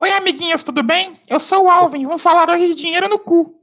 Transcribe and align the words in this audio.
Oi, 0.00 0.10
amiguinhos, 0.12 0.62
tudo 0.62 0.80
bem? 0.82 1.18
Eu 1.28 1.40
sou 1.40 1.64
o 1.64 1.70
Alvin. 1.70 2.04
Vamos 2.04 2.22
falar 2.22 2.48
hoje 2.50 2.68
de 2.68 2.74
dinheiro 2.76 3.08
no 3.08 3.18
cu. 3.18 3.54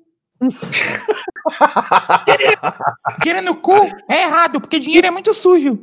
dinheiro 3.23 3.45
no 3.45 3.55
cu 3.55 3.71
é 4.09 4.23
errado, 4.23 4.59
porque 4.59 4.77
dinheiro 4.79 5.07
é 5.07 5.11
muito 5.11 5.33
sujo. 5.33 5.79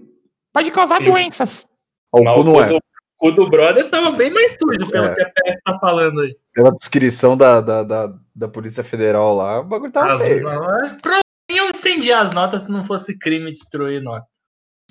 Pode 0.53 0.71
causar 0.71 0.99
Sim. 0.99 1.04
doenças. 1.04 1.67
O 2.12 2.22
Mas 2.22 2.35
cu 2.37 2.44
não 2.44 2.53
o 2.56 2.62
é. 2.62 2.67
do, 2.69 2.78
o 3.22 3.30
do 3.30 3.49
brother 3.49 3.88
tava 3.90 4.10
bem 4.12 4.30
mais 4.30 4.54
sujo, 4.54 4.90
pelo 4.90 5.06
É. 5.06 5.15
que 5.15 5.22
a 5.22 5.30
PF 5.30 5.58
tá 5.65 5.78
falando 5.80 6.21
aí. 6.21 6.37
Pela 6.53 6.71
descrição 6.72 7.34
da, 7.34 7.62
da, 7.62 7.82
da, 7.82 8.14
da 8.34 8.48
Polícia 8.48 8.84
Federal 8.84 9.34
lá, 9.34 9.60
o 9.60 9.64
bagulho 9.64 9.90
tava 9.90 10.16
As, 10.16 10.22
feio. 10.22 10.44
mas 10.44 10.92
provavelmente 10.92 11.22
iam 11.50 11.71
incendiar 11.71 12.26
as 12.26 12.34
notas 12.34 12.64
se 12.64 12.72
não 12.72 12.84
fosse 12.84 13.19
crime 13.19 13.50
destruir 13.50 14.03
nota. 14.03 14.26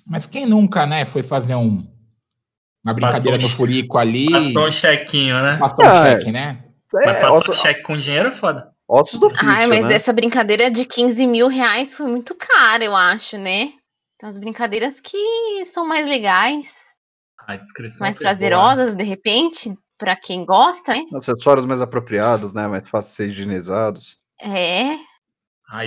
Mas 0.08 0.26
quem 0.26 0.48
nunca, 0.48 0.88
né, 0.88 1.06
foi 1.06 1.22
fazer 1.22 1.54
um, 1.54 1.88
uma 2.84 2.94
brincadeira 2.94 3.38
Passou 3.38 3.40
no 3.40 3.46
um- 3.46 3.58
furico 3.58 3.98
ali, 3.98 4.32
Passou 4.32 4.68
um 4.68 4.72
chequinho, 4.72 5.42
né? 5.42 5.58
passou 5.58 5.86
um 5.86 5.88
Ah, 5.88 6.08
é. 6.08 6.12
cheque, 6.14 6.32
né? 6.32 6.64
Mas 6.94 7.06
É, 7.08 7.14
passar 7.22 7.32
ossos, 7.32 7.56
cheque 7.58 7.84
com 7.84 7.98
dinheiro 7.98 8.30
é 8.30 8.32
foda. 8.32 8.72
ossos 8.88 9.20
do 9.20 9.28
ofício, 9.28 9.48
Ai, 9.48 9.68
mas 9.68 9.88
né? 9.88 9.94
essa 9.96 10.12
brincadeira 10.12 10.70
de 10.70 10.86
15 10.86 11.26
mil 11.26 11.48
reais 11.48 11.94
foi 11.94 12.08
muito 12.08 12.36
cara, 12.36 12.84
eu 12.84 12.96
acho, 12.96 13.38
né? 13.38 13.68
Tem 14.20 14.28
umas 14.28 14.38
brincadeiras 14.38 15.00
que 15.00 15.18
são 15.66 15.88
mais 15.88 16.06
legais, 16.06 16.74
A 17.48 17.56
descrição 17.56 18.06
mais 18.06 18.18
foi 18.18 18.26
boa. 18.26 18.30
prazerosas, 18.36 18.94
de 18.96 19.04
repente, 19.04 19.74
pra 19.98 20.16
quem 20.16 20.46
gosta, 20.46 20.94
né? 20.94 21.06
Acessórios 21.16 21.66
mais 21.66 21.82
apropriados, 21.82 22.54
né? 22.54 22.68
Mais 22.68 22.88
fáceis 22.90 23.12
de 23.12 23.16
ser 23.16 23.28
higienizados. 23.44 24.18
É. 24.42 24.96
Ah, 25.70 25.84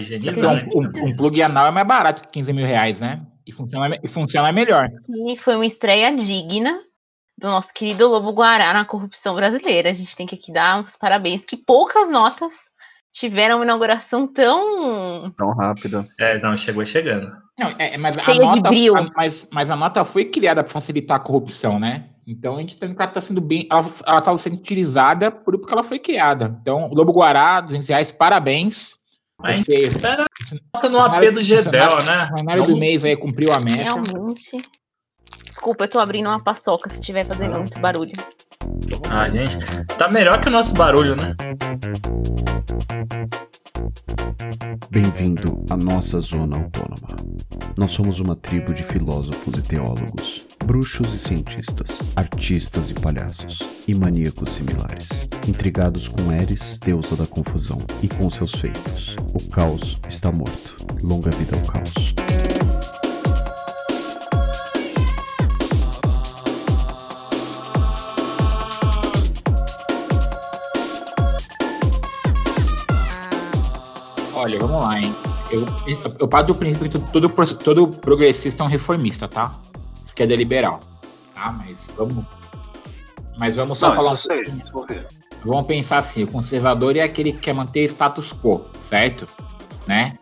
um, 0.74 0.80
um, 0.80 1.08
um 1.08 1.16
plug 1.16 1.42
anal 1.42 1.66
é 1.66 1.70
mais 1.70 1.86
barato 1.86 2.22
que 2.22 2.28
15 2.28 2.52
mil 2.54 2.66
reais, 2.66 3.00
né? 3.02 3.20
E 3.46 3.52
funciona, 3.52 3.96
e 4.02 4.08
funciona 4.08 4.52
melhor. 4.52 4.88
E 5.28 5.36
foi 5.36 5.54
uma 5.56 5.66
estreia 5.66 6.14
digna 6.14 6.78
do 7.38 7.48
nosso 7.48 7.72
querido 7.74 8.08
Lobo 8.08 8.32
Guará 8.32 8.72
na 8.72 8.84
corrupção 8.84 9.34
brasileira. 9.34 9.91
A 9.91 9.92
gente 9.92 10.16
tem 10.16 10.27
que 10.27 10.34
aqui 10.34 10.52
dar 10.52 10.80
uns 10.82 10.96
parabéns, 10.96 11.44
que 11.44 11.56
poucas 11.56 12.10
notas 12.10 12.70
tiveram 13.12 13.56
uma 13.56 13.64
inauguração 13.64 14.27
tão. 14.27 15.30
Tão 15.32 15.52
rápido. 15.52 16.06
É, 16.19 16.41
não, 16.41 16.56
chegou 16.56 16.84
chegando. 16.84 17.28
Não, 17.58 17.69
é, 17.78 17.96
mas, 17.96 18.19
a 18.19 18.34
nota, 18.34 18.69
a- 18.70 19.10
mas, 19.14 19.48
mas 19.52 19.70
a 19.70 19.76
nota 19.76 20.04
foi 20.04 20.24
criada 20.24 20.64
para 20.64 20.72
facilitar 20.72 21.16
a 21.19 21.20
corrupção, 21.20 21.78
né? 21.78 22.08
Então 22.26 22.56
a 22.56 22.60
gente 22.60 22.76
tem 22.78 22.94
que 22.94 23.00
ela 23.00 23.10
tá 23.10 23.20
sendo 23.20 23.41
bem. 23.41 23.69
Ela, 23.70 23.84
ela 24.06 24.20
tá 24.20 24.36
sendo 24.38 24.56
utilizada 24.56 25.30
por 25.30 25.58
porque 25.58 25.72
ela 25.72 25.84
foi 25.84 25.98
criada. 25.98 26.56
Então, 26.60 26.88
Lobo 26.92 27.12
Guará, 27.12 27.60
200 27.60 27.88
reais, 27.88 28.10
parabéns. 28.10 28.97
Mas 29.45 29.59
Você, 29.59 29.75
espera, 29.75 30.25
toca 30.73 30.89
no 30.89 30.98
AP 30.98 31.31
do 31.31 31.45
Gedel, 31.45 32.03
né? 32.06 32.28
funcionário 32.31 32.64
do 32.64 32.78
mês 32.78 33.05
aí, 33.05 33.14
cumpriu 33.14 33.53
a 33.53 33.61
meta. 33.61 33.83
Realmente. 33.83 34.56
Desculpa, 35.47 35.84
eu 35.84 35.91
tô 35.91 35.98
abrindo 35.98 36.31
uma 36.31 36.42
paçoca 36.42 36.89
se 36.89 36.98
estiver 36.98 37.27
fazendo 37.27 37.59
muito 37.59 37.78
barulho. 37.78 38.15
Ah, 39.11 39.28
gente, 39.28 39.59
tá 39.98 40.11
melhor 40.11 40.41
que 40.41 40.48
o 40.48 40.50
nosso 40.50 40.72
barulho, 40.72 41.15
né? 41.15 41.37
Bem-vindo 44.91 45.64
à 45.69 45.77
nossa 45.77 46.20
zona 46.20 46.56
autônoma. 46.56 47.17
Nós 47.78 47.92
somos 47.92 48.20
uma 48.20 48.36
tribo 48.36 48.72
de 48.72 48.83
filósofos 48.83 49.58
e 49.58 49.62
teólogos, 49.62 50.47
bruxos 50.64 51.12
e 51.14 51.19
cientistas, 51.19 52.00
artistas 52.14 52.91
e 52.91 52.94
palhaços, 52.94 53.58
e 53.89 53.94
maníacos 53.94 54.53
similares, 54.53 55.28
intrigados 55.48 56.08
com 56.08 56.33
Eris, 56.33 56.78
deusa 56.84 57.16
da 57.16 57.27
confusão, 57.27 57.78
e 58.03 58.08
com 58.08 58.31
seus 58.31 58.53
feitos. 58.53 59.16
O 59.33 59.41
caos 59.50 60.00
está 60.09 60.31
morto. 60.31 60.77
Longa 61.03 61.31
vida 61.31 61.56
ao 61.56 61.62
caos. 61.62 62.14
Olha, 74.44 74.59
vamos 74.59 74.84
lá, 74.84 75.00
hein? 75.00 75.15
Eu, 75.50 75.66
eu, 76.19 76.28
parto 76.28 76.49
do 76.49 76.55
princípio 76.55 76.91
que 76.91 77.10
todo, 77.10 77.31
todo 77.55 77.88
progressista 77.88 78.62
é 78.62 78.66
um 78.66 78.69
reformista, 78.69 79.27
tá? 79.27 79.59
Esquerda 80.05 80.37
liberal, 80.37 80.81
tá? 81.34 81.50
Mas 81.50 81.91
vamos. 81.97 82.27
Mas 83.38 83.56
vamos 83.56 83.78
só 83.78 83.88
Não, 83.88 83.94
falar 83.97 84.12
um 84.12 84.16
sei. 84.16 84.44
Vamos 85.43 85.66
pensar 85.66 85.97
assim: 85.97 86.25
o 86.25 86.27
conservador 86.27 86.94
é 86.94 87.00
aquele 87.00 87.33
que 87.33 87.38
quer 87.38 87.54
manter 87.54 87.84
status 87.84 88.34
quo, 88.34 88.66
certo? 88.78 89.27
Né? 89.87 90.19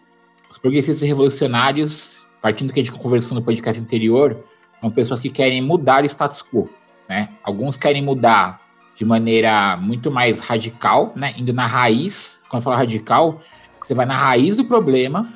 Os 0.53 0.59
progressistas 0.59 1.07
revolucionários, 1.09 2.25
partindo 2.41 2.69
do 2.69 2.75
que 2.75 2.79
a 2.79 2.85
gente 2.85 2.97
conversou 2.97 3.35
no 3.37 3.43
podcast 3.43 3.83
anterior, 3.83 4.37
são 4.81 4.89
pessoas 4.89 5.19
que 5.19 5.31
querem 5.31 5.61
mudar 5.61 6.05
o 6.05 6.07
status 6.07 6.43
quo, 6.43 6.71
né? 7.09 7.29
Alguns 7.43 7.77
querem 7.77 8.03
mudar 8.03 8.61
de 8.97 9.05
maneira 9.05 9.77
muito 9.79 10.13
mais 10.13 10.39
radical, 10.39 11.13
né? 11.17 11.35
Indo 11.37 11.53
na 11.53 11.67
raiz. 11.67 12.45
Quando 12.49 12.61
eu 12.61 12.65
falo 12.65 12.77
radical, 12.77 13.41
você 13.83 13.95
vai 13.95 14.07
na 14.07 14.17
raiz 14.17 14.57
do 14.57 14.65
problema, 14.65 15.29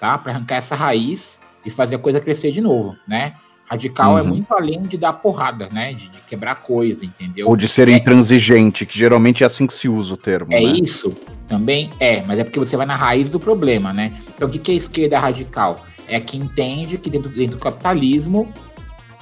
tá? 0.00 0.16
Para 0.18 0.32
arrancar 0.32 0.56
essa 0.56 0.74
raiz 0.74 1.40
e 1.64 1.70
fazer 1.70 1.96
a 1.96 1.98
coisa 1.98 2.20
crescer 2.20 2.52
de 2.52 2.60
novo, 2.60 2.96
né? 3.06 3.34
Radical 3.68 4.16
é 4.16 4.22
Uhum. 4.22 4.28
muito 4.28 4.54
além 4.54 4.82
de 4.82 4.96
dar 4.96 5.12
porrada, 5.14 5.68
né? 5.72 5.92
De, 5.92 6.08
de 6.08 6.20
quebrar 6.20 6.56
coisa, 6.62 7.04
entendeu? 7.04 7.48
Ou 7.48 7.56
de 7.56 7.66
ser 7.66 7.88
É. 7.88 7.92
intransigente, 7.92 8.86
que 8.86 8.96
geralmente 8.96 9.42
é 9.42 9.46
assim 9.46 9.66
que 9.66 9.72
se 9.74 9.88
usa 9.88 10.14
o 10.14 10.16
termo. 10.16 10.52
É 10.52 10.60
né? 10.60 10.72
isso? 10.80 11.16
Também 11.48 11.90
é, 11.98 12.22
mas 12.22 12.38
é 12.38 12.44
porque 12.44 12.60
você 12.60 12.76
vai 12.76 12.86
na 12.86 12.94
raiz 12.94 13.28
do 13.30 13.40
problema, 13.40 13.92
né? 13.92 14.12
Então, 14.34 14.46
o 14.48 14.50
que 14.50 14.58
que 14.58 14.70
é 14.70 14.74
esquerda 14.74 15.18
radical? 15.18 15.84
É 16.08 16.20
que 16.20 16.36
entende 16.36 16.96
que 16.98 17.10
dentro, 17.10 17.28
dentro 17.28 17.56
do 17.56 17.60
capitalismo 17.62 18.52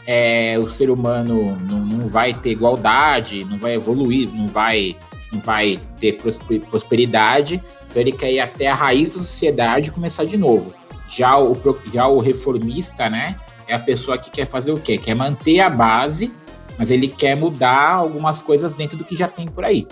é, 0.07 0.59
o 0.59 0.67
ser 0.69 0.91
humano 0.91 1.57
não, 1.67 1.79
não 1.79 2.09
vai 2.09 2.35
ter 2.35 2.51
igualdade, 2.51 3.45
não 3.47 3.57
vai 3.59 3.73
evoluir, 3.75 4.29
não 4.35 4.47
vai, 4.49 4.95
não 5.33 5.41
vai 5.41 5.81
ter 5.99 6.13
prospe- 6.19 6.59
prosperidade. 6.61 7.63
Então, 7.95 8.03
ele 8.03 8.11
quer 8.11 8.33
ir 8.33 8.41
até 8.41 8.67
a 8.67 8.75
raiz 8.75 9.11
da 9.11 9.21
sociedade 9.21 9.87
e 9.89 9.93
começar 9.93 10.25
de 10.25 10.37
novo. 10.37 10.75
Já 11.09 11.39
o, 11.39 11.57
já 11.93 12.09
o 12.09 12.19
reformista, 12.19 13.09
né? 13.09 13.37
É 13.69 13.75
a 13.75 13.79
pessoa 13.79 14.19
que 14.19 14.31
quer 14.31 14.47
fazer 14.47 14.73
o 14.73 14.81
quê? 14.81 14.99
Quer 14.99 15.15
manter 15.15 15.61
a 15.61 15.71
base, 15.71 16.33
mas 16.77 16.91
ele 16.91 17.07
quer 17.07 17.37
mudar 17.37 17.93
algumas 17.93 18.43
coisas 18.43 18.75
dentro 18.75 18.97
do 18.99 19.05
que 19.05 19.15
já 19.15 19.29
tem 19.29 19.47
por 19.47 19.65
aí 19.65 19.87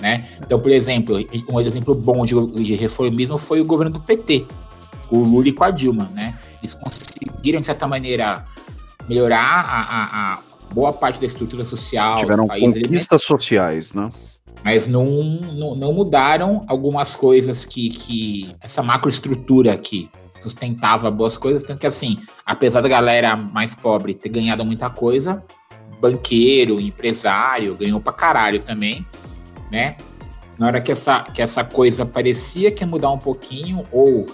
né? 0.00 0.28
Então, 0.40 0.60
por 0.60 0.70
exemplo, 0.70 1.16
um 1.50 1.60
exemplo 1.60 1.92
bom 1.92 2.24
de, 2.24 2.34
reformismo 2.76 3.36
foi 3.36 3.60
o 3.60 3.64
governo 3.64 3.92
do 3.94 4.00
PT, 4.00 4.46
com 5.08 5.16
o 5.16 5.24
Lula 5.24 5.48
e 5.48 5.52
com 5.52 5.64
a 5.64 5.70
Dilma, 5.70 6.08
né? 6.14 6.38
Eles 6.62 6.74
conseguiram, 6.74 7.60
de 7.60 7.66
certa 7.66 7.86
maneira, 7.88 8.44
melhorar 9.08 9.42
a, 9.42 9.80
a- 9.80 10.34
a 10.34 10.38
boa 10.72 10.92
parte 10.92 11.20
da 11.20 11.26
estrutura 11.26 11.64
social 11.64 12.20
Tiveram 12.20 12.46
país, 12.46 12.74
conquistas 12.74 13.22
sociais, 13.24 13.92
né? 13.92 14.10
Mas 14.64 14.86
não, 14.86 15.06
não, 15.06 15.74
não 15.74 15.92
mudaram 15.92 16.64
algumas 16.66 17.14
coisas 17.14 17.64
que, 17.64 17.90
que 17.90 18.54
essa 18.60 18.82
macroestrutura 18.82 19.76
que 19.76 20.10
sustentava 20.42 21.10
boas 21.10 21.36
coisas, 21.36 21.64
tanto 21.64 21.80
que 21.80 21.86
assim, 21.86 22.18
apesar 22.44 22.80
da 22.80 22.88
galera 22.88 23.36
mais 23.36 23.74
pobre 23.74 24.14
ter 24.14 24.28
ganhado 24.28 24.64
muita 24.64 24.88
coisa, 24.88 25.42
banqueiro, 26.00 26.80
empresário, 26.80 27.76
ganhou 27.76 28.00
pra 28.00 28.12
caralho 28.12 28.62
também, 28.62 29.06
né? 29.70 29.96
Na 30.58 30.66
hora 30.66 30.80
que 30.80 30.90
essa, 30.90 31.22
que 31.22 31.40
essa 31.40 31.64
coisa 31.64 32.04
parecia 32.04 32.70
que 32.70 32.82
ia 32.82 32.86
mudar 32.86 33.10
um 33.10 33.18
pouquinho, 33.18 33.84
ou 33.92 34.26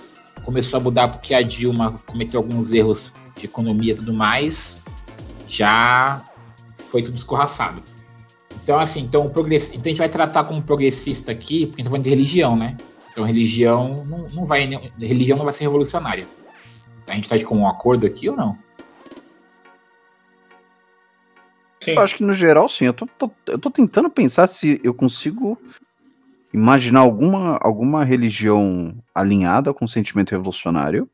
começou 0.42 0.78
a 0.78 0.82
mudar 0.82 1.08
porque 1.08 1.34
a 1.34 1.42
Dilma 1.42 2.00
cometeu 2.06 2.40
alguns 2.40 2.72
erros 2.72 3.12
de 3.36 3.46
economia 3.46 3.92
e 3.92 3.96
tudo 3.96 4.12
mais, 4.12 4.82
já 5.48 6.22
foi 6.88 7.02
tudo 7.02 7.16
escorraçado. 7.16 7.82
Então, 8.62 8.78
assim, 8.78 9.00
então, 9.02 9.26
o 9.26 9.30
progress... 9.30 9.70
então 9.70 9.84
a 9.84 9.88
gente 9.88 9.98
vai 9.98 10.08
tratar 10.08 10.44
como 10.44 10.62
progressista 10.62 11.32
aqui, 11.32 11.66
porque 11.66 11.80
a 11.80 11.82
gente 11.82 11.84
tá 11.84 11.90
falando 11.90 12.04
de 12.04 12.10
religião, 12.10 12.56
né? 12.56 12.76
Então, 13.12 13.24
religião 13.24 14.04
não, 14.06 14.28
não 14.28 14.44
vai. 14.44 14.66
Religião 14.98 15.36
não 15.36 15.44
vai 15.44 15.52
ser 15.52 15.64
revolucionária. 15.64 16.26
A 17.06 17.14
gente 17.14 17.28
tá 17.28 17.36
de 17.36 17.44
comum 17.44 17.68
acordo 17.68 18.06
aqui 18.06 18.28
ou 18.28 18.36
não? 18.36 18.56
Sim. 21.82 21.92
Eu 21.92 22.00
acho 22.00 22.16
que 22.16 22.24
no 22.24 22.32
geral, 22.32 22.68
sim. 22.68 22.86
Eu 22.86 22.94
tô, 22.94 23.06
tô- 23.06 23.30
eu 23.46 23.58
tô 23.58 23.70
tentando 23.70 24.08
pensar 24.08 24.46
se 24.46 24.80
eu 24.82 24.94
consigo 24.94 25.58
imaginar 26.52 27.00
alguma, 27.00 27.58
alguma 27.60 28.04
religião 28.04 28.96
alinhada 29.14 29.74
com 29.74 29.84
o 29.84 29.88
sentimento 29.88 30.30
revolucionário. 30.30 31.08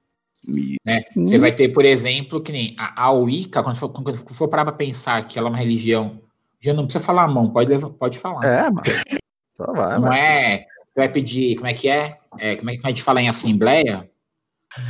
E- 0.46 0.76
né? 0.86 1.02
Você 1.16 1.36
Hum. 1.36 1.40
vai 1.40 1.52
ter, 1.52 1.70
por 1.70 1.84
exemplo, 1.84 2.40
que 2.40 2.52
nem 2.52 2.74
a, 2.78 3.04
a 3.04 3.10
Wicca, 3.10 3.62
quando 3.62 3.76
for, 3.76 3.88
quando 3.88 4.16
for 4.16 4.48
parar 4.48 4.64
pra 4.64 4.72
pensar 4.72 5.26
que 5.26 5.38
ela 5.38 5.48
é 5.48 5.50
uma 5.50 5.58
religião. 5.58 6.20
Já 6.60 6.72
não 6.74 6.84
precisa 6.84 7.04
falar 7.04 7.24
a 7.24 7.28
mão, 7.28 7.50
pode, 7.50 7.70
levar- 7.70 7.90
pode 7.90 8.18
falar. 8.18 8.44
É, 8.46 8.62
mano. 8.70 8.82
Só 9.56 9.66
vai, 9.72 9.94
não 9.94 10.02
mano. 10.02 10.14
é. 10.14 10.58
Você 10.58 10.94
vai 10.96 11.08
pedir. 11.08 11.56
Como 11.56 11.66
é 11.68 11.74
que 11.74 11.88
é? 11.88 12.18
É, 12.38 12.56
como 12.56 12.70
é 12.70 12.76
que 12.76 12.80
a 12.86 12.90
gente 12.90 13.02
fala 13.02 13.20
em 13.22 13.28
assembleia? 13.28 14.08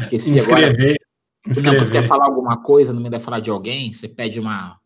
Esqueci 0.00 0.38
agora. 0.40 0.68
Inscrever. 0.68 0.96
Não, 1.46 1.54
você 1.54 1.62
quer 1.62 1.82
Inscrever. 1.82 2.08
falar 2.08 2.24
alguma 2.26 2.62
coisa, 2.62 2.92
no 2.92 3.00
meio 3.00 3.10
da 3.10 3.20
falar 3.20 3.40
de 3.40 3.50
alguém, 3.50 3.92
você 3.92 4.08
pede 4.08 4.38
uma. 4.40 4.78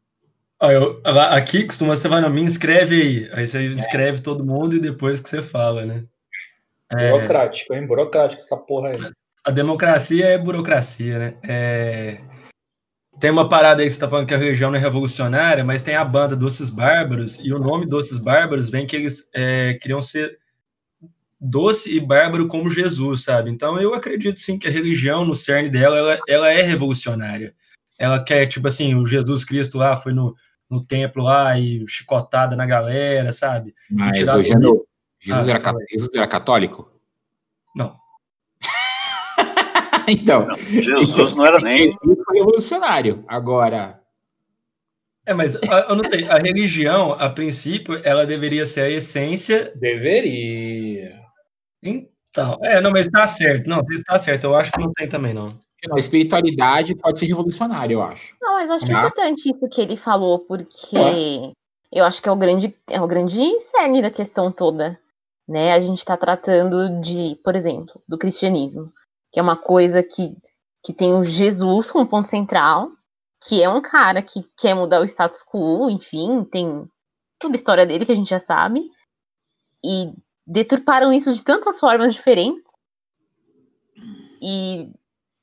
Ó, 0.61 0.71
eu- 0.71 1.01
aqui 1.05 1.65
costuma 1.65 1.97
você 1.97 2.07
vai 2.09 2.21
na 2.21 2.31
minha, 2.31 2.47
escreve 2.47 3.01
aí. 3.03 3.31
Aí 3.33 3.47
você 3.47 3.63
escreve 3.73 4.23
todo 4.23 4.45
mundo 4.45 4.77
e 4.77 4.81
depois 4.81 5.21
que 5.21 5.29
você 5.29 5.43
fala, 5.43 5.85
né? 5.85 6.05
É, 6.93 7.11
Burocrático, 7.11 7.75
hein? 7.75 7.87
Burocrático 7.87 8.41
essa 8.43 8.57
porra 8.57 8.91
aí. 8.91 8.99
a 9.45 9.51
democracia 9.51 10.27
é 10.27 10.39
burocracia, 10.39 11.19
né? 11.19 11.35
É, 11.43 12.21
tem 13.19 13.31
uma 13.31 13.49
parada 13.49 13.83
aí 13.83 13.89
que 13.89 13.95
você 13.95 14.01
tá 14.01 14.09
falando 14.09 14.27
que 14.27 14.35
a 14.35 14.39
religião 14.39 14.71
não 14.71 14.79
é 14.79 14.81
revolucionária, 14.81 15.65
mas 15.65 15.83
tem 15.83 15.95
a 15.95 16.05
banda 16.05 16.37
Doces 16.37 16.71
Bárbaros, 16.71 17.39
e 17.43 17.53
o 17.53 17.59
nome 17.59 17.87
Doces 17.87 18.19
Bárbaros 18.19 18.71
vem 18.71 18.87
que 18.87 18.97
eles 18.97 19.29
é, 19.35 19.75
queriam 19.75 20.03
ser 20.03 20.39
doce 21.41 21.95
e 21.95 22.01
bárbaro 22.01 22.49
como 22.49 22.71
Jesus, 22.71 23.25
sabe? 23.25 23.51
Então 23.51 23.79
eu 23.79 23.95
acredito 23.95 24.41
sim 24.41 24.59
que 24.59 24.67
a 24.67 24.71
religião, 24.71 25.25
no 25.25 25.35
cerne 25.35 25.69
dela, 25.69 25.97
ela, 25.97 26.19
ela 26.27 26.51
é 26.51 26.63
revolucionária. 26.63 27.55
Ela 27.99 28.23
quer, 28.23 28.47
tipo 28.47 28.67
assim, 28.67 28.95
o 28.95 29.05
Jesus 29.05 29.45
Cristo 29.45 29.79
lá 29.79 29.97
foi 29.97 30.13
no, 30.13 30.35
no 30.71 30.85
templo 30.85 31.23
lá 31.23 31.59
e 31.59 31.85
chicotada 31.87 32.57
na 32.57 32.67
galera, 32.67 33.33
sabe? 33.33 33.75
Mas 33.91 34.27
hoje 34.29 34.55
não. 34.55 34.83
Jesus, 35.21 35.49
Ah, 35.49 35.53
era, 35.53 35.75
Jesus 35.91 36.15
era 36.15 36.27
católico? 36.27 36.94
então. 40.09 40.47
Não, 40.47 40.57
Jesus 40.57 41.09
então, 41.09 41.35
não 41.37 41.47
era 41.47 41.59
nem. 41.61 41.79
Jesus 41.89 42.19
foi 42.25 42.39
revolucionário. 42.39 43.25
Agora, 43.29 44.01
É, 45.27 45.33
mas 45.35 45.55
eu 45.89 45.97
não 45.97 46.05
sei, 46.09 46.29
a 46.29 46.39
religião, 46.39 47.13
a 47.13 47.31
princípio, 47.31 48.01
ela 48.05 48.27
deveria 48.27 48.67
ser 48.67 48.83
a 48.83 48.91
essência. 48.91 49.73
Deveria. 49.77 51.19
Então, 51.83 52.59
é, 52.63 52.81
não, 52.81 52.91
mas 52.91 53.09
tá 53.09 53.27
certo. 53.27 53.69
Não, 53.69 53.81
está 53.91 54.19
certo. 54.19 54.45
Eu 54.45 54.55
acho 54.55 54.71
que 54.73 54.81
não 54.81 54.93
tem 54.93 55.09
também, 55.09 55.33
não. 55.35 55.49
não, 55.87 55.97
a 55.97 56.01
espiritualidade 56.01 56.95
pode 56.97 57.19
ser 57.21 57.27
revolucionária, 57.27 57.95
eu 57.95 58.03
acho. 58.03 58.35
Não, 58.41 58.55
mas 58.55 58.71
acho 58.71 58.87
Tá. 58.87 58.93
importante 58.93 59.51
isso 59.51 59.69
que 59.69 59.81
ele 59.81 59.97
falou, 59.97 60.41
porque 60.41 60.97
eu 61.93 62.05
acho 62.05 62.21
que 62.21 62.29
é 62.29 62.33
o 62.33 62.37
grande, 62.37 62.75
é 62.89 63.01
o 63.01 63.07
grande 63.07 63.39
cerne 63.61 64.03
da 64.03 64.11
questão 64.11 64.51
toda. 64.53 64.99
Né? 65.49 65.73
A 65.75 65.81
gente 65.81 65.99
está 65.99 66.17
tratando 66.17 67.01
de, 67.03 67.39
por 67.45 67.55
exemplo, 67.55 68.01
do 68.09 68.17
cristianismo, 68.19 68.91
que 69.35 69.41
é 69.41 69.43
uma 69.43 69.57
coisa 69.57 70.01
que, 70.01 70.37
que 70.81 70.93
tem 70.93 71.13
o 71.13 71.25
Jesus 71.25 71.91
como 71.91 72.07
ponto 72.07 72.29
central, 72.29 72.93
que 73.45 73.61
é 73.61 73.69
um 73.69 73.83
cara 73.83 74.23
que 74.23 74.49
quer 74.57 74.75
mudar 74.75 75.01
o 75.01 75.05
status 75.05 75.43
quo, 75.43 75.91
enfim, 75.91 76.45
tem 76.45 76.89
toda 77.37 77.55
a 77.55 77.57
história 77.57 77.85
dele 77.85 78.07
que 78.07 78.13
a 78.13 78.15
gente 78.15 78.31
já 78.31 78.39
sabe, 78.39 78.89
e 79.85 80.13
deturparam 80.47 81.13
isso 81.13 81.35
de 81.35 81.43
tantas 81.43 81.81
formas 81.81 82.15
diferentes. 82.15 82.75
E 84.41 84.89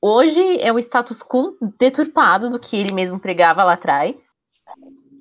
hoje 0.00 0.58
é 0.60 0.72
o 0.72 0.78
status 0.78 1.22
quo 1.22 1.54
deturpado 1.78 2.48
do 2.48 2.58
que 2.58 2.74
ele 2.74 2.94
mesmo 2.94 3.20
pregava 3.20 3.62
lá 3.62 3.74
atrás. 3.74 4.30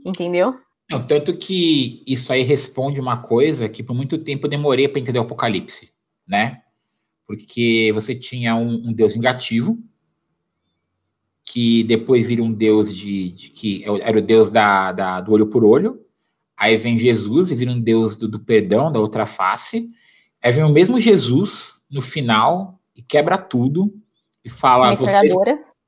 Entendeu? 0.05 0.57
Não, 0.89 1.05
tanto 1.05 1.35
que 1.37 2.01
isso 2.07 2.31
aí 2.31 2.43
responde 2.43 3.01
uma 3.01 3.21
coisa 3.21 3.67
que 3.67 3.83
por 3.83 3.93
muito 3.93 4.17
tempo 4.17 4.45
eu 4.45 4.49
demorei 4.49 4.87
para 4.87 5.01
entender 5.01 5.19
o 5.19 5.23
Apocalipse, 5.23 5.91
né? 6.25 6.63
Porque 7.31 7.91
você 7.93 8.13
tinha 8.13 8.55
um, 8.57 8.89
um 8.89 8.93
Deus 8.93 9.13
vingativo, 9.13 9.79
que 11.45 11.83
depois 11.83 12.27
vira 12.27 12.43
um 12.43 12.51
Deus 12.53 12.93
de, 12.95 13.29
de- 13.31 13.49
que 13.49 13.83
era 14.01 14.17
o 14.17 14.21
Deus 14.21 14.51
da, 14.51 14.91
da- 14.91 15.21
do 15.21 15.31
olho 15.31 15.47
por 15.47 15.63
olho. 15.63 16.01
Aí 16.57 16.75
vem 16.77 16.99
Jesus 16.99 17.51
e 17.51 17.55
vira 17.55 17.71
um 17.71 17.79
Deus 17.79 18.17
do, 18.17 18.27
do 18.27 18.39
perdão, 18.39 18.91
da 18.91 18.99
outra 18.99 19.25
face. 19.25 19.89
Aí 20.43 20.51
vem 20.51 20.63
o 20.63 20.69
mesmo 20.69 20.99
Jesus 20.99 21.81
no 21.89 22.01
final 22.01 22.79
e 22.95 23.01
quebra 23.01 23.37
tudo 23.37 23.93
e 24.43 24.49
fala: 24.49 24.89
vocês 24.97 25.33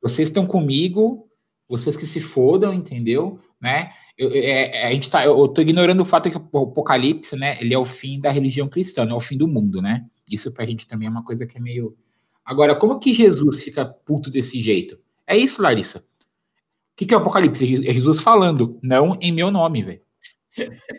vocês 0.01 0.27
estão 0.29 0.45
comigo, 0.45 1.27
vocês 1.67 1.97
que 1.97 2.05
se 2.05 2.19
fodam, 2.21 2.73
entendeu? 2.73 3.39
Né? 3.61 3.91
Eu, 4.17 4.29
eu- 4.29 4.43
é- 4.43 4.77
é, 4.81 4.87
a 4.87 4.91
gente 4.91 5.09
tá, 5.09 5.23
eu 5.25 5.47
tô 5.47 5.61
ignorando 5.61 6.01
o 6.01 6.05
fato 6.05 6.29
que 6.29 6.37
o 6.37 6.59
Apocalipse, 6.63 7.35
né, 7.35 7.57
ele 7.61 7.73
é 7.73 7.77
o 7.77 7.85
fim 7.85 8.19
da 8.19 8.31
religião 8.31 8.67
cristã, 8.69 9.05
não 9.05 9.13
é 9.15 9.17
o 9.17 9.21
fim 9.21 9.37
do 9.37 9.47
mundo, 9.47 9.81
né? 9.81 10.05
Isso 10.29 10.53
pra 10.53 10.65
gente 10.65 10.87
também 10.87 11.07
é 11.07 11.11
uma 11.11 11.23
coisa 11.23 11.45
que 11.45 11.57
é 11.57 11.61
meio... 11.61 11.97
Agora, 12.43 12.75
como 12.75 12.99
que 12.99 13.13
Jesus 13.13 13.63
fica 13.63 13.85
puto 13.85 14.29
desse 14.29 14.61
jeito? 14.61 14.99
É 15.25 15.37
isso, 15.37 15.61
Larissa. 15.61 15.99
O 15.99 16.95
que, 16.95 17.05
que 17.05 17.13
é 17.13 17.17
o 17.17 17.21
Apocalipse? 17.21 17.89
É 17.89 17.93
Jesus 17.93 18.19
falando, 18.21 18.79
não 18.83 19.17
em 19.21 19.31
meu 19.31 19.49
nome, 19.49 19.83
velho. 19.83 20.01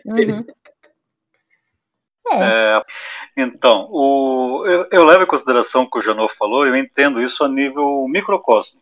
Uhum. 0.05 0.45
É, 2.31 2.35
É, 2.37 2.81
então, 3.37 3.87
o, 3.91 4.65
eu, 4.65 4.87
eu 4.91 5.05
levo 5.05 5.23
em 5.23 5.27
consideração 5.27 5.83
o 5.83 5.89
que 5.89 5.99
o 5.99 6.01
Janot 6.01 6.35
falou, 6.35 6.65
eu 6.65 6.75
entendo 6.75 7.21
isso 7.21 7.43
a 7.43 7.47
nível 7.47 8.07
microcosmo. 8.07 8.81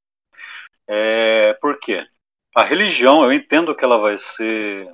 É, 0.88 1.54
por 1.62 1.80
quê? 1.80 2.06
A 2.56 2.64
religião, 2.64 3.24
eu 3.24 3.34
entendo 3.34 3.76
que 3.76 3.84
ela 3.84 3.98
vai 3.98 4.18
ser 4.20 4.92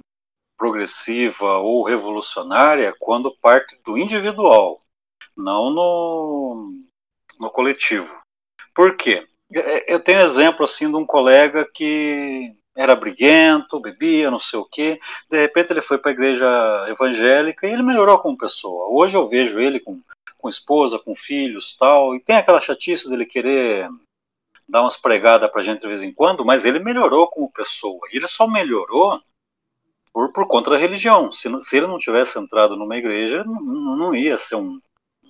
progressiva 0.57 1.57
ou 1.59 1.83
revolucionária 1.83 2.93
quando 2.99 3.35
parte 3.41 3.79
do 3.85 3.97
individual, 3.97 4.81
não 5.39 5.69
no, 5.69 6.73
no 7.39 7.49
coletivo. 7.49 8.09
Por 8.75 8.95
quê? 8.97 9.25
Eu 9.87 10.03
tenho 10.03 10.21
exemplo 10.21 10.63
assim 10.63 10.89
de 10.89 10.95
um 10.95 11.05
colega 11.05 11.67
que 11.73 12.53
era 12.75 12.95
briguento, 12.95 13.79
bebia, 13.79 14.29
não 14.29 14.39
sei 14.39 14.59
o 14.59 14.65
quê, 14.65 14.99
de 15.29 15.37
repente 15.37 15.71
ele 15.71 15.81
foi 15.81 15.97
para 15.97 16.11
a 16.11 16.13
igreja 16.13 16.45
evangélica 16.87 17.67
e 17.67 17.73
ele 17.73 17.81
melhorou 17.81 18.19
como 18.19 18.37
pessoa. 18.37 18.87
Hoje 18.89 19.17
eu 19.17 19.27
vejo 19.27 19.59
ele 19.59 19.79
com, 19.79 19.99
com 20.37 20.49
esposa, 20.49 20.99
com 20.99 21.15
filhos 21.15 21.75
tal, 21.77 22.15
e 22.15 22.19
tem 22.19 22.37
aquela 22.37 22.61
chatice 22.61 23.09
dele 23.09 23.25
querer 23.25 23.89
dar 24.67 24.81
umas 24.81 24.95
pregadas 24.95 25.51
pra 25.51 25.63
gente 25.63 25.81
de 25.81 25.87
vez 25.87 26.03
em 26.03 26.13
quando, 26.13 26.45
mas 26.45 26.63
ele 26.63 26.79
melhorou 26.79 27.27
como 27.27 27.51
pessoa. 27.51 27.99
E 28.13 28.17
ele 28.17 28.27
só 28.27 28.47
melhorou 28.47 29.19
por, 30.13 30.31
por 30.31 30.47
conta 30.47 30.69
da 30.69 30.77
religião. 30.77 31.31
Se, 31.31 31.49
se 31.63 31.77
ele 31.77 31.87
não 31.87 31.97
tivesse 31.97 32.37
entrado 32.37 32.77
numa 32.77 32.95
igreja, 32.95 33.43
não, 33.43 33.97
não 33.97 34.15
ia 34.15 34.37
ser 34.37 34.55
um 34.55 34.79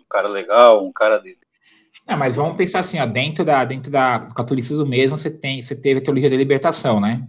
cara 0.09 0.27
legal, 0.27 0.85
um 0.85 0.91
cara 0.91 1.19
de. 1.19 1.37
Não, 2.07 2.17
mas 2.17 2.35
vamos 2.35 2.57
pensar 2.57 2.79
assim, 2.79 2.99
ó, 2.99 3.05
dentro, 3.05 3.45
da, 3.45 3.63
dentro 3.63 3.91
da, 3.91 4.17
do 4.17 4.33
catolicismo 4.33 4.85
mesmo, 4.85 5.17
você, 5.17 5.29
tem, 5.29 5.61
você 5.61 5.75
teve 5.75 5.99
a 5.99 6.03
teologia 6.03 6.29
da 6.29 6.35
libertação, 6.35 6.99
né? 6.99 7.27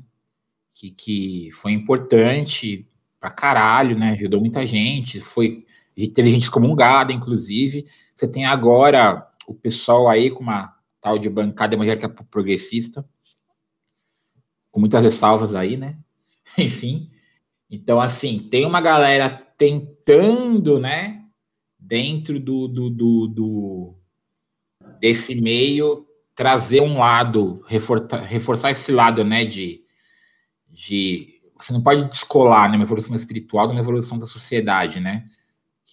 Que, 0.73 0.91
que 0.91 1.50
foi 1.53 1.73
importante 1.73 2.88
pra 3.21 3.31
caralho, 3.31 3.99
né? 3.99 4.12
Ajudou 4.12 4.41
muita 4.41 4.67
gente, 4.67 5.21
foi, 5.21 5.67
teve 6.15 6.31
gente 6.31 6.44
excomungada, 6.44 7.12
inclusive. 7.12 7.85
Você 8.15 8.31
tem 8.31 8.47
agora 8.47 9.29
o 9.47 9.55
pessoal 9.55 10.09
aí 10.09 10.31
com 10.31 10.43
uma 10.43 10.75
tal 11.00 11.19
de 11.19 11.29
bancada 11.29 11.75
evangélica 11.75 12.09
progressista, 12.09 13.05
com 14.71 14.81
muitas 14.81 15.05
ressalvas 15.05 15.55
aí, 15.55 15.77
né? 15.77 15.99
Enfim. 16.56 17.11
Então, 17.71 18.00
assim, 18.00 18.38
tem 18.38 18.65
uma 18.65 18.81
galera 18.81 19.29
tentando, 19.56 20.81
né? 20.81 21.19
Dentro 21.91 22.39
do, 22.39 22.69
do, 22.69 22.89
do, 22.89 23.27
do 23.27 23.95
desse 25.01 25.41
meio 25.41 26.07
trazer 26.37 26.81
um 26.81 27.01
lado, 27.01 27.65
reforçar, 27.67 28.21
reforçar 28.21 28.71
esse 28.71 28.93
lado, 28.93 29.25
né, 29.25 29.45
de, 29.45 29.83
de 30.69 31.43
você 31.59 31.73
não 31.73 31.82
pode 31.82 32.05
descolar 32.05 32.70
né, 32.70 32.77
uma 32.77 32.85
evolução 32.85 33.17
espiritual 33.17 33.67
de 33.67 33.73
uma 33.73 33.81
evolução 33.81 34.20
da 34.20 34.25
sociedade, 34.25 35.01
né, 35.01 35.25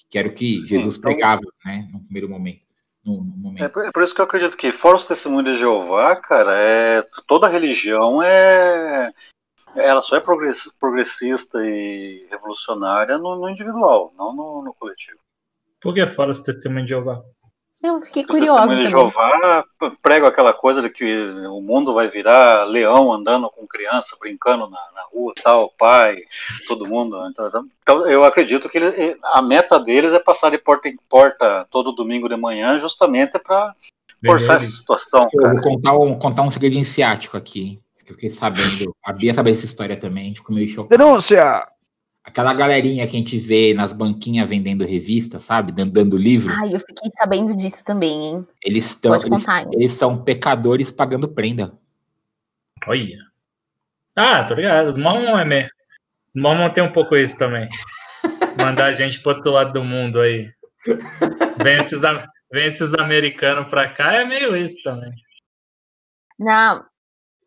que 0.07 0.19
era 0.19 0.27
o 0.27 0.33
que 0.33 0.65
Jesus 0.67 0.97
então- 0.97 1.11
pregava, 1.11 1.41
né, 1.65 1.89
no 1.91 1.99
primeiro 2.01 2.29
momento, 2.29 2.61
no, 3.03 3.23
no 3.23 3.57
É 3.57 3.67
por, 3.67 3.83
é 3.83 3.91
por 3.91 4.03
isso 4.03 4.13
que 4.13 4.21
eu 4.21 4.25
acredito 4.25 4.55
que, 4.55 4.71
fora 4.73 4.97
os 4.97 5.05
testemunhos 5.05 5.51
de 5.51 5.57
Jeová, 5.57 6.15
cara, 6.15 6.53
é, 6.61 7.03
toda 7.27 7.49
religião 7.49 8.21
é. 8.21 9.11
Ela 9.75 10.01
só 10.01 10.15
é 10.15 10.19
progress- 10.19 10.71
progressista 10.79 11.57
e 11.59 12.27
revolucionária 12.29 13.17
no, 13.17 13.35
no 13.35 13.49
individual, 13.49 14.13
não 14.15 14.31
no, 14.35 14.61
no 14.63 14.73
coletivo. 14.75 15.19
Por 15.87 15.93
que 15.93 16.05
fora 16.05 16.31
os 16.31 16.41
testemunhos 16.41 16.83
de 16.85 16.89
Jeová? 16.89 17.21
eu 17.81 18.01
fiquei 18.01 18.23
Os 18.23 18.27
curiosa 18.27 18.67
também. 18.67 18.89
Jeová 18.89 19.63
pregam 20.03 20.27
aquela 20.27 20.51
coisa 20.51 20.81
de 20.81 20.89
que 20.89 21.05
o 21.49 21.61
mundo 21.61 21.93
vai 21.93 22.09
virar 22.09 22.65
leão 22.65 23.13
andando 23.13 23.49
com 23.49 23.65
criança, 23.65 24.17
brincando 24.19 24.69
na, 24.69 24.77
na 24.93 25.03
rua, 25.13 25.31
tal, 25.41 25.71
pai, 25.79 26.17
todo 26.67 26.85
mundo. 26.85 27.17
Então, 27.29 27.69
então, 27.81 28.05
eu 28.05 28.25
acredito 28.25 28.67
que 28.67 28.77
ele- 28.77 29.17
a 29.23 29.41
meta 29.41 29.79
deles 29.79 30.11
é 30.11 30.19
passar 30.19 30.49
de 30.51 30.57
porta 30.57 30.89
em 30.89 30.97
porta 31.07 31.65
todo 31.71 31.93
domingo 31.93 32.27
de 32.27 32.35
manhã, 32.35 32.77
justamente 32.81 33.39
para 33.39 33.73
forçar 34.25 34.57
essa 34.57 34.69
situação, 34.69 35.29
Eu 35.31 35.41
cara. 35.41 35.53
vou 35.53 35.61
contar 35.71 35.97
um, 35.97 36.19
contar 36.19 36.41
um 36.41 36.51
segredo 36.51 36.73
iniciático 36.73 37.37
aqui, 37.37 37.79
que 38.05 38.11
eu 38.11 38.15
fiquei 38.15 38.29
sabendo, 38.29 38.93
a 39.05 39.13
Bia 39.13 39.33
sabe 39.33 39.51
dessa 39.51 39.63
história 39.63 39.95
também, 39.95 40.35
ficou 40.35 40.53
meio 40.53 40.67
chocado. 40.67 40.97
Denúncia! 40.97 41.65
Aquela 42.27 42.53
galerinha 42.53 43.07
que 43.07 43.15
a 43.15 43.19
gente 43.19 43.39
vê 43.39 43.73
nas 43.73 43.93
banquinhas 43.93 44.49
vendendo 44.49 44.85
revista, 44.85 45.39
sabe, 45.39 45.71
dando, 45.71 45.93
dando 45.93 46.17
livro, 46.17 46.51
Ai, 46.53 46.75
eu 46.75 46.79
fiquei 46.81 47.09
sabendo 47.17 47.55
disso 47.55 47.85
também, 47.85 48.21
hein? 48.21 48.47
eles 48.61 48.85
estão, 48.85 49.15
eles, 49.15 49.45
eles 49.71 49.91
são 49.93 50.21
pecadores 50.21 50.91
pagando 50.91 51.29
prenda. 51.29 51.73
Olha. 52.85 53.17
Ah, 54.13 54.43
tô 54.43 54.55
ligado. 54.55 54.89
Os 54.89 54.97
Mormon 54.97 55.39
é 55.39 55.45
mesmo. 55.45 55.69
Os 56.27 56.41
Mormon 56.41 56.69
tem 56.69 56.83
um 56.83 56.91
pouco 56.91 57.15
isso 57.15 57.37
também. 57.37 57.69
Mandar 58.61 58.87
a 58.87 58.93
gente 58.93 59.21
pro 59.21 59.33
outro 59.33 59.51
lado 59.51 59.71
do 59.71 59.83
mundo 59.83 60.19
aí. 60.19 60.51
Vem 61.63 61.77
esses, 61.77 62.01
vem 62.51 62.67
esses 62.67 62.93
americanos 62.95 63.69
pra 63.69 63.87
cá, 63.87 64.15
é 64.15 64.25
meio 64.25 64.53
isso 64.57 64.83
também. 64.83 65.13
Não, 66.37 66.85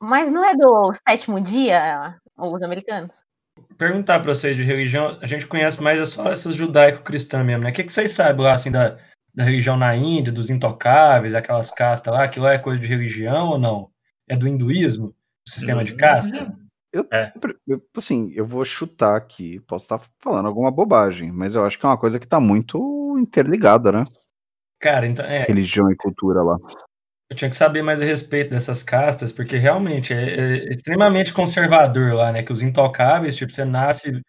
mas 0.01 0.31
não 0.31 0.43
é 0.43 0.57
do 0.57 0.91
sétimo 1.07 1.39
dia, 1.39 2.19
os 2.39 2.63
americanos? 2.63 3.29
Perguntar 3.77 4.21
pra 4.21 4.35
vocês 4.35 4.57
de 4.57 4.63
religião, 4.63 5.19
a 5.21 5.27
gente 5.27 5.47
conhece 5.47 5.83
mais 5.83 5.99
é 6.01 6.05
só 6.05 6.31
essas 6.31 6.55
judaico-cristãs 6.55 7.45
mesmo, 7.45 7.65
né? 7.65 7.71
O 7.71 7.73
que, 7.73 7.85
que 7.85 7.93
vocês 7.93 8.11
sabem 8.13 8.45
lá, 8.45 8.53
assim, 8.53 8.71
da, 8.71 8.99
da 9.35 9.45
religião 9.45 9.77
na 9.77 9.97
Índia, 9.97 10.33
dos 10.33 10.51
intocáveis, 10.51 11.35
aquelas 11.35 11.71
castas 11.71 12.13
lá, 12.13 12.25
aquilo 12.25 12.45
lá 12.45 12.53
é 12.53 12.59
coisa 12.59 12.81
de 12.81 12.87
religião 12.87 13.51
ou 13.51 13.59
não? 13.59 13.91
É 14.29 14.37
do 14.37 14.47
hinduísmo? 14.47 15.15
sistema 15.49 15.83
de 15.83 15.95
casta? 15.95 16.53
Eu, 16.93 17.07
É. 17.11 17.33
eu- 17.67 17.83
assim, 17.97 18.31
eu 18.35 18.47
vou 18.47 18.65
chutar 18.65 19.17
aqui, 19.17 19.59
posso 19.61 19.85
estar 19.85 20.01
falando 20.21 20.47
alguma 20.47 20.71
bobagem, 20.71 21.33
mas 21.33 21.55
eu 21.55 21.65
acho 21.65 21.79
que 21.79 21.87
é 21.87 21.89
uma 21.89 21.99
coisa 21.99 22.21
que 22.21 22.27
tá 22.27 22.39
muito 22.39 23.17
interligada, 23.19 23.91
né? 23.91 24.05
Cara, 24.79 25.07
então, 25.07 25.25
é, 25.25 25.43
Religião 25.43 25.91
e 25.91 25.97
cultura 25.97 26.43
lá. 26.43 26.57
Eu 27.31 27.37
tinha 27.37 27.49
que 27.49 27.57
saber 27.57 27.81
mais 27.83 28.01
a 28.01 28.05
respeito 28.05 28.51
dessas 28.51 28.83
castas, 28.83 29.31
porque 29.31 29.57
realmente 29.57 30.13
é, 30.13 30.35
é 30.67 30.71
extremamente 30.71 31.33
conservador 31.33 32.13
lá, 32.13 32.33
né? 32.33 32.43
Que 32.43 32.53
os 32.53 32.61
intocáveis, 32.61 33.37
tipo, 33.37 33.53
você 33.53 33.65
nasce 33.65 34.21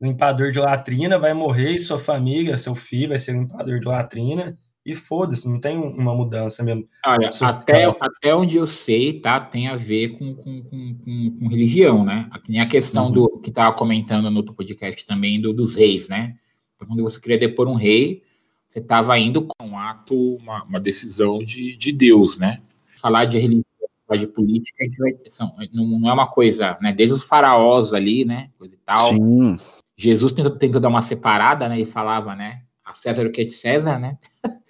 limpador 0.00 0.50
de 0.50 0.58
latrina, 0.58 1.18
vai 1.18 1.32
morrer 1.32 1.70
e 1.72 1.78
sua 1.78 1.98
família, 1.98 2.58
seu 2.58 2.74
filho 2.74 3.10
vai 3.10 3.18
ser 3.18 3.32
limpador 3.32 3.78
de 3.80 3.86
latrina, 3.86 4.58
e 4.84 4.94
foda-se, 4.94 5.46
não 5.48 5.60
tem 5.60 5.76
um- 5.78 5.90
uma 5.94 6.14
mudança 6.14 6.62
mesmo. 6.62 6.86
Olha, 7.06 7.30
até, 7.42 7.84
cara. 7.84 7.96
até 8.00 8.34
onde 8.34 8.56
eu 8.56 8.66
sei, 8.66 9.20
tá, 9.20 9.38
tem 9.40 9.68
a 9.68 9.76
ver 9.76 10.10
com, 10.18 10.34
com, 10.34 10.62
com, 10.64 11.36
com- 11.38 11.48
religião, 11.48 12.04
né? 12.04 12.28
Nem 12.48 12.60
a 12.60 12.66
questão 12.68 13.06
Uhum. 13.06 13.12
do 13.12 13.40
que 13.40 13.50
tava 13.50 13.74
comentando 13.76 14.30
no 14.30 14.36
outro 14.38 14.54
podcast 14.54 15.06
também 15.06 15.40
do, 15.40 15.52
dos 15.52 15.76
reis, 15.76 16.08
né? 16.08 16.34
Então, 16.76 16.88
quando 16.88 17.02
você 17.02 17.20
queria 17.20 17.38
depor 17.38 17.68
um 17.68 17.74
rei, 17.74 18.22
você 18.70 18.78
estava 18.78 19.18
indo 19.18 19.42
com 19.42 19.66
um 19.66 19.76
ato, 19.76 20.36
uma, 20.36 20.62
uma 20.62 20.78
decisão 20.78 21.40
de, 21.40 21.76
de 21.76 21.90
Deus, 21.90 22.38
né? 22.38 22.62
Falar 23.00 23.24
de 23.24 23.36
religião, 23.36 23.64
falar 24.06 24.20
de 24.20 24.28
política, 24.28 24.76
a 24.80 24.84
gente 24.84 24.96
vai, 24.96 25.12
são, 25.26 25.52
não, 25.72 26.08
é 26.08 26.12
uma 26.12 26.28
coisa, 26.28 26.78
né? 26.80 26.92
Desde 26.92 27.16
os 27.16 27.24
faraós 27.24 27.92
ali, 27.92 28.24
né? 28.24 28.48
Coisa 28.56 28.76
e 28.76 28.78
tal. 28.78 29.08
Sim. 29.08 29.58
Jesus 29.96 30.30
tentou, 30.30 30.56
tentou 30.56 30.80
dar 30.80 30.88
uma 30.88 31.02
separada, 31.02 31.68
né? 31.68 31.80
E 31.80 31.84
falava, 31.84 32.36
né? 32.36 32.62
A 32.84 32.94
César 32.94 33.26
o 33.26 33.32
que 33.32 33.40
é 33.40 33.44
de 33.44 33.50
César, 33.50 33.98
né? 33.98 34.16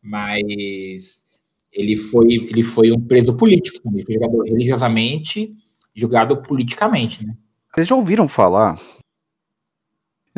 Mas 0.00 1.24
ele 1.72 1.96
foi, 1.96 2.34
ele 2.34 2.62
foi 2.62 2.92
um 2.92 3.00
preso 3.00 3.36
político 3.36 3.80
também. 3.82 4.04
Foi 4.04 4.14
jogado 4.14 4.40
religiosamente, 4.44 5.52
julgado 5.96 6.36
politicamente, 6.42 7.26
né? 7.26 7.34
Vocês 7.74 7.88
já 7.88 7.96
ouviram 7.96 8.28
falar? 8.28 8.80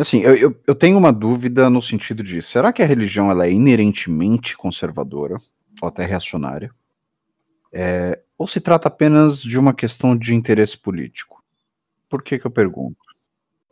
Assim, 0.00 0.20
eu, 0.20 0.34
eu, 0.34 0.60
eu 0.66 0.74
tenho 0.74 0.96
uma 0.96 1.12
dúvida 1.12 1.68
no 1.68 1.82
sentido 1.82 2.22
de, 2.22 2.40
será 2.40 2.72
que 2.72 2.82
a 2.82 2.86
religião 2.86 3.30
ela 3.30 3.46
é 3.46 3.52
inerentemente 3.52 4.56
conservadora 4.56 5.36
ou 5.82 5.88
até 5.88 6.06
reacionária? 6.06 6.74
É, 7.70 8.18
ou 8.38 8.46
se 8.46 8.60
trata 8.60 8.88
apenas 8.88 9.42
de 9.42 9.58
uma 9.58 9.74
questão 9.74 10.16
de 10.16 10.34
interesse 10.34 10.78
político? 10.78 11.44
Por 12.08 12.22
que 12.22 12.38
que 12.38 12.46
eu 12.46 12.50
pergunto? 12.50 12.96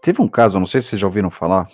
Teve 0.03 0.21
um 0.21 0.29
caso, 0.29 0.61
não 0.61 0.67
sei 0.67 0.83
se 0.83 0.89
vocês 0.89 1.01
já 1.01 1.07
ouviram 1.07 1.31
falar, 1.31 1.67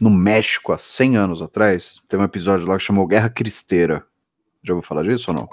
no 0.00 0.08
México, 0.08 0.72
há 0.72 0.78
100 0.78 1.16
anos 1.18 1.42
atrás, 1.42 2.00
teve 2.08 2.22
um 2.22 2.26
episódio 2.26 2.66
lá 2.66 2.76
que 2.78 2.82
chamou 2.82 3.06
Guerra 3.06 3.28
Cristeira. 3.28 4.06
Já 4.62 4.72
ouviu 4.72 4.86
falar 4.86 5.02
disso 5.02 5.30
ou 5.30 5.36
não? 5.36 5.48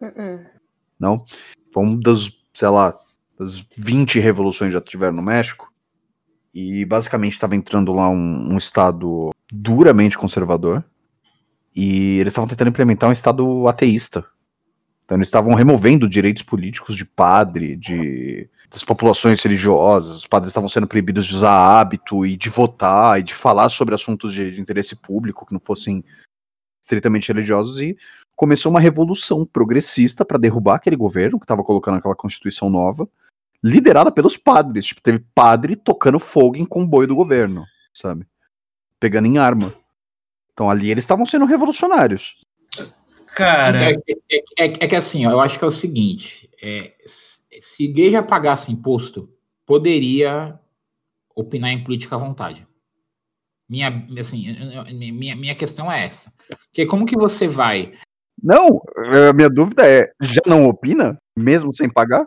Uh-uh. 0.00 0.46
Não? 0.98 1.24
Foi 1.72 1.84
um 1.84 1.94
dos, 1.94 2.44
sei 2.52 2.68
lá, 2.68 2.98
das 3.38 3.64
20 3.76 4.18
revoluções 4.18 4.70
que 4.70 4.74
já 4.74 4.80
tiveram 4.80 5.14
no 5.14 5.22
México. 5.22 5.72
E 6.54 6.84
basicamente 6.84 7.32
estava 7.32 7.56
entrando 7.56 7.92
lá 7.92 8.08
um, 8.08 8.52
um 8.52 8.56
estado 8.56 9.30
duramente 9.50 10.16
conservador. 10.16 10.84
E 11.74 12.18
eles 12.18 12.32
estavam 12.32 12.46
tentando 12.46 12.68
implementar 12.68 13.10
um 13.10 13.12
estado 13.12 13.66
ateísta. 13.66 14.24
Então 15.04 15.18
eles 15.18 15.26
estavam 15.26 15.54
removendo 15.54 16.08
direitos 16.08 16.42
políticos 16.42 16.94
de 16.94 17.04
padre, 17.04 17.76
de 17.76 18.48
das 18.70 18.84
populações 18.84 19.42
religiosas. 19.42 20.16
Os 20.16 20.26
padres 20.26 20.50
estavam 20.50 20.68
sendo 20.68 20.86
proibidos 20.86 21.26
de 21.26 21.34
usar 21.34 21.52
hábito 21.52 22.26
e 22.26 22.36
de 22.36 22.48
votar 22.48 23.20
e 23.20 23.22
de 23.22 23.34
falar 23.34 23.68
sobre 23.68 23.94
assuntos 23.94 24.32
de, 24.32 24.50
de 24.50 24.60
interesse 24.60 24.96
público 24.96 25.46
que 25.46 25.52
não 25.52 25.60
fossem 25.60 26.04
estritamente 26.82 27.32
religiosos. 27.32 27.80
E 27.80 27.96
começou 28.34 28.70
uma 28.70 28.80
revolução 28.80 29.46
progressista 29.46 30.24
para 30.24 30.38
derrubar 30.38 30.76
aquele 30.76 30.96
governo 30.96 31.38
que 31.38 31.44
estava 31.44 31.62
colocando 31.62 31.98
aquela 31.98 32.16
constituição 32.16 32.68
nova, 32.68 33.08
liderada 33.64 34.12
pelos 34.12 34.36
padres. 34.36 34.84
Tipo, 34.84 35.00
teve 35.00 35.24
padre 35.34 35.74
tocando 35.74 36.18
fogo 36.18 36.56
em 36.56 36.66
comboio 36.66 37.08
do 37.08 37.16
governo, 37.16 37.64
sabe? 37.94 38.26
Pegando 39.00 39.26
em 39.26 39.38
arma. 39.38 39.74
Então 40.52 40.68
ali 40.68 40.90
eles 40.90 41.02
estavam 41.02 41.24
sendo 41.24 41.46
revolucionários. 41.46 42.44
Cara, 43.34 43.76
Então, 43.76 44.02
é, 44.30 44.36
é- 44.36 44.66
é- 44.66 44.84
é 44.84 44.86
que 44.86 44.94
assim, 44.94 45.26
ó, 45.26 45.30
eu 45.30 45.40
acho 45.40 45.58
que 45.58 45.64
é 45.64 45.68
o 45.68 45.70
seguinte: 45.70 46.48
é, 46.62 46.94
se 47.06 47.84
igreja 47.84 48.22
pagasse 48.22 48.70
imposto, 48.70 49.28
poderia 49.66 50.60
opinar 51.34 51.72
em 51.72 51.82
política 51.82 52.14
à 52.14 52.18
vontade. 52.18 52.66
Minha, 53.68 54.06
assim, 54.20 54.54
minha, 54.92 55.34
minha 55.34 55.54
questão 55.54 55.90
é 55.90 56.04
essa. 56.04 56.32
Porque 56.66 56.84
como 56.84 57.06
que 57.06 57.16
você 57.16 57.48
vai 57.48 57.94
Não, 58.40 58.82
a 59.28 59.32
minha 59.32 59.48
dúvida 59.48 59.88
é, 59.88 60.12
já 60.20 60.42
não 60.46 60.66
opina? 60.66 61.18
Mesmo 61.36 61.74
sem 61.74 61.88
pagar? 61.88 62.24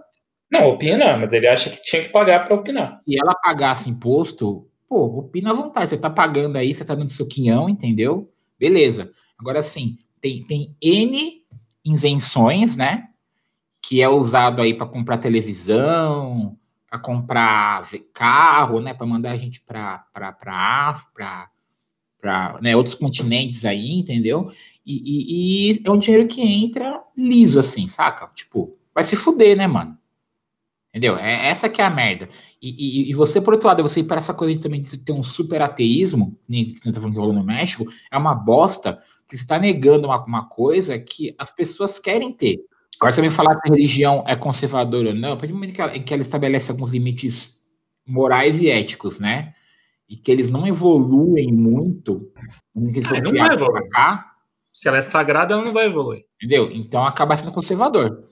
Não, 0.51 0.69
opina, 0.69 1.17
mas 1.17 1.33
ele 1.33 1.47
acha 1.47 1.69
que 1.69 1.81
tinha 1.81 2.01
que 2.01 2.09
pagar 2.09 2.45
para 2.45 2.55
opinar. 2.55 2.99
se 3.01 3.17
ela 3.19 3.35
pagasse 3.35 3.89
imposto, 3.89 4.67
pô, 4.87 5.05
opina 5.19 5.51
à 5.51 5.53
vontade. 5.53 5.89
Você 5.89 5.97
tá 5.97 6.09
pagando 6.09 6.55
aí, 6.57 6.73
você 6.73 6.85
tá 6.85 6.95
dando 6.95 7.09
seu 7.09 7.27
quinhão, 7.27 7.67
entendeu? 7.69 8.31
Beleza. 8.57 9.11
Agora 9.37 9.61
sim, 9.61 9.97
tem, 10.21 10.43
tem 10.45 10.75
N 10.81 11.43
isenções, 11.83 12.77
né? 12.77 13.09
Que 13.81 14.01
é 14.01 14.09
usado 14.09 14.61
aí 14.61 14.73
para 14.73 14.87
comprar 14.87 15.17
televisão, 15.17 16.57
para 16.89 16.99
comprar 16.99 17.87
carro, 18.13 18.81
né? 18.81 18.93
Para 18.93 19.05
mandar 19.05 19.31
a 19.31 19.37
gente 19.37 19.61
para 19.61 19.99
para 20.13 20.31
para 22.21 22.59
né, 22.61 22.75
outros 22.75 22.95
continentes 22.95 23.63
aí, 23.65 23.99
entendeu? 23.99 24.51
E, 24.85 24.95
e- 24.95 25.71
e 25.73 25.81
é 25.85 25.91
um 25.91 25.97
dinheiro 25.97 26.27
que 26.27 26.41
entra 26.41 27.01
liso, 27.15 27.59
assim, 27.59 27.87
saca? 27.87 28.27
Tipo, 28.35 28.75
vai 28.93 29.03
se 29.03 29.15
fuder, 29.15 29.55
né, 29.55 29.67
mano? 29.67 29.97
Entendeu? 30.97 31.15
É 31.15 31.47
essa 31.49 31.69
que 31.69 31.79
é 31.79 31.85
a 31.85 31.91
merda. 31.91 32.27
E, 32.59 32.69
e- 33.05 33.11
e 33.11 33.13
você, 33.13 33.39
por 33.39 33.53
outro 33.53 33.67
lado, 33.67 33.83
você 33.83 33.99
ir 33.99 34.05
para 34.05 34.17
essa 34.17 34.33
coisa 34.33 34.55
de 34.55 34.59
também 34.61 34.81
de 34.81 34.97
ter 34.97 35.11
um 35.11 35.21
super 35.21 35.61
ateísmo, 35.61 36.35
que 36.43 36.51
nem 36.51 36.73
que 36.73 36.79
você 36.79 36.89
tá 36.91 36.95
falando 36.99 37.13
que 37.13 37.19
rolou 37.19 37.35
no 37.35 37.43
México, 37.43 37.85
é 38.11 38.17
uma 38.17 38.33
bosta 38.33 38.99
que 39.29 39.35
está 39.35 39.59
negando 39.59 40.07
uma, 40.07 40.25
uma 40.25 40.47
coisa 40.49 40.97
que 40.97 41.35
as 41.37 41.51
pessoas 41.51 41.99
querem 41.99 42.33
ter. 42.33 42.57
Agora, 42.99 43.11
você 43.11 43.21
me 43.21 43.29
falar 43.29 43.53
se 43.53 43.61
a 43.69 43.73
religião 43.75 44.23
é 44.25 44.35
conservadora 44.35 45.09
ou 45.09 45.15
não, 45.15 45.33
a 45.33 45.35
partir 45.35 45.49
do 45.49 45.53
momento 45.53 45.73
que 45.75 45.81
ela, 45.81 45.95
em 45.95 46.01
que 46.01 46.11
ela 46.11 46.23
estabelece 46.23 46.71
alguns 46.71 46.91
limites 46.93 47.61
morais 48.07 48.59
e 48.59 48.67
éticos, 48.67 49.19
né? 49.19 49.53
E 50.09 50.17
que 50.17 50.31
eles 50.31 50.49
não 50.49 50.65
evoluem 50.65 51.51
muito, 51.53 52.31
que 52.73 52.79
eles 52.99 53.11
Ah, 53.11 53.21
não 53.21 53.33
vai 53.35 53.53
evoluir. 53.53 53.89
cá, 53.89 54.31
Se 54.73 54.87
ela 54.87 54.97
é 54.97 55.01
sagrada, 55.03 55.53
ela 55.53 55.63
não 55.63 55.73
vai 55.73 55.85
evoluir. 55.85 56.23
entendeu? 56.41 56.71
Então 56.71 57.03
acaba 57.05 57.37
sendo 57.37 57.51
conservador. 57.51 58.26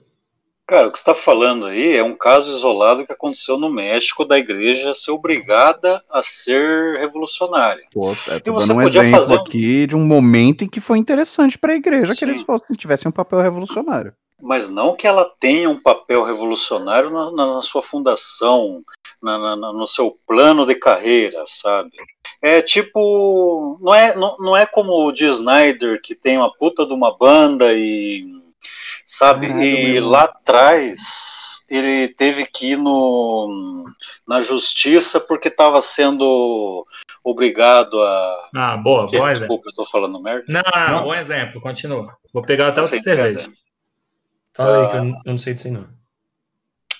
Cara, 0.66 0.88
o 0.88 0.90
que 0.92 0.98
você 0.98 1.02
está 1.02 1.14
falando 1.14 1.66
aí 1.66 1.96
é 1.96 2.02
um 2.02 2.16
caso 2.16 2.48
isolado 2.48 3.06
que 3.06 3.12
aconteceu 3.12 3.56
no 3.56 3.70
México 3.70 4.24
da 4.24 4.36
igreja 4.36 4.94
ser 4.94 5.12
obrigada 5.12 6.02
a 6.10 6.22
ser 6.24 6.98
revolucionária. 6.98 7.84
Pô, 7.92 8.12
é, 8.26 8.40
tô 8.40 8.52
você 8.54 8.66
dando 8.66 8.78
um 8.80 8.82
podia 8.82 9.00
exemplo 9.02 9.18
fazer 9.18 9.34
aqui 9.38 9.86
de 9.86 9.94
um 9.94 10.04
momento 10.04 10.64
em 10.64 10.68
que 10.68 10.80
foi 10.80 10.98
interessante 10.98 11.56
para 11.56 11.72
a 11.72 11.76
igreja 11.76 12.14
que 12.14 12.18
Sim. 12.20 12.32
eles 12.32 12.42
fossem, 12.42 12.74
tivessem 12.76 13.08
um 13.08 13.12
papel 13.12 13.40
revolucionário. 13.40 14.12
Mas 14.42 14.68
não 14.68 14.94
que 14.96 15.06
ela 15.06 15.30
tenha 15.40 15.70
um 15.70 15.80
papel 15.80 16.24
revolucionário 16.24 17.10
na, 17.10 17.30
na- 17.30 17.54
na 17.54 17.62
sua 17.62 17.82
fundação, 17.82 18.82
na- 19.22 19.56
no 19.56 19.86
seu 19.86 20.18
plano 20.26 20.66
de 20.66 20.74
carreira, 20.74 21.44
sabe? 21.46 21.92
É 22.42 22.60
tipo. 22.60 23.78
Não 23.80 23.94
é, 23.94 24.14
não, 24.16 24.36
não 24.38 24.56
é 24.56 24.66
como 24.66 24.92
o 24.92 25.12
Dee 25.12 25.26
Snyder, 25.30 26.02
que 26.02 26.14
tem 26.14 26.36
uma 26.36 26.52
puta 26.52 26.84
de 26.84 26.92
uma 26.92 27.16
banda 27.16 27.72
e. 27.72 28.26
Sabe? 29.06 29.46
Caralho, 29.48 29.64
e 29.64 30.00
lá 30.00 30.22
atrás 30.24 31.00
ele 31.68 32.08
teve 32.08 32.44
que 32.46 32.72
ir 32.72 32.76
no, 32.76 33.84
na 34.26 34.40
justiça 34.40 35.20
porque 35.20 35.48
estava 35.48 35.80
sendo 35.80 36.84
obrigado 37.22 38.02
a. 38.02 38.48
Ah, 38.56 38.76
boa, 38.76 39.08
Que, 39.08 39.16
bom 39.16 39.28
exemplo. 39.28 39.48
desculpa, 39.56 39.68
eu 39.70 39.74
tô 39.74 39.86
falando 39.86 40.20
merda. 40.20 40.44
Não, 40.48 40.62
não, 40.74 40.92
Não. 40.98 41.04
bom 41.04 41.14
exemplo, 41.14 41.60
continua. 41.60 42.16
Vou 42.32 42.42
pegar 42.42 42.68
até 42.68 42.80
outra 42.82 42.96
Você 42.98 43.02
cerveja. 43.02 43.50
fala 44.52 44.78
aí 44.78 44.84
Ah. 44.84 44.88
que 44.88 44.96
eu, 44.96 45.04
não- 45.04 45.22
eu 45.24 45.30
não 45.32 45.38
sei 45.38 45.54
disso 45.54 45.68
aí 45.68 45.72
não. 45.72 45.86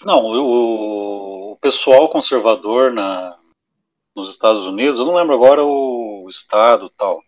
Não, 0.03 0.25
o, 0.25 1.53
o 1.53 1.57
pessoal 1.61 2.09
conservador 2.09 2.93
na, 2.93 3.37
nos 4.15 4.31
Estados 4.31 4.65
Unidos, 4.67 4.99
eu 5.01 5.07
não 5.07 5.15
lembro 5.15 5.35
agora 5.35 5.65
o 5.65 6.27
estado 6.29 6.87
e 6.87 6.91
tal, 6.97 7.21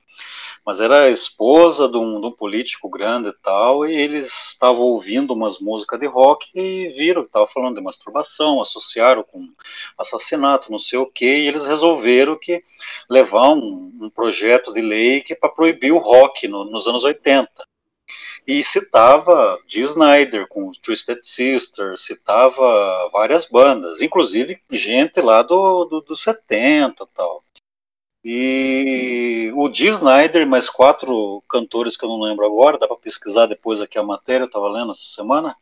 mas 0.68 0.80
era 0.82 1.04
a 1.04 1.08
esposa 1.08 1.88
de 1.88 1.96
um, 1.96 2.20
de 2.20 2.26
um 2.26 2.30
político 2.30 2.90
grande 2.90 3.30
e 3.30 3.32
tal, 3.42 3.88
e 3.88 3.96
eles 3.96 4.26
estavam 4.50 4.82
ouvindo 4.82 5.32
umas 5.32 5.58
músicas 5.58 5.98
de 5.98 6.04
rock 6.04 6.50
e 6.54 6.88
viram 6.88 7.22
que 7.22 7.30
estava 7.30 7.46
falando 7.46 7.76
de 7.76 7.80
masturbação, 7.80 8.60
associaram 8.60 9.22
com 9.22 9.48
assassinato, 9.96 10.70
não 10.70 10.78
sei 10.78 10.98
o 10.98 11.06
que, 11.06 11.24
e 11.24 11.48
eles 11.48 11.64
resolveram 11.64 12.36
que 12.38 12.62
levar 13.08 13.48
um, 13.48 13.90
um 13.98 14.10
projeto 14.10 14.70
de 14.70 14.82
lei 14.82 15.22
que 15.22 15.34
para 15.34 15.48
proibir 15.48 15.90
o 15.90 15.96
rock 15.96 16.46
no- 16.46 16.66
nos 16.66 16.86
anos 16.86 17.02
80 17.02 17.66
e 18.46 18.62
citava 18.62 19.58
Dee 19.66 19.84
Snyder 19.84 20.46
com 20.48 20.70
Twisted 20.82 21.20
Sister, 21.22 21.96
citava 21.96 23.08
várias 23.10 23.46
bandas, 23.46 24.02
inclusive 24.02 24.60
gente 24.70 25.18
lá 25.22 25.40
do, 25.40 25.86
do, 25.86 26.02
dos 26.02 26.22
70 26.22 27.04
e 27.04 27.06
tal. 27.14 27.42
E 28.24 29.52
o 29.54 29.68
Dee 29.68 29.88
Snyder, 29.88 30.46
mais 30.46 30.68
quatro 30.68 31.42
cantores 31.48 31.96
que 31.96 32.04
eu 32.04 32.08
não 32.08 32.20
lembro 32.20 32.44
agora, 32.44 32.78
dá 32.78 32.86
para 32.86 32.96
pesquisar 32.96 33.46
depois 33.46 33.80
aqui 33.80 33.98
a 33.98 34.02
matéria, 34.02 34.44
eu 34.44 34.48
estava 34.48 34.68
lendo 34.68 34.90
essa 34.90 35.06
semana. 35.14 35.56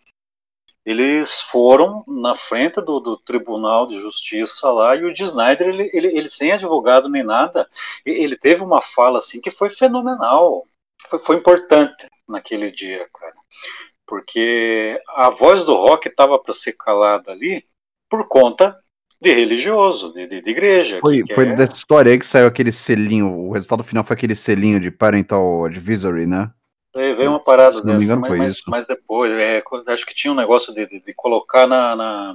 eles 0.85 1.41
foram 1.43 2.05
na 2.07 2.35
frente 2.35 2.81
do, 2.81 3.01
do, 3.01 3.17
Tribunal 3.19 3.87
de 3.87 4.01
Justiça 4.01 4.71
lá 4.71 4.97
e 4.97 5.05
o 5.05 5.13
de 5.13 5.25
Snyder, 5.25 5.69
ele, 5.69 5.91
ele, 5.93 6.09
ele, 6.17 6.29
sem 6.29 6.53
advogado 6.53 7.09
nem 7.09 7.23
nada, 7.23 7.69
ele 8.05 8.37
teve 8.37 8.63
uma 8.63 8.81
fala 8.83 9.19
assim 9.19 9.41
que 9.41 9.51
foi 9.51 9.71
fenomenal, 9.71 10.67
foi, 11.09 11.19
foi 11.21 11.37
importante 11.37 12.09
naquele 12.29 12.71
dia, 12.71 13.09
cara. 13.13 13.35
Porque 14.07 15.01
a 15.09 15.31
voz 15.31 15.65
do 15.65 15.75
rock 15.75 16.09
estava 16.09 16.39
para 16.39 16.55
ser 16.55 16.73
calada 16.75 17.33
ali 17.33 17.67
por 18.09 18.29
conta 18.29 18.81
de 19.21 19.33
religioso, 19.33 20.13
de, 20.13 20.27
de, 20.27 20.43
de 20.43 20.51
igreja. 20.51 20.99
Foi, 21.01 21.23
foi 21.35 21.47
dessa 21.55 21.75
história 21.75 22.13
aí 22.13 22.19
que 22.19 22.27
saiu 22.27 22.47
aquele 22.47 22.73
selinho, 22.73 23.29
o 23.29 23.53
resultado 23.53 23.83
final 23.83 24.05
foi 24.05 24.15
aquele 24.15 24.35
selinho 24.35 24.79
de 24.79 24.91
Parental 24.91 25.65
Advisory, 25.65 26.27
né? 26.27 26.51
Veio 26.95 27.31
uma 27.31 27.41
parada 27.41 27.83
dessa, 27.83 28.03
engano, 28.03 28.23
mas, 28.23 28.39
mas, 28.39 28.63
mas, 28.67 28.87
depois, 28.87 29.31
é, 29.33 29.63
acho 29.89 30.07
que 30.07 30.15
tinha 30.15 30.33
um 30.33 30.37
negócio 30.37 30.73
de, 30.73 30.87
de, 30.87 31.01
de 31.01 31.13
colocar 31.15 31.67
na, 31.67 31.95
na, 31.95 32.35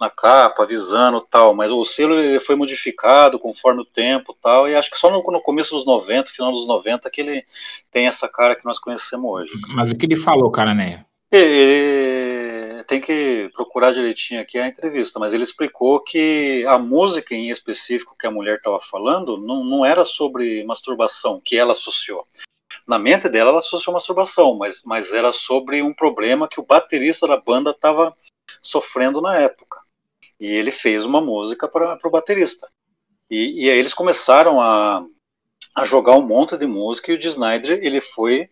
na, 0.00 0.10
capa, 0.10 0.64
avisando 0.64 1.20
tal, 1.20 1.54
mas 1.54 1.70
o 1.70 1.84
selo 1.84 2.14
ele 2.14 2.40
foi 2.40 2.56
modificado 2.56 3.38
conforme 3.38 3.82
o 3.82 3.84
tempo 3.84 4.36
tal, 4.42 4.68
e 4.68 4.74
acho 4.74 4.90
que 4.90 4.98
só 4.98 5.08
no, 5.08 5.22
no, 5.30 5.40
começo 5.40 5.76
dos 5.76 5.86
90, 5.86 6.28
final 6.30 6.50
dos 6.50 6.66
90, 6.66 7.08
que 7.08 7.20
ele 7.20 7.44
tem 7.92 8.08
essa 8.08 8.26
cara 8.26 8.56
que 8.56 8.64
nós 8.64 8.80
conhecemos 8.80 9.30
hoje. 9.30 9.52
Mas 9.68 9.92
o 9.92 9.96
que 9.96 10.06
ele 10.06 10.16
falou, 10.16 10.50
cara, 10.50 10.74
né? 10.74 11.04
Ele 11.30 12.82
tem 12.84 13.00
que 13.00 13.50
procurar 13.54 13.92
direitinho 13.92 14.40
aqui 14.40 14.58
a 14.58 14.66
entrevista, 14.66 15.18
mas 15.18 15.32
ele 15.32 15.42
explicou 15.42 16.00
que 16.00 16.64
a 16.66 16.78
música 16.78 17.34
em 17.34 17.50
específico 17.50 18.16
que 18.18 18.26
a 18.26 18.30
mulher 18.30 18.56
estava 18.56 18.80
falando 18.80 19.36
não, 19.36 19.62
não 19.62 19.84
era 19.84 20.04
sobre 20.04 20.64
masturbação, 20.64 21.40
que 21.44 21.56
ela 21.56 21.72
associou 21.72 22.26
na 22.88 22.98
mente 22.98 23.28
dela 23.28 23.50
ela 23.50 23.58
associou 23.58 23.92
masturbação, 23.92 24.54
mas, 24.54 24.82
mas 24.82 25.12
era 25.12 25.30
sobre 25.30 25.82
um 25.82 25.92
problema 25.92 26.48
que 26.48 26.58
o 26.58 26.64
baterista 26.64 27.28
da 27.28 27.36
banda 27.36 27.70
estava 27.70 28.16
sofrendo 28.62 29.20
na 29.20 29.36
época. 29.36 29.78
E 30.40 30.46
ele 30.46 30.72
fez 30.72 31.04
uma 31.04 31.20
música 31.20 31.68
para 31.68 31.98
o 32.02 32.10
baterista. 32.10 32.66
E, 33.30 33.66
e, 33.66 33.70
aí 33.70 33.78
eles 33.78 33.92
começaram 33.92 34.58
a, 34.58 35.04
a 35.74 35.84
jogar 35.84 36.16
um 36.16 36.26
monte 36.26 36.56
de 36.56 36.66
música 36.66 37.12
e 37.12 37.14
o 37.14 37.18
de 37.18 37.28
Snyder 37.28 37.78
ele 37.82 38.00
foi 38.00 38.48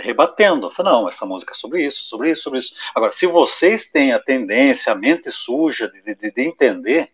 rebatendo. 0.00 0.70
Falei, 0.70 0.92
não, 0.92 1.08
essa 1.08 1.26
música 1.26 1.52
é 1.52 1.54
sobre 1.54 1.84
isso, 1.84 2.04
sobre 2.04 2.30
isso, 2.30 2.42
sobre 2.42 2.58
isso. 2.58 2.74
Agora, 2.94 3.12
se 3.12 3.26
vocês 3.26 3.90
têm 3.90 4.12
a 4.12 4.18
tendência, 4.18 4.92
a 4.92 4.96
mente 4.96 5.30
suja 5.30 5.88
de, 5.88 6.14
de, 6.14 6.30
de 6.30 6.42
entender, 6.42 7.08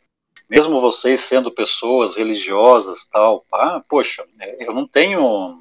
mesmo 0.49 0.81
vocês 0.81 1.21
sendo 1.21 1.51
pessoas 1.51 2.17
religiosas 2.17 3.07
tal, 3.11 3.45
pá, 3.51 3.83
poxa, 3.89 4.25
eu 4.61 4.73
não 4.73 4.87
tenho 4.87 5.61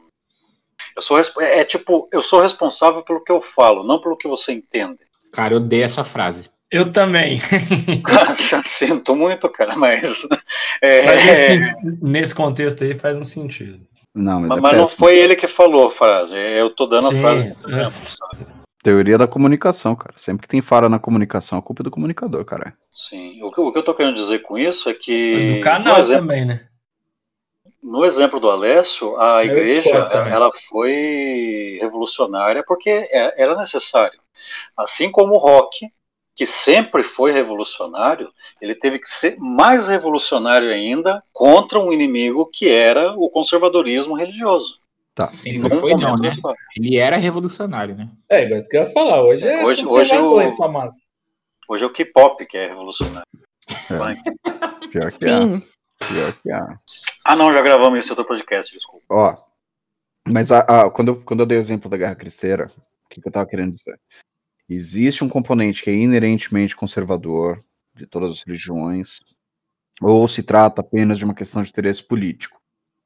eu 0.95 1.01
sou 1.01 1.19
é, 1.19 1.59
é 1.59 1.65
tipo, 1.65 2.07
eu 2.11 2.21
sou 2.21 2.41
responsável 2.41 3.01
pelo 3.03 3.23
que 3.23 3.31
eu 3.31 3.41
falo, 3.41 3.83
não 3.83 3.99
pelo 3.99 4.17
que 4.17 4.27
você 4.27 4.51
entende. 4.51 4.99
Cara, 5.33 5.53
eu 5.53 5.57
odeio 5.57 5.83
essa 5.83 6.03
frase. 6.03 6.49
Eu 6.69 6.91
também. 6.91 7.39
Sinto 8.65 9.15
muito, 9.15 9.49
cara, 9.49 9.75
mas. 9.75 10.27
É, 10.81 11.01
mas 11.05 11.25
nesse, 11.25 12.01
nesse, 12.01 12.35
contexto 12.35 12.83
aí 12.83 12.95
faz 12.95 13.17
um 13.17 13.23
sentido. 13.23 13.85
Não, 14.13 14.41
mas, 14.41 14.49
mas, 14.49 14.57
é 14.57 14.61
mas 14.61 14.77
não 14.77 14.87
foi 14.87 15.17
ele 15.17 15.35
que 15.35 15.47
falou 15.47 15.87
a 15.87 15.91
frase. 15.91 16.35
Eu 16.35 16.69
tô 16.69 16.85
dando 16.85 17.07
Sim, 17.07 17.17
a 17.17 17.21
frase. 17.21 17.57
Exemplo, 17.65 18.63
Teoria 18.83 19.17
da 19.17 19.27
comunicação, 19.27 19.95
cara. 19.95 20.13
Sempre 20.17 20.43
que 20.43 20.47
tem 20.47 20.61
falha 20.61 20.89
na 20.89 20.99
comunicação, 20.99 21.57
a 21.57 21.61
culpa 21.61 21.81
é 21.81 21.85
do 21.85 21.91
comunicador, 21.91 22.43
cara. 22.43 22.73
Sim. 22.91 23.41
O 23.41 23.51
que, 23.51 23.61
o 23.61 23.71
que 23.71 23.77
eu 23.77 23.83
tô 23.83 23.93
querendo 23.93 24.15
dizer 24.15 24.39
com 24.39 24.57
isso 24.57 24.89
é 24.89 24.93
que. 24.93 25.55
Do 25.55 25.61
canal 25.61 25.97
exemplo, 25.97 26.21
também, 26.21 26.45
né? 26.45 26.67
no 27.83 28.05
exemplo 28.05 28.39
do 28.39 28.49
Alessio, 28.49 29.19
a 29.19 29.43
igreja 29.43 29.89
ela 30.29 30.49
foi 30.69 31.77
revolucionária 31.81 32.63
porque 32.65 32.89
é, 32.89 33.41
era 33.41 33.57
necessário. 33.57 34.19
Assim 34.75 35.11
como 35.11 35.33
o 35.33 35.37
rock, 35.37 35.91
que 36.35 36.45
sempre 36.45 37.03
foi 37.03 37.31
revolucionário, 37.31 38.31
ele 38.59 38.73
teve 38.73 38.99
que 38.99 39.07
ser 39.07 39.37
mais 39.37 39.87
revolucionário 39.87 40.71
ainda 40.71 41.23
contra 41.31 41.79
um 41.79 41.91
inimigo 41.91 42.49
que 42.51 42.67
era 42.67 43.13
o 43.13 43.29
conservadorismo 43.29 44.15
religioso. 44.15 44.79
Tá. 45.13 45.31
Sim, 45.31 45.59
não 45.59 45.69
foi 45.69 45.93
não, 45.93 46.15
né? 46.15 46.31
Ele 46.75 46.97
era 46.97 47.17
revolucionário, 47.17 47.95
né? 47.95 48.09
É, 48.27 48.49
mas 48.49 48.67
que 48.67 48.77
eu 48.77 48.81
ia 48.81 48.89
falar, 48.89 49.21
hoje 49.21 49.47
é 49.47 49.63
hoje, 49.63 49.85
hoje 49.85 50.17
o, 50.17 50.49
sua 50.49 50.67
massa. 50.67 51.05
Hoje 51.69 51.83
é 51.83 51.87
o 51.87 51.93
K-pop 51.93 52.43
que 52.47 52.57
é 52.57 52.69
revolucionário. 52.69 53.27
É. 53.69 54.87
Pior 54.87 55.11
que 55.11 55.25
é. 55.25 55.37
Sim. 55.37 55.63
Pior 55.99 56.33
que 56.41 56.51
há. 56.51 56.79
Ah, 57.23 57.35
não, 57.35 57.53
já 57.53 57.61
gravamos 57.61 57.99
esse 57.99 58.09
outro 58.09 58.25
podcast, 58.25 58.73
desculpa. 58.73 59.05
Ó, 59.09 59.37
mas 60.27 60.51
a, 60.51 60.59
a, 60.59 60.89
quando, 60.89 61.09
eu, 61.09 61.21
quando 61.21 61.41
eu 61.41 61.45
dei 61.45 61.57
o 61.57 61.61
exemplo 61.61 61.89
da 61.89 61.97
Guerra 61.97 62.15
Cristeira, 62.15 62.71
o 63.05 63.09
que, 63.09 63.21
que 63.21 63.27
eu 63.27 63.31
tava 63.31 63.45
querendo 63.45 63.71
dizer? 63.71 63.99
Existe 64.69 65.23
um 65.23 65.29
componente 65.29 65.83
que 65.83 65.89
é 65.89 65.93
inerentemente 65.93 66.75
conservador 66.75 67.63
de 67.95 68.07
todas 68.07 68.31
as 68.31 68.43
religiões, 68.43 69.19
ou 70.01 70.27
se 70.27 70.41
trata 70.41 70.81
apenas 70.81 71.17
de 71.17 71.25
uma 71.25 71.33
questão 71.33 71.61
de 71.61 71.69
interesse 71.69 72.03
político? 72.03 72.61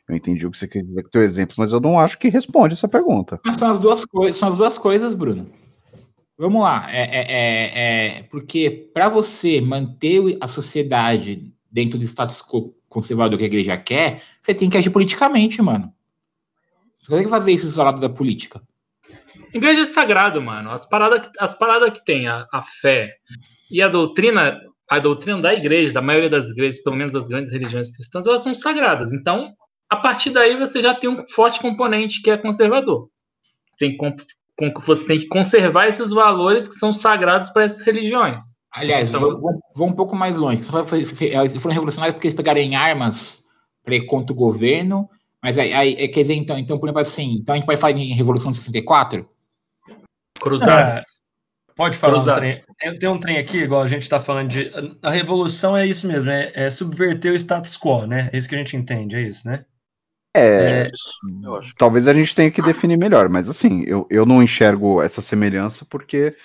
Eu 0.08 0.16
entendi 0.16 0.48
o 0.48 0.52
que 0.52 0.58
você 0.58 0.68
quer 0.68 0.84
dizer 0.84 1.04
com 1.04 1.10
teu 1.10 1.22
exemplo, 1.22 1.56
mas 1.58 1.74
eu 1.74 1.82
não 1.82 2.00
acho 2.00 2.18
que 2.18 2.30
responde 2.30 2.74
essa 2.74 2.88
pergunta. 2.88 3.42
Mas 3.46 3.58
são 3.58 3.70
as 3.70 3.78
duas 3.78 4.06
coisas, 4.06 4.38
são 4.38 4.48
as 4.48 4.56
duas 4.56 4.78
coisas, 4.78 5.14
Bruno. 5.14 5.50
Vamos 6.38 6.62
lá, 6.62 6.88
é, 6.90 7.02
é, 7.02 7.26
é, 7.32 8.18
é 8.20 8.24
porque 8.24 8.90
para 8.94 9.10
você 9.10 9.60
manter 9.60 10.38
a 10.40 10.48
sociedade 10.48 11.52
dentro 11.70 11.98
do 11.98 12.06
status 12.06 12.42
quo 12.42 12.74
conservador 12.88 13.38
que 13.38 13.44
a 13.44 13.48
igreja 13.48 13.76
quer, 13.76 14.22
você 14.42 14.54
tem 14.54 14.70
que 14.70 14.78
agir 14.78 14.90
politicamente, 14.90 15.62
mano. 15.62 15.94
Você 17.00 17.10
consegue 17.10 17.30
fazer 17.30 17.52
isso 17.52 17.66
isolado 17.66 18.00
da 18.00 18.10
política. 18.10 18.62
Igreja 19.58 19.82
é 19.82 19.86
sagrado, 19.86 20.42
mano. 20.42 20.72
As 20.72 20.88
paradas 20.88 21.30
as 21.40 21.54
parada 21.54 21.92
que 21.92 22.04
tem 22.06 22.28
a, 22.28 22.46
a 22.52 22.62
fé 22.62 23.16
e 23.70 23.82
a 23.82 23.88
doutrina, 23.88 24.60
a 24.90 25.00
doutrina 25.00 25.42
da 25.42 25.54
igreja, 25.54 25.94
da 25.94 26.02
maioria 26.02 26.30
das 26.30 26.50
igrejas, 26.50 26.82
pelo 26.82 26.96
menos 26.96 27.14
das 27.14 27.28
grandes 27.28 27.52
religiões 27.52 27.96
cristãs, 27.96 28.28
elas 28.28 28.44
são 28.44 28.54
sagradas. 28.54 29.14
Então, 29.14 29.54
a 29.90 29.96
partir 29.96 30.30
daí 30.30 30.58
você 30.58 30.82
já 30.82 30.94
tem 30.94 31.10
um 31.10 31.24
forte 31.30 31.60
componente 31.60 32.22
que 32.22 32.30
é 32.30 32.38
conservador. 32.38 33.10
Tem, 33.80 33.96
com, 33.98 34.16
você 34.80 35.08
tem 35.08 35.20
que 35.20 35.28
conservar 35.28 35.88
esses 35.88 36.12
valores 36.12 36.68
que 36.68 36.76
são 36.76 36.94
sagrados 36.94 37.50
para 37.50 37.64
essas 37.64 37.86
religiões. 37.86 38.44
Aliás, 38.72 39.10
então, 39.10 39.22
vou, 39.22 39.60
vou, 39.76 39.88
um 39.88 39.94
pouco 39.94 40.16
mais 40.16 40.38
longe. 40.38 40.62
Eles 40.62 41.58
foram 41.58 41.74
revolucionários 41.74 42.14
porque 42.14 42.28
eles 42.28 42.36
pegaram 42.36 42.62
armas 42.78 43.44
para 43.84 44.06
contra 44.06 44.34
o 44.34 44.36
governo. 44.36 45.10
Mas 45.42 45.58
aí, 45.58 45.74
aí, 45.74 45.94
é, 45.94 46.08
quer 46.08 46.22
dizer, 46.22 46.36
então, 46.36 46.58
então, 46.60 46.78
por 46.78 46.88
exemplo, 46.88 47.02
assim, 47.02 47.34
então 47.34 47.54
a 47.54 47.58
gente 47.58 47.66
pode 47.66 47.80
falar 47.80 47.94
em 47.94 48.14
Revolução 48.14 48.52
de 48.52 48.58
64? 48.58 49.28
Cruzadas. 50.48 51.04
É, 51.04 51.74
pode 51.76 51.98
falar 51.98 52.20
um 52.20 52.36
trem. 52.36 52.62
Tem, 52.78 53.00
tem, 53.00 53.10
um 53.10 53.20
trem 53.20 53.38
aqui, 53.38 53.58
igual 53.58 53.82
a 53.82 53.88
gente 53.88 54.04
está 54.04 54.20
falando 54.20 54.50
de. 54.50 54.72
A 55.02 55.12
revolução 55.12 55.76
é 55.76 55.86
isso 55.86 56.08
mesmo, 56.08 56.30
é, 56.30 56.52
é, 56.56 56.70
subverter 56.70 57.32
o 57.32 57.36
status 57.36 57.78
quo, 57.78 58.06
né? 58.06 58.30
É 58.34 58.38
isso 58.38 58.50
que 58.50 58.56
a 58.56 58.58
gente 58.58 58.76
entende, 58.76 59.16
é 59.16 59.22
isso, 59.22 59.48
né? 59.48 59.66
É, 60.36 60.82
é 60.88 60.92
talvez 61.78 62.08
a 62.08 62.14
gente 62.14 62.36
tenha 62.36 62.52
que 62.52 62.62
definir 62.62 62.98
melhor, 62.98 63.28
mas 63.28 63.50
assim, 63.50 63.84
eu, 63.88 64.06
eu 64.10 64.24
não 64.26 64.44
enxergo 64.44 65.02
essa 65.02 65.20
semelhança 65.22 65.86
porque 65.90 66.36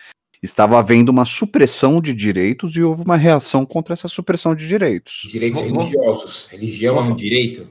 estava 0.43 0.79
havendo 0.79 1.11
uma 1.11 1.25
supressão 1.25 2.01
de 2.01 2.13
direitos 2.13 2.75
e 2.75 2.83
houve 2.83 3.03
uma 3.03 3.17
reação 3.17 3.65
contra 3.65 3.93
essa 3.93 4.09
supressão 4.09 4.55
de 4.55 4.67
direitos. 4.67 5.29
Direitos 5.31 5.61
vou, 5.63 5.81
religiosos. 5.81 6.49
Religião 6.49 6.97
é 6.97 7.03
um 7.03 7.15
direito? 7.15 7.69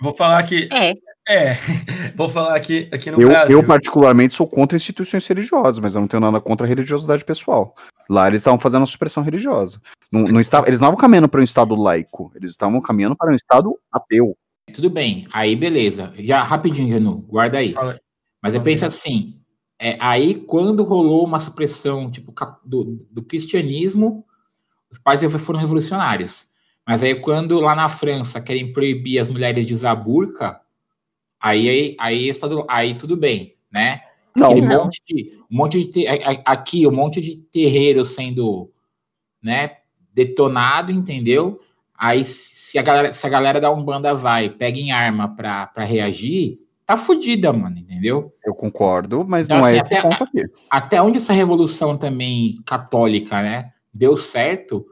Vou 0.00 0.14
falar 0.14 0.42
que. 0.44 0.68
É. 0.72 0.92
É, 1.28 1.54
vou 2.16 2.28
falar 2.28 2.56
aqui, 2.56 2.88
aqui 2.92 3.10
no 3.10 3.20
eu, 3.20 3.28
Brasil. 3.28 3.60
Eu, 3.60 3.66
particularmente, 3.66 4.34
sou 4.34 4.46
contra 4.46 4.76
instituições 4.76 5.26
religiosas, 5.26 5.78
mas 5.78 5.94
eu 5.94 6.00
não 6.00 6.08
tenho 6.08 6.20
nada 6.20 6.40
contra 6.40 6.66
a 6.66 6.68
religiosidade 6.68 7.24
pessoal. 7.24 7.76
Lá 8.10 8.28
eles 8.28 8.40
estavam 8.40 8.58
fazendo 8.58 8.82
a 8.82 8.86
supressão 8.86 9.22
religiosa. 9.22 9.80
Não, 10.10 10.22
não 10.22 10.40
estava, 10.40 10.66
eles 10.66 10.80
não 10.80 10.88
estavam 10.88 11.00
caminhando 11.00 11.28
para 11.28 11.40
um 11.40 11.44
Estado 11.44 11.74
laico, 11.74 12.32
eles 12.34 12.50
estavam 12.50 12.80
caminhando 12.80 13.16
para 13.16 13.32
um 13.32 13.36
Estado 13.36 13.78
ateu. 13.90 14.36
Tudo 14.72 14.90
bem, 14.90 15.26
aí 15.32 15.54
beleza. 15.54 16.12
Já 16.18 16.42
rapidinho, 16.42 16.90
Janu, 16.90 17.18
guarda 17.28 17.58
aí. 17.58 17.74
Mas 18.42 18.54
eu 18.54 18.60
penso 18.60 18.84
assim: 18.84 19.40
é, 19.84 19.96
aí, 19.98 20.34
quando 20.34 20.84
rolou 20.84 21.24
uma 21.24 21.40
supressão 21.40 22.08
tipo, 22.08 22.32
do, 22.64 23.04
do 23.10 23.22
cristianismo, 23.22 24.24
os 24.88 24.98
pais 24.98 25.22
foram 25.42 25.58
revolucionários. 25.58 26.46
Mas 26.86 27.02
aí, 27.02 27.16
quando 27.16 27.58
lá 27.58 27.74
na 27.74 27.88
França 27.88 28.40
querem 28.40 28.72
proibir 28.72 29.18
as 29.18 29.28
mulheres 29.28 29.66
de 29.66 29.74
usar 29.74 29.94
burca, 29.96 30.60
aí, 31.42 31.68
aí, 31.68 31.96
aí, 31.98 32.30
aí 32.68 32.94
tudo 32.94 33.16
bem, 33.16 33.56
né? 33.70 34.02
Não, 34.34 34.50
Aquele 34.50 34.66
não. 34.66 34.84
monte 34.84 35.02
de, 35.06 35.38
um 35.50 35.56
monte 35.56 35.88
de 35.88 36.06
aqui, 36.44 36.86
um 36.86 36.92
monte 36.92 37.20
de 37.20 37.36
terreiro 37.36 38.04
sendo 38.04 38.70
né, 39.42 39.72
detonado, 40.14 40.90
entendeu? 40.90 41.60
Aí, 41.98 42.24
se 42.24 42.78
a 42.78 42.82
galera, 42.82 43.12
se 43.12 43.26
a 43.26 43.30
galera 43.30 43.60
da 43.60 43.70
Umbanda 43.70 44.14
vai, 44.14 44.48
pega 44.48 44.78
em 44.78 44.90
arma 44.90 45.36
para 45.36 45.84
reagir, 45.84 46.58
tá 46.86 46.96
fodida, 46.96 47.52
mano, 47.52 47.78
entendeu? 47.78 48.32
Eu 48.44 48.54
concordo, 48.54 49.24
mas 49.26 49.46
então, 49.46 49.58
não 49.58 49.66
é 49.66 49.70
assim, 49.70 49.76
é 49.78 49.80
até, 49.80 50.02
ponto 50.02 50.24
aqui. 50.24 50.44
Até 50.70 51.02
onde 51.02 51.18
essa 51.18 51.32
revolução 51.32 51.96
também 51.96 52.60
católica, 52.66 53.40
né, 53.42 53.72
deu 53.92 54.16
certo 54.16 54.86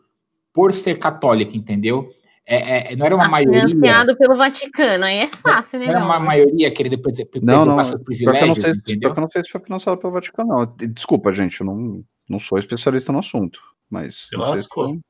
por 0.53 0.73
ser 0.73 0.99
católica, 0.99 1.57
entendeu? 1.57 2.11
É, 2.53 2.93
é, 2.93 2.97
não 2.97 3.07
era 3.07 3.15
uma 3.15 3.25
tá 3.25 3.31
maioria. 3.31 3.69
Financiado 3.69 4.19
pelo 4.19 4.37
Vaticano, 4.37 5.05
aí 5.05 5.19
é 5.19 5.29
fácil, 5.29 5.79
né? 5.79 5.87
Não 5.87 5.95
era 5.95 6.05
uma 6.05 6.19
maioria 6.19 6.69
querer 6.73 6.89
depois 6.89 7.17
não, 7.41 7.65
não, 7.65 7.85
seus 7.85 8.03
privilégios, 8.03 8.43
pior 8.43 8.43
que, 8.43 8.45
eu 8.45 8.49
não 8.49 8.55
sei, 8.57 8.71
entendeu? 8.73 9.13
Que 9.13 9.19
eu 9.19 9.23
não 9.23 9.31
sei 9.31 9.45
se 9.45 9.51
foi 9.51 9.61
financiado 9.61 9.99
pelo 9.99 10.13
Vaticano, 10.13 10.49
não. 10.49 10.77
Desculpa, 10.93 11.31
gente, 11.31 11.61
eu 11.61 11.67
não, 11.67 12.03
Não 12.29 12.41
sou 12.41 12.59
especialista 12.59 13.13
no 13.13 13.21
assunto, 13.21 13.61
mas. 13.89 14.27
Se 14.27 14.37
não 14.37 14.47
sei 14.47 14.57
se 14.57 14.63
lascou. 14.63 14.87
tem- 14.87 15.01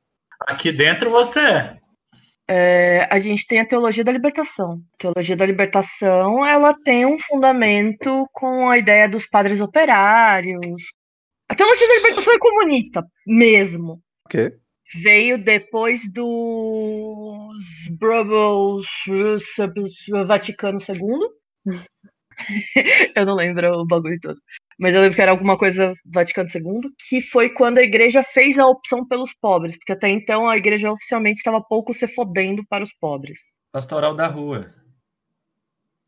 Aqui 0.47 0.71
dentro 0.71 1.09
você 1.09 1.39
é. 1.39 1.77
É, 2.47 3.07
a 3.09 3.19
gente 3.19 3.47
tem 3.47 3.59
a 3.59 3.67
teologia 3.67 4.03
da 4.03 4.11
libertação. 4.11 4.81
A 4.93 4.97
teologia 4.99 5.35
da 5.35 5.45
libertação, 5.45 6.45
ela 6.45 6.75
tem 6.83 7.07
um 7.07 7.17
fundamento 7.17 8.27
com 8.33 8.69
a 8.69 8.77
ideia 8.77 9.09
dos 9.09 9.25
padres 9.25 9.61
operários. 9.61 10.83
A 11.49 11.55
teologia 11.55 11.87
da 11.87 11.95
libertação 11.95 12.33
é 12.33 12.39
comunista, 12.39 13.03
mesmo. 13.25 13.99
Ok. 14.25 14.53
Veio 14.95 15.41
depois 15.41 16.01
dos 16.11 17.55
Brubbles 17.91 18.85
Vaticano 20.27 20.79
II. 20.79 21.75
eu 23.15 23.25
não 23.25 23.35
lembro 23.35 23.71
o 23.71 23.85
bagulho 23.85 24.19
todo. 24.21 24.39
Mas 24.79 24.95
eu 24.95 25.01
lembro 25.01 25.15
que 25.15 25.21
era 25.21 25.31
alguma 25.31 25.57
coisa 25.57 25.93
Vaticano 26.05 26.49
II, 26.53 26.89
que 27.07 27.21
foi 27.21 27.49
quando 27.51 27.77
a 27.77 27.83
igreja 27.83 28.23
fez 28.23 28.57
a 28.57 28.67
opção 28.67 29.07
pelos 29.07 29.31
pobres, 29.33 29.77
porque 29.77 29.91
até 29.91 30.09
então 30.09 30.49
a 30.49 30.57
igreja 30.57 30.91
oficialmente 30.91 31.37
estava 31.37 31.61
pouco 31.61 31.93
se 31.93 32.07
fodendo 32.07 32.63
para 32.67 32.83
os 32.83 32.91
pobres. 32.99 33.53
Pastoral 33.71 34.15
da 34.15 34.27
rua. 34.27 34.80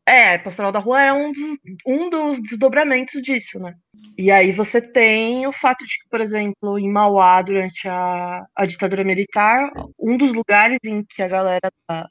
É, 0.06 0.36
Pastoral 0.36 0.70
da 0.70 0.78
Rua 0.78 1.02
é 1.02 1.12
um 1.12 1.32
dos, 1.32 1.58
um 1.86 2.10
dos 2.10 2.42
desdobramentos 2.42 3.22
disso, 3.22 3.58
né? 3.58 3.74
E 4.18 4.30
aí 4.30 4.52
você 4.52 4.80
tem 4.80 5.46
o 5.46 5.52
fato 5.52 5.84
de 5.86 5.98
que, 5.98 6.08
por 6.10 6.20
exemplo, 6.20 6.78
em 6.78 6.90
Mauá, 6.90 7.40
durante 7.40 7.88
a, 7.88 8.44
a 8.54 8.66
ditadura 8.66 9.02
militar, 9.02 9.70
um 9.98 10.16
dos 10.18 10.32
lugares 10.32 10.78
em 10.84 11.02
que 11.04 11.22
a 11.22 11.28
galera 11.28 11.70
da, 11.88 12.08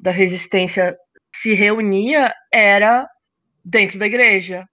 da 0.00 0.10
resistência 0.12 0.96
se 1.34 1.52
reunia 1.54 2.32
era 2.52 3.08
dentro 3.64 3.98
da 3.98 4.06
igreja. 4.06 4.64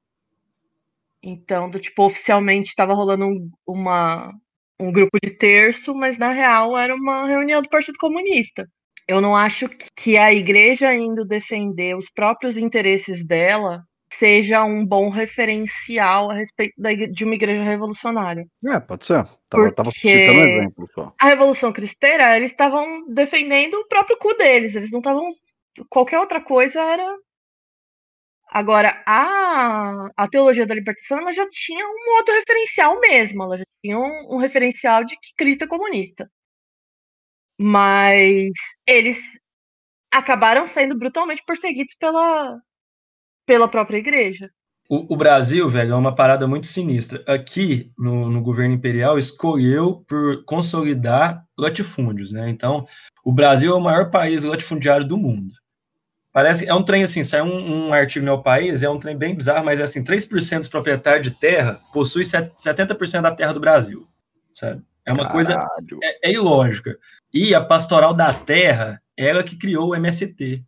Então, 1.23 1.69
do 1.69 1.79
tipo, 1.79 2.05
oficialmente 2.05 2.69
estava 2.69 2.93
rolando 2.93 3.25
um, 3.25 3.49
uma, 3.65 4.31
um 4.79 4.91
grupo 4.91 5.17
de 5.23 5.31
terço, 5.37 5.95
mas 5.95 6.17
na 6.17 6.29
real 6.31 6.77
era 6.77 6.93
uma 6.95 7.25
reunião 7.25 7.61
do 7.61 7.69
Partido 7.69 7.97
Comunista. 7.97 8.67
Eu 9.07 9.19
não 9.19 9.35
acho 9.35 9.69
que 9.95 10.17
a 10.17 10.33
igreja 10.33 10.93
indo 10.93 11.25
defender 11.25 11.95
os 11.95 12.09
próprios 12.09 12.57
interesses 12.57 13.25
dela 13.25 13.83
seja 14.17 14.63
um 14.63 14.85
bom 14.85 15.09
referencial 15.09 16.31
a 16.31 16.35
respeito 16.35 16.79
da 16.79 16.93
de 16.93 17.25
uma 17.25 17.35
igreja 17.35 17.63
revolucionária. 17.63 18.45
É, 18.65 18.79
pode 18.79 19.05
ser. 19.05 19.25
Tava, 19.49 19.71
tava 19.71 19.91
citando 19.91 20.39
um 20.39 20.41
exemplo 20.41 20.89
só. 20.93 21.13
A 21.19 21.27
Revolução 21.27 21.73
Cristeira, 21.73 22.35
eles 22.37 22.51
estavam 22.51 23.05
defendendo 23.07 23.75
o 23.75 23.87
próprio 23.87 24.17
cu 24.17 24.35
deles, 24.35 24.75
eles 24.75 24.91
não 24.91 24.99
estavam. 24.99 25.33
Qualquer 25.89 26.19
outra 26.19 26.41
coisa 26.41 26.79
era. 26.81 27.17
Agora, 28.49 29.01
a, 29.07 30.09
a 30.15 30.27
teologia 30.27 30.67
da 30.67 30.75
libertação 30.75 31.19
ela 31.19 31.33
já 31.33 31.47
tinha 31.49 31.83
um 31.85 32.17
outro 32.17 32.35
referencial 32.35 32.99
mesmo, 32.99 33.43
ela 33.43 33.57
já 33.57 33.63
tinha 33.81 33.97
um, 33.97 34.35
um 34.35 34.37
referencial 34.37 35.03
de 35.03 35.15
que 35.15 35.33
Cristo 35.35 35.63
é 35.63 35.67
comunista. 35.67 36.29
Mas 37.59 38.51
eles 38.87 39.19
acabaram 40.11 40.67
sendo 40.67 40.97
brutalmente 40.97 41.43
perseguidos 41.45 41.95
pela, 41.99 42.59
pela 43.45 43.67
própria 43.67 43.97
igreja. 43.97 44.49
O, 44.89 45.13
o 45.13 45.17
Brasil, 45.17 45.67
velho, 45.69 45.93
é 45.93 45.95
uma 45.95 46.13
parada 46.13 46.47
muito 46.47 46.67
sinistra. 46.67 47.23
Aqui, 47.25 47.91
no, 47.97 48.29
no 48.29 48.41
governo 48.41 48.75
imperial, 48.75 49.17
escolheu 49.17 50.03
por 50.07 50.43
consolidar 50.43 51.43
latifúndios, 51.57 52.31
né? 52.31 52.49
Então, 52.49 52.85
o 53.23 53.31
Brasil 53.31 53.71
é 53.71 53.75
o 53.75 53.81
maior 53.81 54.11
país 54.11 54.43
latifundiário 54.43 55.07
do 55.07 55.17
mundo. 55.17 55.51
Parece, 56.31 56.67
é 56.67 56.73
um 56.73 56.83
trem 56.83 57.03
assim, 57.03 57.23
sai 57.23 57.41
um, 57.41 57.87
um 57.87 57.93
artigo 57.93 58.25
no 58.25 58.41
país, 58.41 58.81
é 58.81 58.89
um 58.89 58.97
trem 58.97 59.15
bem 59.15 59.35
bizarro, 59.35 59.63
mas 59.63 59.79
é 59.79 59.83
assim, 59.83 60.03
3% 60.03 60.59
dos 60.59 60.67
proprietários 60.67 61.29
de 61.29 61.31
terra 61.31 61.79
possuem 61.93 62.25
set- 62.25 62.51
70% 62.57 63.21
da 63.21 63.35
terra 63.35 63.53
do 63.53 63.59
Brasil, 63.59 64.07
sabe? 64.51 64.83
É 65.05 65.11
uma 65.13 65.27
coisa 65.27 65.53
Caralho. 65.55 65.99
é, 66.03 66.29
é 66.29 66.31
ilógica. 66.33 66.97
E 67.33 67.53
a 67.53 67.61
Pastoral 67.61 68.13
da 68.13 68.33
Terra, 68.33 69.01
ela 69.17 69.43
que 69.43 69.57
criou 69.57 69.89
o 69.89 69.95
MST. 69.95 70.63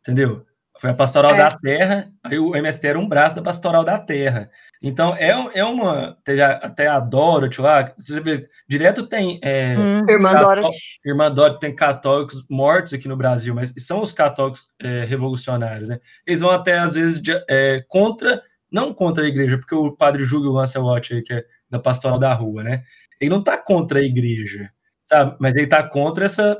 Entendeu? 0.00 0.44
Foi 0.78 0.90
a 0.90 0.94
Pastoral 0.94 1.32
É. 1.32 1.36
da 1.38 1.50
Terra, 1.56 2.10
aí 2.22 2.38
o 2.38 2.54
MST 2.54 2.86
era 2.86 2.98
um 2.98 3.08
braço 3.08 3.34
da 3.34 3.40
Pastoral 3.40 3.82
da 3.82 3.98
Terra. 3.98 4.50
Então, 4.82 5.16
é, 5.16 5.30
é 5.58 5.64
uma. 5.64 6.18
Teve 6.22 6.42
a- 6.42 6.52
até 6.58 6.86
a 6.86 7.00
Dorothy 7.00 7.62
lá, 7.62 7.92
você 7.96 8.20
vê, 8.20 8.46
direto 8.68 9.06
tem. 9.06 9.40
é, 9.42 9.74
Uhum. 9.74 10.10
Irmã 10.10 10.34
Dorothy. 10.34 10.76
Irmã 11.04 11.30
Dorothy 11.32 11.60
tem 11.60 11.74
católicos 11.74 12.44
mortos 12.50 12.92
aqui 12.92 13.08
no 13.08 13.16
Brasil, 13.16 13.54
mas 13.54 13.72
são 13.78 14.02
os 14.02 14.12
católicos 14.12 14.66
é, 14.80 15.04
revolucionários, 15.04 15.88
né? 15.88 15.98
Eles 16.26 16.42
vão 16.42 16.50
até, 16.50 16.78
às 16.78 16.94
vezes, 16.94 17.22
de- 17.22 17.42
é, 17.48 17.82
contra, 17.88 18.42
não 18.70 18.92
contra 18.92 19.24
a 19.24 19.28
igreja, 19.28 19.56
porque 19.56 19.74
o 19.74 19.90
padre 19.96 20.24
Júlio 20.24 20.50
Lancelot, 20.52 21.14
aí, 21.14 21.22
que 21.22 21.32
é 21.32 21.44
da 21.70 21.78
Pastoral 21.78 22.18
da 22.18 22.34
Rua, 22.34 22.62
né? 22.62 22.82
Ele 23.20 23.30
não 23.30 23.42
tá 23.42 23.56
contra 23.56 23.98
a 24.00 24.02
igreja, 24.02 24.70
sabe? 25.02 25.36
Mas 25.40 25.54
ele 25.54 25.66
tá 25.66 25.82
contra 25.82 26.24
essa 26.24 26.58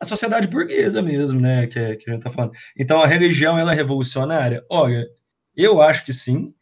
a 0.00 0.04
sociedade 0.06 0.48
burguesa 0.48 1.02
mesmo, 1.02 1.38
né? 1.38 1.66
Que, 1.66 1.78
é- 1.78 1.96
que 1.96 2.10
a 2.10 2.14
gente 2.14 2.22
tá 2.22 2.30
falando. 2.30 2.52
Então, 2.78 3.02
a 3.02 3.06
religião, 3.06 3.58
ela 3.58 3.72
é 3.72 3.76
revolucionária? 3.76 4.64
Olha, 4.70 5.06
eu 5.54 5.82
acho 5.82 6.06
que 6.06 6.12
sim, 6.12 6.54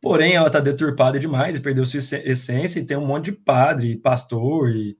porém, 0.00 0.34
ela 0.34 0.48
tá 0.48 0.60
deturpada 0.60 1.18
demais 1.18 1.56
e 1.56 1.60
perdeu 1.60 1.84
sua 1.84 1.98
essência 1.98 2.78
e 2.78 2.84
tem 2.84 2.96
um 2.96 3.04
monte 3.04 3.26
de 3.26 3.32
padre, 3.32 3.96
pastor 3.96 4.70
e, 4.70 4.96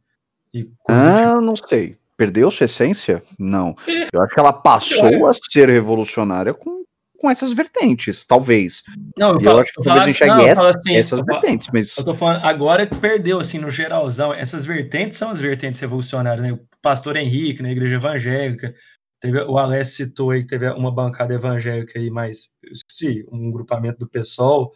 e 0.53 0.65
do 0.65 0.71
tipo. 0.71 0.81
Ah, 0.89 1.41
não 1.41 1.55
sei. 1.55 1.97
Perdeu 2.17 2.51
sua 2.51 2.65
essência? 2.65 3.23
Não. 3.39 3.77
Eu 4.13 4.21
acho 4.23 4.35
que 4.35 4.41
ela 4.41 4.53
passou 4.53 5.29
a 5.29 5.33
ser 5.33 5.69
revolucionária 5.69 6.53
com, 6.53 6.83
com 7.19 7.31
essas 7.31 7.53
vertentes, 7.53 8.25
talvez. 8.25 8.83
Não, 9.17 9.33
eu 9.33 9.41
falo, 9.41 9.59
eu 9.59 9.63
acho 9.63 9.73
que 9.73 9.81
eu 9.81 9.85
talvez 9.85 10.17
falo- 10.17 10.31
enxergue 10.33 10.49
essa- 10.51 10.69
assim, 10.69 10.97
essas 10.97 11.19
falo- 11.21 11.27
vertentes, 11.41 11.69
mas. 11.73 11.97
Eu 11.99 12.05
tô 12.05 12.15
falando, 12.15 12.45
agora 12.45 12.87
que 12.87 12.95
perdeu, 12.97 13.41
assim, 13.41 13.59
no 13.59 13.71
geralzão, 13.71 14.33
essas 14.33 14.65
vertentes 14.65 15.17
são 15.19 15.31
as 15.31 15.41
vertentes 15.41 15.81
revolucionárias, 15.81 16.47
né? 16.47 16.53
O 16.53 16.61
pastor 16.81 17.17
Henrique, 17.17 17.63
na 17.63 17.71
igreja 17.73 17.97
evangélica, 17.97 18.73
teve, 19.21 19.41
o 19.43 19.59
Alessio 19.59 20.07
citou 20.07 20.31
aí 20.31 20.43
que 20.43 20.47
teve 20.49 20.71
uma 20.71 20.93
bancada 20.95 21.35
evangélica 21.35 21.99
aí, 21.99 22.09
mais, 22.09 22.49
sim, 22.89 23.25
um 23.33 23.51
grupamento 23.51 23.99
do 23.99 24.09
PSOL. 24.09 24.71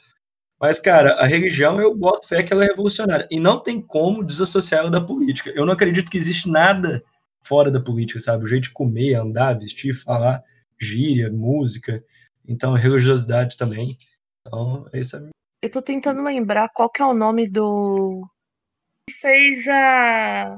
Mas, 0.60 0.78
cara, 0.78 1.14
a 1.14 1.26
religião, 1.26 1.80
eu 1.80 1.92
boto 1.96 2.26
fé 2.28 2.42
que 2.42 2.52
ela 2.52 2.64
é 2.64 2.68
revolucionária. 2.68 3.26
E 3.30 3.38
não 3.40 3.60
tem 3.60 3.80
como 3.80 4.24
desassociar 4.24 4.82
ela 4.82 4.90
da 4.92 5.00
política. 5.00 5.50
Eu 5.56 5.66
não 5.66 5.72
acredito 5.72 6.08
que 6.10 6.16
existe 6.18 6.48
nada 6.48 7.02
fora 7.40 7.68
da 7.70 7.80
política, 7.80 8.20
sabe? 8.20 8.44
O 8.44 8.46
jeito 8.46 8.64
de 8.64 8.70
comer, 8.70 9.14
andar, 9.14 9.58
vestir, 9.58 9.92
falar, 9.92 10.40
gíria, 10.80 11.30
música. 11.32 12.00
Então, 12.48 12.74
religiosidade 12.74 13.56
também. 13.56 13.96
Então, 14.46 14.86
esse 14.92 15.16
é 15.16 15.20
Eu 15.62 15.70
tô 15.70 15.80
tentando 15.80 16.22
lembrar 16.22 16.68
qual 16.70 16.90
que 16.90 17.00
é 17.00 17.04
o 17.04 17.14
nome 17.14 17.48
do. 17.48 18.26
que 19.08 19.14
fez 19.16 19.66
a. 19.68 20.56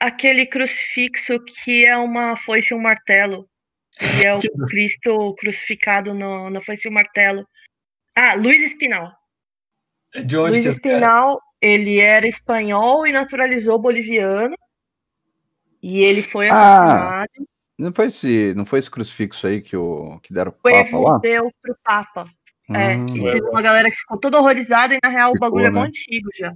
aquele 0.00 0.46
crucifixo 0.46 1.38
que 1.44 1.84
é 1.84 1.96
uma 1.96 2.36
foice 2.36 2.72
e 2.72 2.76
um 2.76 2.80
martelo. 2.80 3.48
Que 3.98 4.26
é 4.26 4.34
o 4.34 4.40
Cristo 4.68 5.34
crucificado 5.34 6.14
no, 6.14 6.48
na 6.50 6.60
foice 6.60 6.86
e 6.86 6.90
o 6.90 6.94
martelo. 6.94 7.44
Ah, 8.14 8.34
Luiz 8.34 8.62
Espinal. 8.62 9.12
de 10.24 10.36
onde 10.36 10.60
Luiz 10.60 10.78
cara- 10.78 10.94
Espinal, 10.94 11.40
ele 11.60 11.98
era 11.98 12.26
espanhol 12.28 13.06
e 13.06 13.12
naturalizou 13.12 13.78
boliviano. 13.80 14.56
E 15.82 16.00
ele 16.00 16.22
foi 16.22 16.48
Ah, 16.48 16.52
assassinado. 17.24 17.47
Não 17.78 17.92
foi 17.92 18.06
esse, 18.06 18.54
não 18.54 18.66
foi 18.66 18.80
esse 18.80 18.90
crucifixo 18.90 19.46
aí 19.46 19.62
que, 19.62 19.76
o, 19.76 20.18
que 20.20 20.32
deram 20.32 20.50
o 20.50 20.52
pro 20.52 20.72
Papa 20.72 20.88
Evo 20.88 21.00
lá? 21.02 21.18
deu 21.18 21.52
pro 21.62 21.76
Papa. 21.84 22.24
É, 22.70 22.96
Hum, 22.96 23.06
que 23.06 23.20
teve 23.30 23.48
uma 23.48 23.62
galera 23.62 23.90
que 23.90 23.96
ficou 23.96 24.18
toda 24.18 24.38
horrorizada 24.38 24.94
e 24.94 24.98
na 25.02 25.08
real 25.08 25.30
o 25.30 25.32
Ficou, 25.34 25.48
bagulho 25.48 25.66
é 25.66 25.70
né? 25.70 25.80
muito 25.80 25.96
antigo 25.96 26.28
já. 26.36 26.54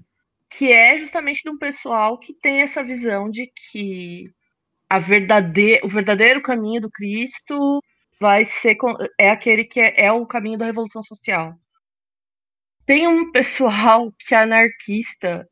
Que 0.50 0.70
é 0.70 0.98
justamente 0.98 1.42
de 1.42 1.50
um 1.50 1.56
pessoal 1.56 2.18
que 2.18 2.34
tem 2.34 2.60
essa 2.60 2.82
visão 2.82 3.30
de 3.30 3.46
que 3.46 4.24
a 4.90 4.98
verdade... 4.98 5.80
o 5.82 5.88
verdadeiro 5.88 6.42
caminho 6.42 6.82
do 6.82 6.90
Cristo 6.90 7.82
vai 8.20 8.44
ser 8.44 8.76
é 9.18 9.30
aquele 9.30 9.64
que 9.64 9.80
é, 9.80 10.04
é 10.04 10.12
o 10.12 10.26
caminho 10.26 10.58
da 10.58 10.66
revolução 10.66 11.02
social. 11.02 11.54
Tem 12.84 13.06
um 13.06 13.32
pessoal 13.32 14.12
que 14.18 14.34
é 14.34 14.42
anarquista 14.42 15.48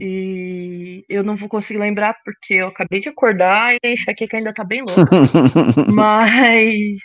e 0.00 1.04
eu 1.08 1.22
não 1.24 1.36
vou 1.36 1.48
conseguir 1.48 1.78
lembrar 1.78 2.14
porque 2.24 2.54
eu 2.54 2.68
acabei 2.68 3.00
de 3.00 3.08
acordar 3.08 3.74
e 3.74 3.78
a 3.84 3.90
enxaqueca 3.90 4.36
ainda 4.36 4.52
tá 4.54 4.64
bem 4.64 4.82
louca. 4.82 5.16
Mas 5.86 6.98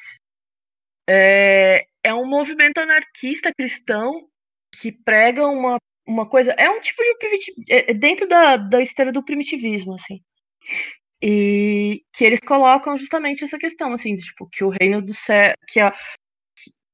é, 1.10 1.86
é 2.04 2.14
um 2.14 2.28
movimento 2.28 2.80
anarquista 2.80 3.54
cristão 3.54 4.28
que 4.80 4.92
prega 4.92 5.48
uma, 5.48 5.78
uma 6.08 6.28
coisa. 6.28 6.52
É 6.54 6.70
um 6.70 6.82
tipo 6.82 7.02
de 7.04 7.18
primiti- 7.18 7.54
é 7.70 7.92
é 7.92 7.94
dentro 7.94 8.28
da, 8.28 8.58
da 8.58 8.82
esteira 8.82 9.12
do 9.12 9.24
primitivismo, 9.24 9.96
assim. 9.96 10.20
E 11.22 12.02
que 12.14 12.24
eles 12.26 12.40
colocam 12.42 12.98
justamente 12.98 13.44
essa 13.44 13.58
questão, 13.58 13.94
assim, 13.94 14.16
de, 14.16 14.24
tipo, 14.24 14.48
que 14.52 14.64
o 14.64 14.70
reino 14.70 15.02
do 15.02 15.14
céu. 15.14 15.54
Que, 15.70 15.80
a, 15.80 15.94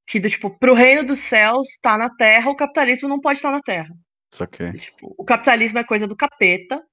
que 0.08 0.20
do 0.20 0.30
tipo, 0.30 0.50
pro 0.60 0.74
reino 0.74 1.04
dos 1.04 1.20
céus 1.20 1.68
está 1.70 1.98
na 1.98 2.10
terra, 2.16 2.50
o 2.50 2.56
capitalismo 2.56 3.08
não 3.08 3.20
pode 3.20 3.40
estar 3.40 3.52
na 3.52 3.62
terra. 3.62 3.90
Saquei. 4.32 4.74
Tipo, 4.74 5.14
o 5.18 5.24
capitalismo 5.26 5.80
é 5.80 5.84
coisa 5.84 6.08
do 6.08 6.16
capeta. 6.16 6.84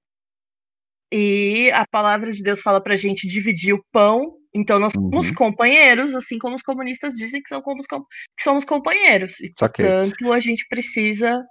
E 1.13 1.71
a 1.73 1.87
palavra 1.87 2.33
de 2.33 2.43
Deus 2.43 2.61
fala 2.61 2.81
pra 2.81 2.97
gente 2.97 3.29
dividir 3.29 3.73
o 3.75 3.85
pão. 3.93 4.37
Então 4.55 4.79
nós 4.79 4.93
somos 4.93 5.29
Uhum. 5.29 5.35
companheiros, 5.35 6.15
assim 6.15 6.39
como 6.39 6.57
os 6.57 6.63
comunistas 6.63 7.15
dizem 7.15 7.43
que, 7.43 7.49
são 7.49 7.61
como 7.63 7.81
os 7.81 7.87
que 7.87 8.43
somos 8.43 8.65
companheiros. 8.65 9.39
E, 9.41 9.53
Saquei. 9.57 9.85
portanto, 9.85 10.33
a 10.33 10.41
gente 10.41 10.67
precisa 10.69 11.45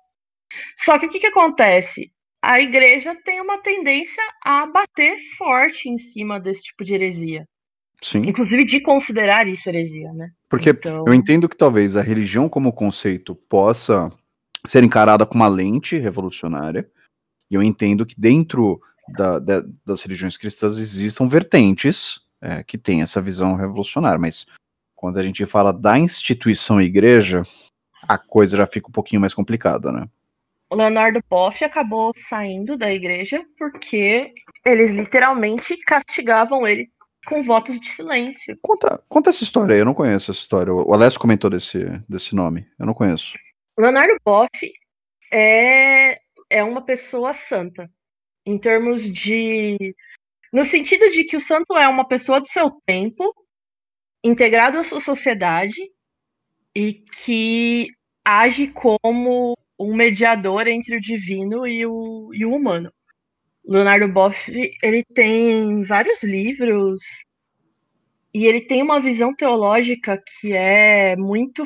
Só 0.77 0.97
que 0.99 1.07
o 1.07 1.09
que, 1.09 1.19
que 1.19 1.27
acontece? 1.27 2.11
A 2.41 2.61
igreja 2.61 3.15
tem 3.25 3.41
uma 3.41 3.57
tendência 3.57 4.21
a 4.43 4.65
bater 4.67 5.17
forte 5.37 5.89
em 5.89 5.97
cima 5.97 6.39
desse 6.39 6.61
tipo 6.63 6.83
de 6.83 6.93
heresia. 6.93 7.45
Sim. 8.01 8.19
Inclusive 8.19 8.63
de 8.63 8.79
considerar 8.79 9.47
isso 9.47 9.67
heresia, 9.67 10.13
né? 10.13 10.29
Porque 10.47 10.69
Então- 10.69 11.03
eu 11.07 11.13
entendo 11.13 11.49
que 11.49 11.57
talvez 11.57 11.95
a 11.95 12.01
religião 12.03 12.47
como 12.47 12.71
conceito 12.71 13.35
possa 13.35 14.11
ser 14.71 14.83
encarada 14.83 15.25
com 15.25 15.35
uma 15.35 15.47
lente 15.47 15.97
revolucionária. 15.97 16.89
E 17.49 17.55
eu 17.55 17.63
entendo 17.63 18.05
que 18.05 18.19
dentro 18.19 18.81
da- 19.09 19.39
da- 19.39 19.63
das 19.85 20.01
religiões 20.01 20.37
cristãs 20.37 20.77
existam 20.77 21.27
vertentes 21.27 22.23
é, 22.41 22.63
que 22.63 22.77
têm 22.77 23.01
essa 23.01 23.21
visão 23.21 23.55
revolucionária. 23.55 24.19
Mas 24.19 24.45
quando 24.95 25.17
a 25.17 25.23
gente 25.23 25.45
fala 25.45 25.73
da 25.73 25.97
instituição 25.97 26.79
igreja, 26.79 27.43
a 28.07 28.17
coisa 28.17 28.57
já 28.57 28.67
fica 28.67 28.87
um 28.87 28.91
pouquinho 28.91 29.19
mais 29.21 29.33
complicada, 29.33 29.91
né? 29.91 30.07
O 30.69 30.75
Leonardo 30.75 31.19
Boff 31.29 31.63
acabou 31.63 32.11
saindo 32.15 32.77
da 32.77 32.91
igreja 32.91 33.43
porque 33.57 34.33
eles 34.65 34.91
literalmente 34.91 35.77
castigavam 35.77 36.67
ele 36.67 36.89
com 37.25 37.43
votos 37.43 37.79
de 37.79 37.87
silêncio. 37.87 38.57
Conta, 38.61 39.01
conta 39.09 39.29
essa 39.29 39.43
história 39.43 39.73
aí, 39.73 39.81
eu 39.81 39.85
não 39.85 39.93
conheço 39.93 40.31
essa 40.31 40.39
história. 40.39 40.73
O 40.73 40.93
Alessio 40.93 41.19
comentou 41.19 41.49
desse, 41.49 41.79
desse 42.07 42.35
nome, 42.35 42.67
eu 42.77 42.85
não 42.85 42.93
conheço. 42.93 43.33
Leonardo 43.77 44.17
Boff 44.23 44.49
é, 45.31 46.19
é 46.49 46.63
uma 46.63 46.83
pessoa 46.83 47.33
santa, 47.33 47.91
em 48.45 48.57
termos 48.57 49.03
de. 49.03 49.95
No 50.51 50.63
sentido 50.63 51.09
de 51.11 51.25
que 51.25 51.35
o 51.35 51.41
santo 51.41 51.75
é 51.77 51.87
uma 51.87 52.07
pessoa 52.07 52.39
do 52.39 52.47
seu 52.47 52.71
tempo, 52.85 53.33
integrado 54.23 54.77
à 54.77 54.83
sua 54.83 55.01
sociedade, 55.01 55.81
e 56.73 56.93
que 56.93 57.87
age 58.23 58.67
como 58.67 59.57
um 59.77 59.95
mediador 59.95 60.67
entre 60.67 60.95
o 60.97 61.01
divino 61.01 61.67
e 61.67 61.85
o, 61.85 62.31
e 62.33 62.45
o 62.45 62.53
humano. 62.53 62.91
Leonardo 63.67 64.07
Boff, 64.07 64.51
ele 64.81 65.03
tem 65.13 65.83
vários 65.85 66.23
livros 66.23 67.01
e 68.33 68.45
ele 68.45 68.61
tem 68.61 68.81
uma 68.83 68.99
visão 68.99 69.33
teológica 69.35 70.21
que 70.39 70.53
é 70.53 71.15
muito 71.15 71.65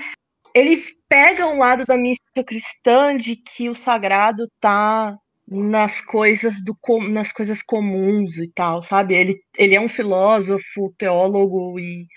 ele 0.54 0.82
pega 1.08 1.48
um 1.48 1.58
lado 1.58 1.86
da 1.86 1.98
mística 1.98 2.44
cristã 2.44 3.18
de 3.18 3.36
que 3.36 3.70
o 3.70 3.76
sagrado 3.76 4.50
tá 4.60 5.18
nas 5.48 6.00
coisas 6.00 6.64
do 6.64 6.78
nas 7.10 7.32
coisas 7.32 7.62
comuns 7.62 8.38
e 8.38 8.48
tal, 8.52 8.84
sabe? 8.84 9.16
Ele, 9.16 9.44
ele 9.58 9.76
é 9.76 9.82
um 9.82 9.90
filósofo, 9.90 10.94
teólogo 10.98 11.80
e, 11.80 12.08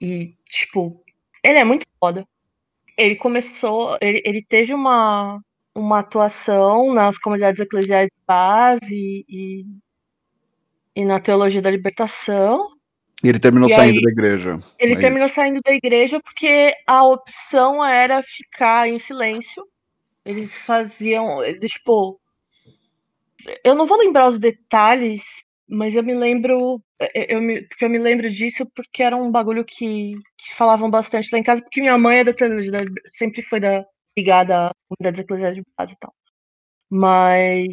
e 0.00 0.34
tipo, 0.48 1.02
ele 1.44 1.58
é 1.58 1.64
muito 1.64 1.86
foda. 2.00 2.26
Ele 2.96 3.16
começou, 3.16 3.98
ele, 4.00 4.22
ele 4.24 4.42
teve 4.42 4.72
uma, 4.72 5.40
uma 5.74 6.00
atuação 6.00 6.94
nas 6.94 7.18
comunidades 7.18 7.60
eclesiais 7.60 8.08
de 8.08 8.26
base 8.26 9.24
e, 9.28 9.66
e 10.96 11.04
na 11.04 11.20
teologia 11.20 11.60
da 11.60 11.70
libertação. 11.70 12.75
E 13.24 13.28
ele 13.28 13.38
terminou 13.38 13.68
E 13.68 13.74
saindo 13.74 13.96
aí- 13.96 14.02
da 14.02 14.10
igreja. 14.10 14.60
Ele 14.78 14.94
Aí- 14.94 15.00
terminou 15.00 15.28
saindo 15.28 15.60
da 15.64 15.72
igreja 15.72 16.20
porque 16.20 16.74
a 16.86 17.04
opção 17.04 17.84
era 17.84 18.22
ficar 18.22 18.88
em 18.88 18.98
silêncio. 18.98 19.66
Eles 20.24 20.56
faziam, 20.56 21.42
eles, 21.42 21.72
tipo, 21.72 22.20
eu 23.64 23.74
não 23.74 23.86
vou 23.86 23.98
lembrar 23.98 24.28
os 24.28 24.38
detalhes, 24.38 25.22
mas 25.68 25.94
eu 25.94 26.02
me 26.02 26.14
lembro, 26.14 26.82
eu, 27.14 27.40
me, 27.40 27.62
porque 27.62 27.84
eu 27.84 27.90
me 27.90 27.98
lembro 27.98 28.30
disso 28.30 28.66
porque 28.74 29.02
era 29.02 29.16
um 29.16 29.30
bagulho 29.30 29.64
que, 29.64 30.14
que 30.36 30.54
falavam 30.54 30.90
bastante 30.90 31.28
lá 31.32 31.38
em 31.38 31.42
casa, 31.44 31.62
porque 31.62 31.80
minha 31.80 31.96
mãe 31.96 32.18
é 32.18 32.24
da 32.24 32.32
sempre 33.08 33.40
foi 33.42 33.60
da, 33.60 33.84
ligada 34.16 34.68
a 34.68 34.70
comunidades 34.88 35.20
eclesiais 35.20 35.54
de 35.54 35.62
base 35.78 35.92
e 35.94 35.98
tal. 35.98 36.12
Mas 36.90 37.68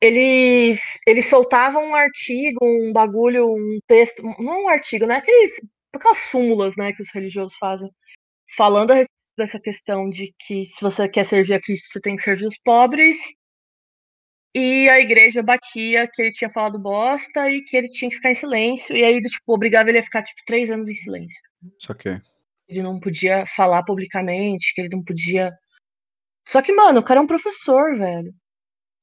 ele, 0.00 0.78
ele 1.06 1.22
soltava 1.22 1.78
um 1.78 1.94
artigo, 1.94 2.58
um 2.62 2.92
bagulho, 2.92 3.46
um 3.52 3.78
texto, 3.86 4.22
não 4.38 4.64
um 4.64 4.68
artigo, 4.68 5.06
né? 5.06 5.16
Aqueles, 5.16 5.52
aquelas 5.92 6.18
súmulas, 6.18 6.76
né, 6.76 6.92
que 6.92 7.02
os 7.02 7.10
religiosos 7.12 7.56
fazem, 7.58 7.90
falando 8.56 8.92
a 8.92 8.94
respeito 8.94 9.10
dessa 9.36 9.60
questão 9.60 10.08
de 10.08 10.34
que 10.38 10.64
se 10.66 10.80
você 10.80 11.08
quer 11.08 11.24
servir 11.24 11.54
a 11.54 11.60
Cristo, 11.60 11.92
você 11.92 12.00
tem 12.00 12.16
que 12.16 12.22
servir 12.22 12.46
os 12.46 12.58
pobres. 12.64 13.18
E 14.54 14.88
a 14.88 14.98
igreja 14.98 15.42
batia 15.42 16.08
que 16.12 16.22
ele 16.22 16.32
tinha 16.32 16.50
falado 16.50 16.78
bosta 16.78 17.48
e 17.48 17.62
que 17.62 17.76
ele 17.76 17.88
tinha 17.88 18.08
que 18.10 18.16
ficar 18.16 18.32
em 18.32 18.34
silêncio. 18.34 18.96
E 18.96 19.04
aí, 19.04 19.20
tipo, 19.22 19.54
obrigava 19.54 19.90
ele 19.90 19.98
a 19.98 20.02
ficar, 20.02 20.24
tipo, 20.24 20.40
três 20.44 20.70
anos 20.70 20.88
em 20.88 20.94
silêncio 20.94 21.40
Só 21.78 21.94
que. 21.94 22.20
ele 22.68 22.82
não 22.82 22.98
podia 22.98 23.46
falar 23.46 23.84
publicamente, 23.84 24.74
que 24.74 24.80
ele 24.80 24.88
não 24.90 25.04
podia. 25.04 25.52
Só 26.48 26.60
que, 26.60 26.72
mano, 26.72 26.98
o 26.98 27.02
cara 27.04 27.20
é 27.20 27.22
um 27.22 27.28
professor, 27.28 27.96
velho. 27.96 28.34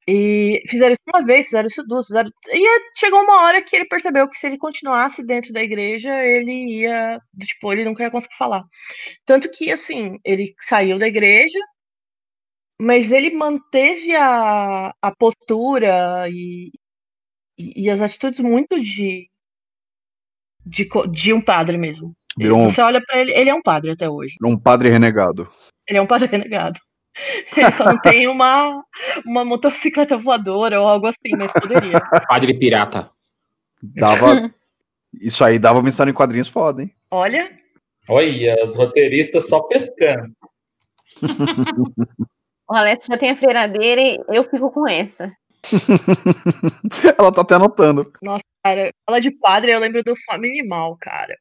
E 0.10 0.62
fizeram 0.68 0.94
isso 0.94 1.02
uma 1.14 1.26
vez, 1.26 1.48
fizeram 1.48 1.68
isso 1.68 1.84
duas, 1.84 2.08
fizeram. 2.08 2.30
E 2.48 2.98
chegou 2.98 3.22
uma 3.22 3.42
hora 3.44 3.62
que 3.62 3.76
ele 3.76 3.86
percebeu 3.86 4.30
que 4.30 4.38
se 4.38 4.48
ele 4.48 4.58
continuasse 4.58 5.22
dentro 5.22 5.52
da 5.52 5.62
igreja, 5.62 6.24
ele 6.24 6.80
ia. 6.80 7.20
Tipo, 7.42 7.74
ele 7.74 7.84
nunca 7.84 8.04
ia 8.04 8.12
conseguir 8.12 8.38
falar. 8.38 8.64
Tanto 9.26 9.50
que, 9.52 9.70
assim, 9.70 10.18
ele 10.24 10.56
saiu 10.62 10.98
da 10.98 11.08
igreja, 11.08 11.60
mas 12.80 13.12
ele 13.12 13.36
manteve 13.36 14.16
a, 14.16 14.94
a 15.02 15.16
postura 15.18 16.30
e, 16.30 16.72
e, 17.58 17.84
e 17.84 17.90
as 17.90 18.00
atitudes 18.00 18.40
muito 18.40 18.80
de, 18.80 19.30
de, 20.66 20.88
de 21.12 21.34
um 21.34 21.42
padre 21.42 21.78
mesmo. 21.78 22.16
Virou 22.38 22.60
um, 22.60 22.70
Você 22.70 22.82
olha 22.82 23.02
pra 23.06 23.20
ele, 23.20 23.34
ele 23.34 23.50
é 23.50 23.54
um 23.54 23.62
padre 23.62 23.92
até 23.92 24.10
hoje. 24.10 24.36
um 24.54 24.60
padre 24.60 24.90
renegado. 24.90 25.52
Ele 25.86 25.98
é 25.98 26.02
um 26.02 26.08
padre 26.08 26.30
renegado. 26.32 26.80
Ele 27.56 27.72
só 27.72 27.86
não 27.86 28.00
tem 28.00 28.28
uma, 28.28 28.84
uma 29.26 29.44
motocicleta 29.44 30.18
voadora 30.18 30.80
ou 30.80 30.88
algo 30.88 31.08
assim, 31.08 31.36
mas 31.38 31.52
poderia. 31.52 32.00
Padre 32.28 32.54
pirata. 32.54 33.10
Dava. 33.82 34.54
Isso 35.20 35.44
aí 35.44 35.58
dava 35.58 35.80
uma 35.80 35.90
história 35.90 36.12
em 36.12 36.14
quadrinhos 36.14 36.50
foda, 36.50 36.84
hein? 36.84 36.94
Olha, 37.10 37.50
Olha, 38.10 38.64
os 38.64 38.76
roteiristas 38.76 39.50
só 39.50 39.62
pescando. 39.64 40.34
O 42.70 42.74
Alessio 42.74 43.08
já 43.10 43.18
tem 43.18 43.32
a 43.32 43.38
feira 43.38 43.66
dele, 43.66 44.22
eu 44.28 44.44
fico 44.44 44.70
com 44.70 44.86
essa. 44.86 45.32
Ela 47.18 47.32
tá 47.32 47.40
até 47.40 47.56
anotando. 47.56 48.12
cara, 48.62 48.92
fala 49.06 49.22
de 49.22 49.32
padre, 49.32 49.72
eu 49.72 49.80
lembro 49.80 50.04
do 50.04 50.14
Fome 50.18 50.50
Animal, 50.50 50.98
cara. 51.00 51.34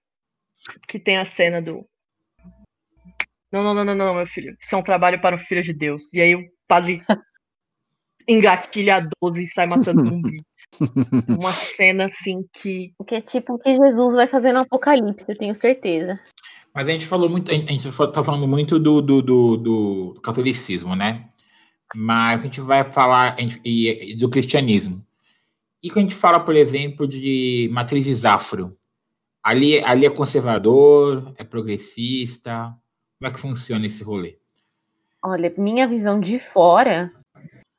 Que 0.86 1.00
tem 1.00 1.16
a 1.16 1.24
cena 1.24 1.60
do. 1.60 1.84
Não, 3.52 3.62
não, 3.62 3.74
não, 3.74 3.84
não, 3.84 3.94
não, 3.94 4.14
meu 4.14 4.26
filho. 4.26 4.56
Isso 4.60 4.74
é 4.74 4.78
um 4.78 4.82
trabalho 4.82 5.20
para 5.20 5.36
o 5.36 5.38
filho 5.38 5.62
de 5.62 5.72
Deus. 5.72 6.12
E 6.12 6.20
aí 6.20 6.34
o 6.34 6.44
padre 6.66 7.02
engatilha 8.28 8.96
a 8.96 9.08
12 9.22 9.44
e 9.44 9.46
sai 9.46 9.66
matando 9.66 10.04
zumbi. 10.06 10.36
Uma 11.28 11.52
cena 11.52 12.06
assim 12.06 12.40
que. 12.52 12.92
Porque 12.98 13.14
é 13.14 13.20
tipo 13.20 13.54
o 13.54 13.58
que 13.58 13.74
Jesus 13.76 14.14
vai 14.14 14.26
fazer 14.26 14.52
no 14.52 14.60
Apocalipse, 14.60 15.24
eu 15.28 15.38
tenho 15.38 15.54
certeza. 15.54 16.18
Mas 16.74 16.88
a 16.88 16.92
gente 16.92 17.06
falou 17.06 17.30
muito, 17.30 17.50
a 17.50 17.54
gente 17.54 17.90
tá 18.12 18.22
falando 18.22 18.46
muito 18.46 18.78
do, 18.78 19.00
do, 19.00 19.22
do, 19.22 19.56
do 19.56 20.20
catolicismo, 20.22 20.94
né? 20.94 21.26
Mas 21.94 22.40
a 22.40 22.42
gente 22.42 22.60
vai 22.60 22.84
falar 22.92 23.40
gente- 23.40 23.60
e, 23.64 24.12
e 24.12 24.16
do 24.16 24.28
cristianismo. 24.28 25.02
E 25.82 25.88
quando 25.88 26.06
a 26.06 26.08
gente 26.08 26.14
fala, 26.14 26.40
por 26.40 26.54
exemplo, 26.54 27.06
de 27.06 27.70
matrizes 27.72 28.24
afro, 28.24 28.76
ali, 29.42 29.82
ali 29.84 30.04
é 30.04 30.10
conservador, 30.10 31.32
é 31.36 31.44
progressista, 31.44 32.74
como 33.18 33.30
é 33.30 33.32
que 33.32 33.40
funciona 33.40 33.86
esse 33.86 34.04
rolê? 34.04 34.38
Olha, 35.22 35.52
minha 35.56 35.88
visão 35.88 36.20
de 36.20 36.38
fora 36.38 37.12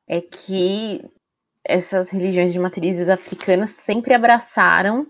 é 0.07 0.19
que 0.21 1.03
essas 1.63 2.09
religiões 2.09 2.51
de 2.51 2.59
matrizes 2.59 3.09
africanas 3.09 3.71
sempre 3.71 4.13
abraçaram 4.13 5.07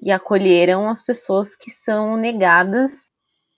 e 0.00 0.12
acolheram 0.12 0.88
as 0.88 1.02
pessoas 1.02 1.56
que 1.56 1.70
são 1.70 2.16
negadas 2.16 3.10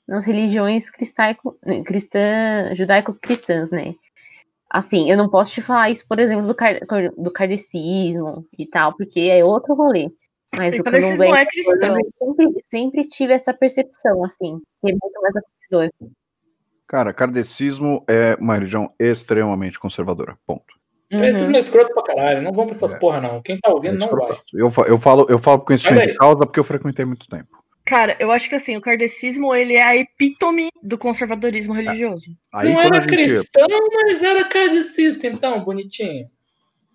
nas 0.09 0.25
religiões 0.25 0.91
cristã, 0.91 2.75
judaico-cristãs, 2.75 3.71
né? 3.71 3.95
Assim, 4.69 5.11
eu 5.11 5.17
não 5.17 5.29
posso 5.29 5.51
te 5.51 5.61
falar 5.61 5.91
isso, 5.91 6.07
por 6.07 6.19
exemplo, 6.19 6.47
do, 6.47 6.55
car 6.55 6.79
do 7.17 7.33
kardecismo 7.33 8.47
e 8.57 8.67
tal, 8.67 8.97
porque 8.97 9.21
é 9.21 9.45
outro 9.45 9.75
rolê. 9.75 10.09
Mas 10.57 10.79
o 10.79 10.83
kardecismo 10.85 11.17
candomblé 11.19 11.43
é 11.43 11.47
cristão. 11.47 11.97
eu 12.21 12.37
sempre, 12.37 12.63
sempre 12.65 13.09
tive 13.09 13.33
essa 13.33 13.55
percepção, 13.55 14.25
assim, 14.25 14.59
que 14.85 14.91
é 14.91 14.93
muito 14.93 15.21
mais 15.23 15.35
acolhedor. 15.37 15.93
Cara, 16.87 17.13
kardecismo 17.13 18.05
é 18.09 18.37
uma 18.41 18.55
religião 18.55 18.93
extremamente 18.99 19.79
conservadora. 19.79 20.37
Ponto. 20.47 20.65
Uhum. 21.13 21.25
Esses 21.25 21.49
é 21.49 21.59
escroto 21.59 21.93
pra 21.95 22.03
caralho. 22.03 22.43
Não 22.43 22.53
vão 22.53 22.67
pra 22.67 22.75
essas 22.75 22.95
É. 22.95 22.99
porra, 22.99 23.21
não. 23.21 23.41
Quem 23.43 23.59
tá 23.61 23.71
ouvindo 23.73 23.97
É 23.97 23.99
não 24.07 24.09
vai. 24.17 24.39
eu, 24.55 24.73
eu 24.89 24.99
falo, 24.99 25.27
eu 25.29 25.39
falo 25.39 25.59
com 25.61 25.67
conhecimento 25.67 26.07
de 26.07 26.15
causa 26.15 26.39
porque 26.47 26.59
eu 26.61 26.65
frequentei 26.65 27.05
muito 27.05 27.29
tempo. 27.29 27.59
Cara, 27.85 28.17
eu 28.21 28.31
acho 28.31 28.49
que 28.49 28.55
assim, 28.55 28.77
o 28.77 28.81
kardecismo 28.81 29.53
ele 29.55 29.75
é 29.75 29.83
a 29.83 29.97
epítome 29.97 30.69
do 30.83 30.97
conservadorismo 30.99 31.73
religioso. 31.73 32.27
Aí 32.55 32.73
não 32.73 32.81
era 32.81 32.97
gente- 33.01 33.07
cristão, 33.09 33.67
mas 34.05 34.23
era 34.23 34.45
kardecista, 34.49 35.27
então, 35.27 35.65
bonitinho. 35.65 36.29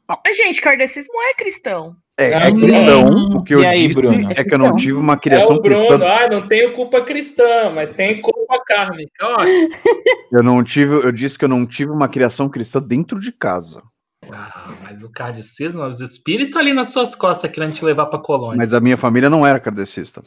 Mas, 0.07 0.37
gente, 0.37 0.61
kardecismo 0.61 1.13
é 1.29 1.33
cristão. 1.33 1.95
É, 2.17 2.31
é 2.31 2.49
Hum, 2.49 2.59
cristão. 2.59 3.07
O 3.37 3.43
que 3.43 3.53
eu 3.55 3.61
e 3.61 3.65
aí, 3.65 3.87
disse 3.87 3.95
Bruno? 3.95 4.31
é 4.31 4.43
que 4.43 4.53
eu 4.53 4.57
não 4.57 4.75
tive 4.75 4.97
uma 4.97 5.13
É 5.15 5.17
criação 5.19 5.57
o 5.57 5.61
Bruno, 5.61 5.85
cristã. 5.85 6.07
ah, 6.07 6.29
não 6.29 6.47
tenho 6.47 6.73
culpa 6.73 7.01
cristã, 7.01 7.69
mas 7.71 7.91
tem 7.93 8.21
culpa 8.21 8.63
kármica. 8.65 9.11
Ó, 9.21 9.37
Eu 10.31 10.41
não 10.43 10.63
tive, 10.63 10.93
eu 10.95 11.11
disse 11.11 11.37
que 11.37 11.45
eu 11.45 11.49
não 11.49 11.65
tive 11.65 11.91
uma 11.91 12.07
criação 12.07 12.49
cristã 12.49 12.81
dentro 12.81 13.19
de 13.19 13.31
casa. 13.31 13.83
Ah, 14.31 14.73
mas 14.81 15.03
o 15.03 15.11
kardecismo, 15.11 15.83
os 15.85 16.01
espíritos 16.01 16.55
ali 16.55 16.73
nas 16.73 16.89
suas 16.91 17.15
costas 17.15 17.51
querendo 17.51 17.73
te 17.73 17.85
levar 17.85 18.07
pra 18.07 18.17
colônia. 18.19 18.57
Mas 18.57 18.73
a 18.73 18.79
minha 18.79 18.97
família 18.97 19.29
não 19.29 19.45
era 19.45 19.59
kardecista. 19.59 20.23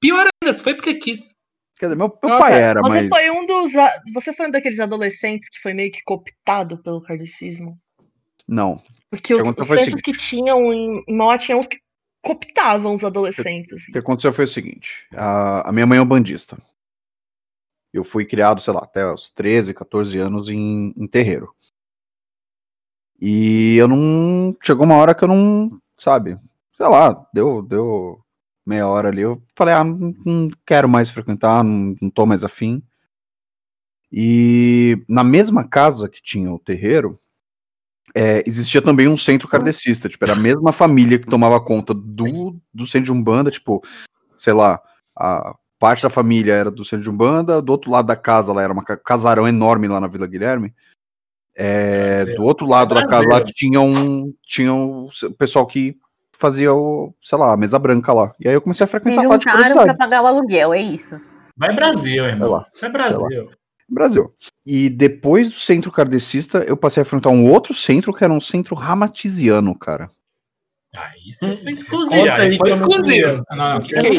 Pior 0.00 0.26
ainda, 0.42 0.56
foi 0.58 0.74
porque 0.74 0.94
quis. 0.94 1.38
Quer 1.78 1.86
dizer, 1.86 1.96
meu, 1.96 2.08
meu 2.22 2.30
Nossa, 2.30 2.38
pai 2.38 2.60
era, 2.60 2.80
você 2.80 2.88
mas. 2.88 3.08
foi 3.08 3.30
um 3.30 3.46
dos. 3.46 3.72
Você 4.14 4.32
foi 4.32 4.46
um 4.46 4.50
daqueles 4.50 4.78
adolescentes 4.80 5.48
que 5.48 5.58
foi 5.60 5.72
meio 5.74 5.90
que 5.90 6.02
cooptado 6.04 6.80
pelo 6.82 7.02
kardecismo? 7.02 7.78
Não. 8.48 8.82
Porque 9.10 9.34
O 9.34 9.42
os, 9.42 9.54
que 9.54 9.60
os 9.60 9.70
o 9.70 9.74
centros 9.74 10.00
que 10.00 10.12
tinham 10.12 10.72
em, 10.72 11.04
Mauá 11.08 11.38
tinham 11.38 11.60
uns 11.60 11.66
que 11.66 11.78
cooptavam 12.22 12.94
os 12.94 13.04
adolescentes. 13.04 13.72
O 13.72 13.76
assim. 13.76 13.92
que 13.92 13.98
aconteceu 13.98 14.32
foi 14.32 14.44
o 14.44 14.48
seguinte: 14.48 15.06
a, 15.14 15.68
a 15.68 15.72
minha 15.72 15.86
mãe 15.86 15.98
é 15.98 16.02
um 16.02 16.06
bandista. 16.06 16.58
Eu 17.92 18.04
fui 18.04 18.24
criado, 18.24 18.60
sei 18.60 18.72
lá, 18.72 18.80
até 18.80 19.10
os 19.10 19.30
13, 19.30 19.72
14 19.74 20.18
anos 20.18 20.48
em, 20.48 20.92
em 20.96 21.06
terreiro. 21.06 21.54
E 23.20 23.76
eu 23.76 23.88
não. 23.88 24.56
Chegou 24.62 24.84
uma 24.84 24.96
hora 24.96 25.14
que 25.14 25.24
eu 25.24 25.28
não. 25.28 25.80
Sabe? 25.96 26.38
Sei 26.72 26.86
lá, 26.86 27.26
deu, 27.34 27.62
deu 27.62 28.20
meia 28.64 28.86
hora 28.86 29.08
ali. 29.08 29.22
Eu 29.22 29.42
falei, 29.56 29.74
ah, 29.74 29.82
não, 29.82 30.14
não 30.24 30.48
quero 30.64 30.88
mais 30.88 31.10
frequentar, 31.10 31.64
não, 31.64 31.96
não 32.00 32.10
tô 32.10 32.24
mais 32.26 32.44
afim. 32.44 32.82
E 34.12 35.02
na 35.08 35.24
mesma 35.24 35.66
casa 35.68 36.08
que 36.08 36.22
tinha 36.22 36.52
o 36.52 36.58
terreiro, 36.58 37.20
é, 38.18 38.42
existia 38.44 38.82
também 38.82 39.06
um 39.06 39.16
centro 39.16 39.46
kardecista. 39.46 40.08
Tipo, 40.08 40.24
era 40.24 40.32
a 40.32 40.40
mesma 40.40 40.72
família 40.72 41.20
que 41.20 41.26
tomava 41.26 41.60
conta 41.60 41.94
do, 41.94 42.56
do 42.74 42.84
centro 42.84 43.04
de 43.04 43.12
Umbanda, 43.12 43.48
tipo, 43.48 43.80
sei 44.36 44.52
lá, 44.52 44.80
a 45.16 45.54
parte 45.78 46.02
da 46.02 46.10
família 46.10 46.52
era 46.52 46.68
do 46.68 46.84
centro 46.84 47.04
de 47.04 47.10
Umbanda, 47.10 47.62
do 47.62 47.70
outro 47.70 47.92
lado 47.92 48.06
da 48.08 48.16
casa 48.16 48.52
lá 48.52 48.60
era 48.60 48.72
um 48.72 48.82
casarão 49.04 49.46
enorme 49.46 49.86
lá 49.86 50.00
na 50.00 50.08
Vila 50.08 50.26
Guilherme. 50.26 50.74
É, 51.54 52.24
do 52.24 52.42
outro 52.42 52.66
lado 52.66 52.92
da 52.92 53.06
casa 53.06 53.28
lá 53.28 53.40
tinha 53.44 53.80
um, 53.80 54.34
tinha 54.44 54.74
o 54.74 55.08
pessoal 55.38 55.64
que 55.66 55.96
fazia 56.36 56.72
o, 56.74 57.14
sei 57.20 57.38
lá, 57.38 57.52
a 57.52 57.56
mesa 57.56 57.78
branca 57.78 58.12
lá. 58.12 58.32
E 58.40 58.48
aí 58.48 58.54
eu 58.54 58.60
comecei 58.60 58.82
a 58.82 58.86
Se 58.88 58.90
frequentar 58.90 59.28
lá 59.28 59.36
de 59.36 59.44
pra 59.44 59.94
pagar 59.94 60.22
o 60.22 60.26
aluguel, 60.26 60.74
é 60.74 60.82
isso. 60.82 61.20
Vai 61.56 61.72
Brasil, 61.74 62.24
Vai 62.24 62.32
irmão. 62.32 62.50
lá. 62.50 62.66
Isso 62.68 62.84
é 62.84 62.88
Brasil. 62.88 63.50
Brasil. 63.88 64.34
E 64.66 64.90
depois 64.90 65.48
do 65.48 65.56
centro 65.56 65.90
kardecista, 65.90 66.58
eu 66.58 66.76
passei 66.76 67.02
a 67.02 67.06
frequentar 67.06 67.30
um 67.30 67.50
outro 67.50 67.74
centro 67.74 68.12
que 68.12 68.22
era 68.22 68.32
um 68.32 68.40
centro 68.40 68.74
ramatiziano, 68.74 69.74
cara. 69.74 70.10
Aí 70.94 71.32
você 71.32 71.56
foi 71.56 71.72
exclusivo. 71.72 72.20
Conta 72.22 72.42
Aí 72.42 72.56
foi 72.56 72.70
exclusivo. 72.70 73.04
conheço. 73.04 73.44
Não, 73.50 73.56
não, 73.56 73.76
o 73.78 73.82
que, 73.82 73.94
Eu 73.94 74.00
que 74.00 74.06
é 74.06 74.10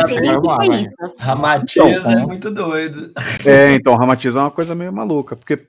Então, 2.00 2.12
é 2.12 2.26
muito 2.26 2.52
doido. 2.52 3.12
É, 3.46 3.74
então, 3.74 3.96
ramatismo 3.96 4.40
é 4.40 4.44
uma 4.44 4.52
coisa 4.52 4.76
meio 4.76 4.94
maluca, 4.94 5.36
porque 5.36 5.68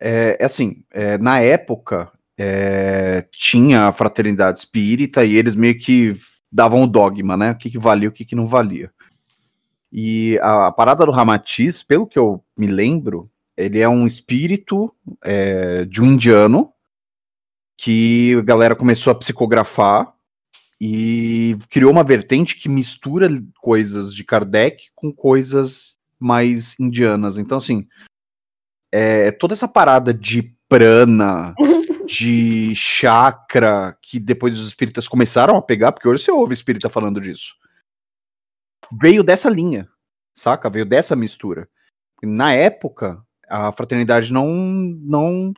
é, 0.00 0.36
é 0.38 0.44
assim, 0.44 0.82
é, 0.92 1.16
na 1.18 1.40
época 1.40 2.10
é, 2.38 3.26
tinha 3.30 3.88
a 3.88 3.92
fraternidade 3.92 4.58
espírita 4.58 5.24
e 5.24 5.36
eles 5.36 5.54
meio 5.54 5.78
que 5.78 6.16
davam 6.52 6.82
o 6.82 6.86
dogma, 6.86 7.36
né? 7.36 7.52
O 7.52 7.56
que, 7.56 7.70
que 7.70 7.78
valia, 7.78 8.08
o 8.08 8.12
que, 8.12 8.24
que 8.24 8.36
não 8.36 8.46
valia. 8.46 8.90
E 9.90 10.38
a, 10.42 10.66
a 10.66 10.72
parada 10.72 11.06
do 11.06 11.12
Ramatiz, 11.12 11.82
pelo 11.82 12.06
que 12.06 12.18
eu 12.18 12.44
me 12.56 12.66
lembro, 12.66 13.30
ele 13.56 13.78
é 13.80 13.88
um 13.88 14.06
espírito 14.06 14.94
é, 15.24 15.84
de 15.84 16.02
um 16.02 16.06
indiano 16.06 16.72
que 17.76 18.34
a 18.38 18.42
galera 18.42 18.76
começou 18.76 19.10
a 19.10 19.18
psicografar 19.18 20.14
e 20.80 21.56
criou 21.70 21.90
uma 21.90 22.04
vertente 22.04 22.56
que 22.56 22.68
mistura 22.68 23.28
coisas 23.60 24.14
de 24.14 24.24
Kardec 24.24 24.88
com 24.94 25.12
coisas 25.12 25.96
mais 26.18 26.78
indianas. 26.78 27.38
Então, 27.38 27.58
assim, 27.58 27.86
é, 28.92 29.30
toda 29.30 29.54
essa 29.54 29.68
parada 29.68 30.12
de 30.12 30.54
prana, 30.68 31.54
de 32.06 32.74
chakra, 32.74 33.96
que 34.02 34.18
depois 34.18 34.58
os 34.58 34.68
espíritas 34.68 35.08
começaram 35.08 35.56
a 35.56 35.62
pegar, 35.62 35.92
porque 35.92 36.08
hoje 36.08 36.24
você 36.24 36.30
ouve 36.30 36.54
espírita 36.54 36.90
falando 36.90 37.20
disso, 37.20 37.54
veio 39.00 39.22
dessa 39.22 39.48
linha, 39.48 39.88
saca? 40.34 40.68
Veio 40.68 40.84
dessa 40.84 41.16
mistura. 41.16 41.68
Na 42.22 42.52
época, 42.52 43.25
a 43.48 43.72
fraternidade 43.72 44.32
não 44.32 44.48
não 44.48 45.52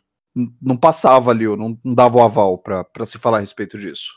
não 0.61 0.77
passava 0.77 1.31
ali, 1.31 1.45
não, 1.57 1.79
não 1.85 1.95
dava 1.95 2.19
o 2.19 2.23
aval 2.23 2.59
para 2.59 3.07
se 3.07 3.19
falar 3.19 3.39
a 3.39 3.41
respeito 3.41 3.77
disso. 3.77 4.13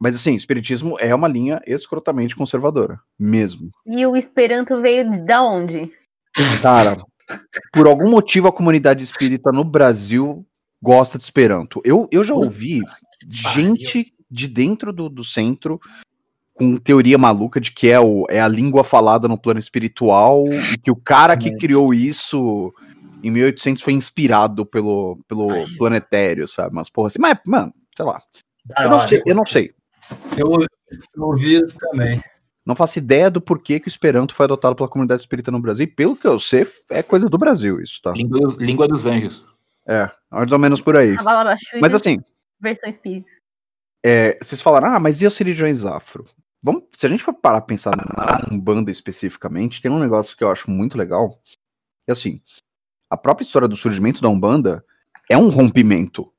Mas 0.00 0.14
assim, 0.14 0.34
o 0.34 0.36
espiritismo 0.36 0.96
é 0.98 1.14
uma 1.14 1.28
linha 1.28 1.60
escrotamente 1.66 2.36
conservadora, 2.36 3.00
mesmo. 3.18 3.70
E 3.86 4.06
o 4.06 4.16
Esperanto 4.16 4.80
veio 4.80 5.24
da 5.24 5.42
onde? 5.42 5.92
Cara, 6.62 6.96
por 7.72 7.86
algum 7.86 8.08
motivo 8.08 8.48
a 8.48 8.52
comunidade 8.52 9.02
espírita 9.02 9.50
no 9.52 9.64
Brasil 9.64 10.46
gosta 10.80 11.18
de 11.18 11.24
Esperanto. 11.24 11.80
Eu, 11.84 12.06
eu 12.12 12.22
já 12.22 12.34
ouvi 12.34 12.80
gente 13.28 14.14
de 14.30 14.46
dentro 14.46 14.92
do, 14.92 15.08
do 15.08 15.24
centro 15.24 15.80
com 16.58 16.76
teoria 16.76 17.16
maluca 17.16 17.60
de 17.60 17.70
que 17.70 17.88
é, 17.88 18.00
o, 18.00 18.26
é 18.28 18.40
a 18.40 18.48
língua 18.48 18.82
falada 18.82 19.28
no 19.28 19.38
plano 19.38 19.60
espiritual 19.60 20.44
e 20.48 20.76
que 20.76 20.90
o 20.90 20.96
cara 20.96 21.36
que 21.36 21.56
criou 21.56 21.94
isso 21.94 22.74
em 23.22 23.30
1800 23.30 23.82
foi 23.82 23.92
inspirado 23.92 24.66
pelo, 24.66 25.18
pelo 25.28 25.50
Aí. 25.50 25.76
planetário, 25.76 26.48
sabe? 26.48 26.74
Mas 26.74 26.90
porra 26.90 27.06
assim, 27.06 27.20
mas, 27.20 27.38
mano, 27.44 27.72
sei 27.96 28.04
lá. 28.04 28.20
Da 28.66 28.84
Eu 28.84 28.90
não 28.90 29.00
sei, 29.00 29.22
eu 29.24 29.34
não 29.34 29.46
sei. 29.46 29.72
Eu, 30.36 30.50
eu 31.14 31.22
ouvi 31.22 31.60
isso 31.60 31.78
também. 31.78 32.20
Não 32.66 32.74
faço 32.74 32.98
ideia 32.98 33.30
do 33.30 33.40
porquê 33.40 33.78
que 33.80 33.86
o 33.86 33.88
Esperanto 33.88 34.34
foi 34.34 34.44
adotado 34.44 34.74
pela 34.74 34.88
comunidade 34.88 35.22
espírita 35.22 35.50
no 35.50 35.60
Brasil. 35.60 35.84
E 35.84 35.90
pelo 35.90 36.16
que 36.16 36.26
eu 36.26 36.38
sei, 36.38 36.66
é 36.90 37.02
coisa 37.02 37.28
do 37.28 37.38
Brasil 37.38 37.80
isso, 37.80 38.00
tá? 38.02 38.12
Língua 38.12 38.40
dos, 38.40 38.56
língua 38.56 38.88
dos 38.88 39.06
anjos. 39.06 39.46
É, 39.86 40.10
mais 40.30 40.52
ou 40.52 40.58
menos 40.58 40.80
por 40.80 40.96
aí. 40.96 41.16
A 41.16 41.22
Balabaxu 41.22 41.78
Mas 41.80 41.94
assim, 41.94 42.18
versão 42.60 42.90
espírita. 42.90 43.30
é, 44.04 44.36
vocês 44.42 44.60
falaram, 44.60 44.88
ah, 44.88 45.00
mas 45.00 45.22
e 45.22 45.26
as 45.26 45.36
religiões 45.38 45.84
afro? 45.84 46.26
Vamos, 46.62 46.84
se 46.92 47.06
a 47.06 47.08
gente 47.08 47.22
for 47.22 47.34
parar 47.34 47.58
a 47.58 47.62
pensar 47.62 47.96
na 47.96 48.46
Umbanda 48.50 48.90
especificamente, 48.90 49.80
tem 49.80 49.90
um 49.90 49.98
negócio 49.98 50.36
que 50.36 50.42
eu 50.42 50.50
acho 50.50 50.70
muito 50.70 50.98
legal. 50.98 51.40
Que 52.04 52.12
assim, 52.12 52.42
a 53.08 53.16
própria 53.16 53.44
história 53.44 53.68
do 53.68 53.76
surgimento 53.76 54.20
da 54.20 54.28
Umbanda 54.28 54.84
é 55.30 55.36
um 55.36 55.48
rompimento, 55.48 56.32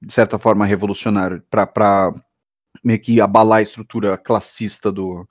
de 0.00 0.12
certa 0.12 0.38
forma, 0.38 0.64
revolucionário, 0.64 1.42
para 1.50 2.14
meio 2.84 3.00
que 3.00 3.20
abalar 3.20 3.58
a 3.58 3.62
estrutura 3.62 4.16
classista 4.16 4.92
do, 4.92 5.28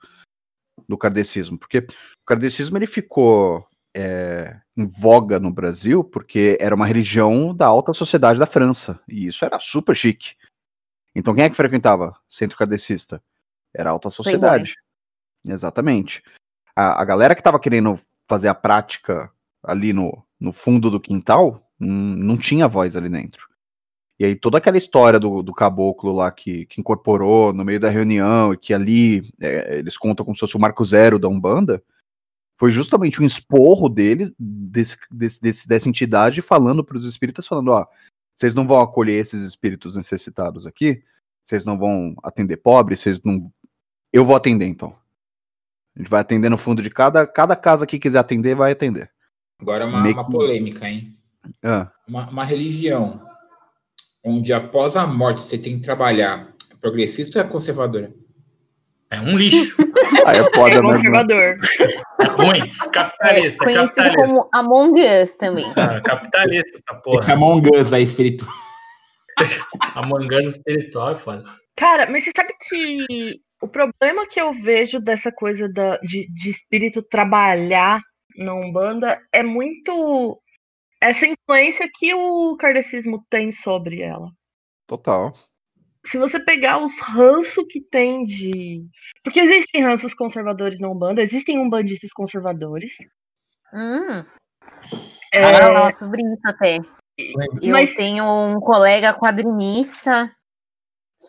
do 0.86 0.98
kardecismo. 0.98 1.58
Porque 1.58 1.78
o 1.78 2.26
kardecismo 2.26 2.76
ele 2.76 2.86
ficou 2.86 3.66
é, 3.96 4.60
em 4.76 4.86
voga 4.86 5.40
no 5.40 5.52
Brasil 5.52 6.04
porque 6.04 6.56
era 6.60 6.74
uma 6.74 6.86
religião 6.86 7.54
da 7.54 7.66
alta 7.66 7.92
sociedade 7.92 8.38
da 8.38 8.46
França. 8.46 9.00
E 9.08 9.26
isso 9.26 9.44
era 9.44 9.58
super 9.58 9.96
chique. 9.96 10.36
Então 11.14 11.34
quem 11.34 11.44
é 11.44 11.50
que 11.50 11.56
frequentava 11.56 12.14
centro 12.28 12.56
kardecista? 12.56 13.22
Era 13.74 13.90
alta 13.90 14.08
sociedade. 14.10 14.74
Exatamente. 15.46 16.22
A, 16.74 17.00
a 17.00 17.04
galera 17.04 17.34
que 17.34 17.42
tava 17.42 17.60
querendo 17.60 17.98
fazer 18.28 18.48
a 18.48 18.54
prática 18.54 19.30
ali 19.62 19.92
no, 19.92 20.24
no 20.38 20.52
fundo 20.52 20.90
do 20.90 21.00
quintal 21.00 21.68
hum, 21.80 22.14
não 22.16 22.36
tinha 22.36 22.68
voz 22.68 22.96
ali 22.96 23.08
dentro. 23.08 23.46
E 24.18 24.24
aí 24.24 24.34
toda 24.34 24.58
aquela 24.58 24.76
história 24.76 25.20
do, 25.20 25.42
do 25.42 25.52
caboclo 25.52 26.12
lá 26.12 26.30
que, 26.30 26.66
que 26.66 26.80
incorporou 26.80 27.52
no 27.52 27.64
meio 27.64 27.78
da 27.78 27.88
reunião 27.88 28.52
e 28.52 28.56
que 28.56 28.74
ali 28.74 29.30
é, 29.40 29.78
eles 29.78 29.96
contam 29.96 30.24
como 30.24 30.36
se 30.36 30.40
fosse 30.40 30.56
o 30.56 30.60
marco 30.60 30.84
zero 30.84 31.18
da 31.18 31.28
Umbanda, 31.28 31.82
foi 32.58 32.72
justamente 32.72 33.22
um 33.22 33.26
esporro 33.26 33.88
deles, 33.88 34.32
desse, 34.36 34.98
desse, 35.08 35.40
desse- 35.40 35.68
dessa 35.68 35.88
entidade, 35.88 36.42
falando 36.42 36.82
para 36.82 36.96
os 36.96 37.04
espíritas, 37.04 37.46
falando, 37.46 37.68
ó, 37.68 37.86
vocês 38.34 38.54
não 38.54 38.66
vão 38.66 38.80
acolher 38.80 39.14
esses 39.14 39.44
espíritos 39.44 39.94
necessitados 39.94 40.66
aqui, 40.66 41.00
vocês 41.44 41.64
não 41.64 41.78
vão 41.78 42.16
atender 42.22 42.56
pobres, 42.56 42.98
vocês 42.98 43.22
não... 43.22 43.52
Eu 44.12 44.24
vou 44.24 44.34
atender, 44.36 44.66
então. 44.66 44.96
A 45.96 46.00
gente 46.00 46.10
vai 46.10 46.20
atender 46.20 46.48
no 46.48 46.56
fundo 46.58 46.80
de 46.82 46.90
cada, 46.90 47.26
cada 47.26 47.54
casa 47.56 47.86
que 47.86 47.98
quiser 47.98 48.18
atender, 48.18 48.54
vai 48.54 48.72
atender. 48.72 49.10
Agora 49.60 49.86
uma, 49.86 50.00
Meio 50.00 50.14
uma 50.14 50.24
que- 50.24 50.30
polêmica, 50.32 50.88
hein? 50.88 51.16
Ah, 51.62 51.90
Uma, 52.06 52.28
uma 52.28 52.44
religião 52.44 53.20
onde 54.24 54.52
após 54.52 54.96
a 54.96 55.06
morte 55.06 55.40
você 55.40 55.56
tem 55.58 55.78
que 55.78 55.84
trabalhar 55.84 56.52
é 56.70 56.76
progressista 56.76 57.38
ou 57.40 57.44
é 57.44 57.48
conservadora? 57.48 58.12
É 59.10 59.20
um 59.20 59.36
lixo. 59.38 59.76
aí 60.26 60.36
é 60.38 60.54
foda, 60.54 60.74
É 60.76 60.82
né? 60.82 60.92
conservador. 60.92 61.58
É 62.20 62.24
ruim. 62.26 62.60
É 62.60 62.88
Capitalista, 62.90 63.64
conhecido 63.64 63.94
capitalista. 63.94 64.26
como 64.26 64.48
Among 64.52 65.00
Us 65.22 65.34
também. 65.36 65.66
Ah, 65.76 66.00
capitalista 66.00 66.76
essa 66.76 66.92
Esse 66.92 67.02
porra. 67.02 67.32
Among 67.32 67.68
Us 67.80 67.92
aí, 67.92 68.02
espiritual. 68.04 68.50
A 69.94 70.04
mangança 70.06 70.48
espiritual 70.48 71.12
é 71.12 71.14
foda. 71.16 71.44
Cara, 71.76 72.10
mas 72.10 72.24
você 72.24 72.32
sabe 72.36 72.52
que 72.68 73.40
o 73.62 73.68
problema 73.68 74.26
que 74.28 74.40
eu 74.40 74.52
vejo 74.52 75.00
dessa 75.00 75.32
coisa 75.32 75.68
da, 75.68 75.96
de, 75.98 76.28
de 76.32 76.50
espírito 76.50 77.02
trabalhar 77.02 78.00
na 78.36 78.54
Umbanda 78.54 79.20
é 79.32 79.42
muito 79.42 80.40
essa 81.00 81.26
influência 81.26 81.88
que 81.92 82.14
o 82.14 82.56
kardecismo 82.56 83.24
tem 83.28 83.50
sobre 83.52 84.00
ela. 84.02 84.30
Total. 84.86 85.32
Se 86.06 86.16
você 86.18 86.38
pegar 86.40 86.78
os 86.78 86.98
ranços 87.00 87.64
que 87.68 87.80
tem 87.80 88.24
de. 88.24 88.84
Porque 89.22 89.40
existem 89.40 89.82
ranços 89.82 90.14
conservadores 90.14 90.80
na 90.80 90.88
Umbanda, 90.88 91.20
existem 91.22 91.58
umbandistas 91.58 92.10
conservadores. 92.12 92.94
Hum, 93.74 94.24
É, 95.32 95.42
vamos 95.42 95.58
falar 95.58 95.90
sobre 95.92 96.22
isso 96.22 96.40
até. 96.46 96.76
Eu 97.60 97.72
Mas- 97.72 97.94
tenho 97.94 98.24
um 98.24 98.60
colega 98.60 99.12
quadrinista 99.12 100.32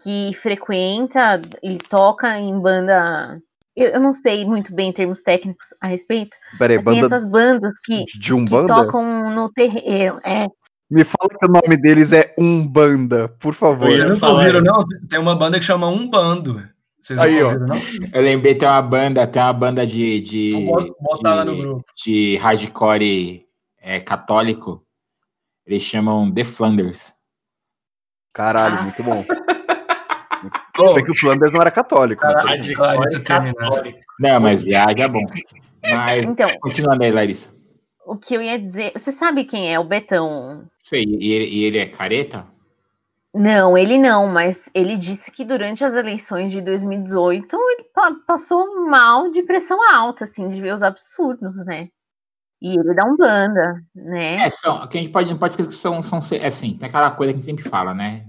que 0.03 0.33
frequenta, 0.35 1.41
ele 1.63 1.77
toca 1.77 2.37
em 2.39 2.59
banda. 2.59 3.41
Eu, 3.75 3.87
eu 3.89 3.99
não 3.99 4.13
sei 4.13 4.45
muito 4.45 4.73
bem 4.73 4.91
termos 4.93 5.21
técnicos 5.21 5.67
a 5.81 5.87
respeito, 5.87 6.37
Peraí, 6.57 6.75
mas 6.77 6.85
tem 6.85 7.01
banda 7.01 7.15
essas 7.15 7.29
bandas 7.29 7.73
que, 7.83 8.05
de 8.05 8.19
que 8.35 8.45
tocam 8.67 9.29
no 9.33 9.51
terreiro. 9.53 10.19
É, 10.25 10.47
Me 10.89 11.03
fala 11.03 11.29
que 11.29 11.45
o 11.45 11.51
nome 11.51 11.77
deles 11.77 12.11
é 12.13 12.33
Umbanda, 12.37 13.29
por 13.39 13.53
favor. 13.53 13.87
Vocês 13.89 14.07
nunca 14.09 14.19
falar 14.19 14.39
ouviram, 14.41 14.61
não? 14.61 14.85
Tem 15.07 15.19
uma 15.19 15.35
banda 15.35 15.59
que 15.59 15.65
chama 15.65 15.87
Umbando. 15.87 16.67
Vocês 16.99 17.17
Aí, 17.17 17.41
ó. 17.41 17.47
ouviram, 17.53 17.67
não? 17.67 17.77
Eu 18.13 18.21
lembrei, 18.21 18.55
tem 18.55 18.67
uma 18.67 18.81
banda, 18.81 19.25
tem 19.25 19.41
uma 19.41 19.53
banda 19.53 19.87
de. 19.87 20.19
de 20.21 20.49
Então 20.55 20.65
bota- 20.65 20.93
bota 20.99 21.35
lá 21.35 21.45
no 21.45 21.55
de- 21.55 21.61
grupo. 21.61 21.85
de 21.95 22.35
hardcore 22.37 23.45
é, 23.81 23.99
católico. 24.01 24.83
Eles 25.65 25.83
chamam 25.83 26.29
The 26.33 26.43
Flanders. 26.43 27.13
Caralho, 28.33 28.83
muito 28.83 29.01
bom. 29.03 29.23
É 30.97 31.01
que 31.01 31.11
o 31.11 31.17
Flanders 31.17 31.51
não 31.51 31.61
era 31.61 31.71
católico. 31.71 32.25
né? 32.25 32.33
Claro, 32.75 33.03
isso 33.03 33.19
termina. 33.23 33.53
católico. 33.55 33.99
Não, 34.19 34.39
mas 34.39 34.63
viagem 34.63 35.03
é 35.03 35.07
bom. 35.07 35.21
Mas, 35.83 36.23
então, 36.23 36.49
continuando 36.59 37.03
aí, 37.03 37.11
Larissa. 37.11 37.51
o 38.05 38.17
que 38.17 38.33
eu 38.33 38.41
ia 38.41 38.59
dizer. 38.59 38.91
Você 38.93 39.11
sabe 39.11 39.45
quem 39.45 39.73
é 39.73 39.79
o 39.79 39.83
Betão? 39.83 40.65
Sei, 40.75 41.03
e 41.03 41.31
ele, 41.31 41.45
e 41.45 41.63
ele 41.63 41.77
é 41.77 41.85
careta? 41.85 42.45
Não, 43.33 43.77
ele 43.77 43.97
não, 43.97 44.27
mas 44.27 44.69
ele 44.73 44.97
disse 44.97 45.31
que 45.31 45.45
durante 45.45 45.83
as 45.85 45.93
eleições 45.93 46.49
de 46.51 46.61
2018 46.61 47.55
ele 47.55 47.83
pa- 47.93 48.15
passou 48.25 48.89
mal 48.89 49.31
de 49.31 49.43
pressão 49.43 49.77
alta, 49.93 50.23
assim, 50.23 50.49
de 50.49 50.59
ver 50.59 50.73
os 50.73 50.81
absurdos, 50.81 51.63
né? 51.65 51.89
E 52.61 52.77
ele 52.77 52.93
dá 52.95 53.05
um 53.05 53.15
banda, 53.15 53.75
né? 53.95 54.37
É, 54.37 54.49
são, 54.49 54.85
que 54.87 54.97
a 54.97 55.01
gente 55.01 55.11
pode, 55.13 55.33
pode 55.35 55.53
esquecer 55.53 55.69
que 55.69 55.75
são, 55.75 56.01
são 56.01 56.19
é 56.39 56.47
assim, 56.47 56.75
tem 56.75 56.89
aquela 56.89 57.11
coisa 57.11 57.31
que 57.31 57.37
a 57.37 57.41
gente 57.41 57.45
sempre 57.57 57.69
fala, 57.69 57.93
né? 57.93 58.25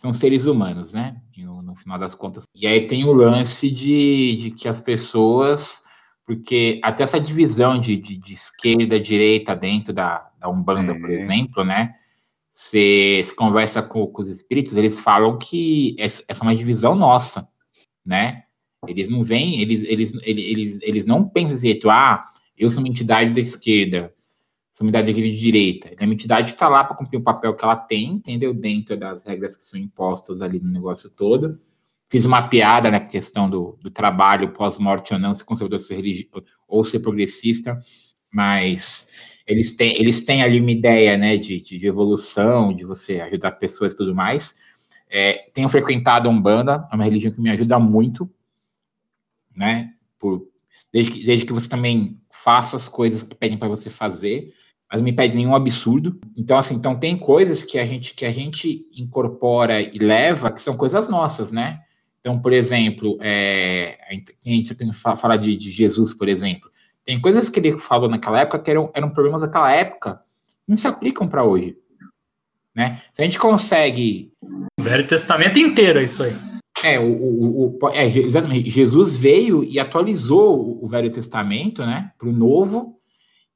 São 0.00 0.14
seres 0.14 0.46
humanos, 0.46 0.94
né? 0.94 1.20
No, 1.36 1.60
no 1.60 1.76
final 1.76 1.98
das 1.98 2.14
contas. 2.14 2.44
E 2.54 2.66
aí 2.66 2.86
tem 2.86 3.04
o 3.04 3.12
lance 3.12 3.70
de, 3.70 4.36
de 4.36 4.50
que 4.50 4.66
as 4.66 4.80
pessoas, 4.80 5.84
porque 6.26 6.80
até 6.82 7.02
essa 7.02 7.20
divisão 7.20 7.78
de, 7.78 7.96
de, 7.98 8.16
de 8.16 8.32
esquerda 8.32 8.98
direita 8.98 9.54
dentro 9.54 9.92
da, 9.92 10.26
da 10.38 10.48
Umbanda, 10.48 10.94
por 10.98 11.10
É. 11.10 11.20
exemplo, 11.20 11.64
né? 11.64 11.94
Você 12.50 13.20
se 13.22 13.36
conversa 13.36 13.82
com, 13.82 14.06
com 14.06 14.22
os 14.22 14.30
espíritos, 14.30 14.74
eles 14.74 14.98
falam 14.98 15.36
que 15.36 15.94
essa 15.98 16.24
essa 16.28 16.42
é 16.42 16.46
uma 16.46 16.56
divisão 16.56 16.94
nossa, 16.94 17.46
né? 18.04 18.44
Eles 18.88 19.10
não 19.10 19.22
vêm, 19.22 19.60
eles, 19.60 19.82
eles, 19.82 20.14
eles, 20.22 20.44
eles, 20.46 20.78
eles 20.80 21.06
não 21.06 21.28
pensam 21.28 21.58
jeito, 21.58 21.90
ah, 21.90 22.24
eu 22.56 22.70
sou 22.70 22.82
uma 22.82 22.88
entidade 22.88 23.34
da 23.34 23.40
esquerda, 23.40 24.14
sou 24.72 24.86
uma 24.86 24.90
entidade 24.90 25.12
de 25.12 25.38
direita. 25.38 25.90
A 25.98 26.02
minha 26.04 26.14
entidade 26.14 26.50
está 26.50 26.68
lá 26.68 26.84
para 26.84 26.96
cumprir 26.96 27.18
o 27.18 27.22
papel 27.22 27.54
que 27.54 27.64
ela 27.64 27.76
tem, 27.76 28.12
entendeu? 28.14 28.54
Dentro 28.54 28.96
das 28.96 29.24
regras 29.24 29.56
que 29.56 29.64
são 29.64 29.78
impostas 29.78 30.42
ali 30.42 30.58
no 30.60 30.70
negócio 30.70 31.10
todo. 31.10 31.60
Fiz 32.08 32.24
uma 32.24 32.48
piada 32.48 32.90
na 32.90 32.98
questão 32.98 33.48
do, 33.48 33.78
do 33.80 33.90
trabalho 33.90 34.52
pós-morte 34.52 35.12
ou 35.14 35.20
não, 35.20 35.34
ser 35.34 35.44
conservador 35.44 35.80
ser 35.80 35.96
religi- 35.96 36.28
ou 36.66 36.82
ser 36.82 37.00
progressista, 37.00 37.80
mas 38.32 39.08
eles 39.46 39.76
têm, 39.76 39.96
eles 39.96 40.24
têm 40.24 40.42
ali 40.42 40.60
uma 40.60 40.70
ideia 40.70 41.16
né, 41.16 41.36
de, 41.36 41.60
de 41.60 41.86
evolução, 41.86 42.74
de 42.74 42.84
você 42.84 43.20
ajudar 43.20 43.52
pessoas 43.52 43.94
e 43.94 43.96
tudo 43.96 44.14
mais. 44.14 44.56
É, 45.08 45.50
tenho 45.52 45.68
frequentado 45.68 46.28
a 46.28 46.32
Umbanda, 46.32 46.88
é 46.90 46.94
uma 46.94 47.04
religião 47.04 47.32
que 47.32 47.40
me 47.40 47.50
ajuda 47.50 47.78
muito, 47.78 48.30
né? 49.54 49.92
Por, 50.18 50.48
desde, 50.92 51.12
que, 51.12 51.24
desde 51.24 51.46
que 51.46 51.52
você 51.52 51.68
também 51.68 52.19
faça 52.42 52.76
as 52.76 52.88
coisas 52.88 53.22
que 53.22 53.34
pedem 53.34 53.58
para 53.58 53.68
você 53.68 53.90
fazer, 53.90 54.52
mas 54.90 54.98
não 54.98 55.04
me 55.04 55.12
pede 55.12 55.36
nenhum 55.36 55.54
absurdo. 55.54 56.18
Então, 56.36 56.56
assim, 56.56 56.74
então 56.74 56.98
tem 56.98 57.16
coisas 57.16 57.62
que 57.62 57.78
a 57.78 57.84
gente 57.84 58.14
que 58.14 58.24
a 58.24 58.32
gente 58.32 58.86
incorpora 58.96 59.80
e 59.80 59.98
leva 59.98 60.50
que 60.50 60.60
são 60.60 60.76
coisas 60.76 61.08
nossas, 61.08 61.52
né? 61.52 61.80
Então, 62.18 62.38
por 62.38 62.52
exemplo, 62.52 63.16
é, 63.20 63.98
a 64.08 64.14
gente, 64.50 64.68
sempre 64.68 64.92
fa- 64.92 65.16
fala 65.16 65.36
de, 65.36 65.56
de 65.56 65.70
Jesus, 65.70 66.12
por 66.12 66.28
exemplo. 66.28 66.70
Tem 67.04 67.20
coisas 67.20 67.48
que 67.48 67.58
ele 67.58 67.78
falou 67.78 68.08
naquela 68.08 68.40
época 68.40 68.58
que 68.58 68.70
eram, 68.70 68.90
eram 68.94 69.10
problemas 69.10 69.42
daquela 69.42 69.72
época, 69.72 70.20
não 70.68 70.76
se 70.76 70.86
aplicam 70.86 71.26
para 71.26 71.44
hoje. 71.44 71.76
Né? 72.74 73.00
Se 73.12 73.22
a 73.22 73.24
gente 73.24 73.38
consegue 73.38 74.32
Velho 74.78 75.06
Testamento 75.06 75.58
inteiro 75.58 75.98
é 75.98 76.04
isso 76.04 76.22
aí. 76.22 76.34
É, 76.82 76.98
o, 76.98 77.04
o, 77.04 77.78
o- 77.82 77.88
é, 77.90 78.06
exatamente. 78.06 78.70
Jesus 78.70 79.16
veio 79.16 79.62
e 79.64 79.78
atualizou 79.78 80.82
o, 80.82 80.88
Velho 80.88 81.10
Testamento, 81.10 81.84
né, 81.84 82.12
para 82.18 82.28
o 82.28 82.32
Novo, 82.32 82.98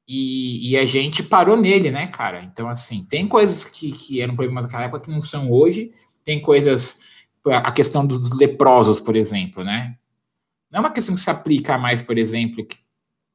e, 0.07 0.71
e 0.71 0.77
a 0.77 0.85
gente 0.85 1.23
parou 1.23 1.57
nele, 1.57 1.89
né, 1.89 2.07
cara? 2.07 2.43
Então, 2.43 2.67
assim, 2.69 3.05
tem 3.09 3.27
coisas 3.27 3.65
que, 3.65 3.91
que 3.91 4.21
eram 4.21 4.35
problemas 4.35 4.65
naquela 4.65 4.83
época 4.83 5.01
que 5.05 5.11
não 5.11 5.21
são 5.21 5.51
hoje, 5.51 5.91
tem 6.23 6.39
coisas, 6.41 6.99
a 7.45 7.71
questão 7.71 8.05
dos 8.05 8.37
leprosos, 8.37 8.99
por 8.99 9.15
exemplo, 9.15 9.63
né? 9.63 9.95
Não 10.71 10.77
é 10.77 10.79
uma 10.81 10.91
questão 10.91 11.15
que 11.15 11.21
se 11.21 11.29
aplica 11.29 11.77
mais, 11.77 12.03
por 12.03 12.17
exemplo, 12.17 12.65
que, 12.65 12.77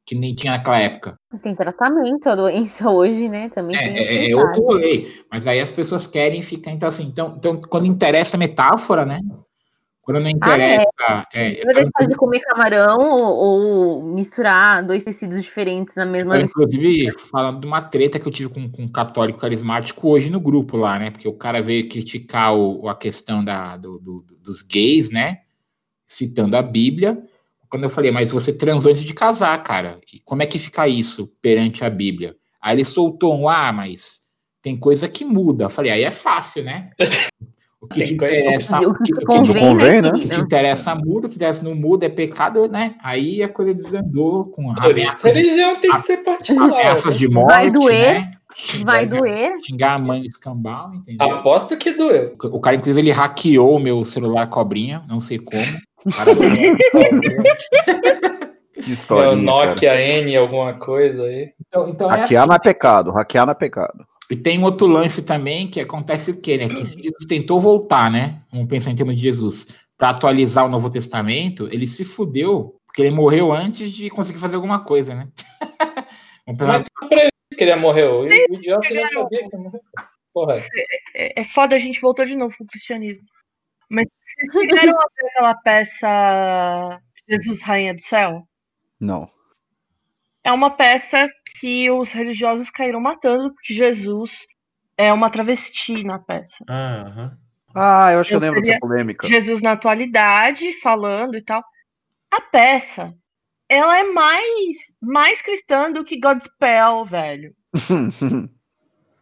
que 0.06 0.14
nem 0.14 0.34
tinha 0.34 0.52
naquela 0.52 0.78
época. 0.78 1.16
Tem 1.42 1.54
tratamento 1.54 2.28
a 2.28 2.36
doença 2.36 2.88
hoje, 2.90 3.28
né? 3.28 3.48
Também 3.48 3.76
É, 3.76 4.26
é, 4.26 4.30
é 4.30 4.36
outro. 4.36 4.80
Mas 5.30 5.46
aí 5.46 5.60
as 5.60 5.72
pessoas 5.72 6.06
querem 6.06 6.42
ficar. 6.42 6.70
Então, 6.72 6.88
assim, 6.88 7.04
então, 7.04 7.34
então 7.36 7.60
quando 7.60 7.86
interessa 7.86 8.36
a 8.36 8.38
metáfora, 8.38 9.04
né? 9.04 9.20
Quando 10.10 10.22
não 10.22 10.30
interessa. 10.30 11.26
é, 11.32 11.62
Eu 11.62 11.74
deixar 11.74 12.06
de 12.08 12.14
comer 12.16 12.40
camarão 12.40 12.98
ou, 12.98 13.34
ou 13.34 14.02
misturar 14.14 14.84
dois 14.84 15.04
tecidos 15.04 15.40
diferentes 15.42 15.94
na 15.94 16.04
mesma 16.06 16.36
Eu, 16.36 16.42
inclusive, 16.42 17.12
falando 17.30 17.60
de 17.60 17.66
uma 17.66 17.82
treta 17.82 18.18
que 18.18 18.26
eu 18.26 18.32
tive 18.32 18.48
com, 18.48 18.68
com 18.70 18.82
um 18.82 18.88
católico 18.90 19.38
carismático 19.40 20.08
hoje 20.08 20.30
no 20.30 20.40
grupo 20.40 20.76
lá, 20.76 20.98
né? 20.98 21.10
Porque 21.10 21.28
o 21.28 21.32
cara 21.32 21.62
veio 21.62 21.88
criticar 21.88 22.54
o, 22.56 22.88
a 22.88 22.94
questão 22.94 23.44
da, 23.44 23.76
do- 23.76 23.98
do- 23.98 24.24
dos 24.42 24.62
gays, 24.62 25.10
né? 25.10 25.40
Citando 26.06 26.56
a 26.56 26.62
Bíblia. 26.62 27.22
Quando 27.68 27.84
eu 27.84 27.90
falei, 27.90 28.10
mas 28.10 28.32
você 28.32 28.52
transou 28.52 28.90
antes 28.90 29.04
de 29.04 29.14
casar, 29.14 29.56
cara. 29.62 30.00
E 30.12 30.18
como 30.20 30.42
é 30.42 30.46
que 30.46 30.58
fica 30.58 30.88
isso 30.88 31.28
perante 31.40 31.84
a 31.84 31.90
Bíblia? 31.90 32.34
Aí 32.60 32.74
ele 32.74 32.84
soltou 32.84 33.38
um, 33.38 33.48
ah, 33.48 33.72
mas 33.72 34.22
tem 34.60 34.76
coisa 34.76 35.08
que 35.08 35.24
muda. 35.24 35.64
Eu 35.64 35.70
falei, 35.70 35.92
aí 35.92 36.02
é 36.02 36.10
fácil, 36.10 36.64
né? 36.64 36.90
O 37.82 37.86
que 37.88 38.04
te 38.04 38.14
interessa, 38.14 38.78
O 38.80 38.90
o 38.90 38.94
que 38.94 39.04
te 39.04 39.22
o 39.22 39.24
convém, 39.26 39.62
convém, 39.62 40.02
né, 40.02 40.08
o 40.10 40.12
que 40.12 40.28
te 40.28 40.40
interessa 40.40 40.94
muda, 40.94 41.26
o 41.26 41.30
que 41.30 41.36
interessa 41.36 41.64
não 41.64 41.74
muda, 41.74 42.04
é 42.04 42.08
pecado, 42.10 42.68
né? 42.68 42.94
Aí 43.02 43.42
a 43.42 43.48
coisa 43.48 43.72
desandou 43.72 44.44
com 44.46 44.74
Por 44.74 44.98
isso, 44.98 45.22
de 45.22 45.30
religião 45.30 45.80
tem 45.80 45.90
que 45.90 45.98
ser 45.98 46.18
particular. 46.18 46.68
ameaças 46.72 47.16
de 47.16 47.26
né? 47.26 47.34
morte, 47.34 47.54
Vai 47.54 47.70
doer, 47.70 48.14
né? 48.14 48.30
Xingar- 48.54 48.84
Vai 48.96 49.06
doer. 49.06 49.52
Xingar 49.64 49.94
a 49.94 49.98
mãe 49.98 50.20
do 50.20 50.26
escambau, 50.26 50.92
entendeu? 50.94 51.30
Aposto 51.36 51.76
que 51.78 51.92
doeu. 51.92 52.34
O 52.52 52.60
cara, 52.60 52.76
inclusive, 52.76 53.00
ele 53.00 53.12
hackeou 53.12 53.76
o 53.76 53.80
meu 53.80 54.04
celular 54.04 54.46
cobrinha, 54.48 55.02
não 55.08 55.20
sei 55.20 55.38
como. 55.38 55.60
O 56.04 56.10
cara- 56.12 56.34
Que 58.82 58.90
história. 58.92 59.36
Meu 59.36 59.42
Nokia 59.42 60.00
N, 60.00 60.34
alguma 60.36 60.72
coisa 60.74 61.22
aí. 61.24 61.48
então, 61.68 61.88
então 61.88 62.10
é 62.10 62.16
Hackear 62.20 62.42
assim. 62.42 62.48
não 62.48 62.56
é 62.56 62.58
pecado, 62.58 63.10
hackear 63.12 63.44
não 63.46 63.52
é 63.52 63.54
pecado. 63.54 64.04
E 64.30 64.36
tem 64.36 64.62
outro 64.62 64.86
lance 64.86 65.24
também, 65.24 65.68
que 65.68 65.80
acontece 65.80 66.30
o 66.30 66.40
quê, 66.40 66.56
né? 66.56 66.68
Que 66.68 66.86
se 66.86 67.02
Jesus 67.02 67.26
tentou 67.26 67.60
voltar, 67.60 68.10
né? 68.10 68.42
Vamos 68.52 68.68
pensar 68.68 68.92
em 68.92 68.96
termos 68.96 69.16
de 69.16 69.22
Jesus, 69.22 69.80
para 69.98 70.10
atualizar 70.10 70.64
o 70.64 70.68
Novo 70.68 70.88
Testamento, 70.88 71.68
ele 71.72 71.88
se 71.88 72.04
fudeu, 72.04 72.76
porque 72.86 73.02
ele 73.02 73.10
morreu 73.10 73.52
antes 73.52 73.90
de 73.92 74.08
conseguir 74.08 74.38
fazer 74.38 74.54
alguma 74.54 74.84
coisa, 74.84 75.14
né? 75.14 75.28
Vamos 76.46 76.58
pensar 76.58 76.84
Mas 77.10 77.28
que 77.58 77.64
ele 77.64 77.70
ia 77.70 77.76
morrer. 77.76 78.04
O 78.04 78.26
idiota 78.26 78.94
já 78.94 79.06
sabia 79.06 79.48
que 79.48 79.56
ia 79.56 79.60
morrer. 79.60 79.80
Porra, 80.32 80.62
É, 81.14 81.40
é 81.40 81.44
foda, 81.44 81.74
a 81.74 81.78
gente 81.78 82.00
voltou 82.00 82.24
de 82.24 82.36
novo 82.36 82.56
pro 82.56 82.66
cristianismo. 82.66 83.24
Mas 83.90 84.06
vocês 84.24 84.52
chegaram 84.52 84.96
a 84.96 85.06
ver 85.16 85.26
aquela 85.28 85.54
peça 85.56 87.00
Jesus 87.28 87.60
Rainha 87.62 87.94
do 87.94 88.00
Céu? 88.00 88.44
Não. 89.00 89.28
É 90.42 90.50
uma 90.52 90.70
peça 90.70 91.28
que 91.58 91.90
os 91.90 92.10
religiosos 92.10 92.70
caíram 92.70 93.00
matando, 93.00 93.52
porque 93.52 93.74
Jesus 93.74 94.46
é 94.96 95.12
uma 95.12 95.30
travesti 95.30 96.02
na 96.02 96.18
peça. 96.18 96.64
Ah. 96.68 97.32
Ah, 97.74 98.12
eu 98.12 98.20
acho 98.20 98.28
que 98.28 98.34
eu 98.34 98.38
Eu 98.38 98.42
lembro 98.42 98.60
dessa 98.60 98.80
polêmica. 98.80 99.28
Jesus 99.28 99.62
na 99.62 99.72
atualidade, 99.72 100.72
falando 100.80 101.36
e 101.36 101.42
tal. 101.42 101.62
A 102.32 102.40
peça, 102.40 103.14
ela 103.68 103.98
é 103.98 104.02
mais, 104.04 104.76
mais 105.00 105.40
cristã 105.42 105.92
do 105.92 106.04
que 106.04 106.18
Godspell, 106.18 107.04
velho. 107.04 107.54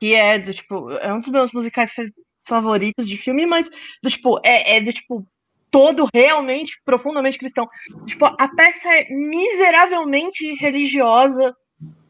Que 0.01 0.15
é 0.15 0.39
do 0.39 0.55
tipo, 0.55 0.93
é 0.93 1.13
um 1.13 1.19
dos 1.19 1.29
meus 1.29 1.51
musicais 1.51 1.93
fa- 1.93 2.05
favoritos 2.47 3.09
de 3.09 3.19
filme, 3.19 3.45
mas 3.47 3.69
do 4.01 4.09
tipo, 4.09 4.41
é, 4.45 4.77
é 4.77 4.81
do 4.81 4.93
tipo, 4.93 5.27
todo 5.71 6.09
realmente, 6.15 6.81
profundamente 6.85 7.39
cristão. 7.39 7.69
Tipo, 8.07 8.27
a 8.27 8.49
peça 8.49 8.89
é 8.89 9.09
miseravelmente 9.11 10.55
religiosa 10.55 11.55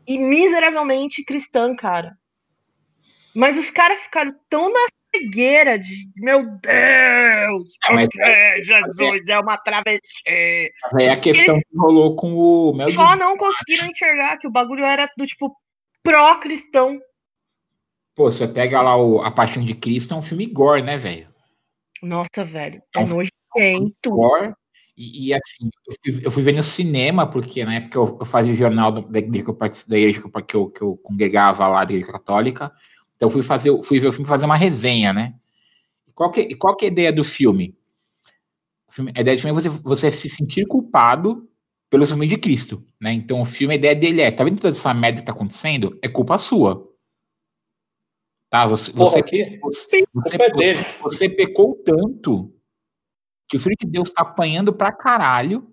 e 0.06 0.18
miseravelmente 0.18 1.24
cristã, 1.24 1.74
cara. 1.74 2.16
Mas 3.34 3.58
os 3.58 3.70
caras 3.70 4.00
ficaram 4.00 4.34
tão 4.48 4.72
na 4.72 4.86
cegueira 5.14 5.78
de 5.78 5.94
meu 6.16 6.44
Deus, 6.44 7.70
porque 7.86 8.62
Jesus 8.62 9.28
é 9.28 9.38
uma 9.38 9.56
travesti. 9.56 10.22
É 10.26 11.10
a 11.10 11.16
questão 11.16 11.58
que 11.58 11.76
rolou 11.76 12.16
com 12.16 12.34
o 12.34 12.74
Mel 12.74 12.90
Só 12.90 13.16
não 13.16 13.36
conseguiram 13.36 13.86
enxergar 13.90 14.38
que 14.38 14.46
o 14.46 14.50
bagulho 14.50 14.84
era 14.84 15.08
do 15.16 15.26
tipo 15.26 15.56
pró-cristão. 16.02 17.00
Pô, 18.14 18.30
você 18.30 18.48
pega 18.48 18.82
lá 18.82 18.96
o 18.96 19.22
A 19.22 19.30
Paixão 19.30 19.62
de 19.62 19.74
Cristo, 19.74 20.14
é 20.14 20.16
um 20.16 20.22
filme 20.22 20.46
gore, 20.46 20.82
né, 20.82 20.96
velho? 20.96 21.28
Nossa, 22.02 22.44
velho. 22.44 22.82
É 22.96 23.00
É 23.00 23.04
um 23.04 23.06
filme 23.06 23.28
nojento. 23.54 24.10
gore. 24.10 24.54
E, 24.96 25.28
e, 25.28 25.34
assim, 25.34 25.70
eu 25.86 25.94
fui, 26.02 26.26
eu 26.26 26.30
fui 26.30 26.42
ver 26.42 26.52
no 26.52 26.62
cinema, 26.62 27.24
porque 27.24 27.64
na 27.64 27.76
época 27.76 27.98
eu, 27.98 28.16
eu 28.20 28.26
fazia 28.26 28.52
o 28.52 28.56
jornal 28.56 28.90
da 28.90 29.18
igreja 29.20 29.44
que 29.44 29.50
eu, 29.50 29.54
partici- 29.54 29.88
da 29.88 29.96
igreja 29.96 30.20
que 30.20 30.26
eu, 30.26 30.42
que 30.42 30.56
eu, 30.56 30.70
que 30.70 30.82
eu 30.82 30.96
congregava 30.96 31.68
lá, 31.68 31.84
da 31.84 31.92
igreja 31.92 32.10
católica. 32.10 32.72
Então 33.14 33.28
eu 33.28 33.30
fui, 33.30 33.42
fazer, 33.42 33.80
fui 33.84 34.00
ver 34.00 34.08
o 34.08 34.12
filme 34.12 34.26
e 34.26 34.28
fazer 34.28 34.46
uma 34.46 34.56
resenha, 34.56 35.12
né? 35.12 35.34
E 36.08 36.12
qual 36.12 36.32
que, 36.32 36.54
qual 36.56 36.76
que 36.76 36.86
é 36.86 36.88
a 36.88 36.92
ideia 36.92 37.12
do 37.12 37.22
filme? 37.22 37.76
Filme- 38.90 39.12
a 39.16 39.20
ideia 39.20 39.36
do 39.36 39.40
filme 39.40 39.56
é 39.56 39.62
você, 39.62 39.68
você 39.68 40.10
se 40.10 40.28
sentir 40.28 40.66
culpado 40.66 41.48
pelo 41.88 42.04
filme 42.06 42.26
de 42.26 42.36
Cristo, 42.36 42.84
né? 43.00 43.12
Então 43.12 43.40
o 43.40 43.44
filme, 43.44 43.74
a 43.74 43.76
ideia 43.76 43.94
dele 43.94 44.20
é, 44.20 44.32
tá 44.32 44.42
vendo 44.42 44.56
toda 44.60 44.70
essa 44.70 44.92
merda 44.92 45.20
que 45.20 45.26
tá 45.26 45.32
acontecendo? 45.32 45.96
É 46.02 46.08
culpa 46.08 46.36
sua. 46.38 46.88
Tá? 48.50 48.66
Você, 48.66 48.92
Porra, 48.92 49.10
você, 49.10 49.58
você, 49.62 50.04
você, 50.12 50.50
dele. 50.52 50.84
você 51.00 51.28
pecou 51.28 51.76
tanto 51.84 52.52
que 53.48 53.56
o 53.56 53.60
filho 53.60 53.76
de 53.80 53.86
Deus 53.86 54.10
tá 54.10 54.22
apanhando 54.22 54.72
pra 54.72 54.92
caralho, 54.92 55.72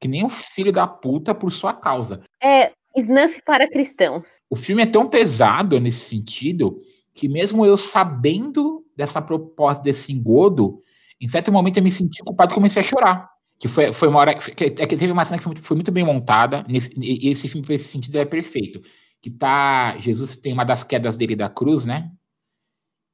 que 0.00 0.08
nem 0.08 0.24
um 0.24 0.30
filho 0.30 0.72
da 0.72 0.86
puta 0.86 1.34
por 1.34 1.52
sua 1.52 1.72
causa. 1.74 2.22
É 2.42 2.72
snuff 2.96 3.42
para 3.44 3.68
cristãos. 3.68 4.36
O 4.48 4.56
filme 4.56 4.82
é 4.82 4.86
tão 4.86 5.06
pesado 5.08 5.78
nesse 5.78 6.00
sentido 6.08 6.80
que 7.14 7.28
mesmo 7.28 7.64
eu 7.64 7.76
sabendo 7.76 8.84
dessa 8.96 9.20
proposta 9.20 9.82
desse 9.82 10.12
engodo, 10.12 10.80
em 11.20 11.28
certo 11.28 11.52
momento 11.52 11.78
eu 11.78 11.82
me 11.82 11.90
senti 11.90 12.22
culpado 12.22 12.52
e 12.52 12.54
comecei 12.54 12.80
a 12.80 12.84
chorar. 12.84 13.30
Que 13.58 13.68
foi, 13.68 13.92
foi 13.92 14.08
uma 14.08 14.18
hora. 14.20 14.34
Que, 14.34 14.64
é 14.64 14.86
que 14.86 14.96
teve 14.96 15.10
uma 15.12 15.24
cena 15.24 15.38
que 15.38 15.44
foi 15.44 15.52
muito, 15.54 15.64
foi 15.64 15.74
muito 15.74 15.90
bem 15.90 16.04
montada. 16.04 16.62
Nesse, 16.68 16.92
e 17.00 17.28
esse 17.30 17.48
filme, 17.48 17.66
nesse 17.68 17.88
sentido, 17.88 18.16
é 18.18 18.24
perfeito. 18.26 18.82
Que 19.20 19.30
tá. 19.30 19.96
Jesus 19.98 20.36
tem 20.36 20.52
uma 20.52 20.64
das 20.64 20.84
quedas 20.84 21.16
dele 21.16 21.34
da 21.34 21.48
cruz, 21.48 21.86
né? 21.86 22.10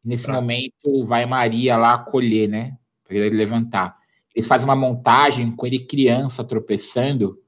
Nesse 0.04 0.26
Tá. 0.26 0.32
momento 0.32 1.04
vai 1.04 1.26
Maria 1.26 1.76
lá 1.76 1.94
acolher, 1.94 2.48
né? 2.48 2.76
Pra 3.18 3.26
ele 3.26 3.36
levantar. 3.36 3.96
Eles 4.34 4.46
fazem 4.46 4.66
uma 4.66 4.76
montagem 4.76 5.50
com 5.52 5.66
ele 5.66 5.80
criança 5.80 6.46
tropeçando 6.46 7.38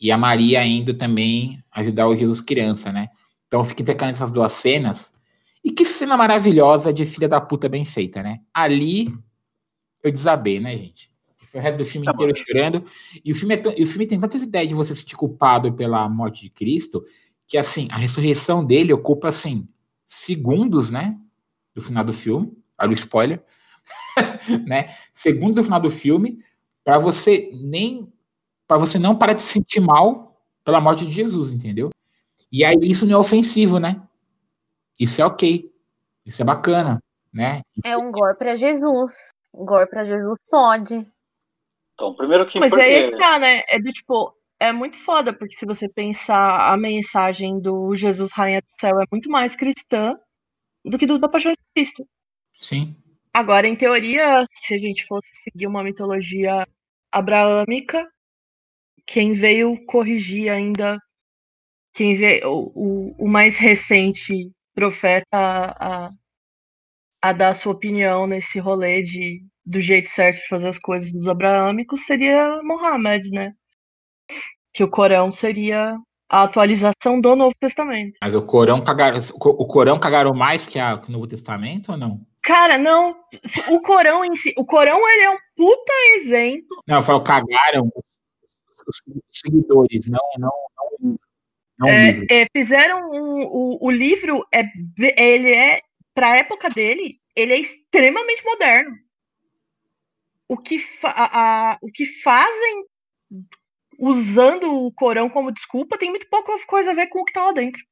e 0.00 0.10
a 0.10 0.18
Maria 0.18 0.64
indo 0.64 0.94
também 0.94 1.62
ajudar 1.70 2.08
o 2.08 2.16
Jesus 2.16 2.40
criança, 2.40 2.92
né? 2.92 3.08
Então 3.46 3.60
eu 3.60 3.64
fico 3.64 3.82
intercalando 3.82 4.16
essas 4.16 4.32
duas 4.32 4.52
cenas. 4.52 5.14
E 5.64 5.70
que 5.70 5.84
cena 5.84 6.16
maravilhosa 6.16 6.92
de 6.92 7.04
filha 7.04 7.28
da 7.28 7.40
puta 7.40 7.68
bem 7.68 7.84
feita, 7.84 8.22
né? 8.22 8.40
Ali 8.52 9.14
eu 10.02 10.10
desabei, 10.10 10.60
né, 10.60 10.76
gente? 10.76 11.10
Foi 11.46 11.60
o 11.60 11.62
resto 11.62 11.78
do 11.78 11.84
filme 11.84 12.04
Tá 12.06 12.12
inteiro 12.12 12.36
chorando. 12.36 12.84
E 13.24 13.32
o 13.32 13.34
filme, 13.34 13.54
é 13.54 13.56
tão- 13.56 13.72
e 13.76 13.82
o 13.82 13.86
filme 13.86 14.06
tem 14.06 14.18
tantas 14.18 14.42
ideias 14.42 14.68
de 14.68 14.74
você 14.74 14.94
se 14.94 15.00
sentir 15.02 15.16
culpado 15.16 15.72
pela 15.72 16.08
morte 16.08 16.42
de 16.42 16.50
Cristo, 16.50 17.04
que 17.46 17.56
assim, 17.56 17.88
a 17.90 17.96
ressurreição 17.96 18.64
dele 18.64 18.92
ocupa 18.92 19.28
assim, 19.28 19.68
segundos, 20.06 20.90
né? 20.90 21.16
Do 21.74 21.80
final 21.80 22.04
do 22.04 22.12
filme. 22.12 22.52
Olha 22.78 22.90
o 22.90 22.94
spoiler. 22.94 23.42
né? 24.66 24.94
Segundos 25.14 25.56
do 25.56 25.64
final 25.64 25.80
do 25.80 25.90
filme, 25.90 26.42
para 26.84 26.98
você 26.98 27.50
nem. 27.52 28.12
para 28.66 28.78
você 28.78 28.98
não 28.98 29.16
parar 29.16 29.34
de 29.34 29.42
se 29.42 29.52
sentir 29.52 29.80
mal 29.80 30.40
pela 30.64 30.80
morte 30.80 31.06
de 31.06 31.12
Jesus, 31.12 31.52
entendeu? 31.52 31.90
E 32.50 32.64
aí 32.64 32.76
isso 32.82 33.06
não 33.06 33.16
é 33.16 33.18
ofensivo, 33.18 33.78
né? 33.78 34.02
Isso 34.98 35.20
é 35.20 35.26
ok. 35.26 35.70
Isso 36.24 36.42
é 36.42 36.44
bacana, 36.44 37.00
né? 37.32 37.60
É 37.84 37.96
um 37.96 38.10
gore 38.10 38.36
para 38.36 38.56
Jesus. 38.56 39.12
Gore 39.52 39.88
para 39.88 40.04
Jesus 40.04 40.38
pode. 40.50 41.06
Então, 41.94 42.14
primeiro 42.14 42.46
que 42.46 42.58
Mas 42.58 42.72
impor- 42.72 42.84
aí 42.84 42.92
é 42.92 43.10
que 43.10 43.16
tá, 43.16 43.38
né? 43.38 43.62
É 43.68 43.78
do 43.78 43.90
tipo, 43.90 44.34
é 44.60 44.72
muito 44.72 44.96
foda, 44.98 45.32
porque 45.32 45.56
se 45.56 45.64
você 45.64 45.88
pensar 45.88 46.72
a 46.72 46.76
mensagem 46.76 47.60
do 47.60 47.94
Jesus 47.94 48.32
Rainha 48.32 48.60
do 48.60 48.80
Céu 48.80 49.00
é 49.00 49.04
muito 49.10 49.30
mais 49.30 49.56
cristã 49.56 50.14
do 50.84 50.98
que 50.98 51.06
do 51.06 51.18
da 51.18 51.28
Paixão 51.28 51.52
de 51.52 51.58
Cristo. 51.74 52.06
Sim. 52.58 52.96
Agora, 53.36 53.68
em 53.68 53.76
teoria, 53.76 54.46
se 54.54 54.72
a 54.72 54.78
gente 54.78 55.04
fosse 55.04 55.28
seguir 55.44 55.66
uma 55.66 55.84
mitologia 55.84 56.66
abraâmica, 57.12 58.10
quem 59.06 59.34
veio 59.34 59.84
corrigir 59.84 60.50
ainda, 60.50 60.98
quem 61.92 62.16
veio, 62.16 62.48
o, 62.50 63.14
o, 63.18 63.28
mais 63.28 63.58
recente 63.58 64.50
profeta 64.74 65.26
a, 65.34 66.08
a, 67.20 67.32
dar 67.34 67.52
sua 67.52 67.72
opinião 67.72 68.26
nesse 68.26 68.58
rolê 68.58 69.02
de, 69.02 69.44
do 69.66 69.82
jeito 69.82 70.08
certo 70.08 70.40
de 70.40 70.48
fazer 70.48 70.68
as 70.68 70.78
coisas 70.78 71.12
dos 71.12 71.28
abraâmicos 71.28 72.06
seria 72.06 72.58
Mohammed, 72.62 73.30
né? 73.32 73.52
Que 74.72 74.82
o 74.82 74.88
Corão 74.88 75.30
seria 75.30 75.94
a 76.26 76.42
atualização 76.44 77.20
do 77.20 77.36
Novo 77.36 77.54
Testamento. 77.60 78.16
Mas 78.22 78.34
o 78.34 78.40
Corão 78.40 78.82
o 79.34 79.66
Corão 79.66 80.00
cagaram 80.00 80.32
mais 80.32 80.66
que, 80.66 80.78
a, 80.78 80.96
que 80.96 81.10
o 81.10 81.12
Novo 81.12 81.26
Testamento 81.26 81.92
ou 81.92 81.98
não? 81.98 82.25
Cara, 82.46 82.78
não. 82.78 83.16
O 83.68 83.80
Corão 83.82 84.24
em 84.24 84.36
si. 84.36 84.54
O 84.56 84.64
Corão 84.64 84.96
ele 85.10 85.22
é 85.22 85.30
um 85.30 85.38
puta 85.56 85.92
exemplo. 86.14 86.80
Não, 86.86 86.98
eu 86.98 87.02
falo, 87.02 87.20
cagaram 87.24 87.90
os, 88.86 89.02
seguidores, 89.32 90.06
não, 90.06 90.20
não, 90.38 90.52
não, 91.00 91.18
não 91.76 91.88
o 91.88 91.90
É, 91.90 92.42
é, 92.42 92.46
fizeram 92.56 93.10
um, 93.10 93.42
o, 93.46 93.86
o 93.86 93.90
livro 93.90 94.46
é 94.54 94.62
ele 94.96 95.52
é 95.52 95.80
para 96.14 96.30
a 96.30 96.36
época 96.36 96.70
dele 96.70 97.18
ele 97.34 97.52
é 97.52 97.58
extremamente 97.58 98.44
moderno. 98.44 98.94
O 100.48 100.56
que 100.56 100.78
a- 101.02 101.72
a- 101.72 101.78
o 101.82 101.90
que 101.90 102.06
fazem 102.06 102.84
usando 103.98 104.72
o 104.86 104.92
Corão 104.92 105.28
como 105.28 105.50
desculpa 105.50 105.98
tem 105.98 106.10
muito 106.10 106.28
pouca 106.30 106.52
coisa 106.66 106.92
a 106.92 106.94
ver 106.94 107.08
com 107.08 107.20
o 107.20 107.24
que 107.24 107.32
tá 107.32 107.46
lá 107.46 107.52
dentro. 107.52 107.82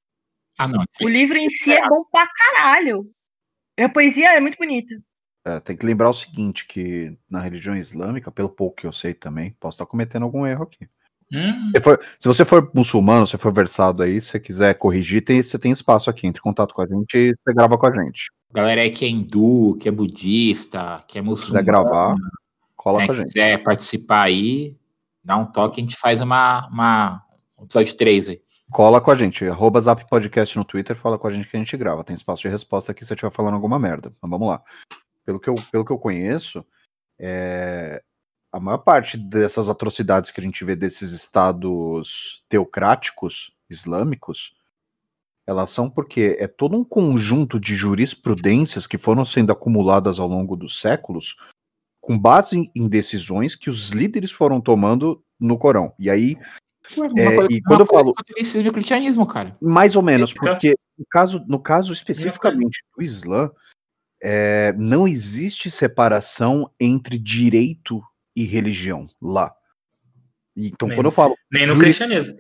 Ah, 0.57 0.69
não. 0.69 0.85
O 1.03 1.09
livro 1.09 1.37
em 1.37 1.51
si 1.51 1.73
é 1.73 1.89
bom 1.89 2.05
pra 2.13 2.29
caralho. 2.29 3.13
A 3.81 3.89
poesia 3.89 4.37
é 4.37 4.41
muito 4.41 4.57
bonita. 4.59 4.95
É, 5.47 5.61
tem 5.61 5.77
que 5.77 5.85
lembrar 5.85 6.09
o 6.09 6.15
seguinte, 6.15 6.67
que 6.67 7.17
na 7.29 7.41
religião 7.41 7.77
islâmica, 7.77 8.31
pelo 8.31 8.49
pouco 8.49 8.77
que 8.77 8.87
eu 8.87 8.93
sei 8.93 9.13
também, 9.13 9.55
posso 9.61 9.77
estar 9.77 9.87
cometendo 9.87 10.23
algum 10.23 10.47
erro 10.47 10.63
aqui. 10.65 10.89
Hum, 11.33 11.71
Se, 11.75 11.81
for- 11.83 12.01
se 12.19 12.29
você 12.29 12.45
for 12.45 12.71
muçulmano, 12.75 13.27
se 13.27 13.37
for 13.37 13.53
versado 13.53 14.03
aí, 14.03 14.21
se 14.21 14.29
você 14.29 14.41
quiser 14.41 14.75
corrigir, 14.75 15.23
tem, 15.23 15.43
você 15.43 15.59
tem 15.59 15.73
espaço 15.73 16.09
aqui, 16.09 16.27
entre 16.27 16.41
em 16.41 16.43
contato 16.43 16.73
com 16.75 16.81
a 16.83 16.87
gente 16.87 17.15
e 17.17 17.35
você 17.45 17.53
grava 17.55 17.77
com 17.77 17.87
a 17.87 17.93
gente. 17.93 18.31
Galera 18.53 18.81
aí 18.83 18.91
que 18.91 19.05
é 19.05 19.09
hindu, 19.09 19.77
que 19.81 19.89
é 19.89 19.93
budista, 19.93 21.03
que 21.09 21.19
é 21.19 21.23
Se 21.23 21.27
quiser 21.27 21.31
muçulmano, 21.31 21.67
gravar, 21.67 22.15
cola 22.77 23.01
né, 23.01 23.07
com 23.07 23.13
a 23.13 23.15
gente. 23.17 23.27
quiser 23.27 23.63
participar 23.63 24.23
aí, 24.23 24.77
dá 25.23 25.37
um 25.37 25.47
toque, 25.47 25.81
a 25.81 25.85
gente 25.85 25.97
faz 25.97 26.21
uma, 26.21 26.69
uma 26.69 27.23
um 27.59 27.65
episódio 27.65 27.97
3 27.97 28.29
aí. 28.29 28.41
Cola 28.75 29.01
com 29.01 29.13
a 29.13 29.15
gente. 29.15 29.47
Arroba 29.47 29.81
Zap 29.81 30.05
Podcast 30.09 30.59
no 30.59 30.65
Twitter, 30.65 30.97
fala 30.97 31.17
com 31.17 31.29
a 31.29 31.31
gente 31.31 31.47
que 31.47 31.57
a 31.57 31.61
gente 31.61 31.77
grava. 31.77 32.03
Tem 32.03 32.13
espaço 32.13 32.43
de 32.43 32.49
resposta 32.49 32.91
aqui 32.91 33.05
se 33.05 33.07
você 33.07 33.15
estiver 33.15 33.31
falando 33.31 33.55
alguma 33.55 33.79
merda. 33.79 34.13
Então 34.19 34.29
vamos 34.29 34.49
lá. 34.49 34.61
Pelo 35.25 35.39
que 35.39 35.49
eu, 35.49 35.55
pelo 35.71 35.85
que 35.85 35.93
eu 35.93 35.97
conheço, 35.97 36.67
é, 37.17 38.03
a 38.51 38.59
maior 38.59 38.79
parte 38.79 39.17
dessas 39.17 39.69
atrocidades 39.69 40.33
que 40.33 40.41
a 40.41 40.43
gente 40.43 40.65
vê 40.65 40.75
desses 40.75 41.13
estados 41.13 42.43
teocráticos 42.49 43.55
islâmicos, 43.71 44.57
elas 45.47 45.71
são 45.71 45.89
porque 45.89 46.37
é 46.41 46.49
todo 46.49 46.77
um 46.77 46.85
conjunto 46.85 47.61
de 47.61 47.77
jurisprudências 47.77 48.89
que 48.89 48.99
foram 48.99 49.25
sendo 49.25 49.53
acumuladas 49.53 50.19
ao 50.19 50.27
longo 50.27 50.57
dos 50.57 50.81
séculos, 50.81 51.37
com 52.01 52.19
base 52.19 52.73
em- 52.75 52.89
decisões 52.89 53.55
que 53.55 53.71
os 53.71 53.91
líderes 53.91 54.33
foram 54.33 54.61
tomando 54.61 55.23
no 55.39 55.57
Corão. 55.57 55.95
E 55.97 56.11
aí 56.11 56.37
É, 57.17 57.47
e 57.51 57.63
quando 57.63 57.81
eu 57.81 57.87
falo- 57.87 58.13
catolicismo 58.15 58.69
e 58.69 58.73
cristianismo, 58.73 59.27
cara. 59.27 59.57
Mais 59.61 59.97
ou 59.97 60.03
menos, 60.03 60.33
porque 60.35 60.77
no 60.99 61.05
caso, 61.11 61.45
no 61.49 61.59
caso 61.59 61.93
especificamente 61.93 62.83
do 62.97 63.03
Islã, 63.03 63.51
é, 64.23 64.73
não 64.77 65.09
existe 65.09 65.71
separação 65.71 66.71
entre 66.79 67.19
direito 67.19 68.03
e 68.37 68.45
religião 68.45 69.07
lá. 69.21 69.55
Então, 70.57 70.89
Nem- 70.89 70.97
quando 70.97 71.07
eu 71.07 71.11
falo 71.13 71.37
nem 71.51 71.67
no 71.67 71.79
cristianismo. 71.79 72.37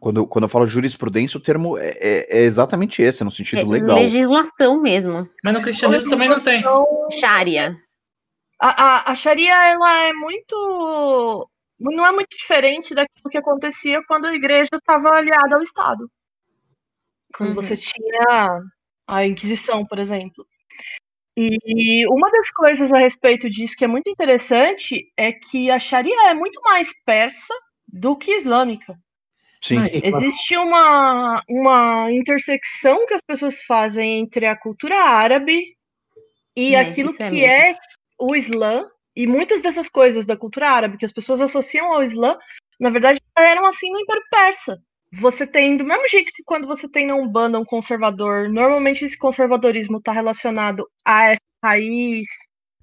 quando, 0.00 0.18
eu- 0.18 0.26
quando 0.26 0.44
eu 0.44 0.48
falo 0.48 0.66
jurisprudência, 0.66 1.36
o 1.38 1.40
termo 1.42 1.76
é, 1.78 1.90
é- 2.00 2.38
é 2.38 2.42
exatamente 2.42 3.02
esse, 3.02 3.22
no 3.22 3.30
sentido 3.30 3.58
É 3.60 3.64
legal. 3.64 3.98
legislação 3.98 4.80
mesmo. 4.80 5.28
Mas 5.44 5.52
no 5.54 5.60
cristianismo 5.62 6.08
também 6.10 6.28
não 6.28 6.40
tem. 6.42 6.62
Sharia. 7.20 7.76
A, 8.60 8.68
a, 9.10 9.12
a 9.12 9.14
Sharia, 9.16 9.52
ela 9.72 10.04
é 10.04 10.12
muito. 10.12 11.48
Não 11.90 12.06
é 12.06 12.12
muito 12.12 12.36
diferente 12.36 12.94
daquilo 12.94 13.28
que 13.30 13.38
acontecia 13.38 14.00
quando 14.06 14.26
a 14.26 14.34
igreja 14.34 14.70
estava 14.74 15.10
aliada 15.10 15.56
ao 15.56 15.62
Estado. 15.62 16.10
Quando 17.36 17.50
Uhum. 17.50 17.54
você 17.56 17.76
tinha 17.76 18.60
a 19.06 19.26
Inquisição, 19.26 19.84
por 19.84 19.98
exemplo. 19.98 20.46
E 21.36 22.06
uma 22.08 22.30
das 22.30 22.50
coisas 22.50 22.92
a 22.92 22.98
respeito 22.98 23.48
disso 23.48 23.74
que 23.76 23.84
é 23.84 23.88
muito 23.88 24.08
interessante 24.08 25.10
é 25.16 25.32
que 25.32 25.70
a 25.70 25.78
Sharia 25.78 26.30
é 26.30 26.34
muito 26.34 26.60
mais 26.62 26.88
persa 27.04 27.54
do 27.88 28.16
que 28.16 28.36
islâmica. 28.36 28.94
Sim. 29.60 29.82
E- 29.86 30.02
Existe 30.04 30.56
uma, 30.56 31.42
uma 31.48 32.10
intersecção 32.12 33.06
que 33.06 33.14
as 33.14 33.22
pessoas 33.26 33.62
fazem 33.62 34.18
entre 34.20 34.44
a 34.46 34.56
cultura 34.56 34.96
árabe 34.98 35.74
e 36.54 36.74
É, 36.74 36.80
aquilo 36.80 37.10
é 37.10 37.16
que 37.16 37.22
mesmo. 37.22 37.46
é 37.46 37.74
o 38.18 38.36
Islã. 38.36 38.86
E 39.14 39.26
muitas 39.26 39.62
dessas 39.62 39.88
coisas 39.88 40.26
da 40.26 40.36
cultura 40.36 40.70
árabe 40.70 40.96
que 40.96 41.04
as 41.04 41.12
pessoas 41.12 41.40
associam 41.40 41.92
ao 41.92 42.02
Islã, 42.02 42.38
na 42.80 42.90
verdade, 42.90 43.20
eram 43.36 43.66
assim 43.66 43.90
no 43.90 44.00
Império 44.00 44.22
Persa. 44.30 44.82
Você 45.12 45.46
tem, 45.46 45.76
do 45.76 45.84
mesmo 45.84 46.08
jeito 46.08 46.32
que 46.32 46.42
quando 46.42 46.66
você 46.66 46.88
tem 46.88 47.06
na 47.06 47.14
Umbanda 47.14 47.58
um 47.58 47.64
conservador, 47.64 48.48
normalmente 48.48 49.04
esse 49.04 49.18
conservadorismo 49.18 49.98
está 49.98 50.10
relacionado 50.10 50.88
a 51.04 51.32
essa 51.32 51.40
raiz 51.62 52.26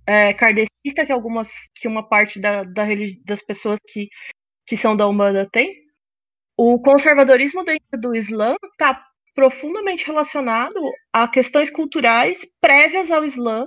é, 0.06 0.34
kardecista 0.34 1.06
que 1.06 1.12
algumas 1.12 1.50
que 1.74 1.88
uma 1.88 2.08
parte 2.08 2.40
da, 2.40 2.64
da 2.64 2.84
das 3.26 3.42
pessoas 3.44 3.80
que, 3.92 4.10
que 4.66 4.78
são 4.78 4.96
da 4.96 5.08
Umbanda 5.08 5.48
tem. 5.52 5.74
O 6.56 6.80
conservadorismo 6.82 7.64
dentro 7.64 8.00
do 8.00 8.16
Islã 8.16 8.56
está 8.72 9.04
profundamente 9.34 10.06
relacionado 10.06 10.80
a 11.14 11.28
questões 11.28 11.70
culturais 11.70 12.40
prévias 12.60 13.10
ao 13.10 13.24
Islã, 13.24 13.66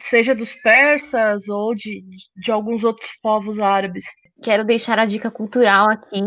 seja 0.00 0.34
dos 0.34 0.54
persas 0.56 1.48
ou 1.48 1.74
de, 1.74 2.02
de 2.36 2.50
alguns 2.50 2.84
outros 2.84 3.10
povos 3.22 3.58
árabes. 3.58 4.04
Quero 4.42 4.64
deixar 4.64 4.98
a 4.98 5.06
dica 5.06 5.30
cultural 5.30 5.88
aqui. 5.90 6.20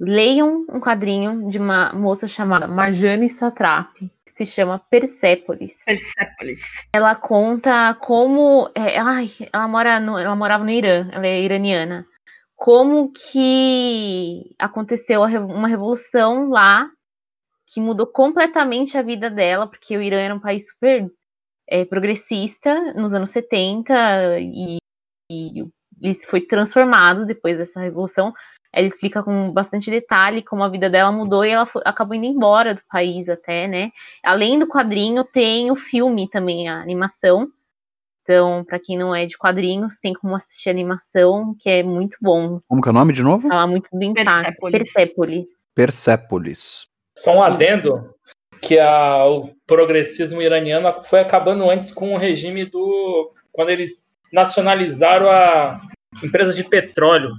Leiam 0.00 0.64
um 0.70 0.78
quadrinho 0.80 1.50
de 1.50 1.58
uma 1.58 1.92
moça 1.92 2.28
chamada 2.28 2.68
Marjane 2.68 3.28
Satrapi, 3.28 4.08
que 4.24 4.32
se 4.32 4.46
chama 4.46 4.78
Persépolis. 4.78 5.84
Persépolis. 5.84 6.60
Ela 6.94 7.16
conta 7.16 7.94
como. 7.94 8.70
é, 8.76 8.96
ai, 8.98 9.28
ela, 9.52 9.66
mora 9.66 9.98
no- 9.98 10.16
ela 10.18 10.36
morava 10.36 10.62
no 10.62 10.70
Irã, 10.70 11.08
ela 11.12 11.26
é 11.26 11.40
iraniana. 11.42 12.06
Como 12.54 13.12
que 13.12 14.54
aconteceu 14.58 15.22
uma 15.22 15.68
revolução 15.68 16.48
lá 16.48 16.88
que 17.66 17.80
mudou 17.80 18.06
completamente 18.06 18.96
a 18.96 19.02
vida 19.02 19.28
dela, 19.28 19.66
porque 19.66 19.96
o 19.96 20.02
Irã 20.02 20.18
era 20.20 20.34
um 20.34 20.40
país 20.40 20.66
super 20.68 21.10
é, 21.68 21.84
progressista 21.84 22.92
nos 22.94 23.12
anos 23.14 23.30
70 23.30 24.38
e, 24.40 24.78
e 25.30 25.64
isso 26.02 26.26
foi 26.26 26.40
transformado 26.40 27.26
depois 27.26 27.58
dessa 27.58 27.80
revolução. 27.80 28.32
Ela 28.72 28.86
explica 28.86 29.22
com 29.22 29.50
bastante 29.50 29.90
detalhe 29.90 30.42
como 30.42 30.62
a 30.62 30.68
vida 30.68 30.90
dela 30.90 31.10
mudou 31.10 31.44
e 31.44 31.50
ela 31.50 31.66
fo- 31.66 31.80
acabou 31.84 32.14
indo 32.14 32.26
embora 32.26 32.74
do 32.74 32.82
país 32.90 33.28
até, 33.28 33.66
né? 33.66 33.90
Além 34.22 34.58
do 34.58 34.66
quadrinho, 34.66 35.24
tem 35.24 35.70
o 35.70 35.76
filme 35.76 36.28
também, 36.28 36.68
a 36.68 36.80
animação. 36.80 37.50
Então, 38.22 38.62
para 38.62 38.78
quem 38.78 38.98
não 38.98 39.14
é 39.14 39.24
de 39.24 39.38
quadrinhos, 39.38 39.98
tem 39.98 40.12
como 40.12 40.36
assistir 40.36 40.68
a 40.68 40.72
animação, 40.72 41.56
que 41.58 41.70
é 41.70 41.82
muito 41.82 42.18
bom. 42.20 42.60
Como 42.68 42.82
que 42.82 42.88
é 42.88 42.92
o 42.92 42.94
nome 42.94 43.14
de 43.14 43.22
novo? 43.22 43.48
Fala 43.48 43.66
muito 43.66 43.88
do 43.90 44.02
impacto. 44.04 44.26
Persépolis. 44.26 44.78
Persépolis. 44.94 45.50
Persépolis. 45.74 46.86
Só 47.16 47.38
um 47.38 47.42
adendo 47.42 48.14
que 48.68 48.78
a- 48.78 49.24
o 49.26 49.50
progressismo 49.66 50.42
iraniano 50.42 50.92
foi 51.02 51.20
acabando 51.20 51.68
antes 51.70 51.90
com 51.90 52.14
o 52.14 52.18
regime 52.18 52.66
do 52.66 53.32
quando 53.50 53.70
eles 53.70 54.14
nacionalizaram 54.32 55.28
a 55.30 55.80
empresa 56.22 56.54
de 56.54 56.62
petróleo 56.62 57.30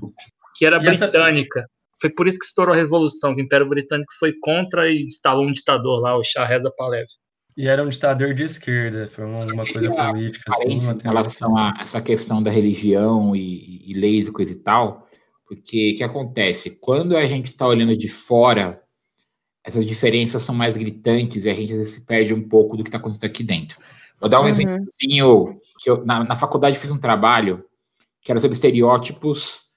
que 0.56 0.66
era 0.66 0.82
E 0.84 0.88
essa- 0.88 1.08
britânica. 1.08 1.66
Foi 2.02 2.10
por 2.10 2.28
isso 2.28 2.40
que 2.40 2.46
estourou 2.46 2.74
a 2.74 2.78
revolução, 2.78 3.36
que 3.36 3.42
o 3.42 3.46
Império 3.46 3.68
Britânico 3.68 4.12
foi 4.20 4.34
contra 4.42 4.90
e 4.90 5.04
instalou 5.04 5.46
um 5.46 5.52
ditador 5.52 6.00
lá, 6.02 6.18
o 6.18 6.24
Shah 6.24 6.46
Reza 6.46 6.72
Pahlavi. 6.78 7.06
E 7.58 7.68
era 7.68 7.84
um 7.84 7.90
ditador 7.90 8.34
de 8.34 8.44
esquerda, 8.44 9.06
foi 9.08 9.26
uma, 9.26 9.36
uma 9.54 9.66
coisa 9.66 9.90
queria 9.90 10.06
política, 10.06 10.50
assim, 10.50 10.80
uma 10.82 10.94
em 10.94 11.04
relação 11.04 11.58
a 11.58 11.74
essa 11.82 12.02
questão 12.02 12.42
da 12.42 12.50
religião 12.50 13.36
e, 13.36 13.84
e 13.86 13.94
leis 13.94 14.28
e 14.30 14.32
coisa 14.32 14.54
e 14.54 14.56
tal, 14.56 15.08
porque 15.46 15.92
o 15.94 15.98
que 15.98 16.04
acontece? 16.04 16.80
Quando 16.80 17.18
a 17.18 17.26
gente 17.26 17.48
está 17.48 17.68
olhando 17.68 17.98
de 17.98 18.08
fora, 18.08 18.82
essas 19.70 19.86
diferenças 19.86 20.42
são 20.44 20.54
mais 20.54 20.76
gritantes 20.76 21.46
e 21.46 21.50
a 21.50 21.54
gente 21.54 21.72
às 21.74 21.80
vezes 21.80 21.94
se 21.96 22.02
perde 22.06 22.34
um 22.34 22.48
pouco 22.48 22.76
do 22.76 22.84
que 22.84 22.90
está 22.90 22.98
acontecendo 22.98 23.30
aqui 23.30 23.44
dentro. 23.44 23.80
Vou 24.20 24.30
dar 24.30 24.40
um 24.40 24.44
Uhum. 24.44 24.50
exemplozinho, 24.50 25.60
que 25.80 25.90
eu, 25.90 26.06
na, 26.06 26.24
na 26.24 26.36
faculdade 26.36 26.78
fiz 26.78 26.92
um 26.92 26.98
trabalho 27.00 27.64
que 28.22 28.32
era 28.32 28.40
sobre 28.40 28.56
estereótipos 28.56 29.68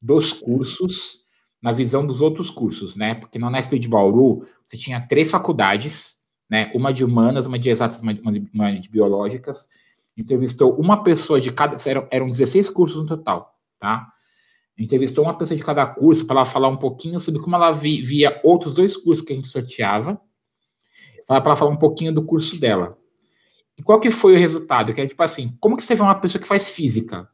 dos 0.00 0.32
cursos 0.32 1.24
na 1.60 1.72
visão 1.72 2.06
dos 2.06 2.22
outros 2.22 2.48
cursos, 2.48 2.96
né? 2.96 3.14
Porque 3.14 3.38
na 3.38 3.48
Unesp 3.48 3.72
de 3.78 3.86
Bauru, 3.88 4.46
você 4.64 4.78
tinha 4.78 4.98
três 5.06 5.30
faculdades, 5.30 6.16
né? 6.48 6.70
Uma 6.74 6.90
de 6.92 7.04
humanas, 7.04 7.46
uma 7.46 7.58
de 7.58 7.68
exatas, 7.68 8.00
uma 8.00 8.14
de, 8.14 8.20
uma 8.22 8.32
de- 8.32 8.50
uma 8.54 8.72
de 8.80 8.88
biológicas. 8.88 9.68
Entrevistou 10.16 10.74
uma 10.76 11.02
pessoa 11.02 11.38
de 11.40 11.52
cada. 11.52 11.76
Eram, 11.86 12.08
eram 12.10 12.30
16 12.30 12.70
cursos 12.70 13.02
no 13.02 13.06
total, 13.06 13.54
tá? 13.78 14.06
Entrevistou 14.78 15.24
uma 15.24 15.36
pessoa 15.36 15.56
de 15.56 15.64
cada 15.64 15.86
curso 15.86 16.26
para 16.26 16.36
ela 16.36 16.44
falar 16.44 16.68
um 16.68 16.76
pouquinho 16.76 17.20
sobre 17.20 17.40
como 17.40 17.54
ela 17.56 17.70
vi- 17.70 18.00
via 18.02 18.40
outros 18.42 18.72
dois 18.74 18.96
cursos 18.96 19.24
que 19.24 19.32
a 19.32 19.36
gente 19.36 19.48
sorteava. 19.48 20.20
Para 21.26 21.36
ela 21.44 21.56
falar 21.56 21.70
um 21.70 21.76
pouquinho 21.76 22.12
do 22.12 22.24
curso 22.24 22.58
dela. 22.60 22.96
E 23.78 23.82
qual 23.82 24.00
que 24.00 24.10
foi 24.10 24.34
o 24.34 24.38
resultado? 24.38 24.92
Que 24.92 25.00
é 25.02 25.06
tipo 25.06 25.22
assim, 25.22 25.56
como 25.60 25.76
que 25.76 25.82
você 25.84 25.94
vê 25.94 26.02
uma 26.02 26.14
pessoa 26.14 26.40
que 26.40 26.48
faz 26.48 26.68
física? 26.70 27.28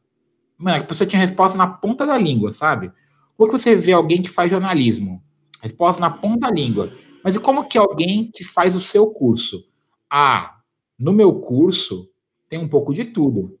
Mano, 0.57 0.81
a 0.81 0.85
pessoa 0.85 1.07
tinha 1.07 1.19
resposta 1.19 1.57
na 1.57 1.67
ponta 1.67 2.05
da 2.05 2.17
língua, 2.17 2.51
sabe? 2.51 2.91
Como 3.37 3.51
que 3.51 3.59
você 3.59 3.75
vê 3.75 3.93
alguém 3.93 4.21
que 4.21 4.29
faz 4.29 4.51
jornalismo? 4.51 5.23
Resposta 5.61 6.01
na 6.01 6.09
ponta 6.09 6.47
da 6.47 6.51
língua. 6.51 6.91
Mas 7.23 7.35
e 7.35 7.39
como 7.39 7.67
que 7.67 7.77
alguém 7.77 8.31
que 8.33 8.43
faz 8.43 8.75
o 8.75 8.81
seu 8.81 9.07
curso? 9.07 9.65
Ah, 10.09 10.59
no 10.97 11.13
meu 11.13 11.39
curso 11.39 12.09
tem 12.49 12.59
um 12.59 12.67
pouco 12.67 12.93
de 12.93 13.05
tudo. 13.05 13.59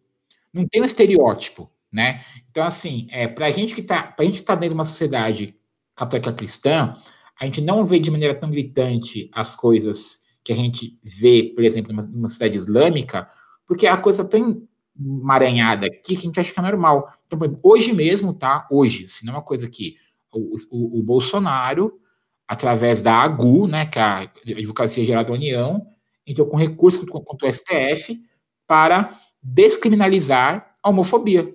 Não 0.53 0.67
tem 0.67 0.81
um 0.81 0.85
estereótipo, 0.85 1.69
né? 1.91 2.21
Então, 2.49 2.63
assim, 2.63 3.07
é, 3.11 3.27
pra 3.27 3.49
gente 3.51 3.73
que 3.73 3.81
tá, 3.81 4.03
pra 4.03 4.25
gente 4.25 4.39
que 4.39 4.45
tá 4.45 4.55
dentro 4.55 4.69
de 4.69 4.75
uma 4.75 4.85
sociedade 4.85 5.55
católica 5.95 6.33
cristã, 6.33 6.95
a 7.39 7.45
gente 7.45 7.61
não 7.61 7.85
vê 7.85 7.99
de 7.99 8.11
maneira 8.11 8.35
tão 8.35 8.49
gritante 8.49 9.29
as 9.33 9.55
coisas 9.55 10.25
que 10.43 10.51
a 10.51 10.55
gente 10.55 10.97
vê, 11.03 11.51
por 11.55 11.63
exemplo, 11.63 11.93
numa, 11.93 12.07
numa 12.07 12.29
cidade 12.29 12.57
islâmica, 12.57 13.29
porque 13.65 13.85
a 13.85 13.97
coisa 13.97 14.23
tem 14.23 14.67
emaranhada 14.99 15.85
aqui 15.87 16.15
que 16.15 16.17
a 16.17 16.21
gente 16.21 16.39
acha 16.39 16.53
que 16.53 16.59
é 16.59 16.63
normal. 16.63 17.11
Então, 17.27 17.39
hoje 17.61 17.93
mesmo, 17.93 18.33
tá? 18.33 18.67
Hoje, 18.71 19.07
se 19.07 19.25
não 19.25 19.33
é 19.33 19.35
uma 19.37 19.43
coisa 19.43 19.69
que 19.69 19.95
o, 20.33 20.55
o, 20.71 20.99
o 20.99 21.03
Bolsonaro, 21.03 21.99
através 22.47 23.01
da 23.01 23.13
AGU, 23.21 23.67
né, 23.67 23.85
que 23.85 23.99
é 23.99 24.01
a 24.01 24.31
Advocacia 24.45 25.05
Geral 25.05 25.25
da 25.25 25.33
União, 25.33 25.85
entrou 26.25 26.47
com 26.47 26.57
recurso 26.57 27.05
contra 27.05 27.47
o 27.47 27.51
STF 27.51 28.19
para 28.65 29.17
descriminalizar 29.41 30.75
a 30.83 30.89
homofobia, 30.89 31.49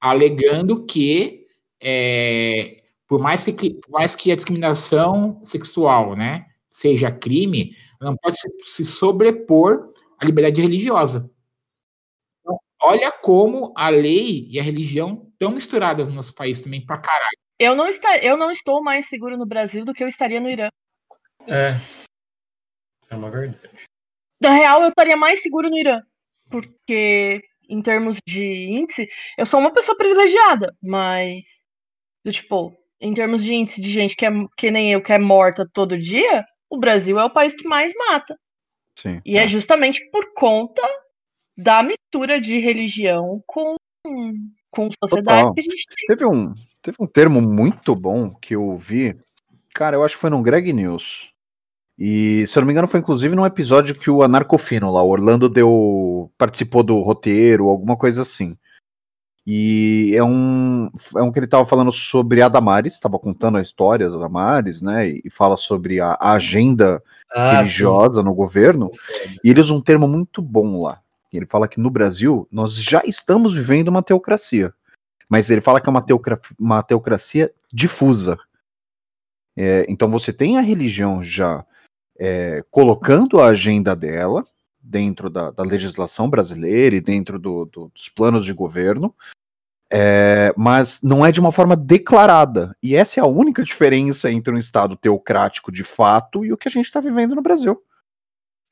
alegando 0.00 0.84
que 0.84 1.46
é, 1.80 2.82
por, 3.06 3.20
mais 3.20 3.44
que 3.44 3.74
por 3.74 3.90
mais 3.90 4.14
que 4.16 4.32
a 4.32 4.36
discriminação 4.36 5.40
sexual, 5.44 6.16
né, 6.16 6.46
seja 6.70 7.10
crime, 7.10 7.74
ela 8.00 8.10
não 8.10 8.16
pode 8.16 8.38
se, 8.38 8.48
se 8.66 8.84
sobrepor 8.84 9.92
à 10.18 10.24
liberdade 10.24 10.60
religiosa. 10.60 11.30
Então, 12.40 12.58
olha 12.80 13.10
como 13.10 13.72
a 13.76 13.88
lei 13.88 14.48
e 14.50 14.58
a 14.58 14.62
religião 14.62 15.26
estão 15.32 15.50
misturadas 15.50 16.08
no 16.08 16.14
nosso 16.14 16.34
país 16.34 16.60
também 16.60 16.84
pra 16.84 16.98
caralho. 16.98 17.38
Eu 17.58 17.74
não, 17.74 17.88
está, 17.88 18.18
eu 18.18 18.36
não 18.36 18.50
estou 18.50 18.82
mais 18.82 19.08
seguro 19.08 19.36
no 19.36 19.46
Brasil 19.46 19.84
do 19.84 19.94
que 19.94 20.04
eu 20.04 20.08
estaria 20.08 20.40
no 20.40 20.50
Irã. 20.50 20.68
É. 21.46 21.74
É 23.08 23.14
uma 23.14 23.30
verdade. 23.30 23.58
Na 24.40 24.50
real, 24.50 24.82
eu 24.82 24.88
estaria 24.88 25.16
mais 25.16 25.42
seguro 25.42 25.70
no 25.70 25.78
Irã. 25.78 26.02
Porque, 26.50 27.42
em 27.68 27.82
termos 27.82 28.18
de 28.26 28.44
índice, 28.44 29.08
eu 29.36 29.46
sou 29.46 29.60
uma 29.60 29.72
pessoa 29.72 29.96
privilegiada, 29.96 30.74
mas. 30.82 31.44
Do 32.24 32.32
tipo, 32.32 32.76
em 33.00 33.14
termos 33.14 33.42
de 33.44 33.54
índice 33.54 33.80
de 33.80 33.90
gente 33.90 34.16
que, 34.16 34.26
é, 34.26 34.30
que 34.56 34.70
nem 34.70 34.92
eu, 34.92 35.02
que 35.02 35.12
é 35.12 35.18
morta 35.18 35.68
todo 35.72 35.98
dia, 35.98 36.44
o 36.68 36.78
Brasil 36.78 37.18
é 37.18 37.24
o 37.24 37.30
país 37.30 37.54
que 37.54 37.66
mais 37.68 37.92
mata. 37.96 38.36
Sim. 38.94 39.20
E 39.24 39.36
é 39.38 39.46
justamente 39.46 40.08
por 40.10 40.32
conta 40.34 40.82
da 41.56 41.82
mistura 41.82 42.40
de 42.40 42.58
religião 42.58 43.42
com, 43.46 43.76
com 44.70 44.90
sociedade 45.02 45.40
Total. 45.40 45.54
que 45.54 45.60
a 45.60 45.62
gente 45.62 45.86
tem. 45.86 46.16
Teve 46.16 46.26
um, 46.26 46.54
teve 46.82 46.96
um 46.98 47.06
termo 47.06 47.40
muito 47.40 47.94
bom 47.94 48.34
que 48.34 48.54
eu 48.54 48.76
vi. 48.76 49.16
Cara, 49.74 49.96
eu 49.96 50.04
acho 50.04 50.14
que 50.14 50.20
foi 50.20 50.30
no 50.30 50.42
Greg 50.42 50.72
News. 50.72 51.30
E, 51.98 52.46
se 52.46 52.58
eu 52.58 52.60
não 52.60 52.66
me 52.66 52.72
engano, 52.72 52.88
foi 52.88 53.00
inclusive 53.00 53.34
num 53.34 53.46
episódio 53.46 53.94
que 53.94 54.10
o 54.10 54.22
Anarcofino 54.22 54.92
lá, 54.92 55.02
o 55.02 55.08
Orlando 55.08 55.48
deu. 55.48 56.30
participou 56.36 56.82
do 56.82 57.00
roteiro, 57.00 57.68
alguma 57.68 57.96
coisa 57.96 58.22
assim. 58.22 58.56
E 59.46 60.12
é 60.16 60.24
um, 60.24 60.90
é 61.16 61.22
um 61.22 61.30
que 61.30 61.38
ele 61.38 61.46
tava 61.46 61.64
falando 61.64 61.92
sobre 61.92 62.42
a 62.42 62.48
Damares, 62.48 62.98
tava 62.98 63.16
contando 63.16 63.56
a 63.56 63.62
história 63.62 64.10
da 64.10 64.18
Damares, 64.18 64.82
né? 64.82 65.08
E 65.08 65.30
fala 65.30 65.56
sobre 65.56 66.00
a, 66.00 66.16
a 66.20 66.32
agenda 66.32 67.00
Ah, 67.32 67.52
religiosa 67.52 68.24
no 68.24 68.34
governo. 68.34 68.90
E 69.44 69.50
ele 69.50 69.60
usa 69.60 69.72
um 69.72 69.80
termo 69.80 70.08
muito 70.08 70.42
bom 70.42 70.82
lá. 70.82 71.00
Ele 71.32 71.46
fala 71.46 71.68
que 71.68 71.78
no 71.78 71.90
Brasil 71.90 72.48
nós 72.50 72.74
já 72.74 73.02
estamos 73.04 73.54
vivendo 73.54 73.88
uma 73.88 74.02
teocracia. 74.02 74.74
Mas 75.28 75.48
ele 75.48 75.60
fala 75.60 75.80
que 75.80 75.88
é 75.88 75.90
uma, 75.90 76.02
teocra 76.02 76.40
uma 76.58 76.82
teocracia 76.82 77.52
difusa. 77.72 78.36
É, 79.56 79.86
então 79.88 80.10
você 80.10 80.32
tem 80.32 80.58
a 80.58 80.60
religião 80.60 81.22
já 81.22 81.64
é, 82.18 82.64
colocando 82.70 83.40
a 83.40 83.46
agenda 83.48 83.94
dela 83.94 84.46
dentro 84.80 85.28
da, 85.28 85.50
da 85.50 85.62
legislação 85.62 86.30
brasileira 86.30 86.94
e 86.96 87.00
dentro 87.00 87.38
do- 87.38 87.64
do- 87.66 87.88
dos 87.94 88.08
planos 88.08 88.44
de 88.44 88.52
governo. 88.52 89.14
É, 89.90 90.52
mas 90.56 91.00
não 91.02 91.24
é 91.24 91.30
de 91.30 91.38
uma 91.38 91.52
forma 91.52 91.76
declarada. 91.76 92.76
E 92.82 92.96
essa 92.96 93.20
é 93.20 93.22
a 93.22 93.26
única 93.26 93.62
diferença 93.62 94.30
entre 94.30 94.52
um 94.52 94.58
Estado 94.58 94.96
teocrático 94.96 95.70
de 95.70 95.84
fato 95.84 96.44
e 96.44 96.52
o 96.52 96.56
que 96.56 96.66
a 96.68 96.70
gente 96.70 96.86
está 96.86 97.00
vivendo 97.00 97.34
no 97.36 97.42
Brasil. 97.42 97.80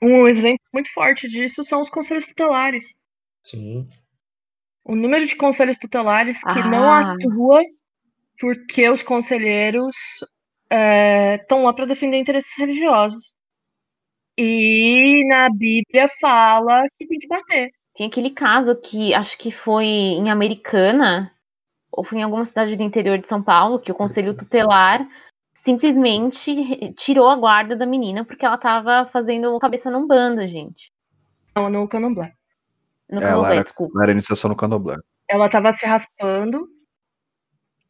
Um 0.03 0.27
exemplo 0.27 0.65
muito 0.73 0.93
forte 0.93 1.29
disso 1.29 1.63
são 1.65 1.81
os 1.81 1.89
conselhos 1.89 2.27
tutelares. 2.27 2.95
Sim. 3.45 3.89
O 4.85 4.95
número 4.97 5.25
de 5.25 5.37
conselhos 5.37 5.79
tutelares 5.79 6.43
que 6.43 6.59
Ah. 6.59 6.69
não 6.69 6.93
atua 6.93 7.63
porque 8.41 8.89
os 8.91 9.03
conselheiros 9.03 9.95
estão 10.71 11.65
lá 11.65 11.73
para 11.73 11.87
defender 11.87 12.19
interesses 12.19 12.53
religiosos. 12.57 13.35
E 14.37 15.25
na 15.29 15.49
Bíblia 15.51 16.09
fala 16.21 16.85
que 16.99 17.07
tem 17.07 17.19
que 17.19 17.29
bater. 17.29 17.71
Tem 17.97 18.07
aquele 18.09 18.31
caso 18.31 18.75
que 18.75 19.15
acho 19.15 19.39
que 19.39 19.53
foi 19.53 19.85
em 19.87 20.29
Americana, 20.31 21.33
ou 21.93 22.05
foi 22.05 22.19
em 22.19 22.23
alguma 22.25 22.45
cidade 22.45 22.75
do 22.75 22.83
interior 22.83 23.19
de 23.19 23.29
São 23.29 23.41
Paulo, 23.43 23.79
que 23.79 23.93
o 23.93 23.95
conselho 23.95 24.37
tutelar 24.37 25.07
simplesmente 25.55 26.93
tirou 26.95 27.29
a 27.29 27.37
guarda 27.37 27.77
da 27.77 27.87
menina 27.87 28.25
porque 28.25 28.45
ela 28.45 28.59
tava 28.59 29.09
fazendo 29.13 29.59
cabeça 29.61 29.91
num 29.91 30.07
bando, 30.07 30.47
gente. 30.49 30.93
Não, 31.57 31.71
no 31.71 31.89
candomblé. 31.89 32.33
No 33.09 33.19
Ela 33.21 33.29
candomblé, 33.29 33.53
era- 33.53 33.63
desculpa. 33.65 33.93
Não 33.95 34.03
era 34.03 34.13
iniciação 34.13 34.51
no 34.51 34.57
candomblé. 34.57 34.97
Ela 35.29 35.49
tava 35.49 35.73
se 35.73 35.87
raspando 35.87 36.69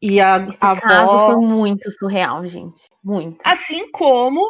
e 0.01 0.19
a, 0.21 0.37
Esse 0.37 0.57
a 0.61 0.75
caso 0.79 1.11
avó 1.11 1.33
foi 1.33 1.45
muito 1.45 1.91
surreal, 1.91 2.45
gente. 2.47 2.83
Muito. 3.03 3.37
Assim 3.43 3.91
como 3.91 4.41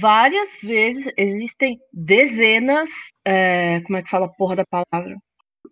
várias 0.00 0.60
vezes 0.62 1.12
existem 1.16 1.78
dezenas, 1.92 2.90
é, 3.24 3.80
como 3.82 3.96
é 3.98 4.02
que 4.02 4.10
fala 4.10 4.26
a 4.26 4.30
porra 4.30 4.56
da 4.56 4.64
palavra? 4.66 5.16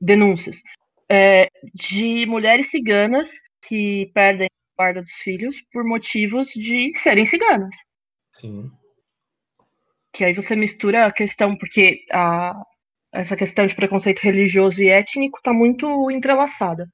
Denúncias. 0.01 0.61
é, 1.09 1.49
de 1.74 2.26
mulheres 2.26 2.70
ciganas 2.70 3.30
que 3.68 4.11
perdem 4.14 4.47
a 4.47 4.82
guarda 4.82 5.03
dos 5.03 5.12
filhos 5.22 5.57
por 5.72 5.84
motivos 5.84 6.49
de 6.49 6.93
serem 6.97 7.26
ciganas. 7.26 7.74
Sim. 8.32 8.70
Que 10.12 10.24
aí 10.24 10.32
você 10.34 10.57
mistura 10.57 11.07
a 11.07 11.12
questão, 11.12 11.57
porque 11.57 12.05
a, 12.12 12.55
essa 13.12 13.37
questão 13.37 13.66
de 13.66 13.74
preconceito 13.74 14.20
religioso 14.20 14.82
e 14.82 14.89
étnico 14.89 15.39
está 15.39 15.53
muito 15.53 16.11
entrelaçada. 16.11 16.89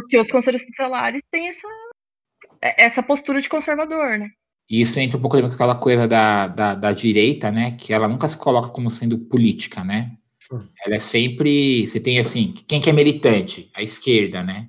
Porque 0.00 0.18
os 0.18 0.28
conselhos 0.30 0.66
tutelares 0.66 1.22
têm 1.30 1.48
essa, 1.48 1.68
essa 2.60 3.02
postura 3.02 3.40
de 3.40 3.48
conservador, 3.48 4.18
né? 4.18 4.28
E 4.68 4.80
isso 4.80 4.98
entra 4.98 5.18
um 5.18 5.20
pouco 5.20 5.38
com 5.40 5.46
aquela 5.46 5.74
coisa 5.74 6.08
da, 6.08 6.48
da, 6.48 6.74
da 6.74 6.92
direita, 6.92 7.50
né? 7.50 7.72
Que 7.72 7.92
ela 7.92 8.08
nunca 8.08 8.26
se 8.26 8.36
coloca 8.36 8.70
como 8.70 8.90
sendo 8.90 9.18
política, 9.18 9.84
né? 9.84 10.16
Hum. 10.50 10.66
Ela 10.84 10.96
é 10.96 10.98
sempre. 10.98 11.86
Você 11.86 12.00
tem 12.00 12.18
assim, 12.18 12.54
quem 12.66 12.80
que 12.80 12.90
é 12.90 12.92
militante? 12.92 13.70
A 13.74 13.82
esquerda, 13.82 14.42
né? 14.42 14.68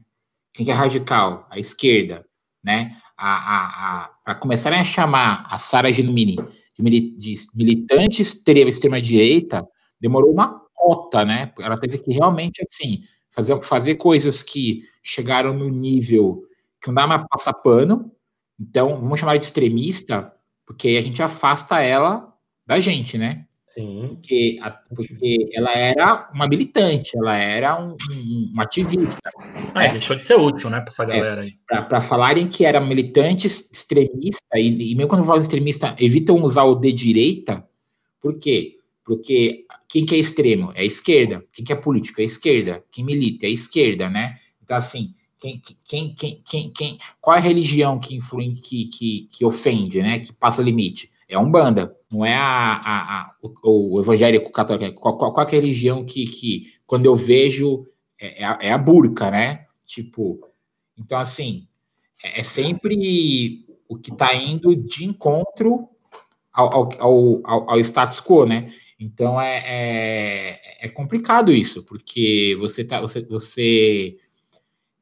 Quem 0.54 0.66
que 0.66 0.72
é 0.72 0.76
radical? 0.76 1.48
A 1.50 1.58
esquerda, 1.58 2.26
né? 2.64 2.96
A, 3.18 3.30
a, 3.30 4.04
a, 4.04 4.10
para 4.24 4.36
começarem 4.36 4.80
a 4.80 4.84
chamar 4.84 5.48
a 5.50 5.58
Sara 5.58 5.92
Genomini 5.92 6.36
de, 6.36 6.84
mili- 6.84 7.16
de 7.16 7.34
militante 7.56 8.22
extrema, 8.22 8.70
extrema-direita, 8.70 9.66
demorou 10.00 10.32
uma 10.32 10.62
cota, 10.74 11.24
né? 11.26 11.52
Ela 11.60 11.80
teve 11.80 11.98
que 11.98 12.12
realmente, 12.14 12.62
assim, 12.62 13.02
fazer, 13.36 13.62
fazer 13.62 13.96
coisas 13.96 14.42
que 14.42 14.84
chegaram 15.04 15.54
no 15.54 15.70
nível 15.70 16.44
que 16.82 16.88
não 16.88 16.96
dá 16.96 17.08
mais 17.08 17.24
passar 17.30 17.54
pano. 17.54 18.12
Então, 18.60 19.00
vamos 19.02 19.20
chamar 19.20 19.38
de 19.38 19.46
extremista, 19.46 20.32
porque 20.66 20.88
aí 20.88 20.98
a 20.98 21.02
gente 21.02 21.22
afasta 21.22 21.80
ela 21.82 22.34
da 22.66 22.80
gente, 22.80 23.18
né? 23.18 23.46
Sim. 23.68 24.08
Porque, 24.14 24.58
a- 24.62 24.72
porque 24.72 25.50
ela 25.54 25.74
era 25.74 26.30
uma 26.34 26.48
militante, 26.48 27.18
ela 27.18 27.36
era 27.36 27.78
um, 27.84 27.98
um- 28.10 28.52
uma 28.54 28.64
ativista. 28.64 29.20
Ah, 29.74 29.88
deixou 29.88 30.16
de 30.16 30.24
ser 30.24 30.36
útil, 30.36 30.70
né, 30.70 30.80
pra 30.80 30.88
essa 30.88 31.04
galera 31.04 31.42
aí. 31.42 31.56
Para 31.68 32.00
falarem 32.00 32.48
que 32.48 32.64
era 32.64 32.80
militante 32.80 33.48
ex- 33.48 33.70
extremista, 33.70 34.46
e, 34.58 34.92
e 34.92 34.96
mesmo 34.96 35.10
quando 35.10 35.26
falam 35.26 35.42
extremista, 35.42 35.94
evitam 36.00 36.42
usar 36.42 36.64
o 36.64 36.76
de 36.76 36.94
direita, 36.94 37.68
por 38.22 38.40
quê? 38.40 38.78
Porque 39.04 39.65
quem 39.88 40.06
que 40.06 40.16
é 40.16 40.18
extremo? 40.18 40.72
É 40.76 40.82
a 40.82 40.86
esquerda. 40.86 41.44
Quem 41.54 41.64
que 41.66 41.74
é 41.74 41.76
político? 41.76 42.20
É 42.22 42.24
a 42.24 42.28
esquerda. 42.28 42.84
Quem 42.92 43.04
milita? 43.06 43.46
É 43.46 43.50
a 43.50 43.52
esquerda, 43.52 44.10
né? 44.10 44.38
Então, 44.64 44.76
assim, 44.78 45.14
quem, 45.40 45.62
quem, 45.88 46.14
quem, 46.16 46.42
quem, 46.46 46.70
quem, 46.72 46.98
qual 47.22 47.36
é 47.38 47.40
a 47.40 47.44
religião 47.44 48.00
que 48.00 48.16
influi, 48.16 48.52
que, 48.52 48.86
que, 48.88 49.30
que 49.32 49.46
ofende, 49.46 50.02
né? 50.02 50.20
Que 50.20 50.34
passa 50.34 50.62
limite? 50.62 51.10
É 51.28 51.36
a 51.36 51.40
Umbanda, 51.40 51.96
não 52.12 52.26
é 52.26 52.34
a, 52.36 52.74
a, 52.74 53.22
a- 53.22 53.32
o, 53.64 53.96
o 53.98 54.02
evangélico 54.02 54.52
católico. 54.52 55.00
Qual, 55.02 55.18
qual, 55.18 55.34
qual 55.34 55.46
é 55.46 55.50
a 55.50 55.52
religião 55.54 56.04
que, 56.04 56.26
que 56.28 56.74
quando 56.86 57.06
eu 57.06 57.16
vejo, 57.16 57.86
é, 58.20 58.42
é 58.42 58.46
a, 58.46 58.58
é 58.62 58.72
a 58.72 58.78
burca, 58.78 59.30
né? 59.32 59.66
Tipo, 59.88 60.40
então, 60.98 61.18
assim, 61.20 61.68
é, 62.24 62.40
é 62.42 62.44
sempre 62.44 63.66
o 63.90 63.98
que 63.98 64.12
está 64.12 64.34
indo 64.36 64.76
de 64.76 65.06
encontro 65.06 65.90
ao, 66.54 66.74
ao, 67.02 67.44
ao- 67.46 67.70
ao 67.72 67.80
status 67.80 68.22
quo, 68.22 68.46
né? 68.46 68.72
Então 69.00 69.40
é, 69.40 69.64
é, 69.66 70.86
é 70.88 70.90
complicado 70.90 71.52
isso, 71.52 71.86
porque 71.86 72.56
você 72.60 72.84
tá, 72.84 73.02
você, 73.02 73.26
você 73.26 74.18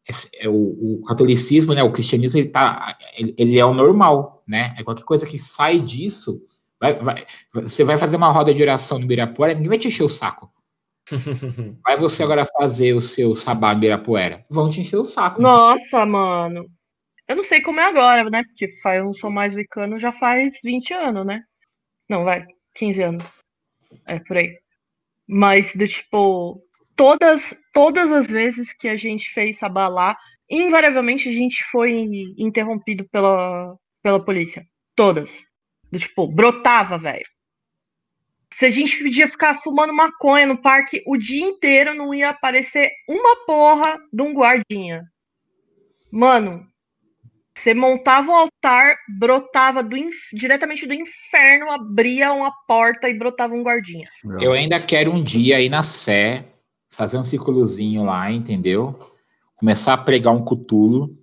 é, 0.08 0.46
é 0.46 0.50
o, 0.50 1.00
o 1.00 1.04
catolicismo, 1.04 1.74
né? 1.74 1.84
O 1.84 1.92
cristianismo 1.92 2.40
ele 2.40 2.50
tá, 2.50 2.98
ele, 3.16 3.36
ele 3.38 3.60
é 3.60 3.66
o 3.66 3.74
normal, 3.74 4.44
né? 4.48 4.74
É 4.78 4.84
qualquer 4.84 5.04
coisa 5.04 5.28
que 5.28 5.38
sai 5.38 5.80
disso, 5.80 6.46
vai, 6.80 7.00
vai, 7.00 7.26
você 7.54 7.84
vai 7.84 7.98
fazer 7.98 8.18
uma 8.18 8.32
roda 8.32 8.54
de 8.54 8.62
oração 8.62 8.98
no 8.98 9.06
Ibirapuera, 9.06 9.54
ninguém 9.54 9.70
vai 9.70 9.78
te 9.78 9.88
encher 9.88 10.04
o 10.04 10.10
saco. 10.10 10.52
Vai 11.84 11.98
você 11.98 12.24
agora 12.24 12.46
fazer 12.46 12.94
o 12.94 13.02
seu 13.02 13.36
sabá 13.36 13.74
no 13.74 13.80
Ibirapuera, 13.80 14.46
vão 14.50 14.72
te 14.72 14.80
encher 14.80 14.96
o 14.96 15.04
saco. 15.04 15.42
Nossa, 15.42 16.06
mano. 16.06 16.66
Eu 17.28 17.36
não 17.36 17.44
sei 17.44 17.62
como 17.62 17.82
é 17.82 17.84
agora, 17.84 18.30
né? 18.30 18.42
Porque 18.44 18.70
eu 18.86 19.04
não 19.04 19.14
sou 19.14 19.30
mais 19.30 19.54
wicano 19.54 20.00
já 20.00 20.14
faz 20.14 20.62
20 20.64 20.94
anos, 20.94 21.26
né? 21.26 21.44
Não, 22.10 22.24
vai, 22.24 22.46
15 22.74 23.04
anos. 23.04 23.43
É, 24.06 24.20
por 24.20 24.38
aí. 24.38 24.58
Mas, 25.28 25.76
do 25.76 25.88
tipo, 25.88 26.62
todas, 26.96 27.56
todas 27.74 28.12
as 28.12 28.28
vezes 28.28 28.74
que 28.74 28.88
a 28.88 28.96
gente 28.96 29.30
fez 29.30 29.60
lá, 29.62 30.16
invariavelmente 30.50 31.30
a 31.30 31.34
gente 31.34 31.64
foi 31.66 31.92
interrompido 32.38 33.08
pela, 33.10 33.76
pela 34.02 34.24
polícia. 34.24 34.66
Todas. 34.96 35.44
Do 35.92 36.00
tipo, 36.00 36.28
brotava, 36.28 36.98
velho. 36.98 37.26
Se 38.54 38.66
a 38.66 38.72
gente 38.72 39.02
podia 39.02 39.28
ficar 39.28 39.56
fumando 39.56 39.94
maconha 39.94 40.46
no 40.46 40.62
parque 40.62 41.02
o 41.08 41.18
dia 41.18 41.44
inteiro, 41.44 41.94
não 41.96 42.14
ia 42.14 42.30
aparecer 42.30 42.92
uma 43.10 43.46
porra 43.46 43.98
de 44.12 44.22
um 44.22 44.34
guardinha. 44.34 45.04
Mano, 46.12 46.68
você 47.56 47.74
montava 47.74 48.32
um 48.32 48.36
altar, 48.36 48.98
brotava 49.18 49.84
do 49.84 49.96
inf- 49.96 50.34
diretamente 50.34 50.86
do 50.86 50.94
inferno, 50.94 51.72
abria 51.72 52.34
uma 52.34 52.52
porta 52.68 53.08
e 53.08 53.14
brotava 53.14 53.54
um 53.54 53.64
guardinha. 53.64 54.08
Eu 54.40 54.52
ainda 54.54 54.80
quero 54.80 55.12
um 55.12 55.22
dia 55.22 55.62
ir 55.62 55.70
na 55.70 55.84
Sé, 55.84 56.46
fazer 56.90 57.18
um 57.18 57.24
círculozinho 57.24 58.04
lá, 58.04 58.32
entendeu? 58.32 58.98
Começar 59.56 59.94
a 59.94 59.98
pregar 59.98 60.34
um 60.34 60.44
cutulo, 60.44 61.18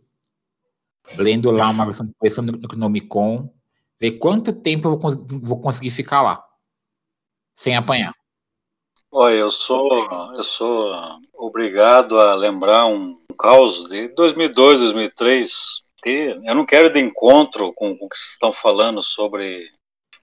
lendo 1.17 1.51
lá 1.51 1.69
uma 1.71 1.85
versão, 1.85 2.11
versão 2.23 2.47
do 2.47 2.53
Necronomicon, 2.53 3.53
ver 4.01 4.13
quanto 4.13 4.53
tempo 4.53 4.89
eu 4.89 4.99
vou 5.43 5.61
conseguir 5.61 5.91
ficar 5.91 6.23
lá, 6.23 6.43
sem 7.55 7.77
apanhar. 7.77 8.15
Olha, 9.13 9.35
eu 9.35 9.51
sou, 9.51 9.89
eu 10.37 10.45
sou 10.45 10.95
obrigado 11.35 12.19
a 12.21 12.35
lembrar 12.35 12.87
um 12.87 13.19
caos 13.39 13.89
de 13.89 14.09
2002, 14.09 14.79
2003, 14.79 15.51
que 16.03 16.39
eu 16.45 16.55
não 16.55 16.65
quero 16.67 16.89
ir 16.89 16.93
de 16.93 17.01
encontro 17.01 17.73
com, 17.75 17.97
com 17.97 18.07
o 18.07 18.09
que 18.09 18.17
vocês 18.17 18.33
estão 18.33 18.53
falando 18.53 19.03
sobre 19.03 19.69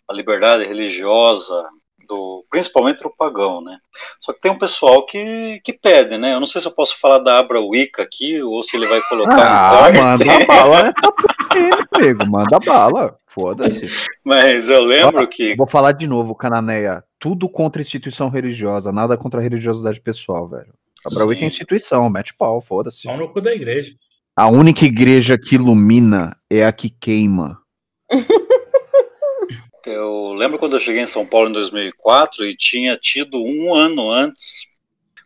a 0.10 0.14
liberdade 0.14 0.64
religiosa, 0.66 1.66
do, 2.08 2.46
principalmente 2.50 3.04
do 3.04 3.14
pagão, 3.18 3.62
né? 3.62 3.78
Só 4.20 4.32
que 4.32 4.40
tem 4.42 4.52
um 4.52 4.58
pessoal 4.58 5.06
que, 5.06 5.60
que 5.64 5.74
pede, 5.74 6.18
né? 6.18 6.34
Eu 6.34 6.40
não 6.40 6.48
sei 6.48 6.62
se 6.62 6.68
eu 6.68 6.72
posso 6.72 6.98
falar 7.00 7.20
da 7.20 7.38
Abra 7.38 7.60
Wicca 7.60 8.04
aqui 8.04 8.42
ou 8.42 8.64
se 8.64 8.78
ele 8.78 8.88
vai 8.88 9.02
colocar 9.10 9.46
Ah, 9.46 9.90
um 9.90 9.94
corte. 9.94 10.00
manda 10.26 10.46
bala, 10.46 10.94
tá 10.94 11.14
aí, 11.54 11.70
amigo, 12.06 12.26
manda 12.26 12.60
bala. 12.60 13.20
Foda-se. 13.28 13.88
Mas 14.24 14.68
eu 14.68 14.82
lembro 14.84 15.28
que 15.28 15.56
Vou 15.56 15.68
falar 15.68 15.92
de 15.92 16.08
novo, 16.08 16.34
Cananeia. 16.34 17.04
Tudo 17.20 17.48
contra 17.50 17.82
instituição 17.82 18.30
religiosa, 18.30 18.92
nada 18.92 19.16
contra 19.18 19.40
a 19.40 19.44
religiosidade 19.44 20.00
pessoal, 20.02 20.48
velho. 20.48 20.74
A 21.06 21.10
Brauic 21.14 21.44
é 21.44 21.46
instituição, 21.46 22.10
mete 22.10 22.34
pau, 22.34 22.60
foda-se. 22.62 23.04
Pau 23.04 23.18
no 23.18 23.30
cu 23.30 23.40
da 23.42 23.54
igreja. 23.54 23.94
A 24.38 24.48
única 24.48 24.86
igreja 24.86 25.36
que 25.36 25.56
ilumina 25.56 26.38
é 26.48 26.64
a 26.64 26.72
que 26.72 26.92
queima. 26.92 27.60
Eu 29.84 30.34
lembro 30.34 30.60
quando 30.60 30.76
eu 30.76 30.82
cheguei 30.82 31.02
em 31.02 31.08
São 31.08 31.26
Paulo 31.26 31.50
em 31.50 31.54
2004 31.54 32.46
e 32.46 32.58
tinha 32.58 32.98
tido 32.98 33.42
um 33.42 33.74
ano 33.74 34.12
antes 34.12 34.64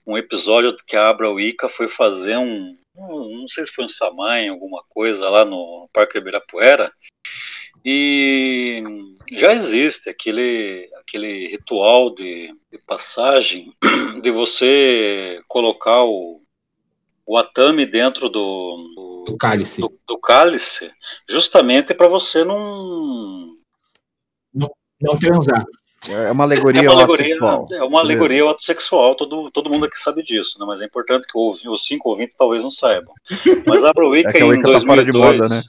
um 0.05 0.15
episódio 0.17 0.77
que 0.85 0.95
a 0.95 1.09
Abra 1.09 1.31
Wicca 1.31 1.67
foi 1.67 1.89
fazer 1.89 2.37
um, 2.37 2.77
não 2.95 3.47
sei 3.47 3.65
se 3.65 3.71
foi 3.73 3.85
um 3.85 3.89
samanho, 3.89 4.53
alguma 4.53 4.83
coisa 4.87 5.27
lá 5.29 5.43
no 5.43 5.89
Parque 5.91 6.19
Ibirapuera. 6.19 6.93
E 7.83 8.83
já 9.31 9.53
existe 9.53 10.09
aquele, 10.09 10.87
aquele 10.99 11.47
ritual 11.47 12.13
de, 12.13 12.55
de 12.71 12.77
passagem 12.85 13.73
de 14.21 14.29
você 14.29 15.41
colocar 15.47 16.03
o, 16.03 16.40
o 17.25 17.37
atame 17.37 17.85
dentro 17.85 18.29
do, 18.29 19.23
Do 19.27 19.37
cálice. 19.37 19.81
do, 19.81 19.91
do 20.07 20.17
cálice, 20.19 20.91
justamente 21.29 21.93
para 21.93 22.07
você 22.07 22.43
não. 22.43 23.55
Não 25.01 25.17
transar. 25.17 25.65
É 26.09 26.31
uma 26.31 26.43
alegoria, 26.43 26.81
É 26.81 26.89
uma 26.89 26.93
alegoria, 27.03 27.25
sexual. 27.33 27.67
é 27.71 27.83
uma 27.83 27.99
alegoria 27.99 28.41
ao 28.43 28.49
ato 28.49 28.63
sexual, 28.63 29.15
todo, 29.15 29.51
todo 29.51 29.69
mundo 29.69 29.85
aqui 29.85 29.97
sabe 29.99 30.23
disso, 30.23 30.59
né? 30.59 30.65
mas 30.65 30.81
é 30.81 30.85
importante 30.85 31.27
que 31.27 31.37
o 31.37 31.41
ouvi- 31.41 31.67
os 31.69 31.85
cinco 31.85 32.09
ouvintes 32.09 32.35
talvez 32.37 32.63
não 32.63 32.71
saibam. 32.71 33.13
Mas 33.67 33.83
a 33.83 33.91
Wicca 33.97 34.29
É 34.29 34.33
que 34.33 34.41
a 34.43 34.45
em 34.45 34.49
Wicca 34.49 34.63
tá 34.63 34.79
2002, 34.79 34.83
fora 34.85 35.05
de 35.05 35.11
moda, 35.11 35.47
né? 35.49 35.61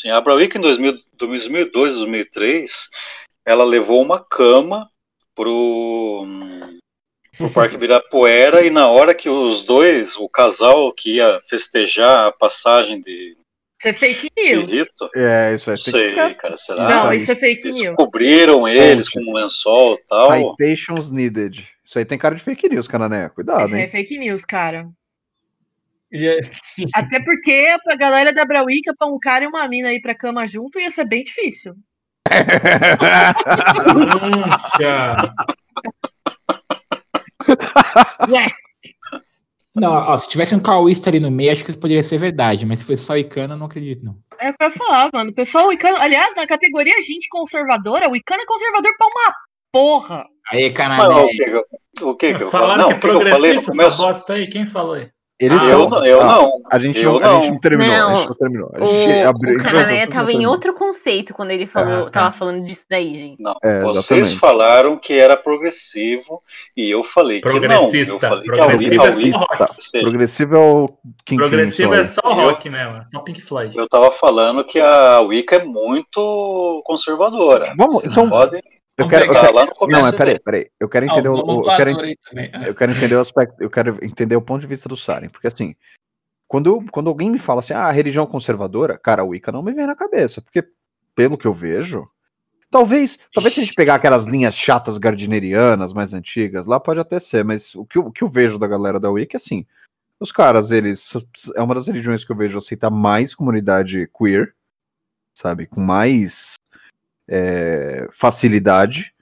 Sim, 0.00 0.10
a 0.10 0.18
Wicca 0.34 0.58
em 0.58 0.60
2000, 0.60 0.98
2002, 1.14 1.94
2003, 1.94 2.70
ela 3.46 3.64
levou 3.64 4.02
uma 4.02 4.20
cama 4.22 4.90
pro, 5.34 6.26
pro 7.38 7.48
Parque 7.50 7.76
Ibirapuera 7.76 8.66
e 8.66 8.70
na 8.70 8.88
hora 8.88 9.14
que 9.14 9.28
os 9.30 9.64
dois, 9.64 10.14
o 10.16 10.28
casal 10.28 10.92
que 10.92 11.16
ia 11.16 11.40
festejar 11.48 12.26
a 12.26 12.32
passagem 12.32 13.00
de, 13.00 13.36
Isso 13.78 13.88
é 13.88 13.92
fake 13.92 14.28
de 14.36 14.42
news. 14.56 14.70
rito, 14.70 15.10
É, 15.16 15.54
isso 15.54 15.70
aí. 15.70 15.76
não 15.76 15.84
tem 15.84 15.92
sei, 15.92 16.34
cara, 16.34 16.56
será? 16.56 16.88
Não, 16.88 17.08
aí. 17.08 17.18
isso 17.18 17.30
é 17.32 17.36
fake 17.36 17.64
news. 17.70 17.96
Descobriram 17.96 18.66
eles 18.68 19.08
com 19.08 19.20
um 19.20 19.32
lençol 19.34 19.94
e 19.94 20.02
tal. 20.08 20.56
Citations 20.56 21.10
needed. 21.10 21.66
Isso 21.84 21.98
aí 21.98 22.04
tem 22.04 22.18
cara 22.18 22.34
de 22.34 22.42
fake 22.42 22.68
news, 22.68 22.86
Canané. 22.88 23.28
Cuidado, 23.30 23.66
Isso 23.68 23.76
é 23.76 23.80
hein? 23.82 23.88
fake 23.88 24.18
news, 24.18 24.44
cara. 24.44 24.88
E 26.12 26.26
é- 26.26 26.40
Até 26.94 27.20
porque 27.22 27.74
a 27.88 27.96
galera 27.96 28.32
da 28.32 28.44
Brauíca, 28.44 28.92
pra 28.98 29.06
um 29.06 29.18
cara 29.18 29.44
e 29.44 29.48
uma 29.48 29.66
mina 29.68 29.92
ir 29.92 30.00
pra 30.00 30.14
cama 30.14 30.46
junto, 30.48 30.78
ia 30.80 30.90
ser 30.90 31.06
bem 31.06 31.22
difícil. 31.24 31.74
Não, 39.74 39.92
ó, 39.92 40.16
se 40.16 40.28
tivesse 40.28 40.56
um 40.56 40.60
cauísta 40.60 41.08
ali 41.08 41.20
no 41.20 41.30
meio, 41.30 41.52
acho 41.52 41.62
que 41.62 41.70
isso 41.70 41.78
poderia 41.78 42.02
ser 42.02 42.18
verdade, 42.18 42.66
mas 42.66 42.80
se 42.80 42.84
fosse 42.84 43.04
só 43.04 43.16
Icana, 43.16 43.54
eu 43.54 43.58
não 43.58 43.66
acredito, 43.66 44.04
não. 44.04 44.16
É 44.40 44.50
o 44.50 44.54
que 44.56 44.64
eu 44.64 44.68
ia 44.70 44.74
falar, 44.74 45.10
mano. 45.12 45.30
O 45.30 45.34
pessoal 45.34 45.68
wicano, 45.68 45.96
aliás, 45.98 46.34
na 46.34 46.46
categoria 46.46 47.00
gente 47.02 47.28
conservadora, 47.28 48.08
o 48.08 48.12
Wicano 48.12 48.42
é 48.42 48.46
conservador 48.46 48.92
pra 48.96 49.06
uma 49.06 49.34
porra. 49.72 50.24
Aí, 50.50 50.70
Canané, 50.72 51.04
o 51.14 51.26
que, 51.28 51.36
que 51.36 51.50
eu- 51.50 51.64
o 52.08 52.16
que, 52.16 52.34
que 52.34 52.42
eu 52.42 52.50
falo? 52.50 52.62
Falaram 52.64 52.82
Não, 52.82 52.88
que 52.88 52.94
é 52.94 52.96
o 52.96 53.00
progressista 53.00 53.70
essa 53.70 53.96
bosta 53.96 54.32
aí. 54.32 54.46
Quem 54.48 54.66
falou 54.66 54.94
aí? 54.94 55.10
Eles 55.40 55.62
Ah, 55.62 55.66
são. 55.66 55.82
eu 55.84 55.88
não, 55.90 56.04
eu 56.06 56.20
Ah, 56.20 56.24
não. 56.24 56.52
A 56.68 56.78
gente, 56.80 57.00
Eu 57.00 57.20
não, 57.20 57.38
a 57.38 57.40
gente 57.40 57.50
não 57.52 57.58
terminou. 57.60 57.94
a 57.94 57.98
Não, 57.98 58.16
gente 58.16 58.28
não 58.28 58.34
terminou. 58.34 58.70
A 58.74 58.82
O, 58.82 58.86
gente 58.86 59.20
abriu- 59.24 59.54
o 59.56 59.60
a 59.60 59.62
gente 59.62 59.72
Canané 59.72 60.06
não 60.06 60.12
tava 60.12 60.32
em 60.32 60.46
outro 60.46 60.74
conceito 60.74 61.32
quando 61.32 61.52
ele 61.52 61.64
falou, 61.66 61.94
Ah, 61.98 62.02
tá. 62.06 62.10
tava 62.10 62.36
falando 62.36 62.66
disso 62.66 62.84
daí, 62.90 63.14
gente. 63.14 63.40
Não, 63.40 63.54
É, 63.62 63.82
vocês 63.82 64.32
falaram 64.32 64.98
que 64.98 65.12
era 65.12 65.36
progressivo 65.36 66.42
e 66.76 66.90
eu 66.90 67.04
falei 67.04 67.40
que 67.40 67.48
não. 67.48 67.54
Eu 67.54 67.60
Progressista. 67.60 68.28
falei 68.28 68.44
que 68.44 68.50
a 68.50 68.64
Progressivo 68.66 69.04
é 69.06 69.12
só 69.12 69.38
a 69.38 69.40
rock. 69.56 69.62
ou 69.62 69.68
seja, 69.82 70.02
Progressivo 70.04 70.54
é 70.56 70.58
o 70.58 70.88
King 71.24 71.40
Progressivo 71.40 71.90
Crimson 71.92 72.00
é 72.00 72.04
só 72.04 72.32
rock 72.34 72.68
mesmo. 72.70 73.00
Só 73.12 73.20
Pink 73.20 73.40
Floyd. 73.40 73.76
Eu 73.78 73.88
tava 73.88 74.10
falando 74.12 74.64
que 74.64 74.80
a 74.80 75.20
Wicca 75.20 75.56
é 75.56 75.64
muito 75.64 76.82
conservadora. 76.84 77.74
Vamos, 77.76 78.00
Vocês 78.02 78.12
então, 78.12 78.28
podem 78.28 78.60
eu 78.98 79.04
Vamos 79.06 79.10
quero, 79.10 79.24
eu 79.32 79.40
quero- 79.54 79.74
começo. 79.76 80.00
não, 80.00 80.08
é 80.08 80.12
peraí, 80.12 80.38
peraí. 80.40 80.70
Eu 80.78 80.88
quero 80.88 81.06
Ah, 81.06 81.12
entender 81.12 81.28
o 81.28 81.34
o, 81.34 81.56
o- 81.60 81.70
eu 81.70 81.76
quero. 81.76 81.90
É. 82.36 82.68
eu 82.68 82.74
quero 82.74 82.92
entender 82.92 83.14
o 83.14 83.20
aspecto, 83.20 83.54
eu 83.62 83.70
quero 83.70 84.04
entender 84.04 84.36
o 84.36 84.42
ponto 84.42 84.60
de 84.60 84.66
vista 84.66 84.88
do 84.88 84.96
Saren, 84.96 85.28
porque 85.28 85.46
assim, 85.46 85.74
quando, 86.46 86.84
quando 86.90 87.08
alguém 87.08 87.30
me 87.30 87.38
fala 87.38 87.60
assim, 87.60 87.72
ah, 87.74 87.90
religião 87.90 88.26
conservadora, 88.26 88.98
cara, 88.98 89.22
a 89.22 89.24
Wicca 89.24 89.52
não 89.52 89.62
me 89.62 89.72
vem 89.72 89.86
na 89.86 89.94
cabeça, 89.96 90.40
porque 90.42 90.66
pelo 91.14 91.38
que 91.38 91.46
eu 91.46 91.52
vejo, 91.54 92.08
talvez, 92.70 93.18
talvez 93.32 93.54
se 93.54 93.60
a 93.60 93.64
gente 93.64 93.74
pegar 93.74 93.94
aquelas 93.96 94.24
linhas 94.26 94.56
chatas 94.56 94.98
gardinerianas 94.98 95.92
mais 95.92 96.12
antigas, 96.14 96.66
lá 96.66 96.80
pode 96.80 97.00
até 97.00 97.20
ser, 97.20 97.44
mas 97.44 97.74
o 97.74 97.84
que 97.84 97.98
eu, 97.98 98.06
o 98.06 98.12
que 98.12 98.22
eu 98.24 98.28
vejo 98.28 98.58
da 98.58 98.66
galera 98.66 98.98
da 98.98 99.10
Wicca 99.10 99.36
é 99.36 99.38
assim, 99.38 99.64
os 100.20 100.32
caras, 100.32 100.72
eles, 100.72 101.12
é 101.54 101.62
uma 101.62 101.74
das 101.74 101.86
religiões 101.86 102.24
que 102.24 102.32
eu 102.32 102.36
vejo 102.36 102.58
aceitar 102.58 102.90
mais 102.90 103.34
comunidade 103.34 104.08
queer, 104.18 104.52
sabe, 105.34 105.66
com 105.66 105.80
mais 105.80 106.54
é, 107.28 108.08
facilidade, 108.10 109.12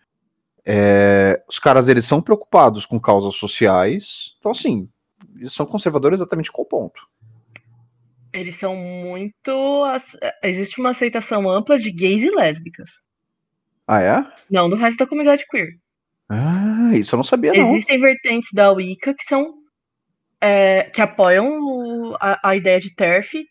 é, 0.65 1.43
os 1.49 1.59
caras 1.59 1.89
eles 1.89 2.05
são 2.05 2.21
preocupados 2.23 2.87
com 2.87 2.99
causas 3.01 3.35
sociais, 3.35 4.35
então 4.39 4.51
assim, 4.53 4.89
eles 5.37 5.53
são 5.53 5.67
conservadores 5.67 6.19
exatamente 6.21 6.51
qual 6.53 6.65
ponto. 6.67 7.03
Eles 8.33 8.57
são 8.57 8.77
muito. 8.77 9.83
Existe 10.43 10.79
uma 10.79 10.91
aceitação 10.91 11.49
ampla 11.49 11.79
de 11.79 11.91
gays 11.91 12.23
e 12.23 12.31
lésbicas. 12.31 12.91
Ah, 13.87 14.03
é? 14.03 14.27
Não 14.51 14.69
do 14.69 14.77
resto 14.77 14.99
da 14.99 15.07
comunidade 15.07 15.47
queer. 15.49 15.79
Ah, 16.29 16.91
isso 16.95 17.15
eu 17.15 17.19
não 17.19 17.25
sabia, 17.25 17.53
não. 17.53 17.61
Existem 17.71 17.99
vertentes 18.01 18.51
da 18.53 18.71
Wicca 18.73 19.15
que 19.15 19.25
são. 19.25 19.55
é, 20.41 20.83
que 20.93 21.01
apoiam 21.01 21.47
o- 21.63 22.17
a, 22.21 22.51
a 22.51 22.57
ideia 22.57 22.79
de 22.79 22.95
TERF 22.95 23.43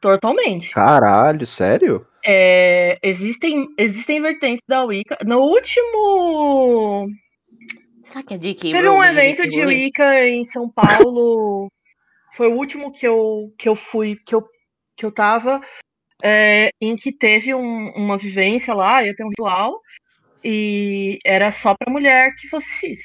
totalmente. 0.00 0.70
Caralho, 0.72 1.46
sério? 1.46 2.06
É, 2.26 2.98
existem, 3.02 3.66
existem 3.78 4.20
vertentes 4.22 4.64
da 4.66 4.82
Wicca. 4.84 5.18
No 5.24 5.40
último. 5.40 7.08
Será 8.02 8.22
que 8.22 8.34
é 8.34 8.38
J.K. 8.38 8.72
Teve 8.72 8.88
um 8.88 8.92
Rowling, 8.92 9.08
evento 9.08 9.46
de? 9.48 9.64
Wicca 9.64 10.26
em 10.28 10.44
São 10.44 10.68
Paulo. 10.70 11.70
Foi 12.34 12.48
o 12.48 12.54
último 12.56 12.92
que 12.92 13.06
eu, 13.06 13.52
que 13.58 13.68
eu 13.68 13.76
fui, 13.76 14.16
que 14.26 14.34
eu, 14.34 14.44
que 14.96 15.06
eu 15.06 15.12
tava, 15.12 15.60
é, 16.22 16.70
em 16.80 16.96
que 16.96 17.12
teve 17.12 17.54
um- 17.54 17.90
uma 17.94 18.18
vivência 18.18 18.74
lá, 18.74 19.04
ia 19.04 19.14
ter 19.14 19.22
um 19.24 19.28
ritual, 19.28 19.80
e 20.42 21.18
era 21.24 21.52
só 21.52 21.74
pra 21.78 21.92
mulher 21.92 22.34
que 22.36 22.48
fosse 22.48 22.66
cis. 22.80 22.98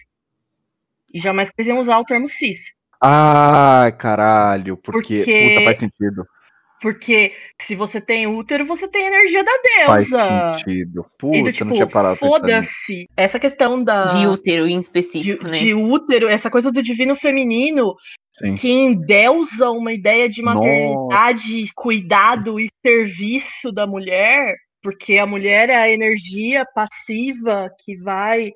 E 1.14 1.20
jamais 1.20 1.50
quis 1.52 1.68
usar 1.68 2.00
o 2.00 2.06
termo 2.06 2.28
cis. 2.28 2.74
Ai, 3.02 3.92
caralho, 3.94 4.76
porque... 4.78 5.18
Porque- 5.20 5.50
Puta, 5.50 5.64
faz 5.66 5.78
sentido. 5.78 6.26
Porque 6.82 7.34
se 7.62 7.76
você 7.76 8.00
tem 8.00 8.26
útero, 8.28 8.66
você 8.66 8.88
tem 8.88 9.08
energia 9.08 9.44
da 9.44 9.52
Faz 9.86 10.10
deusa. 10.10 10.58
sentido. 10.58 11.06
E 11.06 11.18
Puta, 11.18 11.38
eu 11.38 11.54
tipo, 11.54 11.66
não 11.66 11.74
tinha 11.74 11.88
parado 11.88 12.16
foda-se. 12.16 13.08
Essa 13.16 13.40
questão 13.40 13.84
da. 13.84 14.06
De 14.06 14.28
útero 14.28 14.66
em 14.66 14.80
de, 14.80 14.86
específico, 14.86 15.44
né? 15.44 15.52
de 15.52 15.74
útero, 15.74 16.28
essa 16.28 16.50
coisa 16.50 16.72
do 16.72 16.82
divino 16.82 17.16
feminino, 17.16 17.96
Sim. 18.38 18.56
que 18.56 18.70
endeusa 18.70 19.70
uma 19.72 19.92
ideia 19.92 20.30
de 20.30 20.42
maternidade, 20.42 21.66
cuidado 21.76 22.60
e 22.60 22.70
serviço 22.86 23.72
da 23.72 23.86
mulher, 23.86 24.56
porque 24.82 25.18
a 25.18 25.26
mulher 25.26 25.70
é 25.70 25.76
a 25.76 25.90
energia 25.90 26.66
passiva 26.74 27.70
que 27.84 27.98
vai. 27.98 28.52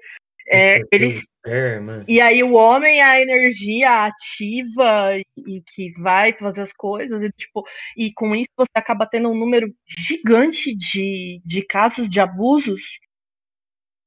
É, 0.47 0.81
eles, 0.91 1.23
É, 1.45 1.79
e 2.07 2.19
aí 2.21 2.43
o 2.43 2.53
homem 2.53 2.99
é 2.99 3.03
a 3.03 3.21
energia 3.21 4.05
ativa 4.05 5.17
e, 5.17 5.23
e 5.57 5.61
que 5.61 5.91
vai 6.01 6.33
fazer 6.33 6.61
as 6.61 6.73
coisas, 6.73 7.21
e, 7.23 7.29
tipo, 7.31 7.63
e 7.97 8.11
com 8.13 8.35
isso 8.35 8.49
você 8.57 8.71
acaba 8.75 9.05
tendo 9.05 9.29
um 9.29 9.37
número 9.37 9.73
gigante 9.87 10.75
de, 10.75 11.41
de 11.45 11.61
casos 11.65 12.09
de 12.09 12.19
abusos, 12.19 12.81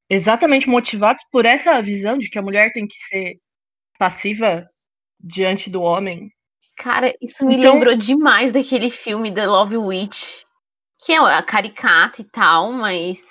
exatamente 0.09 0.69
motivados 0.69 1.25
por 1.31 1.45
essa 1.47 1.81
visão 1.83 2.17
de 2.19 2.29
que 2.29 2.39
a 2.39 2.43
mulher 2.43 2.73
tem 2.73 2.87
que 2.87 2.97
ser 3.09 3.39
passiva 3.99 4.69
diante 5.19 5.69
do 5.71 5.83
homem. 5.83 6.31
Cara, 6.77 7.15
isso 7.21 7.45
me 7.47 7.57
Então- 7.57 7.73
lembrou 7.75 7.97
demais 7.97 8.53
daquele 8.53 8.91
filme 8.91 9.33
The 9.35 9.47
Love 9.47 9.79
Witch, 9.79 10.43
que 11.01 11.13
é 11.13 11.19
a 11.19 11.43
caricata 11.43 12.21
e 12.21 12.25
tal, 12.25 12.71
mas 12.73 13.23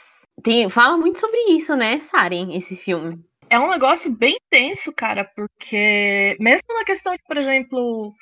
tem, 0.43 0.69
fala 0.69 0.97
muito 0.97 1.19
sobre 1.19 1.37
isso, 1.53 1.75
né, 1.75 1.99
Saren, 1.99 2.55
esse 2.55 2.75
filme. 2.75 3.23
É 3.49 3.59
um 3.59 3.69
negócio 3.69 4.11
bem 4.11 4.37
tenso, 4.49 4.91
cara, 4.91 5.23
porque 5.23 6.35
mesmo 6.39 6.67
na 6.73 6.83
questão 6.83 7.13
de, 7.13 7.21
por 7.27 7.37
exemplo, 7.37 8.13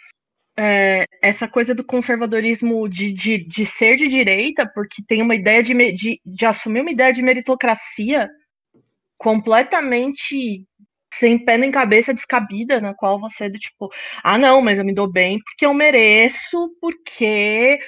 é, 0.57 1.05
essa 1.21 1.47
coisa 1.47 1.73
do 1.73 1.83
conservadorismo 1.83 2.87
de, 2.87 3.11
de, 3.11 3.37
de 3.37 3.65
ser 3.65 3.95
de 3.95 4.07
direita, 4.07 4.69
porque 4.73 5.01
tem 5.07 5.21
uma 5.21 5.35
ideia 5.35 5.63
de, 5.63 5.73
de, 5.93 6.21
de 6.25 6.45
assumir 6.45 6.81
uma 6.81 6.91
ideia 6.91 7.13
de 7.13 7.21
meritocracia 7.21 8.29
completamente 9.17 10.67
sem 11.13 11.37
pé 11.43 11.57
nem 11.57 11.71
cabeça 11.71 12.13
descabida, 12.13 12.81
na 12.81 12.93
qual 12.93 13.19
você 13.19 13.45
é 13.45 13.49
do 13.49 13.59
tipo, 13.59 13.89
ah, 14.23 14.37
não, 14.37 14.61
mas 14.61 14.77
eu 14.77 14.85
me 14.85 14.93
dou 14.93 15.09
bem 15.09 15.39
porque 15.39 15.65
eu 15.65 15.73
mereço, 15.73 16.75
porque 16.81 17.79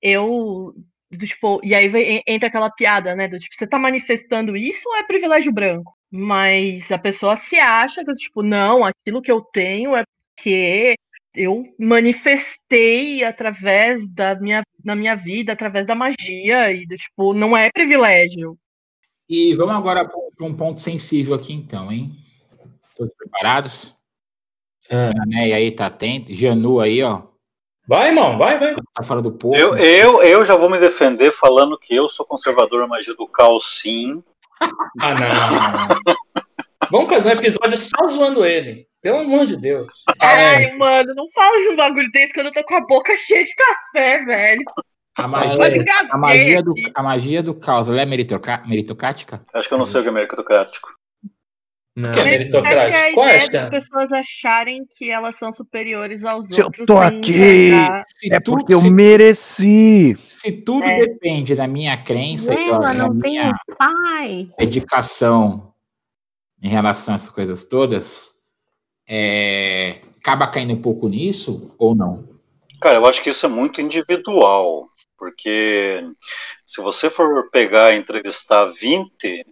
eu. 0.00 0.74
Do, 1.16 1.26
tipo, 1.26 1.60
e 1.64 1.74
aí 1.74 1.88
vem- 1.88 2.22
entra 2.26 2.48
aquela 2.48 2.70
piada, 2.70 3.14
né? 3.14 3.28
Do 3.28 3.38
tipo, 3.38 3.54
você 3.54 3.66
tá 3.66 3.78
manifestando 3.78 4.56
isso 4.56 4.88
ou 4.88 4.96
é 4.96 5.02
privilégio 5.04 5.52
branco? 5.52 5.94
Mas 6.10 6.90
a 6.92 6.98
pessoa 6.98 7.36
se 7.36 7.56
acha 7.58 8.04
que, 8.04 8.14
tipo, 8.14 8.42
não, 8.42 8.84
aquilo 8.84 9.22
que 9.22 9.30
eu 9.32 9.40
tenho 9.42 9.96
é 9.96 10.04
porque 10.36 10.94
eu 11.34 11.64
manifestei 11.78 13.24
através 13.24 14.10
da 14.12 14.34
minha, 14.36 14.62
na 14.84 14.94
minha 14.94 15.16
vida, 15.16 15.52
através 15.52 15.86
da 15.86 15.94
magia, 15.94 16.72
e 16.72 16.86
do 16.86 16.96
tipo, 16.96 17.34
não 17.34 17.56
é 17.56 17.70
privilégio. 17.70 18.56
E 19.28 19.54
vamos 19.54 19.74
agora 19.74 20.06
para 20.06 20.46
um 20.46 20.54
ponto 20.54 20.80
sensível 20.80 21.34
aqui, 21.34 21.52
então, 21.52 21.90
hein? 21.90 22.12
Todos 22.96 23.12
preparados? 23.16 23.96
E 24.90 25.52
aí, 25.52 25.70
tá 25.72 25.86
atento? 25.86 26.32
Janu 26.32 26.78
aí, 26.78 27.02
ó. 27.02 27.33
Vai, 27.86 28.08
irmão, 28.08 28.38
vai, 28.38 28.58
vai. 28.58 28.74
Tá 28.94 29.02
fora 29.02 29.20
do 29.20 29.32
povo. 29.32 29.54
Eu, 29.56 29.76
eu, 29.76 30.22
eu 30.22 30.44
já 30.44 30.56
vou 30.56 30.70
me 30.70 30.78
defender 30.78 31.32
falando 31.32 31.78
que 31.78 31.94
eu 31.94 32.08
sou 32.08 32.24
conservador 32.24 32.80
na 32.80 32.86
magia 32.86 33.14
do 33.14 33.26
caos, 33.26 33.78
sim. 33.80 34.22
Ah, 35.00 35.14
não. 35.14 36.14
Vamos 36.90 37.10
fazer 37.10 37.30
um 37.30 37.38
episódio 37.38 37.76
só 37.76 38.08
zoando 38.08 38.44
ele. 38.44 38.86
Pelo 39.02 39.18
amor 39.18 39.44
de 39.44 39.58
Deus. 39.58 40.02
Ai, 40.18 40.72
mano, 40.72 41.12
não 41.14 41.28
fala 41.34 41.58
de 41.58 41.68
um 41.68 41.76
bagulho 41.76 42.10
desse 42.10 42.32
quando 42.32 42.46
eu 42.46 42.52
tô 42.52 42.64
com 42.64 42.74
a 42.74 42.80
boca 42.86 43.14
cheia 43.18 43.44
de 43.44 43.54
café, 43.54 44.24
velho. 44.24 44.62
A 45.16 45.28
magia, 45.28 45.54
a 46.10 46.18
magia, 46.18 46.62
do, 46.62 46.74
a 46.94 47.02
magia 47.02 47.42
do 47.42 47.54
caos, 47.54 47.90
ela 47.90 48.00
é 48.00 48.06
meritocrática? 48.06 49.44
Acho 49.52 49.68
que 49.68 49.74
eu 49.74 49.78
não 49.78 49.86
sei 49.86 50.00
o 50.00 50.02
que 50.02 50.08
é 50.08 50.12
meritocrático. 50.12 50.88
Não. 51.96 52.10
Que 52.10 52.18
é 52.20 52.24
meritocrático? 52.24 52.96
é 52.96 53.10
a 53.10 53.14
Qual 53.14 53.26
é 53.26 53.30
a 53.30 53.36
ideia 53.36 53.48
das 53.50 53.60
chance? 53.60 53.70
pessoas 53.70 54.12
acharem 54.12 54.84
que 54.98 55.10
elas 55.10 55.36
são 55.36 55.52
superiores 55.52 56.24
aos 56.24 56.48
Se 56.48 56.60
eu 56.60 56.64
outros. 56.66 56.86
tô 56.86 56.98
sem 56.98 57.18
aqui, 57.18 57.70
É 58.32 58.40
tudo- 58.40 58.58
porque 58.58 58.74
eu 58.74 58.80
se, 58.80 58.90
mereci. 58.90 60.16
se 60.26 60.50
tudo 60.50 60.82
É. 60.84 60.98
depende 61.06 61.54
da 61.54 61.68
minha 61.68 61.96
crença 61.96 62.52
e 62.52 62.68
da, 62.70 62.78
da 62.78 62.94
não 62.94 63.18
tem 63.20 63.30
minha 63.32 63.54
pai. 63.78 64.48
dedicação 64.58 65.72
em 66.60 66.68
relação 66.68 67.14
a 67.14 67.16
essas 67.16 67.30
coisas 67.30 67.64
todas, 67.64 68.32
é, 69.08 70.00
acaba 70.20 70.46
caindo 70.48 70.74
um 70.74 70.82
pouco 70.82 71.08
nisso 71.08 71.74
ou 71.78 71.94
não? 71.94 72.28
Cara, 72.80 72.96
eu 72.96 73.06
acho 73.06 73.22
que 73.22 73.30
isso 73.30 73.46
é 73.46 73.48
muito 73.48 73.80
individual, 73.80 74.88
porque 75.16 76.02
se 76.66 76.82
você 76.82 77.08
for 77.08 77.48
pegar 77.50 77.92
e 77.92 77.98
entrevistar 77.98 78.64
20, 78.80 79.46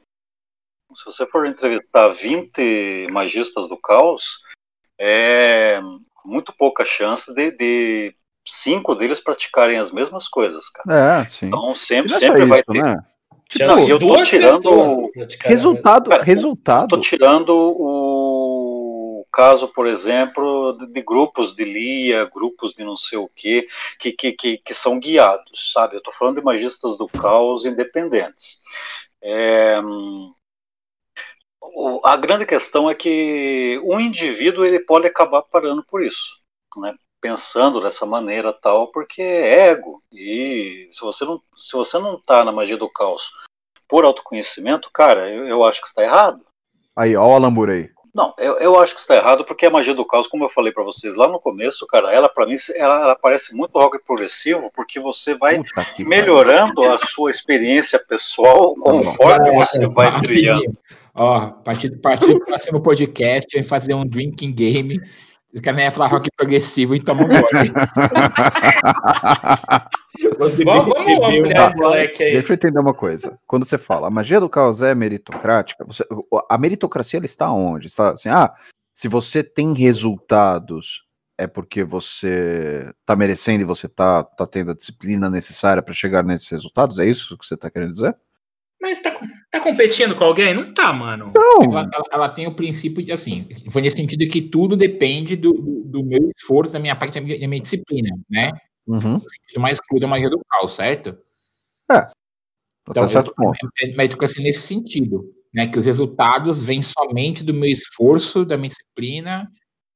se 0.94 1.04
você 1.04 1.26
for 1.26 1.46
entrevistar 1.46 2.08
20 2.08 3.08
magistas 3.10 3.68
do 3.68 3.76
caos, 3.76 4.38
é 5.00 5.80
muito 6.24 6.52
pouca 6.52 6.84
chance 6.84 7.32
de, 7.34 7.50
de 7.52 8.14
cinco 8.46 8.94
deles 8.94 9.20
praticarem 9.20 9.78
as 9.78 9.90
mesmas 9.90 10.28
coisas, 10.28 10.68
cara. 10.70 11.22
É, 11.22 11.26
sim. 11.26 11.46
Então 11.46 11.74
sempre, 11.74 12.14
é 12.14 12.20
sempre 12.20 12.44
vai 12.44 12.60
isso, 12.60 12.72
ter. 12.72 12.82
né? 12.82 12.96
Chance 13.50 13.80
Não, 13.80 13.88
eu 13.88 13.98
tô 13.98 14.22
tirando-. 14.22 15.10
Resultado, 15.44 16.10
Cara, 16.10 16.22
resultado. 16.22 16.96
Estou 16.96 17.00
tirando 17.00 17.50
o 17.50 19.26
caso, 19.32 19.68
por 19.68 19.86
exemplo, 19.86 20.76
de, 20.92 21.02
grupos 21.02 21.54
de 21.54 21.64
Lia, 21.64 22.24
grupos 22.26 22.72
de 22.72 22.84
não 22.84 22.96
sei 22.96 23.18
o 23.18 23.28
quê, 23.34 23.66
que, 23.98 24.12
que, 24.12 24.32
que, 24.32 24.58
que 24.58 24.74
são 24.74 24.98
guiados, 24.98 25.72
sabe? 25.72 25.94
Eu 25.94 25.98
estou 25.98 26.12
falando 26.12 26.36
de 26.36 26.44
magistas 26.44 26.96
do 26.96 27.06
caos 27.08 27.64
independentes. 27.64 28.58
É, 29.22 29.80
a 32.04 32.16
grande 32.16 32.44
questão 32.44 32.90
é 32.90 32.94
que 32.94 33.80
um 33.84 33.98
indivíduo 34.00 34.64
ele 34.64 34.80
pode 34.80 35.06
acabar 35.06 35.42
parando 35.42 35.84
por 35.84 36.02
isso, 36.02 36.38
né? 36.76 36.94
pensando 37.22 37.80
dessa 37.80 38.04
maneira 38.04 38.52
tal, 38.52 38.88
porque 38.88 39.22
é 39.22 39.70
ego. 39.70 40.02
E 40.12 40.88
se 40.90 41.00
você 41.00 41.24
não 41.24 41.40
se 41.54 41.72
você 41.76 41.98
não 41.98 42.16
está 42.16 42.44
na 42.44 42.50
magia 42.50 42.76
do 42.76 42.90
caos 42.90 43.30
por 43.88 44.04
autoconhecimento, 44.04 44.90
cara, 44.92 45.30
eu, 45.30 45.46
eu 45.46 45.64
acho 45.64 45.80
que 45.80 45.86
está 45.86 46.02
errado. 46.02 46.44
Aí, 46.96 47.16
ó 47.16 47.26
o 47.28 47.34
Alamburei. 47.34 47.90
Não, 48.14 48.34
eu, 48.36 48.58
eu 48.58 48.78
acho 48.78 48.94
que 48.94 49.00
está 49.00 49.16
errado 49.16 49.42
porque 49.44 49.64
a 49.64 49.70
magia 49.70 49.94
do 49.94 50.04
caos, 50.04 50.26
como 50.26 50.44
eu 50.44 50.50
falei 50.50 50.70
para 50.70 50.84
vocês 50.84 51.14
lá 51.14 51.26
no 51.26 51.40
começo, 51.40 51.86
cara, 51.86 52.12
ela 52.12 52.28
para 52.28 52.46
mim 52.46 52.56
ela, 52.74 53.02
ela 53.02 53.14
parece 53.16 53.54
muito 53.54 53.78
rock 53.78 53.98
progressivo 54.04 54.70
porque 54.74 55.00
você 55.00 55.34
vai 55.34 55.62
melhorando 55.98 56.84
a 56.84 56.98
sua 56.98 57.30
experiência 57.30 57.98
pessoal 57.98 58.74
conforme 58.74 59.52
você 59.52 59.86
vai 59.86 60.20
trilhando. 60.20 60.60
Rapidinho. 60.60 60.78
Ó, 61.14 61.36
a 61.36 61.50
partir, 61.50 61.92
a 61.94 62.00
partir 62.00 62.26
do 62.28 62.44
próximo 62.44 62.82
podcast, 62.82 63.58
vou 63.58 63.68
fazer 63.68 63.94
um 63.94 64.06
drinking 64.06 64.52
game. 64.52 65.00
O 65.54 65.60
cara 65.60 65.82
ia 65.82 65.90
falar 65.90 66.08
rock 66.08 66.30
progressivo, 66.36 66.94
então 66.94 67.14
vamos 67.14 67.36
embora. 67.36 67.52
Vamos, 70.38 70.64
vamos 70.64 70.92
ampliar 70.98 71.72
esse 71.74 71.84
leque 71.86 72.22
aí. 72.22 72.32
Deixa 72.32 72.52
eu 72.52 72.54
entender 72.54 72.78
uma 72.78 72.94
coisa. 72.94 73.38
Quando 73.46 73.64
você 73.64 73.78
fala 73.78 74.08
a 74.08 74.10
magia 74.10 74.40
do 74.40 74.48
caos 74.48 74.82
é 74.82 74.94
meritocrática, 74.94 75.84
você- 75.84 76.04
a 76.50 76.58
meritocracia 76.58 77.18
ela 77.18 77.26
está 77.26 77.50
onde? 77.50 77.86
Está 77.86 78.12
assim, 78.12 78.28
ah, 78.28 78.52
se 78.92 79.08
você 79.08 79.42
tem 79.42 79.72
resultados 79.74 81.04
é 81.38 81.46
porque 81.46 81.82
você 81.82 82.92
está 83.00 83.16
merecendo 83.16 83.62
e 83.62 83.66
você 83.66 83.86
está 83.86 84.22
tá 84.22 84.46
tendo 84.46 84.70
a 84.70 84.74
disciplina 84.74 85.28
necessária 85.30 85.82
para 85.82 85.94
chegar 85.94 86.22
nesses 86.22 86.48
resultados? 86.48 86.98
É 86.98 87.06
isso 87.06 87.36
que 87.36 87.46
você 87.46 87.54
está 87.54 87.70
querendo 87.70 87.92
dizer? 87.92 88.14
Mas 88.82 89.00
tá, 89.00 89.14
tá 89.48 89.60
competindo 89.60 90.14
com 90.16 90.24
alguém? 90.24 90.52
Não 90.52 90.74
tá, 90.74 90.92
mano. 90.92 91.30
Não. 91.32 91.62
Ela, 91.62 91.88
ela- 91.94 92.04
ela 92.10 92.28
tem 92.28 92.48
o 92.48 92.54
princípio 92.54 93.00
de, 93.00 93.12
assim, 93.12 93.48
foi 93.70 93.80
nesse 93.80 93.96
sentido 93.96 94.28
que 94.28 94.42
tudo 94.42 94.76
depende 94.76 95.36
do, 95.36 95.52
do, 95.52 95.84
do 95.84 96.04
meu 96.04 96.28
esforço, 96.36 96.72
da 96.72 96.80
minha 96.80 96.96
parte, 96.96 97.14
da 97.14 97.20
minha, 97.20 97.38
da 97.38 97.46
minha 97.46 97.60
disciplina, 97.62 98.10
né? 98.28 98.50
Uhum. 98.84 99.14
No 99.18 99.28
sentido 99.28 99.60
mais 99.60 99.78
cru 99.80 100.00
da 100.00 100.08
magia 100.08 100.28
do 100.28 100.40
caos, 100.50 100.74
certo? 100.74 101.16
Até 101.88 102.10
Então, 102.90 103.08
certo 103.08 103.28
eu, 103.28 103.34
ponto. 103.34 103.68
é 103.82 103.94
meritocracia 103.94 104.42
nesse 104.42 104.62
sentido, 104.62 105.32
né? 105.54 105.68
Que 105.68 105.78
os 105.78 105.86
resultados 105.86 106.60
vêm 106.60 106.82
somente 106.82 107.44
do 107.44 107.54
meu 107.54 107.68
esforço, 107.70 108.44
da 108.44 108.56
minha 108.56 108.68
disciplina. 108.70 109.48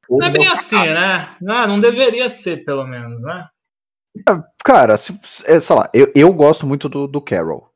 Não 0.08 0.24
é 0.24 0.30
bem 0.30 0.46
assim, 0.46 0.76
né? 0.76 1.28
Não, 1.42 1.66
não 1.66 1.80
deveria 1.80 2.28
ser, 2.28 2.64
pelo 2.64 2.86
menos, 2.86 3.20
né? 3.24 3.48
Cara, 4.64 4.96
se, 4.96 5.18
é, 5.44 5.58
sei 5.58 5.74
lá, 5.76 5.90
eu, 5.92 6.10
eu 6.14 6.32
gosto 6.32 6.64
muito 6.66 6.88
do, 6.88 7.06
do 7.08 7.20
Carol, 7.20 7.70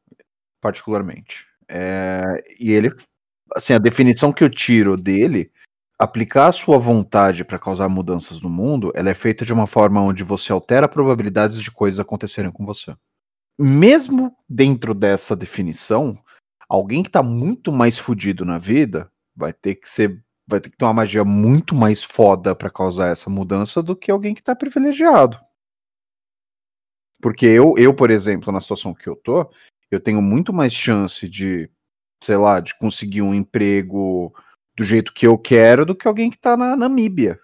particularmente. 0.61 1.47
É, 1.69 2.43
e 2.59 2.73
ele, 2.73 2.93
assim, 3.55 3.73
a 3.73 3.79
definição 3.79 4.33
que 4.33 4.43
eu 4.43 4.51
tiro 4.51 4.97
dele, 4.97 5.51
aplicar 5.99 6.47
a 6.47 6.53
sua 6.53 6.79
vontade 6.79 7.45
para 7.45 7.59
causar 7.59 7.89
mudanças 7.89 8.41
no 8.41 8.49
mundo, 8.49 8.91
ela 8.95 9.11
é 9.11 9.15
feita 9.15 9.45
de 9.45 9.53
uma 9.53 9.67
forma 9.67 10.01
onde 10.01 10.25
você 10.25 10.51
altera 10.51 10.89
probabilidades 10.89 11.63
de 11.63 11.71
coisas 11.71 12.01
acontecerem 12.01 12.51
com 12.51 12.65
você. 12.65 12.97
Mesmo 13.59 14.35
dentro 14.49 14.95
dessa 14.95 15.37
definição, 15.37 16.19
alguém 16.69 17.03
que 17.03 17.11
tá 17.11 17.23
muito 17.23 17.71
mais 17.71 17.99
fudido 17.99 18.45
na 18.45 18.57
vida 18.57 19.11
vai 19.37 19.53
ter 19.53 19.75
que 19.75 19.89
ser 19.89 20.23
vai 20.49 20.59
ter 20.61 20.71
que 20.71 20.77
ter 20.77 20.85
uma 20.85 20.95
magia 20.95 21.25
muito 21.25 21.77
mais 21.77 22.03
foda 22.03 22.57
para 22.57 22.71
causar 22.71 23.11
essa 23.11 23.31
mudança 23.31 23.81
do 23.81 23.95
que 23.95 24.11
alguém 24.11 24.35
que 24.35 24.43
tá 24.43 24.57
privilegiado. 24.57 25.39
Porque 27.23 27.47
eu, 27.47 27.75
eu, 27.77 27.95
por 27.95 28.11
exemplo, 28.11 28.53
na 28.53 28.61
situação 28.61 28.93
que 28.93 29.09
eu 29.09 29.15
tô, 29.15 29.49
eu 29.91 30.01
tenho 30.01 30.23
muito 30.23 30.53
mais 30.53 30.73
chance 30.73 31.29
de, 31.29 31.71
sei 32.23 32.37
lá, 32.37 32.61
de 32.61 32.77
conseguir 32.79 33.23
um 33.23 33.35
emprego 33.35 34.33
do 34.77 34.85
jeito 34.85 35.13
que 35.13 35.27
eu 35.27 35.37
quero 35.37 35.85
do 35.85 35.95
que 35.95 36.07
alguém 36.07 36.31
que 36.31 36.39
tá 36.39 36.57
na 36.57 36.77
Namíbia, 36.77 37.39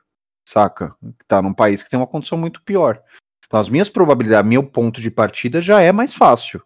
saca? 0.48 0.94
Que 1.18 1.24
tá 1.26 1.42
num 1.42 1.52
país 1.52 1.82
que 1.82 1.90
tem 1.90 1.98
uma 1.98 2.06
condição 2.06 2.38
muito 2.38 2.62
pior. 2.62 3.02
Então 3.46 3.60
as 3.60 3.68
minhas 3.68 3.88
probabilidades, 3.88 4.48
meu 4.48 4.62
ponto 4.62 5.00
de 5.00 5.10
partida 5.10 5.60
já 5.60 5.80
é 5.80 5.92
mais 5.92 6.14
fácil. 6.14 6.62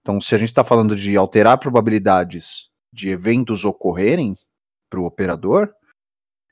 Então 0.00 0.20
se 0.20 0.34
a 0.34 0.38
gente 0.38 0.52
tá 0.52 0.64
falando 0.64 0.94
de 0.96 1.16
alterar 1.16 1.58
probabilidades 1.58 2.68
de 2.92 3.08
eventos 3.08 3.64
ocorrerem 3.64 4.36
pro 4.90 5.04
operador, 5.04 5.72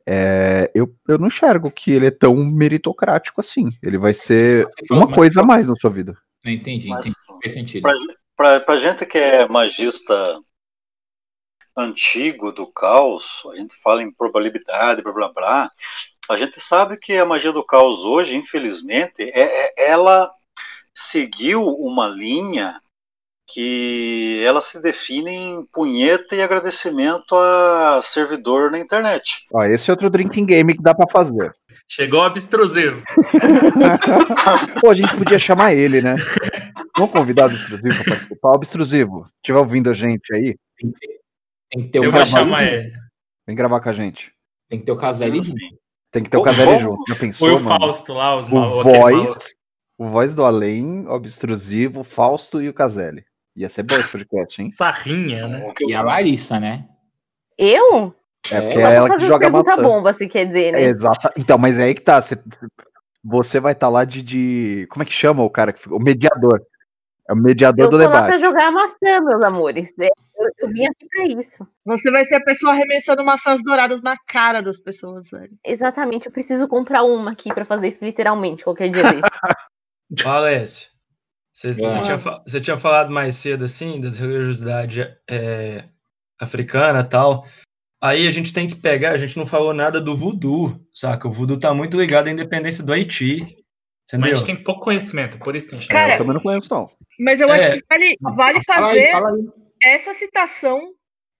é, 0.06 0.70
eu, 0.74 0.92
eu 1.06 1.18
não 1.18 1.28
enxergo 1.28 1.70
que 1.70 1.92
ele 1.92 2.06
é 2.06 2.10
tão 2.10 2.34
meritocrático 2.44 3.40
assim. 3.40 3.70
Ele 3.82 3.98
vai 3.98 4.14
ser 4.14 4.66
uma 4.90 5.12
coisa 5.12 5.42
a 5.42 5.44
mais 5.44 5.68
na 5.68 5.76
sua 5.76 5.90
vida. 5.90 6.16
Não 6.44 6.50
entendi, 6.50 6.90
entendi. 6.90 7.14
Faz 7.40 7.52
sentido. 7.52 7.82
Pra, 7.82 7.94
pra, 8.37 8.61
pra 8.61 8.76
gente 8.76 9.05
que 9.07 9.18
é 9.18 9.47
magista 9.49 10.41
antigo 11.76 12.53
do 12.53 12.66
caos, 12.66 13.43
a 13.53 13.57
gente 13.57 13.74
fala 13.83 14.03
em 14.03 14.12
probabilidade, 14.12 15.03
blá 15.03 15.12
blá 15.12 15.33
blá. 15.33 15.70
A 16.30 16.37
gente 16.37 16.61
sabe 16.61 16.97
que 16.97 17.16
a 17.16 17.24
magia 17.24 17.53
do 17.53 17.64
caos 17.64 18.01
hoje, 18.05 18.37
infelizmente, 18.37 19.22
é, 19.22 19.41
é- 19.66 19.91
ela 19.91 20.30
seguiu 20.95 21.66
uma 21.66 22.09
linha 22.09 22.78
que 23.49 24.43
ela 24.47 24.61
se 24.62 24.80
define 24.80 25.30
em 25.30 25.66
punheta 25.72 26.35
e 26.35 26.41
agradecimento 26.43 27.37
a 27.37 28.01
servidor 28.03 28.70
na 28.70 28.78
internet. 28.78 29.45
Ó, 29.53 29.62
esse 29.64 29.91
é 29.91 29.93
outro 29.93 30.09
drinking 30.09 30.47
game 30.47 30.74
que 30.74 30.83
dá 30.83 30.95
pra 30.95 31.07
fazer. 31.11 31.53
Chegou 31.87 32.20
o 32.20 32.24
abstrusivo. 32.24 33.03
Pô, 34.80 34.91
a 34.91 34.95
gente 34.95 35.14
podia 35.16 35.39
chamar 35.39 35.74
ele, 35.74 36.01
né? 36.01 36.16
Vamos 36.97 37.12
convidar 37.12 37.45
o 37.45 37.47
Obstrusivo 37.47 37.95
pra 38.05 38.12
participar. 38.14 38.51
Obstrusivo, 38.53 39.26
se 39.26 39.34
estiver 39.36 39.59
ouvindo 39.59 39.88
a 39.90 39.93
gente 39.93 40.34
aí, 40.34 40.57
Tem 40.78 40.90
que 40.93 40.99
ter, 41.01 41.20
tem 41.70 41.82
que 41.84 41.88
ter 41.88 42.01
o 42.01 42.05
Eu 42.05 42.12
vou 42.12 42.24
chamar 42.26 42.64
ele. 42.64 42.93
vem 43.47 43.57
gravar 43.57 43.80
com 43.80 43.88
a 43.88 43.93
gente. 43.93 44.32
Tem 44.68 44.78
que 44.78 44.84
ter 44.86 44.93
o 44.93 44.97
Caselli 44.97 45.43
junto. 45.43 45.59
Tem 46.11 46.22
que 46.22 46.28
ter 46.30 46.36
o 46.36 46.40
O 46.40 46.45
Caselli 46.45 46.78
junto. 46.80 47.03
Já 47.09 47.14
Foi 47.14 47.26
pensou, 47.26 47.49
o 47.49 47.62
mano? 47.62 47.80
Fausto 47.80 48.12
lá, 48.12 48.36
os 48.36 48.49
O. 48.49 48.82
Voz, 48.82 49.55
o 49.99 50.07
Voz 50.09 50.34
do 50.34 50.45
Além, 50.45 51.07
Obstrusivo, 51.09 52.05
Fausto 52.05 52.61
e 52.61 52.68
o 52.68 52.74
Caselli. 52.74 53.24
Ia 53.57 53.68
ser 53.68 53.82
bom 53.82 53.95
esse 53.97 54.11
podcast, 54.12 54.62
hein? 54.62 54.70
Sarrinha, 54.70 55.47
né? 55.49 55.74
E 55.80 55.95
a 55.95 56.03
Larissa, 56.03 56.59
né? 56.61 56.88
Eu? 57.59 58.14
É 58.51 58.61
porque 58.61 58.78
é 58.78 58.95
ela 58.95 59.16
que 59.16 59.24
joga 59.26 59.49
maçã. 59.51 59.82
bomba, 59.82 60.12
se 60.12 60.26
quer 60.26 60.47
dizer, 60.47 60.72
né? 60.72 60.82
É, 60.82 60.86
exata. 60.88 61.32
Então, 61.36 61.57
mas 61.59 61.78
é 61.78 61.84
aí 61.84 61.95
que 61.95 62.01
tá. 62.01 62.20
Você, 62.20 62.36
você 63.22 63.61
vai 63.61 63.72
estar 63.72 63.88
lá 63.88 64.05
de, 64.05 64.20
de- 64.22 64.86
Como 64.90 65.03
é 65.03 65.07
que 65.07 65.12
chama 65.12 65.43
o 65.43 65.51
cara? 65.51 65.74
O 65.90 65.99
mediador. 65.99 66.61
É 67.28 67.32
o 67.32 67.36
mediador 67.36 67.84
Eu 67.86 67.90
do 67.90 67.98
tô 67.98 68.04
lá 68.04 68.10
pra 68.10 68.20
debate. 68.36 68.40
jogar 68.40 68.68
a 68.68 68.70
maçã, 68.72 69.20
meus 69.20 69.44
amores. 69.44 69.94
É, 70.00 70.08
Eu, 70.36 70.50
eu 70.58 70.68
vim 70.68 70.86
aqui 70.86 71.06
pra 71.08 71.26
isso. 71.26 71.66
Você 71.84 72.10
vai 72.10 72.24
ser 72.24 72.34
a 72.36 72.44
pessoa 72.44 72.72
arremessando 72.72 73.24
maçãs 73.24 73.62
douradas 73.62 74.02
na 74.02 74.16
cara 74.26 74.60
das 74.60 74.78
pessoas, 74.80 75.30
velho. 75.30 75.52
Exatamente, 75.64 76.26
eu 76.26 76.32
preciso 76.32 76.66
comprar 76.66 77.04
uma 77.04 77.30
aqui 77.32 77.52
pra 77.54 77.64
fazer 77.64 77.88
isso 77.88 78.04
literalmente, 78.04 78.64
qualquer 78.64 78.90
dia 78.90 79.02
desse. 79.04 79.22
Alessio, 80.26 80.88
você, 81.52 81.72
você 81.72 82.02
tinha, 82.02 82.16
você 82.18 82.60
tinha 82.60 82.76
falado 82.76 83.10
mais 83.12 83.36
cedo 83.36 83.64
assim 83.64 84.00
das 84.00 84.18
religiosidades 84.18 85.06
é, 85.30 85.84
africana 86.40 87.00
e 87.00 87.04
tal. 87.04 87.46
Aí 88.02 88.26
a 88.26 88.30
gente 88.32 88.52
tem 88.52 88.66
que 88.66 88.74
pegar, 88.74 89.12
a 89.12 89.16
gente 89.16 89.36
não 89.38 89.46
falou 89.46 89.72
nada 89.72 90.00
do 90.00 90.16
voodoo, 90.16 90.76
saca? 90.92 91.28
O 91.28 91.30
voodoo 91.30 91.56
tá 91.58 91.72
muito 91.72 91.96
ligado 91.96 92.26
à 92.26 92.30
independência 92.32 92.82
do 92.82 92.92
Haiti. 92.92 93.61
Mas 94.12 94.22
a 94.24 94.28
Entendeu? 94.28 94.36
gente 94.36 94.46
tem 94.46 94.64
pouco 94.64 94.80
conhecimento, 94.82 95.38
por 95.38 95.56
isso 95.56 95.68
que 95.68 95.74
a 95.74 95.78
gente 95.78 95.88
Cara, 95.88 96.14
Eu 96.14 96.18
também 96.18 96.34
não 96.34 96.42
conheço, 96.42 96.72
não. 96.72 96.90
Mas 97.18 97.40
eu 97.40 97.50
É. 97.52 97.56
acho 97.56 97.78
que 97.78 97.84
vale, 97.88 98.16
vale 98.20 98.60
Fala 98.64 98.86
aí, 98.92 98.98
fazer 98.98 99.10
fala 99.12 99.30
aí. 99.30 99.44
essa 99.82 100.14
citação 100.14 100.92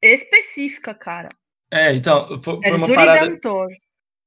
específica, 0.03 0.95
cara. 0.95 1.29
É, 1.73 1.93
então, 1.95 2.41
foi, 2.43 2.59
É 2.63 2.69
foi 2.69 2.77
uma 2.77 2.95
parada. 2.95 3.41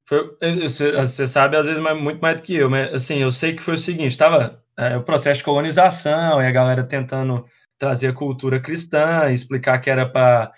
Foi- 0.07 0.37
Você 0.61 0.91
você 0.91 1.27
sabe, 1.27 1.57
às 1.57 1.65
vezes, 1.65 1.81
muito 1.81 2.19
mais 2.21 2.35
do 2.37 2.43
que 2.43 2.55
eu, 2.55 2.69
mas 2.69 2.93
assim, 2.93 3.17
eu 3.17 3.31
sei 3.31 3.55
que 3.55 3.61
foi 3.61 3.75
o 3.75 3.79
seguinte: 3.79 4.17
tava 4.17 4.63
é, 4.77 4.97
o 4.97 5.03
processo 5.03 5.39
de 5.39 5.43
colonização 5.45 6.41
e 6.41 6.45
a 6.45 6.51
galera 6.51 6.83
tentando 6.83 7.45
trazer 7.77 8.07
a 8.09 8.13
cultura 8.13 8.59
cristã, 8.59 9.31
explicar 9.31 9.79
que 9.79 9.89
era 9.89 10.07
para 10.07 10.51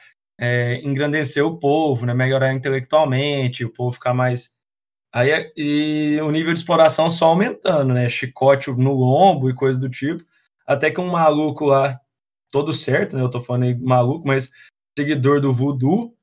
engrandecer 0.83 1.43
o 1.45 1.57
povo, 1.57 2.05
né, 2.05 2.13
melhorar 2.13 2.53
intelectualmente, 2.53 3.65
o 3.65 3.71
povo 3.73 3.93
ficar 3.93 4.13
mais. 4.13 4.57
Aí, 5.18 5.32
é- 5.32 5.51
e 5.57 6.20
o 6.22 6.30
nível 6.30 6.53
de 6.53 6.59
exploração 6.59 7.09
só 7.09 7.26
aumentando, 7.30 7.91
né? 7.91 8.07
Chicote 8.07 8.70
no 8.70 8.93
lombo 8.93 9.49
e 9.49 9.53
coisa 9.55 9.80
do 9.80 9.89
tipo. 9.89 10.24
Até 10.63 10.91
que 10.91 11.01
um 11.01 11.09
maluco 11.09 11.65
lá, 11.65 11.99
todo 12.51 12.72
certo, 12.72 13.18
né? 13.18 13.24
Eu 13.24 13.30
tô 13.30 13.41
falando 13.41 13.63
aí 13.63 13.76
maluco, 13.76 14.28
mas 14.28 14.51
seguidor 14.95 15.41
do 15.41 15.51
voodoo, 15.51 16.13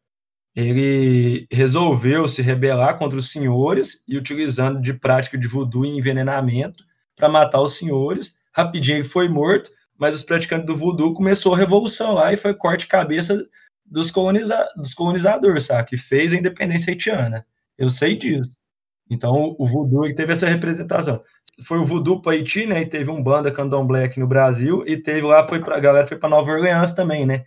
ele 0.54 1.48
resolveu 1.50 2.28
se 2.28 2.40
rebelar 2.40 2.96
contra 2.96 3.18
os 3.18 3.32
senhores 3.32 4.00
e 4.06 4.16
utilizando 4.16 4.80
de 4.80 4.94
prática 4.94 5.36
de 5.36 5.48
voodoo 5.48 5.84
e 5.84 5.98
envenenamento 5.98 6.84
para 7.16 7.28
matar 7.28 7.60
os 7.62 7.72
senhores. 7.72 8.38
Rapidinho 8.52 8.98
ele 8.98 9.04
foi 9.04 9.28
morto, 9.28 9.70
mas 9.98 10.14
os 10.14 10.22
praticantes 10.22 10.66
do 10.66 10.76
voodoo 10.76 11.14
começou 11.14 11.54
a 11.54 11.58
revolução 11.58 12.14
lá 12.14 12.32
e 12.32 12.36
foi 12.36 12.54
corte 12.54 12.86
cabeça 12.86 13.44
dos, 13.84 14.12
coloniza 14.12 14.68
dos 14.76 14.94
colonizadores, 14.94 15.64
sabe? 15.64 15.88
Que 15.88 15.96
fez 15.96 16.32
a 16.32 16.36
independência 16.36 16.92
haitiana. 16.92 17.44
Eu 17.76 17.90
sei 17.90 18.16
disso. 18.16 18.54
Então 19.10 19.54
o 19.58 19.66
voodoo 19.66 20.12
teve 20.14 20.32
essa 20.32 20.46
representação. 20.46 21.22
Foi 21.66 21.78
o 21.78 21.84
voodoo 21.84 22.20
para 22.22 22.32
Haiti, 22.32 22.66
né? 22.66 22.80
E 22.80 22.86
teve 22.86 23.10
um 23.10 23.22
banda 23.22 23.52
candomblé 23.52 24.04
aqui 24.04 24.18
no 24.18 24.26
Brasil 24.26 24.82
e 24.86 24.96
teve 24.96 25.22
lá 25.22 25.46
foi 25.46 25.60
para 25.60 25.76
a 25.76 25.80
galera 25.80 26.06
foi 26.06 26.16
para 26.16 26.28
Nova 26.28 26.50
Orleans 26.50 26.94
também, 26.94 27.26
né? 27.26 27.44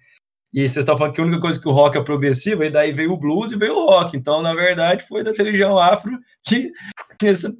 E 0.53 0.62
vocês 0.62 0.78
estão 0.78 0.97
falando 0.97 1.14
que 1.14 1.20
a 1.20 1.24
única 1.26 1.41
coisa 1.41 1.60
que 1.60 1.68
o 1.68 1.74
rock 1.74 1.97
é 1.97 2.01
progressivo, 2.01 2.64
e 2.64 2.70
daí 2.70 2.93
veio 2.93 3.12
o 3.12 3.18
blues 3.18 3.51
e 3.51 3.58
veio 3.58 3.76
o 3.76 3.86
rock. 3.86 4.16
Então, 4.16 4.41
na 4.41 4.53
verdade, 4.53 5.05
foi 5.05 5.22
dessa 5.22 5.43
religião 5.43 5.78
afro 5.78 6.18
que, 6.41 6.72
que 7.20 7.28
essa- 7.28 7.53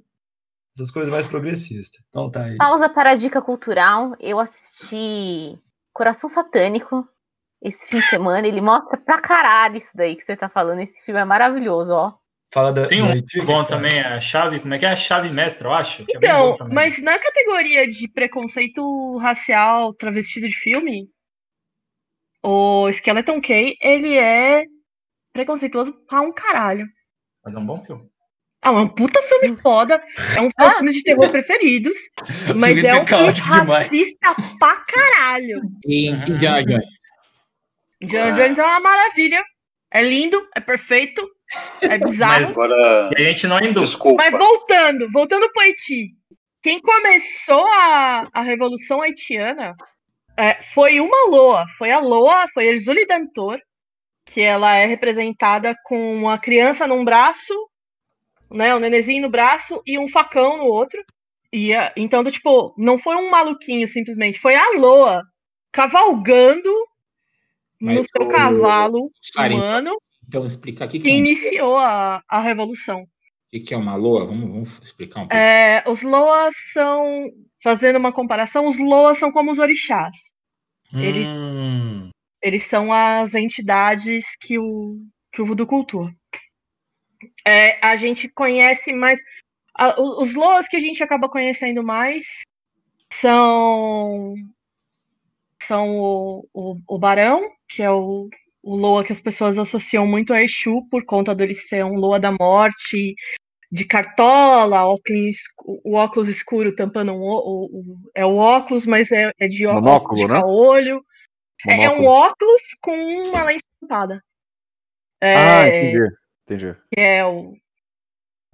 essas 0.74 0.89
coisas 0.89 1.12
mais 1.12 1.26
progressistas. 1.26 2.02
Então 2.08 2.32
tá 2.32 2.48
isso. 2.48 2.58
Pausa 2.58 2.88
para 2.88 3.12
a 3.12 3.16
dica 3.16 3.41
cultural. 3.41 4.14
Eu 4.20 4.39
assisti 4.39 5.60
Coração 5.91 6.30
Satânico 6.30 7.06
esse 7.62 7.86
fim 7.88 8.00
de 8.00 8.10
semana. 8.10 8.48
Ele 8.48 8.62
mostra 8.62 8.98
pra 8.98 9.20
caralho 9.20 9.76
isso 9.76 9.91
daí 9.95 10.16
que 10.16 10.24
você 10.24 10.38
tá 10.38 10.48
falando. 10.48 10.80
Esse 10.80 11.04
filme 11.04 11.20
é 11.20 11.26
maravilhoso, 11.26 11.91
ó. 11.93 12.14
Fala 12.58 12.74
da, 12.74 12.88
Tem 12.88 13.03
um 13.03 13.12
Haiti, 13.12 13.39
bom 13.41 13.64
também, 13.64 13.99
a 13.99 14.20
chave, 14.20 14.60
como 14.60 14.74
é 14.74 14.80
que 14.80 14.86
é? 14.88 14.89
A 14.89 14.95
chave 14.95 15.30
mestra, 15.30 15.68
eu 15.68 15.74
acho. 15.74 16.03
que 16.05 16.18
é 16.18 16.20
bem 16.20 16.28
Então, 16.28 16.51
bom 16.53 16.58
também. 16.58 16.74
mas 16.74 16.99
na 17.03 17.20
categoria 17.20 17.88
de 17.88 18.08
preconceito 18.12 19.16
racial 19.20 19.93
travestido 19.93 20.47
de 20.47 20.55
filme, 20.55 21.08
o 22.43 22.89
Skeleton 22.89 23.39
Key, 23.41 23.78
ele 23.80 24.18
é 24.18 24.64
preconceituoso 25.32 25.93
pra 26.08 26.22
um 26.22 26.34
caralho. 26.34 26.88
Mas 27.45 27.53
é 27.53 27.58
um 27.60 27.66
bom 27.68 27.80
filme. 27.80 28.10
Ah, 28.64 28.70
é 28.70 28.72
um 28.72 28.88
puta 28.88 29.22
filme 29.22 29.55
foda. 29.62 30.03
É 30.36 30.41
um 30.41 30.45
dos 30.45 30.53
meus 30.58 30.74
Ah. 30.74 30.78
filmes 30.78 30.95
de 30.95 31.03
terror 31.03 31.30
preferidos. 31.30 31.95
Mas 32.60 32.84
é 32.84 32.99
um 32.99 33.05
filme 33.05 33.32
demais. 33.34 33.86
racista 33.86 34.36
pra 34.58 34.76
caralho. 34.78 35.62
E 35.86 36.10
Uhum. 36.10 36.16
Indiana 36.28 36.64
Jones. 36.64 36.86
John 38.01 38.32
Jones 38.32 38.58
é 38.58 38.64
uma 38.64 38.80
maravilha. 38.80 39.43
É 39.91 40.01
lindo, 40.01 40.43
é 40.55 40.60
perfeito, 40.60 41.22
é 41.82 41.98
bizarro. 41.98 42.41
Mas- 42.41 42.52
Agora, 42.58 43.10
E 43.18 43.22
a 43.22 43.24
gente 43.30 43.48
não 43.48 43.58
é 43.58 43.66
hindu. 43.68 43.82
desculpa. 43.82 44.24
Mas 44.24 44.32
voltando, 44.38 45.10
voltando 45.12 45.50
pro 45.52 45.62
Haiti. 45.64 46.12
Quem 46.62 46.82
começou 46.82 47.66
a, 47.68 48.26
a 48.34 48.41
Revolução 48.41 49.02
Haitiana 49.02 49.76
é, 50.36 50.62
foi 50.62 51.00
uma 51.00 51.28
Loa. 51.30 51.66
Foi 51.78 51.91
a 51.91 52.00
Loa, 52.00 52.45
foi 52.54 52.68
a 52.68 52.72
Erzuli 52.72 53.06
Dantor, 53.06 53.60
que 54.26 54.41
ela 54.41 54.76
é 54.76 54.86
representada 54.86 55.76
com 55.86 56.16
uma 56.18 56.38
criança 56.38 56.86
num 56.86 57.06
braço, 57.06 57.54
né, 58.52 58.76
um 58.76 58.80
nenenzinho 58.80 59.22
no 59.22 59.30
braço 59.30 59.82
e 59.86 59.98
um 59.98 60.10
facão 60.10 60.58
no 60.58 60.66
outro. 60.66 61.02
E 61.54 61.72
então, 61.95 62.24
do 62.24 62.32
tipo, 62.32 62.74
não 62.78 62.98
foi 63.00 63.16
um 63.16 63.30
maluquinho 63.30 63.88
simplesmente, 63.88 64.38
foi 64.39 64.56
a 64.56 64.72
Loa 64.78 65.24
cavalgando 65.72 66.70
no 67.80 67.93
Mas 67.93 68.08
seu 68.16 68.26
o- 68.28 68.30
cavalo 68.30 69.12
humano 69.56 69.98
então 70.28 70.46
explica 70.46 70.86
aqui 70.86 71.00
que 71.00 71.06
que, 71.06 71.10
é 71.10 71.14
um- 71.14 71.18
iniciou 71.18 71.78
a, 71.78 72.22
a 72.28 72.40
revolução. 72.42 73.02
o 73.04 73.08
que 73.64 73.74
é 73.74 73.78
uma 73.78 73.96
loa. 73.96 74.26
Vamos, 74.26 74.50
vamos 74.50 74.80
explicar 74.84 75.22
um 75.22 75.28
pouco. 75.28 75.36
É, 75.36 75.84
os 75.88 76.02
Loas 76.02 76.54
são, 76.74 77.30
fazendo 77.64 77.96
uma 77.98 78.12
comparação, 78.12 78.68
os 78.68 78.78
Loas 78.78 79.18
são 79.18 79.32
como 79.32 79.52
os 79.52 79.60
orixás. 79.60 80.34
Eles- 80.94 81.28
Hum, 81.28 82.10
Eles 82.42 82.66
são 82.66 82.94
as 82.94 83.34
entidades 83.36 84.26
que 84.40 84.60
o, 84.60 84.98
que 85.32 85.42
o 85.42 85.46
voodoo 85.46 85.66
cultua. 85.68 86.12
É, 87.46 87.84
a 87.86 87.96
gente 87.96 88.28
conhece 88.30 88.94
mais. 88.94 89.20
a- 89.76 90.00
os 90.00 90.34
Loas 90.34 90.68
que 90.68 90.78
a 90.78 90.80
gente 90.80 91.02
acaba 91.04 91.28
conhecendo 91.30 91.84
mais 91.84 92.26
são. 93.12 94.36
São 95.62 96.00
o, 96.00 96.48
o, 96.54 96.78
o 96.88 97.00
Barão, 97.00 97.42
que 97.68 97.82
é 97.82 97.92
o, 97.92 98.30
o 98.68 98.76
Loa 98.76 99.03
que 99.03 99.13
as 99.13 99.22
pessoas 99.22 99.57
associam 99.57 100.05
muito 100.05 100.34
a 100.34 100.43
Exu, 100.43 100.86
por 100.91 101.05
conta 101.05 101.34
dele 101.34 101.55
ser 101.55 101.86
um 101.86 101.95
Loa 101.95 102.20
da 102.20 102.32
morte, 102.34 103.15
de 103.72 103.86
cartola, 103.86 104.86
óculos, 104.86 105.38
o 105.86 105.95
óculos 105.95 106.28
escuro 106.28 106.76
tampando 106.76 107.13
um, 107.13 107.22
o, 107.22 107.65
o- 107.65 108.11
é 108.13 108.26
o 108.26 108.36
óculos, 108.36 108.86
mas 108.86 109.09
é, 109.11 109.32
é 109.39 109.47
de 109.47 109.65
óculos 109.65 109.84
Monóculo, 109.86 110.28
de 110.28 110.34
né? 110.34 110.41
olho. 110.45 111.01
É, 111.65 111.86
é 111.86 111.89
um 111.89 112.05
óculos 112.05 112.61
com 112.82 112.91
uma 112.93 113.43
lente 113.45 113.63
pintada. 113.82 114.22
É, 115.22 115.34
Ah, 115.36 115.68
entendi. 115.68 116.15
Entendi. 116.45 116.76
que 116.93 116.99
é 117.01 117.26
o, 117.26 117.53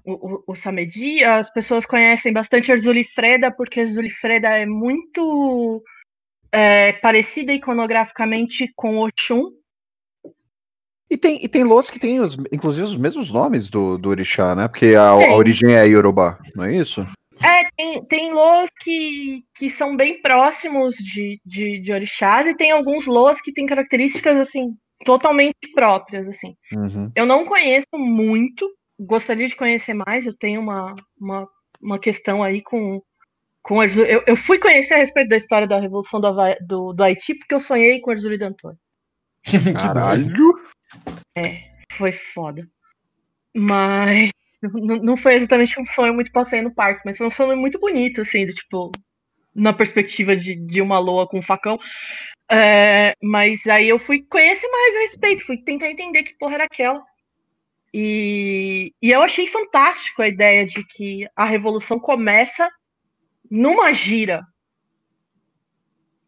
o, 0.05 0.13
o- 0.35 0.43
o 0.47 0.55
Samedi. 0.55 1.23
As 1.23 1.51
pessoas 1.51 1.85
conhecem 1.87 2.31
bastante 2.31 2.71
a 2.71 2.77
Zulifreda, 2.77 3.51
porque 3.51 3.79
a 3.81 3.85
Zulifreda 3.85 4.49
é 4.49 4.65
muito 4.65 5.83
é, 6.51 6.93
parecida 6.93 7.51
iconograficamente 7.51 8.71
com 8.75 8.99
Oxum. 8.99 9.51
E 11.13 11.17
tem, 11.17 11.37
e 11.43 11.47
tem 11.47 11.63
loas 11.63 11.91
que 11.91 11.99
tem, 11.99 12.19
os, 12.19 12.35
inclusive, 12.51 12.85
os 12.85 12.97
mesmos 12.97 13.31
nomes 13.31 13.69
do, 13.69 13.99
do 13.99 14.09
orixá, 14.09 14.55
né? 14.55 14.67
Porque 14.67 14.95
a, 14.95 15.09
a 15.09 15.35
origem 15.35 15.75
é 15.75 15.85
Yorubá, 15.85 16.39
não 16.55 16.63
é 16.63 16.75
isso? 16.75 17.05
É, 17.39 17.69
tem, 17.77 18.03
tem 18.05 18.33
loas 18.33 18.67
que, 18.81 19.43
que 19.53 19.69
são 19.69 19.95
bem 19.95 20.19
próximos 20.23 20.95
de, 20.95 21.39
de, 21.45 21.79
de 21.81 21.93
orixás, 21.93 22.47
e 22.47 22.57
tem 22.57 22.71
alguns 22.71 23.05
loas 23.05 23.39
que 23.39 23.53
têm 23.53 23.67
características, 23.67 24.39
assim, 24.39 24.75
totalmente 25.05 25.71
próprias, 25.75 26.27
assim. 26.27 26.55
Uhum. 26.75 27.11
Eu 27.15 27.27
não 27.27 27.45
conheço 27.45 27.85
muito, 27.93 28.67
gostaria 28.99 29.47
de 29.47 29.55
conhecer 29.55 29.93
mais, 29.93 30.25
eu 30.25 30.35
tenho 30.35 30.61
uma, 30.61 30.95
uma, 31.21 31.47
uma 31.79 31.99
questão 31.99 32.41
aí 32.41 32.59
com, 32.59 32.99
com. 33.61 33.83
Eu, 33.83 34.23
eu 34.25 34.35
fui 34.35 34.57
conhecer 34.57 34.95
a 34.95 34.97
respeito 34.97 35.29
da 35.29 35.37
história 35.37 35.67
da 35.67 35.79
Revolução 35.79 36.19
do, 36.19 36.33
do, 36.67 36.91
do 36.91 37.03
Haiti 37.03 37.35
porque 37.35 37.53
eu 37.53 37.61
sonhei 37.61 38.01
com 38.01 38.11
o 38.11 38.37
Dantor. 38.39 38.73
que 39.45 39.87
Caralho! 41.35 41.73
Foi 41.91 42.11
foda. 42.11 42.67
Mas 43.55 44.31
não, 44.61 45.15
foi 45.17 45.35
exatamente 45.35 45.79
um 45.79 45.85
sonho 45.85 46.13
muito 46.13 46.31
passei 46.31 46.61
no 46.61 46.73
parque, 46.73 47.01
mas 47.05 47.17
foi 47.17 47.27
um 47.27 47.31
sonho 47.31 47.57
muito 47.57 47.79
bonito, 47.79 48.21
assim, 48.21 48.45
do 48.45 48.53
tipo, 48.53 48.91
na 49.53 49.73
perspectiva 49.73 50.35
de, 50.35 50.55
de 50.55 50.81
uma 50.81 50.99
loa 50.99 51.27
com 51.27 51.39
um 51.39 51.41
facão. 51.41 51.79
É, 52.51 53.15
mas 53.21 53.65
aí 53.67 53.89
eu 53.89 53.99
fui 53.99 54.23
conhecer 54.23 54.67
mais 54.67 54.95
a 54.95 54.99
respeito, 54.99 55.45
fui 55.45 55.57
tentar 55.57 55.89
entender 55.89 56.23
que 56.23 56.37
porra 56.37 56.55
era 56.55 56.65
aquela. 56.65 57.03
E, 57.93 58.91
e 59.01 59.11
eu 59.11 59.21
achei 59.21 59.45
fantástico 59.45 60.21
a 60.21 60.27
ideia 60.27 60.65
de 60.65 60.83
que 60.83 61.27
a 61.35 61.45
revolução 61.45 61.99
começa 61.99 62.67
numa 63.49 63.93
gira. 63.93 64.41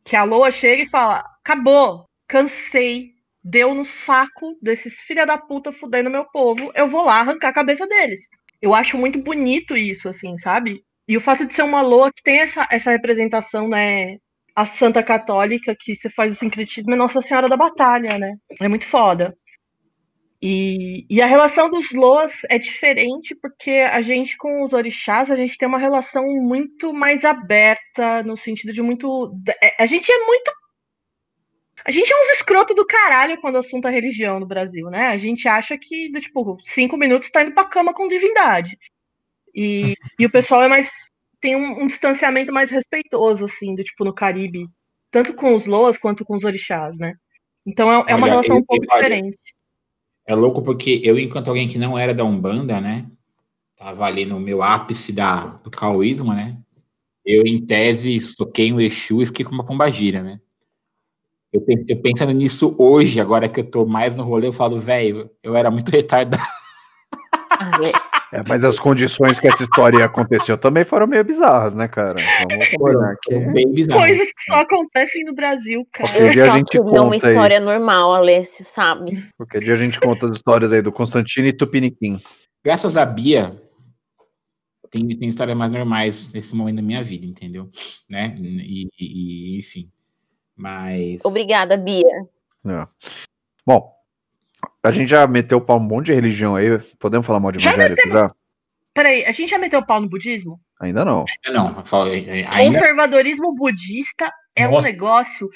Que 0.05 0.15
a 0.15 0.23
Loa 0.23 0.51
chega 0.51 0.83
e 0.83 0.87
fala: 0.87 1.19
acabou, 1.43 2.07
cansei, 2.27 3.14
deu 3.45 3.75
no 3.75 3.85
saco 3.85 4.57
desses 4.59 4.95
filha 5.01 5.23
da 5.23 5.37
puta 5.37 5.71
fudendo 5.71 6.09
meu 6.09 6.25
povo, 6.25 6.71
eu 6.73 6.87
vou 6.87 7.05
lá 7.05 7.19
arrancar 7.19 7.49
a 7.49 7.53
cabeça 7.53 7.85
deles. 7.87 8.21
Eu 8.59 8.73
acho 8.73 8.97
muito 8.97 9.19
bonito 9.19 9.77
isso, 9.77 10.09
assim, 10.09 10.35
sabe? 10.39 10.83
E 11.07 11.15
o 11.15 11.21
fato 11.21 11.45
de 11.45 11.53
ser 11.53 11.61
uma 11.61 11.81
Loa 11.81 12.11
que 12.11 12.23
tem 12.23 12.39
essa, 12.39 12.67
essa 12.71 12.89
representação, 12.89 13.67
né? 13.67 14.17
A 14.55 14.65
Santa 14.65 15.03
Católica, 15.03 15.75
que 15.79 15.95
você 15.95 16.09
faz 16.09 16.33
o 16.33 16.35
sincretismo, 16.35 16.93
é 16.93 16.97
Nossa 16.97 17.21
Senhora 17.21 17.47
da 17.47 17.55
Batalha, 17.57 18.17
né? 18.17 18.33
É 18.59 18.67
muito 18.67 18.85
foda. 18.85 19.37
E, 20.41 21.05
e 21.09 21.21
a 21.21 21.25
relação 21.27 21.69
dos 21.69 21.91
Loas 21.91 22.41
é 22.49 22.57
diferente 22.57 23.35
porque 23.41 23.71
a 23.71 24.01
gente 24.01 24.37
com 24.37 24.63
os 24.63 24.73
orixás, 24.73 25.29
a 25.29 25.35
gente 25.35 25.57
tem 25.57 25.67
uma 25.67 25.77
relação 25.77 26.23
muito 26.23 26.93
mais 26.93 27.23
aberta, 27.23 28.23
no 28.23 28.35
sentido 28.35 28.73
de 28.73 28.81
muito. 28.81 29.31
é, 29.61 29.75
A 29.83 29.85
gente 29.85 30.11
é 30.11 30.25
muito. 30.25 30.51
A 31.85 31.91
gente 31.91 32.11
é 32.11 32.19
uns 32.19 32.29
escroto 32.29 32.73
do 32.73 32.85
caralho 32.85 33.39
quando 33.39 33.55
o 33.55 33.59
assunto 33.59 33.87
é 33.87 33.91
religião 33.91 34.39
no 34.39 34.47
Brasil, 34.47 34.89
né? 34.89 35.09
A 35.09 35.17
gente 35.17 35.47
acha 35.47 35.77
que, 35.77 36.11
do, 36.11 36.19
tipo, 36.19 36.57
cinco 36.63 36.97
minutos 36.97 37.29
tá 37.29 37.43
indo 37.43 37.53
pra 37.53 37.63
cama 37.63 37.93
com 37.93 38.07
divindade. 38.07 38.75
E, 39.53 39.93
e 40.19 40.25
o 40.25 40.31
pessoal 40.31 40.63
é 40.63 40.67
mais. 40.67 40.89
tem 41.39 41.55
um, 41.55 41.83
um 41.83 41.87
distanciamento 41.87 42.51
mais 42.51 42.71
respeitoso, 42.71 43.45
assim, 43.45 43.75
do 43.75 43.83
tipo, 43.83 44.03
no 44.03 44.13
Caribe. 44.13 44.67
Tanto 45.11 45.35
com 45.35 45.55
os 45.55 45.67
Loas 45.67 45.95
quanto 45.95 46.25
com 46.25 46.35
os 46.35 46.43
orixás, 46.43 46.97
né? 46.97 47.13
Então 47.63 47.91
é, 47.91 48.11
é 48.11 48.15
uma 48.15 48.25
Olha, 48.25 48.31
relação 48.31 48.55
eu- 48.55 48.61
um 48.61 48.65
pouco 48.65 48.83
olha, 48.89 49.03
diferente. 49.03 49.37
É 50.27 50.33
louco 50.33 50.63
porque 50.63 51.01
eu, 51.03 51.19
enquanto 51.19 51.49
alguém 51.49 51.69
que 51.69 51.77
não 51.77 51.95
era 51.95 52.15
da 52.15 52.23
Umbanda, 52.23 52.81
né? 52.81 53.05
Tava 53.75 54.05
ali 54.05 54.25
no 54.25 54.39
meu 54.39 54.63
ápice 54.63 55.13
da, 55.13 55.45
do 55.63 55.69
caoísmo, 55.69 56.33
né? 56.33 56.57
Eu, 57.23 57.43
em 57.45 57.63
tese, 57.63 58.19
soquei 58.19 58.73
um 58.73 58.81
Exu 58.81 59.21
e 59.21 59.25
fiquei 59.27 59.45
com 59.45 59.51
uma 59.51 59.65
pombagira, 59.65 60.23
né? 60.23 60.39
Eu, 61.55 61.61
pen- 61.61 61.85
eu 61.87 62.01
pensando 62.01 62.31
nisso 62.33 62.75
hoje, 62.77 63.21
agora 63.21 63.47
que 63.47 63.61
eu 63.61 63.63
tô 63.69 63.85
mais 63.85 64.15
no 64.15 64.23
rolê, 64.23 64.47
eu 64.47 64.53
falo, 64.53 64.77
velho, 64.77 65.29
eu 65.41 65.55
era 65.55 65.71
muito 65.71 65.87
retardado. 65.91 66.43
É. 68.31 68.37
É, 68.39 68.43
mas 68.49 68.63
as 68.65 68.77
condições 68.77 69.39
que 69.39 69.47
essa 69.47 69.63
história 69.63 70.03
aconteceu 70.03 70.57
também 70.57 70.83
foram 70.83 71.07
meio 71.07 71.23
bizarras, 71.23 71.73
né, 71.73 71.87
cara? 71.87 72.17
Vamos 72.49 72.67
combinar 72.69 73.15
que 73.23 73.33
Foram 73.33 73.53
bem 73.53 73.71
bizarro. 73.71 73.99
Coisas 74.01 74.27
que 74.27 74.43
só 74.47 74.55
acontecem 74.61 75.23
no 75.23 75.33
Brasil, 75.33 75.87
cara. 75.93 76.09
Qualquer 76.09 76.31
dia 76.33 76.51
a 76.51 76.57
gente 76.57 76.67
queria 76.69 76.83
uma 77.01 77.11
conta 77.11 77.27
aí. 77.27 77.33
história 77.33 77.59
normal, 77.61 78.13
Alessio, 78.15 78.65
sabe? 78.65 79.23
Qualquer 79.37 79.61
dia 79.61 79.73
a 79.73 79.77
gente 79.77 79.99
conta 80.01 80.25
as 80.25 80.35
histórias 80.35 80.73
aí 80.73 80.81
do 80.81 80.91
Constantino 80.91 81.47
e 81.47 81.53
Tupiniquim. 81.53 82.19
Graças 82.65 82.97
a 82.97 83.05
Bia, 83.05 83.55
tem, 84.89 85.07
tem 85.17 85.29
histórias 85.29 85.55
mais 85.55 85.71
normais 85.71 86.33
nesse 86.33 86.53
momento 86.55 86.77
da 86.77 86.81
minha 86.81 87.01
vida, 87.03 87.25
entendeu? 87.25 87.69
Né? 88.09 88.35
E, 88.39 88.87
e- 88.99 89.55
e, 89.55 89.59
enfim. 89.59 89.87
Mas. 90.55 91.23
Obrigada, 91.23 91.75
Bia. 91.77 92.05
É. 92.65 92.87
Bom, 93.65 93.91
a 94.83 94.91
gente 94.91 95.09
já 95.09 95.27
meteu 95.27 95.57
o 95.57 95.61
pau 95.61 95.77
um 95.77 95.81
monte 95.81 96.07
de 96.07 96.13
religião 96.13 96.55
aí. 96.55 96.79
Podemos 96.99 97.25
falar 97.27 97.39
mal 97.39 97.51
de 97.51 97.59
Já 97.59 97.73
evangélico 97.73 98.09
já? 98.09 98.33
Peraí, 98.93 99.25
a 99.25 99.31
gente 99.31 99.49
já 99.49 99.57
meteu 99.57 99.79
o 99.79 99.85
pau 99.85 99.99
no 99.99 100.07
budismo? 100.07 100.59
Ainda 100.79 101.03
não. 101.03 101.25
Não, 101.49 101.83
ainda. 102.51 102.79
Conservadorismo 102.79 103.53
budista 103.55 104.31
é 104.55 104.67
um 104.67 104.71
Nossa. 104.71 104.87
negócio 104.87 105.49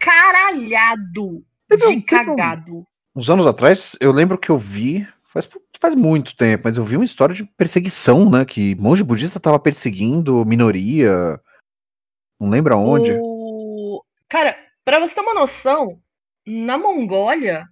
descaralhado 0.00 1.44
Teve 1.68 1.86
um- 1.86 1.90
de 1.90 1.96
um- 1.96 2.02
cagado. 2.02 2.86
Uns 3.14 3.28
anos 3.30 3.46
atrás, 3.46 3.96
eu 4.00 4.12
lembro 4.12 4.38
que 4.38 4.50
eu 4.50 4.58
vi, 4.58 5.06
faz, 5.24 5.48
faz 5.80 5.94
muito 5.94 6.36
tempo, 6.36 6.62
mas 6.64 6.76
eu 6.76 6.84
vi 6.84 6.96
uma 6.96 7.04
história 7.04 7.34
de 7.34 7.44
perseguição, 7.44 8.30
né? 8.30 8.44
Que 8.44 8.74
monge 8.76 9.02
budista 9.02 9.40
tava 9.40 9.58
perseguindo 9.58 10.44
minoria. 10.44 11.40
Não 12.38 12.48
lembro 12.48 12.74
aonde. 12.74 13.12
O... 13.12 13.29
Cara, 14.30 14.56
pra 14.84 15.00
você 15.00 15.14
ter 15.14 15.20
uma 15.20 15.34
noção, 15.34 16.00
na 16.46 16.78
Mongólia, 16.78 17.66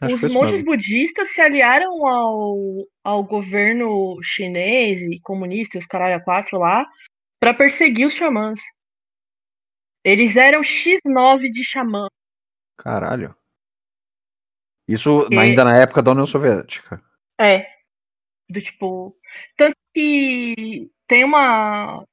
Acho 0.00 0.14
os 0.26 0.32
monges 0.32 0.52
mesmo. 0.54 0.66
budistas 0.66 1.28
se 1.32 1.40
aliaram 1.40 2.06
ao, 2.06 2.56
ao 3.04 3.22
governo 3.24 4.18
chinês 4.22 5.00
e 5.02 5.20
comunista, 5.20 5.78
os 5.78 5.86
caralho 5.86 6.16
a 6.16 6.20
quatro 6.24 6.58
lá, 6.58 6.86
pra 7.40 7.52
perseguir 7.54 8.06
os 8.06 8.14
xamãs. 8.14 8.58
Eles 10.04 10.36
eram 10.36 10.60
X9 10.62 11.50
de 11.50 11.62
xamã. 11.64 12.08
Caralho. 12.76 13.36
Isso 14.88 15.28
E- 15.30 15.38
ainda 15.38 15.64
na 15.64 15.76
época 15.76 16.02
da 16.02 16.10
União 16.10 16.26
Soviética. 16.26 17.00
É. 17.40 17.66
Do 18.50 18.60
tipo. 18.60 19.16
Tanto 19.56 19.76
que 19.94 20.90
tem 21.06 21.22
uma. 21.24 22.04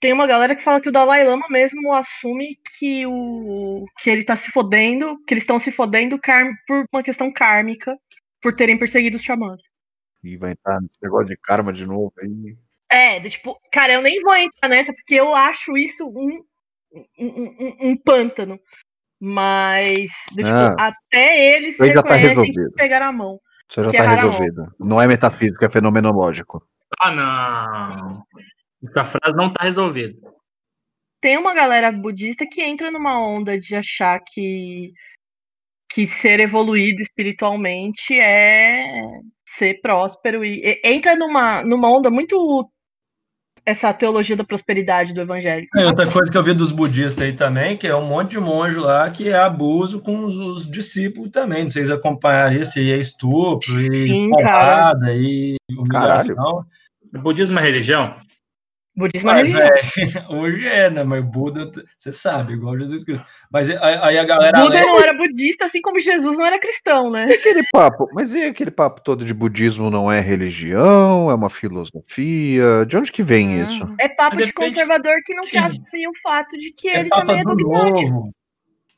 Tem 0.00 0.12
uma 0.12 0.26
galera 0.26 0.56
que 0.56 0.62
fala 0.62 0.80
que 0.80 0.88
o 0.88 0.92
Dalai 0.92 1.24
Lama 1.24 1.46
mesmo 1.50 1.92
assume 1.92 2.56
que 2.78 3.06
o. 3.06 3.84
que 3.98 4.08
ele 4.08 4.24
tá 4.24 4.34
se 4.36 4.50
fodendo, 4.50 5.18
que 5.26 5.34
eles 5.34 5.42
estão 5.42 5.58
se 5.60 5.70
fodendo 5.70 6.18
por 6.66 6.84
uma 6.92 7.02
questão 7.02 7.30
kármica, 7.32 7.94
por 8.40 8.54
terem 8.56 8.78
perseguido 8.78 9.16
os 9.18 9.22
xamãs. 9.22 9.60
E 10.24 10.36
vai 10.36 10.52
entrar 10.52 10.80
nesse 10.80 10.98
negócio 11.02 11.26
de 11.26 11.36
karma 11.36 11.72
de 11.72 11.86
novo 11.86 12.12
aí. 12.18 12.56
É, 12.90 13.20
tipo, 13.28 13.58
cara, 13.70 13.92
eu 13.92 14.02
nem 14.02 14.20
vou 14.22 14.34
entrar 14.36 14.68
nessa, 14.68 14.92
porque 14.92 15.14
eu 15.14 15.34
acho 15.34 15.76
isso 15.76 16.08
um, 16.08 16.42
um, 17.18 17.26
um- 17.28 17.76
um 17.90 17.96
pântano. 17.96 18.58
Mas, 19.22 20.10
tipo, 20.30 20.48
Ah. 20.48 20.74
até 20.88 21.56
eles 21.56 21.76
já 21.76 21.84
tá 22.02 22.14
reconhecem 22.14 22.22
que 22.22 22.40
resolvido. 22.40 22.72
pegaram 22.74 23.06
a 23.06 23.12
mão. 23.12 23.38
Isso 23.68 23.84
já 23.84 23.90
tá 23.92 24.04
é 24.04 24.08
resolvido. 24.08 24.66
Não 24.80 25.00
é 25.00 25.06
metafísico, 25.06 25.62
é 25.64 25.68
fenomenológico. 25.70 26.66
Ah, 26.98 27.10
não. 27.12 28.24
Essa 28.84 29.04
frase 29.04 29.36
não 29.36 29.52
tá 29.52 29.64
resolvida. 29.64 30.14
tem 31.20 31.36
uma 31.36 31.54
galera 31.54 31.92
budista 31.92 32.46
que 32.50 32.62
entra 32.62 32.90
numa 32.90 33.20
onda 33.22 33.58
de 33.58 33.74
achar 33.74 34.20
que 34.20 34.92
que 35.92 36.06
ser 36.06 36.38
evoluído 36.38 37.02
espiritualmente 37.02 38.18
é 38.18 39.02
ser 39.44 39.80
próspero 39.80 40.44
e, 40.44 40.62
e 40.64 40.80
entra 40.84 41.16
numa, 41.16 41.64
numa 41.64 41.90
onda 41.90 42.08
muito 42.08 42.70
essa 43.66 43.92
teologia 43.92 44.36
da 44.36 44.44
prosperidade 44.44 45.12
do 45.12 45.20
evangelho. 45.20 45.66
É, 45.76 45.84
outra 45.84 46.10
coisa 46.10 46.30
que 46.30 46.38
eu 46.38 46.42
vi 46.42 46.54
dos 46.54 46.72
budistas 46.72 47.24
aí 47.24 47.32
também, 47.32 47.76
que 47.76 47.86
é 47.86 47.94
um 47.94 48.06
monte 48.06 48.30
de 48.30 48.40
monge 48.40 48.78
lá 48.78 49.10
que 49.10 49.28
é 49.28 49.36
abuso 49.36 50.00
com 50.00 50.24
os, 50.24 50.36
os 50.36 50.70
discípulos 50.70 51.30
também. 51.30 51.64
Não 51.64 51.70
sei 51.70 51.84
se 51.84 51.92
acompanharam 51.92 52.56
isso, 52.56 52.78
aí 52.78 52.92
é 52.92 52.96
estupro, 52.96 53.80
e 53.80 53.94
Sim, 53.94 54.30
porrada, 54.30 55.12
e 55.12 55.56
humilhação. 55.70 56.64
O 57.12 57.18
budismo 57.18 57.58
é 57.58 57.62
religião? 57.62 58.16
Budismo 59.00 59.30
é 59.30 59.36
religião. 59.42 59.68
velho, 59.96 60.40
hoje 60.40 60.68
é, 60.68 60.88
né? 60.90 61.02
Mas 61.02 61.24
Buda, 61.24 61.70
você 61.98 62.12
sabe, 62.12 62.52
igual 62.52 62.78
Jesus 62.78 63.02
Cristo. 63.04 63.26
Mas 63.50 63.68
aí, 63.68 63.76
aí 63.80 64.18
a 64.18 64.24
galera. 64.24 64.60
Buda 64.60 64.80
não 64.80 65.00
era 65.00 65.12
budista, 65.14 65.64
assim 65.64 65.80
como 65.80 65.98
Jesus 65.98 66.38
não 66.38 66.46
era 66.46 66.60
cristão, 66.60 67.10
né? 67.10 67.28
E 67.28 67.32
aquele 67.32 67.62
papo, 67.72 68.08
mas 68.12 68.32
e 68.32 68.44
aquele 68.44 68.70
papo 68.70 69.00
todo 69.00 69.24
de 69.24 69.34
budismo 69.34 69.90
não 69.90 70.10
é 70.10 70.20
religião, 70.20 71.30
é 71.30 71.34
uma 71.34 71.50
filosofia? 71.50 72.86
De 72.86 72.96
onde 72.96 73.10
que 73.10 73.22
vem 73.22 73.60
isso? 73.62 73.88
É 73.98 74.08
papo 74.08 74.36
de 74.36 74.52
conservador 74.52 75.14
que 75.24 75.34
não 75.34 75.42
Sim. 75.42 75.50
quer 75.50 75.64
assumir 75.64 76.06
o 76.08 76.12
fato 76.22 76.56
de 76.56 76.72
que 76.72 76.88
É 76.88 77.00
ele 77.00 77.08
papo 77.08 77.26
também 77.26 77.40
é 77.40 77.44
do 77.44 77.56
dogmático. 77.56 78.10
novo. 78.12 78.34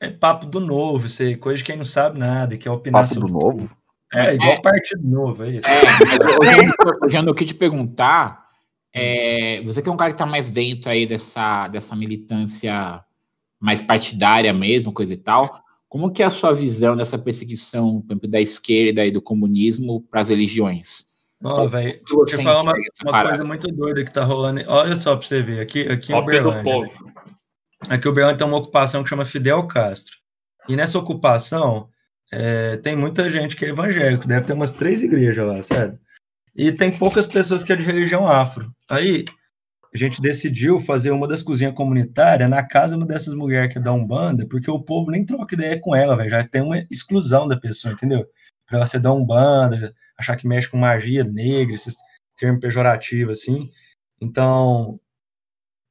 É 0.01 0.11
papo 0.11 0.47
do 0.47 0.59
novo, 0.59 1.07
isso 1.07 1.23
aí, 1.23 1.37
coisa 1.37 1.59
de 1.59 1.65
quem 1.65 1.77
não 1.77 1.85
sabe 1.85 2.19
nada, 2.19 2.57
que 2.57 2.66
é 2.66 2.70
opinar 2.70 3.03
Papo 3.03 3.15
do 3.15 3.20
sobre 3.20 3.33
novo? 3.33 3.59
tudo. 3.59 3.83
É, 4.15 4.35
igual 4.35 4.61
partido 4.61 5.09
novo, 5.09 5.45
é 5.45 5.51
isso. 5.51 5.66
É, 5.66 5.83
mas 6.07 6.24
eu, 6.24 6.33
eu, 6.33 6.99
eu 7.03 7.09
já 7.09 7.23
não 7.23 7.33
quis 7.33 7.47
te 7.47 7.55
perguntar. 7.55 8.41
É, 8.94 9.62
você 9.62 9.81
que 9.81 9.89
é 9.89 9.93
um 9.93 9.97
cara 9.97 10.10
que 10.10 10.14
está 10.14 10.27
mais 10.27 10.51
dentro 10.51 10.90
aí 10.90 11.06
dessa, 11.06 11.69
dessa 11.69 11.97
militância 11.97 13.02
mais 13.59 13.81
partidária 13.81 14.52
mesmo, 14.52 14.93
coisa 14.93 15.12
e 15.14 15.16
tal. 15.16 15.62
Como 15.89 16.10
que 16.10 16.23
é 16.23 16.27
a 16.27 16.31
sua 16.31 16.52
visão 16.52 16.97
dessa 16.97 17.19
perseguição, 17.19 18.01
por 18.01 18.12
exemplo, 18.12 18.31
da 18.31 18.40
esquerda 18.40 19.05
e 19.05 19.10
do 19.10 19.23
comunismo 19.23 20.02
para 20.10 20.20
as 20.20 20.31
religiões? 20.31 21.12
Ó, 21.44 21.66
velho, 21.66 22.01
deixa 22.27 22.40
eu 22.40 22.44
falar 22.44 22.62
uma, 22.62 22.74
uma 23.05 23.28
coisa 23.28 23.44
muito 23.44 23.69
doida 23.69 24.05
que 24.05 24.12
tá 24.12 24.24
rolando. 24.24 24.62
Olha 24.69 24.94
só 24.94 25.16
pra 25.16 25.27
você 25.27 25.43
ver, 25.43 25.60
aqui, 25.60 25.82
aqui 25.82 26.12
em 26.12 26.16
Uberlândia. 26.16 26.62
povo. 26.62 27.12
Aqui 27.89 28.06
em 28.06 28.10
Uberlândia 28.10 28.39
tem 28.39 28.47
uma 28.47 28.59
ocupação 28.59 29.02
que 29.02 29.09
chama 29.09 29.24
Fidel 29.24 29.66
Castro. 29.66 30.16
E 30.69 30.77
nessa 30.77 30.98
ocupação 30.98 31.89
é, 32.32 32.77
tem 32.78 32.97
muita 32.97 33.28
gente 33.28 33.56
que 33.56 33.64
é 33.64 33.69
evangélico, 33.69 34.27
deve 34.27 34.47
ter 34.47 34.52
umas 34.52 34.73
três 34.73 35.02
igrejas 35.02 35.47
lá, 35.47 35.62
sério. 35.62 35.98
E 36.55 36.70
tem 36.70 36.97
poucas 36.97 37.27
pessoas 37.27 37.65
que 37.65 37.73
é 37.73 37.77
de 37.77 37.85
religião 37.85 38.27
afro. 38.27 38.70
Aí 38.89 39.24
a 39.95 39.97
gente 39.97 40.20
decidiu 40.20 40.81
fazer 40.81 41.11
uma 41.11 41.29
das 41.29 41.43
cozinhas 41.43 41.74
comunitárias 41.74 42.49
na 42.49 42.66
casa 42.66 42.97
uma 42.97 43.07
dessas 43.07 43.35
mulheres 43.35 43.73
que 43.73 43.79
é 43.79 43.83
da 43.83 43.93
Umbanda, 43.93 44.47
porque 44.49 44.70
o 44.70 44.83
povo 44.83 45.11
nem 45.11 45.24
troca 45.24 45.55
ideia 45.55 45.79
com 45.81 45.95
ela, 45.95 46.16
velho. 46.16 46.31
Já 46.31 46.47
tem 46.47 46.62
uma 46.62 46.79
exclusão 46.91 47.47
da 47.47 47.59
pessoa, 47.59 47.93
entendeu? 47.93 48.27
Pra 48.66 48.79
ela 48.79 48.87
ser 48.87 49.01
da 49.01 49.12
Umbanda, 49.12 49.95
achar 50.19 50.37
que 50.37 50.49
mexe 50.49 50.69
com 50.69 50.79
magia 50.79 51.24
negra, 51.24 51.74
esses 51.74 51.97
termos 52.37 52.61
pejorativos, 52.61 53.41
assim. 53.41 53.70
Então, 54.20 54.99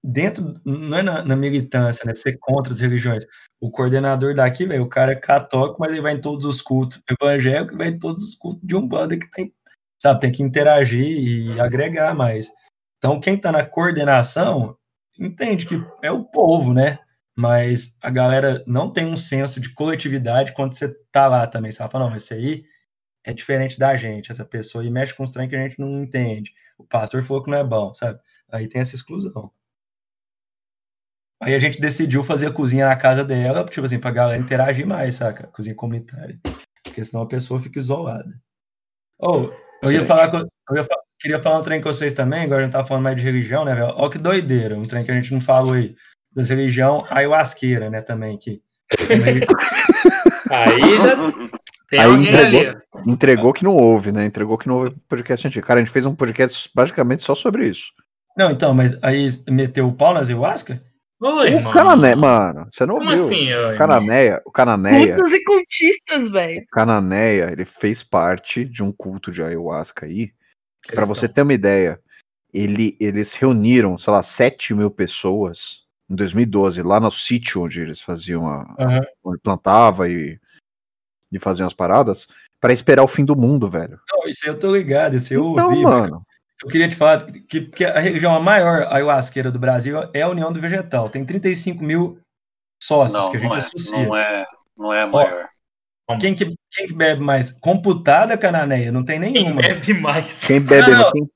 dentro, 0.04 0.60
não 0.66 0.98
é 0.98 1.04
na, 1.04 1.24
na 1.24 1.36
militância, 1.36 2.06
né? 2.06 2.16
Ser 2.16 2.38
contra 2.40 2.74
as 2.74 2.80
religiões. 2.80 3.26
O 3.60 3.70
coordenador 3.70 4.34
daqui, 4.34 4.66
velho, 4.66 4.84
o 4.84 4.90
cara 4.90 5.12
é 5.12 5.16
católico, 5.16 5.78
mas 5.80 5.92
ele 5.92 6.02
vai 6.02 6.14
em 6.14 6.22
todos 6.22 6.46
os 6.46 6.62
cultos 6.62 7.02
evangélicos, 7.22 7.78
vai 7.78 7.90
em 7.90 8.00
todos 8.00 8.24
os 8.24 8.36
cultos 8.36 8.62
de 8.64 8.76
Umbanda 8.76 9.18
que 9.18 9.30
tem, 9.30 9.54
sabe, 10.02 10.20
tem 10.20 10.32
que 10.32 10.42
interagir 10.42 11.06
e 11.06 11.60
agregar 11.62 12.16
mais. 12.16 12.52
Então, 12.98 13.20
quem 13.20 13.38
tá 13.38 13.52
na 13.52 13.64
coordenação 13.64 14.76
entende 15.20 15.68
que 15.68 15.80
é 16.02 16.12
o 16.12 16.26
povo, 16.26 16.74
né? 16.74 16.98
Mas 17.38 17.96
a 18.02 18.10
galera 18.10 18.64
não 18.66 18.92
tem 18.92 19.06
um 19.06 19.16
senso 19.16 19.60
de 19.62 19.72
coletividade 19.76 20.54
quando 20.54 20.74
você 20.74 20.92
tá 21.12 21.28
lá 21.28 21.46
também. 21.46 21.72
Você 21.72 21.88
fala, 21.88 22.10
não, 22.10 22.16
esse 22.16 22.34
aí 22.34 22.66
é 23.24 23.32
diferente 23.32 23.78
da 23.78 23.96
gente, 23.96 24.32
essa 24.32 24.44
pessoa 24.44 24.84
aí 24.84 24.90
mexe 24.90 25.14
com 25.14 25.24
os 25.24 25.32
trem 25.32 25.48
que 25.48 25.56
a 25.56 25.68
gente 25.68 25.80
não 25.80 26.02
entende. 26.02 26.52
O 26.80 26.84
pastor 26.84 27.22
falou 27.22 27.44
que 27.44 27.52
não 27.52 27.60
é 27.60 27.64
bom, 27.64 27.94
sabe? 27.94 28.20
Aí 28.52 28.68
tem 28.68 28.82
essa 28.82 28.96
exclusão. 28.96 29.52
Aí 31.40 31.54
a 31.54 31.60
gente 31.60 31.80
decidiu 31.80 32.24
fazer 32.24 32.48
a 32.48 32.54
cozinha 32.54 32.88
na 32.88 32.96
casa 32.96 33.24
dela, 33.24 33.64
tipo 33.66 33.86
assim, 33.86 34.00
pra 34.00 34.10
galera 34.10 34.42
interagir 34.42 34.88
mais, 34.88 35.16
saca? 35.16 35.46
Cozinha 35.48 35.76
comunitária. 35.76 36.40
Porque 36.84 37.06
senão 37.06 37.24
a 37.24 37.28
pessoa 37.28 37.60
fica 37.60 37.78
isolada. 37.78 38.42
Ou, 39.20 39.52
eu 39.84 39.92
ia 39.92 40.06
falar 40.06 40.30
com, 40.30 40.38
eu 40.38 40.76
ia 40.76 40.88
queria 41.20 41.42
falar 41.42 41.60
um 41.60 41.64
trem 41.64 41.82
com 41.82 41.92
vocês 41.92 42.14
também, 42.14 42.44
agora 42.44 42.62
a 42.62 42.64
gente 42.64 42.74
tá 42.74 42.84
falando 42.84 43.04
mais 43.04 43.16
de 43.16 43.24
religião, 43.24 43.64
né, 43.64 43.76
velho? 43.76 43.94
Ó 43.96 44.10
que 44.10 44.18
doideira, 44.18 44.76
um 44.76 44.82
trem 44.82 45.04
que 45.04 45.12
a 45.12 45.14
gente 45.14 45.34
não 45.34 45.42
falou 45.42 45.74
aí. 45.74 45.96
das 46.34 46.50
religião 46.50 47.06
ayahuasqueira, 47.10 47.90
né, 47.90 48.02
também, 48.02 48.38
que 48.38 48.62
Aí 50.52 50.98
já 50.98 51.16
tem 51.90 52.00
Aí 52.00 52.12
entregou. 52.12 52.60
ali. 52.60 52.78
Entregou 53.08 53.54
que 53.54 53.64
não 53.64 53.76
houve, 53.76 54.12
né? 54.12 54.26
Entregou 54.26 54.58
que 54.58 54.68
não 54.68 54.76
houve 54.76 54.96
podcast 55.08 55.48
antigo. 55.48 55.66
Cara, 55.66 55.80
a 55.80 55.84
gente 55.84 55.94
fez 55.94 56.06
um 56.06 56.16
podcast 56.16 56.70
basicamente 56.74 57.24
só 57.24 57.36
sobre 57.36 57.68
isso. 57.68 57.92
Não, 58.38 58.52
então, 58.52 58.74
mas 58.74 58.98
aí 59.02 59.28
meteu 59.50 59.88
o 59.88 59.94
pau 59.94 60.14
na 60.14 60.22
ayahuasca? 60.22 60.82
Ô, 61.22 61.28
O 61.42 61.44
irmão. 61.46 61.72
Canané, 61.72 62.16
mano, 62.16 62.68
você 62.72 62.86
não 62.86 62.96
Como 62.98 63.10
ouviu? 63.12 63.26
assim, 63.26 63.54
o? 63.54 63.78
Cananéia, 63.78 64.42
o 64.44 64.52
Cananéia, 64.52 65.16
Cultos 65.16 65.34
e 65.34 65.44
cultistas, 65.44 66.30
velho. 66.30 66.62
o 66.64 66.68
Cananéia, 66.68 67.52
ele 67.52 67.64
fez 67.64 68.02
parte 68.02 68.66
de 68.66 68.82
um 68.82 68.92
culto 68.92 69.32
de 69.32 69.44
ayahuasca 69.44 70.06
aí. 70.08 70.34
Pra 70.88 70.96
Cristão. 70.96 71.06
você 71.16 71.28
ter 71.30 71.44
uma 71.44 71.54
ideia, 71.54 72.02
ele, 72.52 72.98
eles 73.00 73.36
reuniram, 73.36 73.98
sei 74.00 74.12
lá, 74.12 74.24
7 74.24 74.74
mil 74.74 74.90
pessoas 74.90 75.84
em 76.10 76.16
2012, 76.16 76.82
lá 76.82 77.00
no 77.00 77.12
sítio 77.12 77.62
onde 77.62 77.82
eles 77.82 78.02
faziam 78.02 78.48
a. 78.48 78.76
Aham. 78.80 79.06
onde 79.24 79.40
plantava 79.40 80.10
e, 80.10 80.40
e 81.32 81.38
faziam 81.40 81.68
as 81.68 81.74
paradas, 81.74 82.28
pra 82.60 82.74
esperar 82.74 83.04
o 83.04 83.08
fim 83.08 83.24
do 83.24 83.36
mundo, 83.38 83.70
velho. 83.70 84.00
Não, 84.12 84.28
isso 84.28 84.42
aí 84.44 84.52
eu 84.52 84.60
tô 84.60 84.76
ligado, 84.76 85.16
isso 85.16 85.32
aí 85.32 85.38
eu 85.40 85.46
Então, 85.52 85.70
ouvi. 85.70 85.84
mano, 85.84 86.26
Eu 86.64 86.70
queria 86.70 86.88
te 86.88 86.96
falar 86.96 87.26
que, 87.26 87.62
que 87.62 87.84
a 87.84 88.00
região 88.00 88.36
a 88.36 88.40
maior 88.40 88.88
ayahuasqueira 88.92 89.52
do 89.52 89.58
Brasil 89.58 89.98
é 90.14 90.22
a 90.22 90.30
União 90.30 90.54
do 90.54 90.62
Vegetal. 90.62 91.10
Tem 91.10 91.26
35 91.26 91.84
mil 91.84 92.20
sócios 92.82 93.20
Não, 93.20 93.32
que 93.32 93.38
a 93.38 93.40
gente 93.40 93.50
não 93.50 93.56
é, 93.56 93.60
associa. 93.60 94.06
não 94.06 94.16
é, 94.16 94.46
não 94.78 94.94
é 94.94 95.02
a 95.04 95.08
maior. 95.08 95.50
Quem, 96.20 96.36
que, 96.36 96.46
quem 96.70 96.88
que 96.88 96.94
bebe 96.94 97.24
mais? 97.24 97.52
Computada 97.52 98.38
cananeia? 98.38 98.92
Não 98.92 99.04
tem 99.04 99.20
Quem 99.22 99.32
nenhuma. 99.32 99.62
bebe 99.62 99.94
mais? 99.94 100.46
quem 100.46 100.60
bebe, 100.60 100.92
Não, 100.92 101.12
quem, 101.12 101.30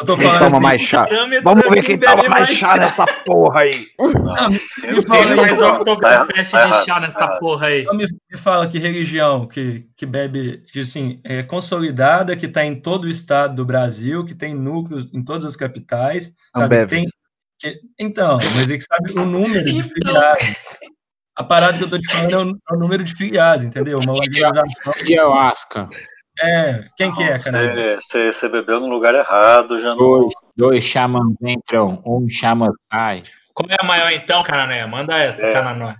Eu 0.00 0.06
tô 0.06 0.16
quem 0.16 0.24
falando 0.24 0.38
toma 0.40 0.52
assim, 0.52 0.62
mais 0.62 0.80
chá? 0.80 1.06
Vamos 1.44 1.70
ver 1.70 1.82
quem 1.84 1.98
toma 1.98 2.28
mais 2.28 2.48
chá 2.48 2.76
nessa 2.76 3.06
porra 3.06 3.60
aí. 3.60 3.86
Não, 3.98 4.50
me 4.50 4.60
eu 4.84 5.02
fala 5.02 5.72
Oktoberfest 5.74 6.50
tá 6.50 6.60
errado, 6.62 6.80
de 6.80 6.86
chá 6.86 6.94
tá 6.94 7.00
nessa 7.00 7.28
porra 7.38 7.66
aí? 7.66 7.82
Então 7.82 7.94
me, 7.94 8.06
me 8.30 8.38
fala 8.38 8.66
que 8.66 8.78
religião 8.78 9.46
que, 9.46 9.86
que 9.94 10.06
bebe, 10.06 10.62
que 10.72 10.80
assim, 10.80 11.20
é 11.24 11.42
consolidada, 11.42 12.34
que 12.34 12.46
está 12.46 12.64
em 12.64 12.80
todo 12.80 13.04
o 13.04 13.08
estado 13.08 13.54
do 13.54 13.64
Brasil, 13.66 14.24
que 14.24 14.34
tem 14.34 14.54
núcleos 14.54 15.10
em 15.12 15.22
todas 15.22 15.44
as 15.44 15.56
capitais, 15.56 16.32
sabe? 16.56 16.86
Tem, 16.86 17.06
que- 17.58 17.78
então, 17.98 18.38
mas 18.56 18.70
é 18.70 18.76
que 18.76 18.84
sabe 18.84 19.12
o 19.12 19.26
número 19.26 19.64
de 19.64 19.70
Então. 19.78 19.90
filiados. 19.94 20.56
A 21.36 21.44
parada 21.44 21.78
que 21.78 21.84
eu 21.84 21.88
tô 21.88 21.98
te 21.98 22.06
falando 22.10 22.32
é 22.32 22.38
o, 22.38 22.50
é 22.50 22.74
o 22.74 22.78
número 22.78 23.02
de 23.04 23.14
filiados, 23.14 23.64
entendeu? 23.64 23.98
Uma 24.00 24.12
organização. 24.14 24.64
De 25.04 25.18
ayahuasca. 25.18 25.88
É, 26.42 26.84
quem 26.96 27.12
que 27.12 27.22
é, 27.22 27.38
cara? 27.38 27.98
Você, 28.00 28.48
bebeu 28.48 28.80
no 28.80 28.88
lugar 28.88 29.14
errado, 29.14 29.80
já 29.80 29.90
não. 29.90 29.96
Dois, 29.96 30.34
dois 30.56 30.84
xamãs 30.84 31.34
entram, 31.42 32.02
um 32.04 32.28
xamã 32.28 32.68
sai. 32.92 33.22
Qual 33.54 33.68
é 33.70 33.76
a 33.78 33.84
maior 33.84 34.10
então, 34.12 34.42
Canané? 34.42 34.84
Manda 34.86 35.16
essa, 35.18 35.46
É. 35.46 35.52
Cananó. 35.52 35.94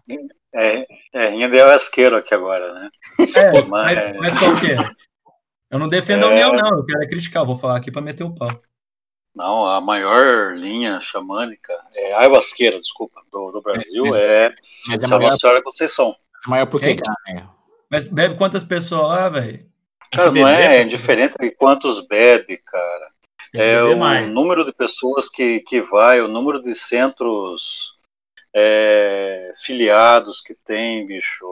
É, 0.55 0.85
é 1.15 1.29
rinha 1.31 1.49
de 1.49 1.61
asqueiro 1.61 2.17
aqui 2.17 2.35
agora, 2.35 2.73
né? 2.75 2.91
É, 3.35 3.63
mas- 3.63 3.97
mas, 3.97 4.17
mas 4.17 4.39
qual 4.39 4.57
que 4.59 4.73
é? 4.73 4.77
Eu 5.71 5.79
não 5.79 5.89
defendo 5.89 6.27
a 6.27 6.29
É. 6.29 6.33
União, 6.33 6.53
não. 6.53 6.79
Eu 6.79 6.85
quero 6.85 7.03
é 7.03 7.09
criticar. 7.09 7.45
Vou 7.47 7.57
falar 7.59 7.77
aqui 7.77 7.91
para 7.91 8.03
meter 8.03 8.25
o 8.25 8.35
pau. 8.35 8.51
Não, 9.35 9.67
a 9.67 9.81
maior 9.81 10.55
linha 10.55 11.01
xamânica, 11.01 11.73
é 11.97 12.13
ayahuasqueira, 12.15 12.79
desculpa, 12.79 13.23
do, 13.33 13.51
do 13.51 13.63
Brasil 13.63 14.05
Mas- 14.05 14.19
é 14.19 14.51
Mas 14.89 15.03
é 15.03 15.07
São 15.07 15.17
maior, 15.17 15.31
Nossa 15.31 15.39
Senhora 15.39 15.63
Conceição. 15.63 16.15
maior 16.47 16.67
por 16.67 16.79
quê? 16.81 16.97
Mas 17.91 18.07
bebe 18.09 18.35
quantas 18.37 18.63
pessoas 18.65 19.09
lá, 19.09 19.29
velho? 19.31 19.65
Cara, 20.13 20.31
que 20.33 20.41
não 20.41 20.49
é 20.49 20.83
diferente 20.85 21.35
de 21.41 21.51
quantos 21.53 22.07
bebe, 22.07 22.59
cara. 22.65 23.09
Que 23.51 23.61
É 23.61 23.83
o 23.83 23.99
mais. 23.99 24.29
número 24.29 24.65
de 24.65 24.73
pessoas 24.73 25.29
que, 25.29 25.61
que 25.61 25.81
vai, 25.83 26.21
o 26.21 26.29
número 26.29 26.63
de 26.63 26.75
centros 26.75 27.93
é, 28.55 29.53
filiados 29.65 30.41
que 30.41 30.55
tem, 30.67 31.07
bicho. 31.07 31.47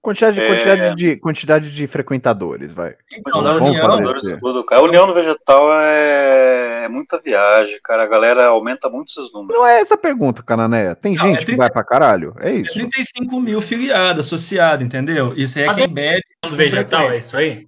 Quantidade, 0.00 0.40
É. 0.40 0.46
quantidade, 0.46 0.94
de, 0.94 1.16
quantidade 1.16 1.70
de 1.74 1.86
frequentadores, 1.88 2.72
vai. 2.72 2.94
Então, 3.12 3.42
na 3.42 3.54
Vamos 3.54 3.70
União, 3.70 4.14
fazer. 4.14 4.38
Tudo, 4.38 4.64
cara. 4.64 4.80
A 4.80 4.84
União 4.84 5.06
no 5.06 5.12
Vegetal 5.12 5.72
é, 5.72 6.84
é 6.84 6.88
muita 6.88 7.20
viagem, 7.20 7.78
cara. 7.82 8.04
A 8.04 8.06
galera 8.06 8.46
aumenta 8.46 8.88
muito 8.88 9.08
esses 9.08 9.32
números. 9.32 9.56
Não 9.56 9.66
é 9.66 9.80
essa 9.80 9.94
a 9.94 9.98
pergunta, 9.98 10.42
Cananéia. 10.42 10.94
Tem 10.94 11.14
Não, 11.16 11.26
gente 11.26 11.36
é 11.36 11.38
que 11.40 11.46
30 11.46 11.58
vai 11.62 11.70
pra 11.70 11.84
caralho? 11.84 12.32
É 12.38 12.50
é 12.50 12.54
isso. 12.54 12.72
35 12.74 13.40
mil 13.40 13.60
filiados, 13.60 14.24
associados, 14.26 14.84
entendeu? 14.86 15.34
Isso 15.36 15.58
aí 15.58 15.64
é 15.64 15.66
Mas 15.66 15.76
quem 15.76 15.88
bebe. 15.88 16.22
União 16.44 16.50
do 16.50 16.56
Vegetal, 16.56 17.10
é 17.10 17.18
isso 17.18 17.36
aí? 17.36 17.66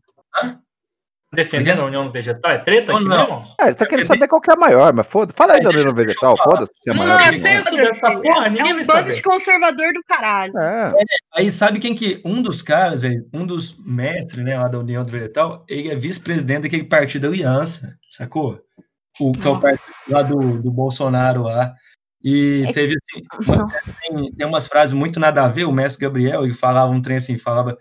Defendendo 1.33 1.83
a 1.83 1.85
União 1.85 2.05
do 2.05 2.11
Vegetal? 2.11 2.51
É 2.51 2.59
treta 2.59 2.91
Não, 2.91 2.99
aqui, 2.99 3.09
não. 3.09 3.17
meu 3.17 3.25
irmão? 3.25 3.55
É, 3.61 3.67
você 3.67 3.75
tá 3.75 3.87
querendo 3.87 4.07
saber 4.07 4.27
qual 4.27 4.41
que 4.41 4.51
é 4.51 4.55
a 4.55 4.57
maior, 4.57 4.93
mas 4.93 5.07
foda 5.07 5.33
Fala 5.37 5.53
aí 5.53 5.61
É, 5.61 5.63
da 5.63 5.71
União 5.71 5.95
Vegetal, 5.95 6.37
foda-se 6.37 6.73
se 6.83 6.91
é 6.91 6.93
Não, 6.93 6.99
maior. 7.07 7.21
é 7.21 7.27
ou 7.27 7.31
menor. 7.33 7.39
senso 7.39 7.77
dessa 7.77 8.11
porra, 8.21 8.49
ninguém 8.49 8.73
é 8.73 8.75
um 8.75 8.85
bando 8.85 9.13
de 9.15 9.23
conservador 9.23 9.93
do 9.93 10.03
caralho. 10.09 10.59
É. 10.59 10.93
Aí 11.37 11.49
sabe 11.53 11.79
quem 11.79 11.95
que. 11.95 12.21
Um 12.25 12.43
dos 12.43 12.63
caras, 12.63 13.03
velho, 13.03 13.25
um 13.33 13.47
dos 13.47 13.77
mestres, 13.79 14.45
né, 14.45 14.59
lá 14.59 14.67
da 14.67 14.81
União 14.81 15.05
do 15.05 15.13
Vegetal, 15.13 15.65
ele 15.69 15.91
é 15.93 15.95
vice-presidente 15.95 16.63
daquele 16.63 16.83
partido 16.85 17.29
Aliança, 17.29 17.97
sacou? 18.11 18.61
O, 19.21 19.31
que 19.31 19.47
é 19.47 19.51
o 19.51 19.61
partido 19.61 19.85
lá 20.09 20.23
do, 20.23 20.61
do 20.61 20.73
Bolsonaro 20.73 21.45
lá. 21.45 21.73
E 22.25 22.65
É- 22.67 22.73
teve 22.73 22.95
assim, 22.97 23.23
uma- 23.49 23.67
tem, 24.09 24.33
tem 24.33 24.47
umas 24.49 24.67
frases 24.67 24.93
muito 24.93 25.21
nada 25.21 25.45
a 25.45 25.49
ver. 25.49 25.65
O 25.65 25.73
mestre 25.73 26.05
Gabriel, 26.05 26.45
ele 26.45 26.55
falava 26.55 26.91
um 26.91 27.01
trem 27.01 27.19
assim, 27.19 27.39
falava 27.39 27.79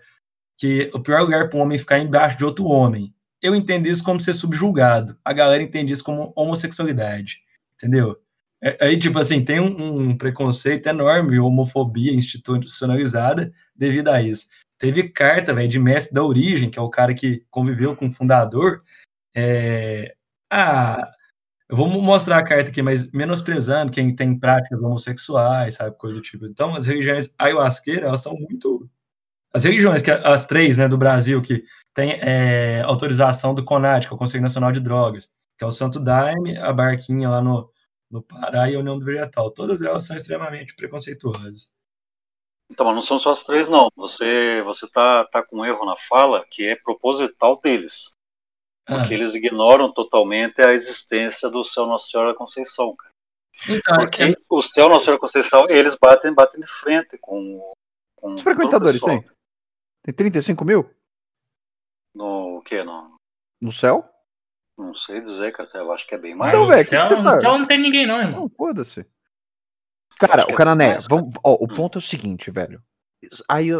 que 0.60 0.90
o 0.92 1.00
pior 1.00 1.22
lugar 1.22 1.48
para 1.48 1.58
um 1.58 1.62
homem 1.62 1.76
é 1.76 1.78
ficar 1.78 1.98
embaixo 1.98 2.36
de 2.36 2.44
outro 2.44 2.66
homem. 2.66 3.14
Eu 3.40 3.54
entendi 3.54 3.88
isso 3.88 4.04
como 4.04 4.20
ser 4.20 4.34
subjulgado. 4.34 5.16
A 5.24 5.32
galera 5.32 5.62
entende 5.62 5.94
isso 5.94 6.04
como 6.04 6.34
homossexualidade. 6.36 7.38
Entendeu? 7.76 8.18
É- 8.62 8.76
Aí, 8.84 8.98
tipo 8.98 9.18
assim, 9.18 9.42
tem 9.42 9.58
um, 9.58 10.00
um 10.10 10.18
preconceito 10.18 10.86
enorme, 10.86 11.38
homofobia 11.38 12.12
institucionalizada 12.12 13.50
devido 13.74 14.08
a 14.08 14.20
isso. 14.20 14.48
Teve 14.78 15.08
carta, 15.08 15.54
velho, 15.54 15.66
de 15.68 15.78
mestre 15.78 16.12
da 16.14 16.22
origem, 16.22 16.70
que 16.70 16.78
é 16.78 16.82
o 16.82 16.90
cara 16.90 17.14
que 17.14 17.42
conviveu 17.50 17.96
com 17.96 18.08
o 18.08 18.12
fundador. 18.12 18.82
É... 19.34 20.14
Ah, 20.50 21.10
eu 21.70 21.76
vou 21.76 21.88
mo- 21.88 22.02
mostrar 22.02 22.38
a 22.38 22.44
carta 22.44 22.70
aqui, 22.70 22.82
mas 22.82 23.10
menosprezando 23.12 23.92
quem 23.92 24.14
tem 24.14 24.38
práticas 24.38 24.78
homossexuais, 24.82 25.74
sabe, 25.74 25.96
coisa 25.96 26.16
do 26.18 26.22
tipo. 26.22 26.44
Então, 26.46 26.74
as 26.74 26.84
religiões 26.86 27.32
ayahuasqueiras, 27.38 28.04
elas 28.08 28.20
são 28.22 28.34
muito. 28.34 28.90
As 29.52 29.64
religiões, 29.64 30.00
que 30.00 30.10
as 30.10 30.46
três, 30.46 30.76
né, 30.76 30.86
do 30.86 30.96
Brasil, 30.96 31.42
que 31.42 31.64
tem 31.92 32.12
é, 32.20 32.82
autorização 32.82 33.52
do 33.52 33.64
CONAD, 33.64 34.06
que 34.06 34.12
é 34.12 34.16
o 34.16 34.18
Conselho 34.18 34.42
Nacional 34.42 34.70
de 34.70 34.80
Drogas, 34.80 35.28
que 35.58 35.64
é 35.64 35.66
o 35.66 35.72
Santo 35.72 35.98
Daime, 35.98 36.56
a 36.56 36.72
Barquinha 36.72 37.28
lá 37.28 37.42
no, 37.42 37.68
no 38.10 38.22
Pará 38.22 38.70
e 38.70 38.76
a 38.76 38.78
União 38.78 38.98
do 38.98 39.04
Vegetal. 39.04 39.50
Todas 39.50 39.82
elas 39.82 40.06
são 40.06 40.16
extremamente 40.16 40.74
preconceituosas. 40.74 41.72
Então, 42.70 42.86
mas 42.86 42.94
não 42.94 43.02
são 43.02 43.18
só 43.18 43.32
as 43.32 43.42
três, 43.42 43.68
não. 43.68 43.90
Você, 43.96 44.62
você 44.62 44.88
tá, 44.88 45.24
tá 45.24 45.42
com 45.42 45.58
um 45.58 45.64
erro 45.64 45.84
na 45.84 45.96
fala 46.08 46.44
que 46.48 46.66
é 46.66 46.76
proposital 46.76 47.60
deles. 47.60 48.08
Ah, 48.86 48.98
Porque 48.98 49.14
eles 49.14 49.34
ignoram 49.34 49.92
totalmente 49.92 50.60
a 50.62 50.72
existência 50.72 51.50
do 51.50 51.64
céu 51.64 51.86
Nossa 51.86 52.08
Senhora 52.08 52.34
Conceição, 52.34 52.94
cara. 52.96 53.12
então, 53.68 53.96
Porque 53.96 54.22
é- 54.22 54.34
o 54.48 54.62
céu 54.62 54.88
Nossa 54.88 55.06
Senhora 55.06 55.20
Conceição, 55.20 55.66
eles 55.68 55.96
batem, 56.00 56.32
batem 56.32 56.60
de 56.60 56.66
frente 56.68 57.18
com, 57.20 57.60
com 58.16 58.28
Quantos 58.28 58.42
frequentadores 58.42 59.02
o 59.02 59.39
tem? 60.02 60.14
Tem 60.14 60.14
35 60.14 60.64
mil. 60.64 60.90
No 62.14 62.58
o 62.58 62.62
quê? 62.62 62.82
No, 62.82 63.16
no 63.60 63.72
céu? 63.72 64.04
não 64.76 64.94
sei 64.94 65.20
dizer, 65.20 65.52
cara. 65.52 65.68
Eu 65.74 65.92
acho 65.92 66.06
que 66.06 66.14
é 66.14 66.18
bem 66.18 66.34
mais. 66.34 66.48
Então, 66.54 66.64
no 66.64 66.70
velho, 66.72 66.82
que 66.84 66.88
céu, 66.90 67.02
que 67.02 67.08
você 67.08 67.16
no 67.16 67.22
tá- 67.24 67.38
céu 67.38 67.58
não 67.58 67.66
tem 67.66 67.78
ninguém, 67.78 68.06
não, 68.06 68.18
irmão. 68.18 68.40
Não, 68.42 68.48
foda-se. 68.48 69.04
Cara, 70.18 70.44
que 70.46 70.52
o 70.52 70.54
é 70.54 70.56
Canané, 70.56 70.88
mais, 70.92 71.06
vamos, 71.08 71.34
ó, 71.44 71.52
o 71.60 71.64
Hum. 71.64 71.74
ponto 71.74 71.98
é 71.98 72.00
o 72.00 72.02
seguinte, 72.02 72.50
velho. 72.50 72.82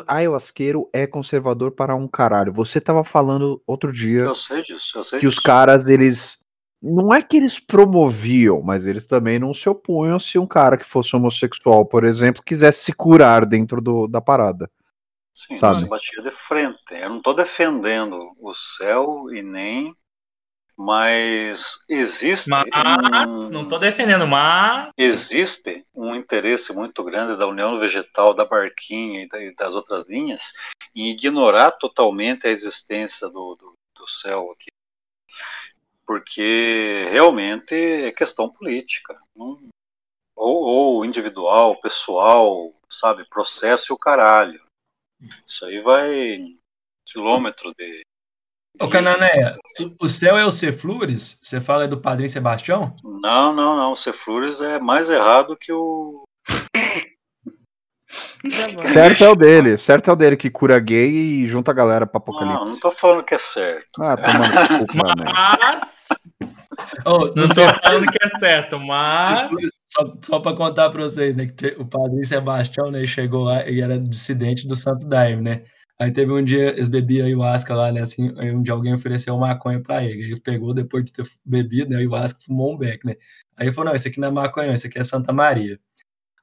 Ayahuasqueiro 0.06 0.88
é 0.92 1.06
conservador 1.06 1.72
para 1.72 1.94
um 1.94 2.06
caralho. 2.06 2.52
Você 2.52 2.80
tava 2.80 3.02
falando 3.02 3.62
outro 3.66 3.90
dia 3.90 4.20
Eu 4.24 4.34
sei 4.36 4.62
disso, 4.62 4.98
eu 4.98 5.04
sei 5.04 5.20
que 5.20 5.26
os 5.26 5.34
disso. 5.34 5.42
caras, 5.42 5.88
eles. 5.88 6.38
Não 6.82 7.12
é 7.14 7.22
que 7.22 7.36
eles 7.38 7.58
promoviam, 7.58 8.62
mas 8.62 8.86
eles 8.86 9.06
também 9.06 9.38
não 9.38 9.52
se 9.54 9.68
opunham 9.68 10.18
se 10.20 10.38
um 10.38 10.46
cara 10.46 10.76
que 10.78 10.84
fosse 10.84 11.14
homossexual, 11.16 11.84
por 11.86 12.04
exemplo, 12.04 12.42
quisesse 12.42 12.84
se 12.84 12.92
curar 12.92 13.44
dentro 13.46 13.80
do, 13.82 14.06
da 14.06 14.20
parada. 14.20 14.70
Sim, 15.50 15.58
sabe? 15.58 15.88
batia 15.88 16.22
de 16.22 16.30
frente. 16.46 16.78
Eu 16.90 17.08
não 17.08 17.16
estou 17.18 17.34
defendendo 17.34 18.16
o 18.38 18.54
céu 18.54 19.26
e 19.32 19.42
nem. 19.42 19.94
Mas 20.76 21.62
existe. 21.88 22.48
Mas, 22.48 22.64
um- 22.72 23.52
não 23.52 23.68
tô 23.68 23.76
defendendo, 23.78 24.26
mas. 24.26 24.90
existe 24.96 25.84
um 25.94 26.14
interesse 26.14 26.72
muito 26.72 27.04
grande 27.04 27.36
da 27.36 27.46
União 27.46 27.78
Vegetal, 27.78 28.32
da 28.32 28.44
Barquinha 28.46 29.28
e 29.30 29.36
e 29.48 29.54
das 29.54 29.74
outras 29.74 30.08
linhas 30.08 30.52
em 30.94 31.10
ignorar 31.10 31.72
totalmente 31.72 32.46
a 32.46 32.50
existência 32.50 33.28
do, 33.28 33.54
do, 33.56 33.74
do 33.94 34.08
céu 34.08 34.50
aqui. 34.52 34.70
Porque 36.06 37.06
realmente 37.10 37.74
é 37.74 38.12
questão 38.12 38.48
política. 38.48 39.18
não- 39.36 39.68
ou, 40.34 40.62
ou 40.62 41.04
individual, 41.04 41.78
pessoal, 41.82 42.72
sabe? 42.88 43.26
Processo 43.28 43.92
e 43.92 43.94
o 43.94 43.98
caralho. 43.98 44.62
Isso 45.46 45.64
aí 45.64 45.80
vai 45.80 46.38
quilômetro 47.06 47.72
de. 47.76 48.02
Ô, 48.80 48.88
Canané, 48.88 49.56
o- 50.00 50.08
céu 50.08 50.38
é 50.38 50.46
o 50.46 50.50
Ceflures? 50.52 51.38
Você 51.42 51.60
fala 51.60 51.86
do 51.88 52.00
Padrinho 52.00 52.30
Sebastião? 52.30 52.94
Não, 53.02 53.52
não, 53.52 53.76
não. 53.76 53.92
O 53.92 53.96
Ceflures 53.96 54.60
é 54.60 54.78
mais 54.78 55.10
errado 55.10 55.56
que 55.60 55.72
o, 55.72 56.24
Tá. 58.76 58.86
Certo 58.86 59.24
é 59.24 59.28
o 59.28 59.36
dele, 59.36 59.76
certo 59.76 60.10
é 60.10 60.12
o 60.12 60.16
dele 60.16 60.36
que 60.36 60.50
cura 60.50 60.78
gay 60.80 61.08
e 61.10 61.46
junta 61.46 61.70
a 61.70 61.74
galera 61.74 62.06
pra 62.06 62.18
Não, 62.18 62.34
apocalipse. 62.34 62.72
não 62.72 62.80
tô 62.80 62.92
falando 62.92 63.22
que 63.24 63.34
é 63.34 63.38
certo. 63.38 63.86
Ah, 64.00 64.16
tomando 64.16 64.52
seu 64.52 64.78
cu, 64.78 64.86
cara, 64.96 65.14
né? 65.14 65.32
Mas. 65.32 66.06
Ô, 67.04 67.18
Não 67.36 67.48
tô 67.48 67.68
falando 67.82 68.06
que 68.10 68.18
é 68.24 68.28
certo, 68.38 68.78
mas. 68.80 69.50
Só, 69.86 70.14
só 70.24 70.40
pra 70.40 70.54
contar 70.54 70.90
pra 70.90 71.02
vocês, 71.02 71.36
né? 71.36 71.46
Que 71.46 71.76
o 71.78 71.84
padre 71.84 72.24
Sebastião, 72.24 72.90
né? 72.90 73.04
Chegou 73.06 73.44
lá 73.44 73.68
e 73.68 73.80
era 73.80 73.98
dissidente 73.98 74.66
do 74.66 74.74
Santo 74.74 75.06
Daime, 75.06 75.42
né? 75.42 75.62
Aí 76.00 76.10
teve 76.10 76.32
um 76.32 76.42
dia, 76.42 76.70
eles 76.70 76.88
bebiam 76.88 77.26
ayahuasca 77.26 77.74
lá, 77.74 77.92
né? 77.92 78.00
Assim, 78.00 78.32
aí 78.38 78.50
um 78.50 78.62
dia 78.62 78.72
alguém 78.72 78.94
ofereceu 78.94 79.36
maconha 79.36 79.82
pra 79.82 80.02
ele. 80.02 80.22
Aí 80.24 80.30
ele 80.30 80.40
pegou, 80.40 80.72
depois 80.72 81.04
de 81.04 81.12
ter 81.12 81.26
bebido, 81.44 81.90
né? 81.90 81.98
Ayahuasca, 81.98 82.40
fumou 82.46 82.72
um 82.72 82.78
beck, 82.78 83.04
né? 83.04 83.14
Aí 83.58 83.66
ele 83.66 83.72
falou: 83.72 83.90
não, 83.90 83.96
isso 83.96 84.08
aqui 84.08 84.18
não 84.18 84.28
é 84.28 84.30
maconha, 84.30 84.68
não, 84.68 84.74
isso 84.74 84.86
aqui 84.86 84.98
é 84.98 85.04
Santa 85.04 85.32
Maria. 85.32 85.78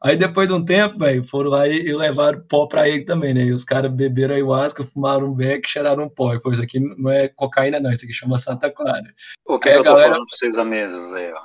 Aí 0.03 0.15
depois 0.15 0.47
de 0.47 0.53
um 0.53 0.63
tempo, 0.63 0.99
velho, 0.99 1.23
foram 1.23 1.49
lá 1.49 1.67
e, 1.67 1.79
e 1.79 1.93
levaram 1.95 2.39
pó 2.47 2.67
pra 2.67 2.87
ele 2.87 3.03
também, 3.03 3.33
né? 3.33 3.41
E 3.41 3.51
os 3.51 3.63
caras 3.63 3.91
beberam 3.91 4.35
ayahuasca, 4.35 4.83
fumaram 4.83 5.27
um 5.27 5.33
beck, 5.33 5.67
cheiraram 5.67 6.03
um 6.03 6.09
pó. 6.09 6.33
E 6.33 6.39
falou: 6.39 6.53
isso 6.53 6.61
aqui 6.63 6.79
não 6.79 7.09
é 7.09 7.27
cocaína, 7.29 7.79
não, 7.79 7.91
isso 7.91 8.05
aqui 8.05 8.13
chama 8.13 8.37
Santa 8.37 8.69
Clara. 8.71 9.11
O 9.45 9.57
que, 9.59 9.69
Aí 9.69 9.73
que 9.75 9.79
a 9.79 9.81
eu 9.81 9.83
tô 9.83 9.89
galera- 9.91 10.09
falando 10.13 10.27
pra 10.27 10.37
vocês 10.37 10.57
há 10.57 10.63
meses 10.63 11.13
aí, 11.13 11.31
ó. 11.33 11.39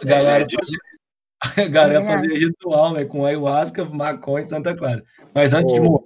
A 0.00 0.04
galera 0.04 0.44
É. 0.44 0.46
A 1.62 1.66
galera 1.68 2.02
É 2.02 2.06
fazer 2.06 2.34
ritual, 2.38 2.92
né? 2.94 3.04
Com 3.04 3.24
ayahuasca, 3.26 3.84
maconha 3.84 4.44
e 4.44 4.48
Santa 4.48 4.74
Clara. 4.74 5.02
Mas 5.34 5.52
antes 5.52 5.74
de 5.74 5.80
morrer. 5.80 6.02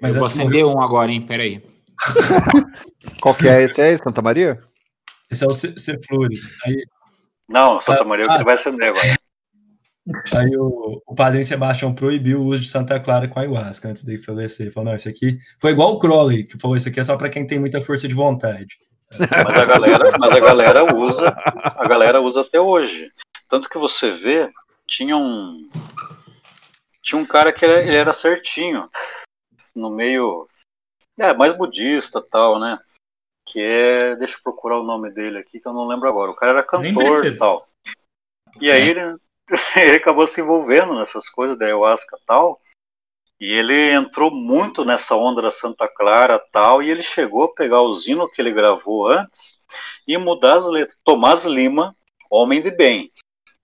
Mas 0.00 0.14
eu 0.16 0.20
vou 0.20 0.28
de 0.28 0.34
morrer, 0.38 0.48
acender 0.48 0.66
um 0.66 0.80
agora, 0.82 1.12
hein? 1.12 1.24
Peraí. 1.24 1.62
Qual 3.20 3.34
que 3.34 3.48
é 3.48 3.62
esse 3.62 3.80
aí, 3.80 3.96
Santa 3.98 4.20
Maria? 4.22 4.60
esse 5.30 5.44
é 5.44 5.46
o 5.46 5.54
C- 5.54 5.78
Ceflures. 5.78 6.44
Aí, 6.64 6.84
Não, 7.48 7.80
Santa 7.80 8.02
Maria 8.04 8.24
é 8.24 8.28
o 8.28 8.32
Ah. 8.32 8.38
que 8.38 8.44
vai 8.44 8.54
acender 8.54 8.88
agora. 8.88 9.14
Aí 10.34 10.56
o, 10.56 11.02
o 11.06 11.14
padrinho 11.14 11.44
Sebastião 11.44 11.94
proibiu 11.94 12.40
o 12.40 12.46
uso 12.46 12.62
de 12.62 12.68
Santa 12.68 12.98
Clara 12.98 13.28
com 13.28 13.38
ayahuasca 13.38 13.88
antes 13.88 14.04
dele 14.04 14.22
falecer. 14.22 14.66
Ele 14.66 14.72
falou: 14.72 14.90
não, 14.90 14.96
isso 14.96 15.08
aqui 15.08 15.38
foi 15.60 15.72
igual 15.72 15.94
o 15.94 15.98
Crowley, 15.98 16.44
que 16.44 16.58
falou: 16.58 16.76
isso 16.76 16.88
aqui 16.88 17.00
é 17.00 17.04
só 17.04 17.16
pra 17.16 17.28
quem 17.28 17.46
tem 17.46 17.58
muita 17.58 17.80
força 17.80 18.08
de 18.08 18.14
vontade. 18.14 18.76
Mas 19.18 19.58
a 19.58 19.64
galera, 19.64 20.18
mas 20.18 20.32
a 20.32 20.40
galera 20.40 20.94
usa, 20.96 21.36
a 21.44 21.88
galera 21.88 22.20
usa 22.20 22.42
até 22.42 22.60
hoje. 22.60 23.10
Tanto 23.48 23.68
que 23.68 23.78
você 23.78 24.12
vê, 24.12 24.48
tinha 24.86 25.16
um 25.16 25.68
tinha 27.02 27.20
um 27.20 27.26
cara 27.26 27.52
que 27.52 27.64
ele, 27.64 27.88
ele 27.88 27.96
era 27.96 28.12
certinho 28.12 28.88
no 29.74 29.90
meio 29.90 30.48
é, 31.18 31.32
mais 31.34 31.56
budista, 31.56 32.22
tal, 32.22 32.58
né? 32.58 32.78
Que 33.46 33.60
é, 33.60 34.16
deixa 34.16 34.36
eu 34.36 34.42
procurar 34.42 34.78
o 34.78 34.84
nome 34.84 35.10
dele 35.10 35.38
aqui 35.38 35.58
que 35.58 35.66
eu 35.66 35.72
não 35.72 35.86
lembro 35.86 36.08
agora. 36.08 36.30
O 36.30 36.36
cara 36.36 36.52
era 36.52 36.62
cantor 36.62 37.26
e 37.26 37.36
tal. 37.36 37.68
E 38.60 38.70
aí 38.70 38.90
ele, 38.90 39.16
ele 39.76 39.96
acabou 39.96 40.26
se 40.26 40.40
envolvendo 40.40 40.94
nessas 40.94 41.28
coisas 41.28 41.58
da 41.58 41.66
ayahuasca 41.66 42.16
e 42.16 42.26
tal. 42.26 42.60
E 43.40 43.52
ele 43.52 43.92
entrou 43.92 44.30
muito 44.30 44.84
nessa 44.84 45.16
onda 45.16 45.40
da 45.40 45.50
Santa 45.50 45.88
Clara 45.88 46.38
tal, 46.52 46.82
e 46.82 46.90
ele 46.90 47.02
chegou 47.02 47.44
a 47.44 47.54
pegar 47.54 47.80
o 47.80 47.94
zino 47.94 48.28
que 48.28 48.40
ele 48.40 48.52
gravou 48.52 49.08
antes 49.08 49.58
e 50.06 50.16
mudar 50.18 50.58
as 50.58 50.66
letras. 50.66 50.96
Tomás 51.02 51.44
Lima, 51.44 51.96
Homem 52.30 52.60
de 52.60 52.70
Bem. 52.70 53.10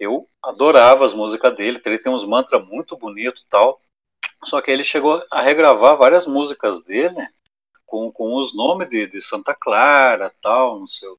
Eu 0.00 0.26
adorava 0.42 1.04
as 1.04 1.12
músicas 1.12 1.54
dele, 1.56 1.80
ele 1.84 1.98
tem 1.98 2.12
uns 2.12 2.24
mantras 2.24 2.66
muito 2.66 2.96
bonitos 2.96 3.44
tal. 3.50 3.80
Só 4.44 4.62
que 4.62 4.70
ele 4.70 4.84
chegou 4.84 5.22
a 5.30 5.42
regravar 5.42 5.96
várias 5.96 6.26
músicas 6.26 6.82
dele 6.82 7.26
com, 7.84 8.10
com 8.10 8.34
os 8.36 8.54
nomes 8.56 8.88
de, 8.88 9.06
de 9.06 9.20
Santa 9.20 9.54
Clara 9.54 10.32
tal, 10.40 10.80
não 10.80 10.86
sei 10.86 11.08
o 11.08 11.18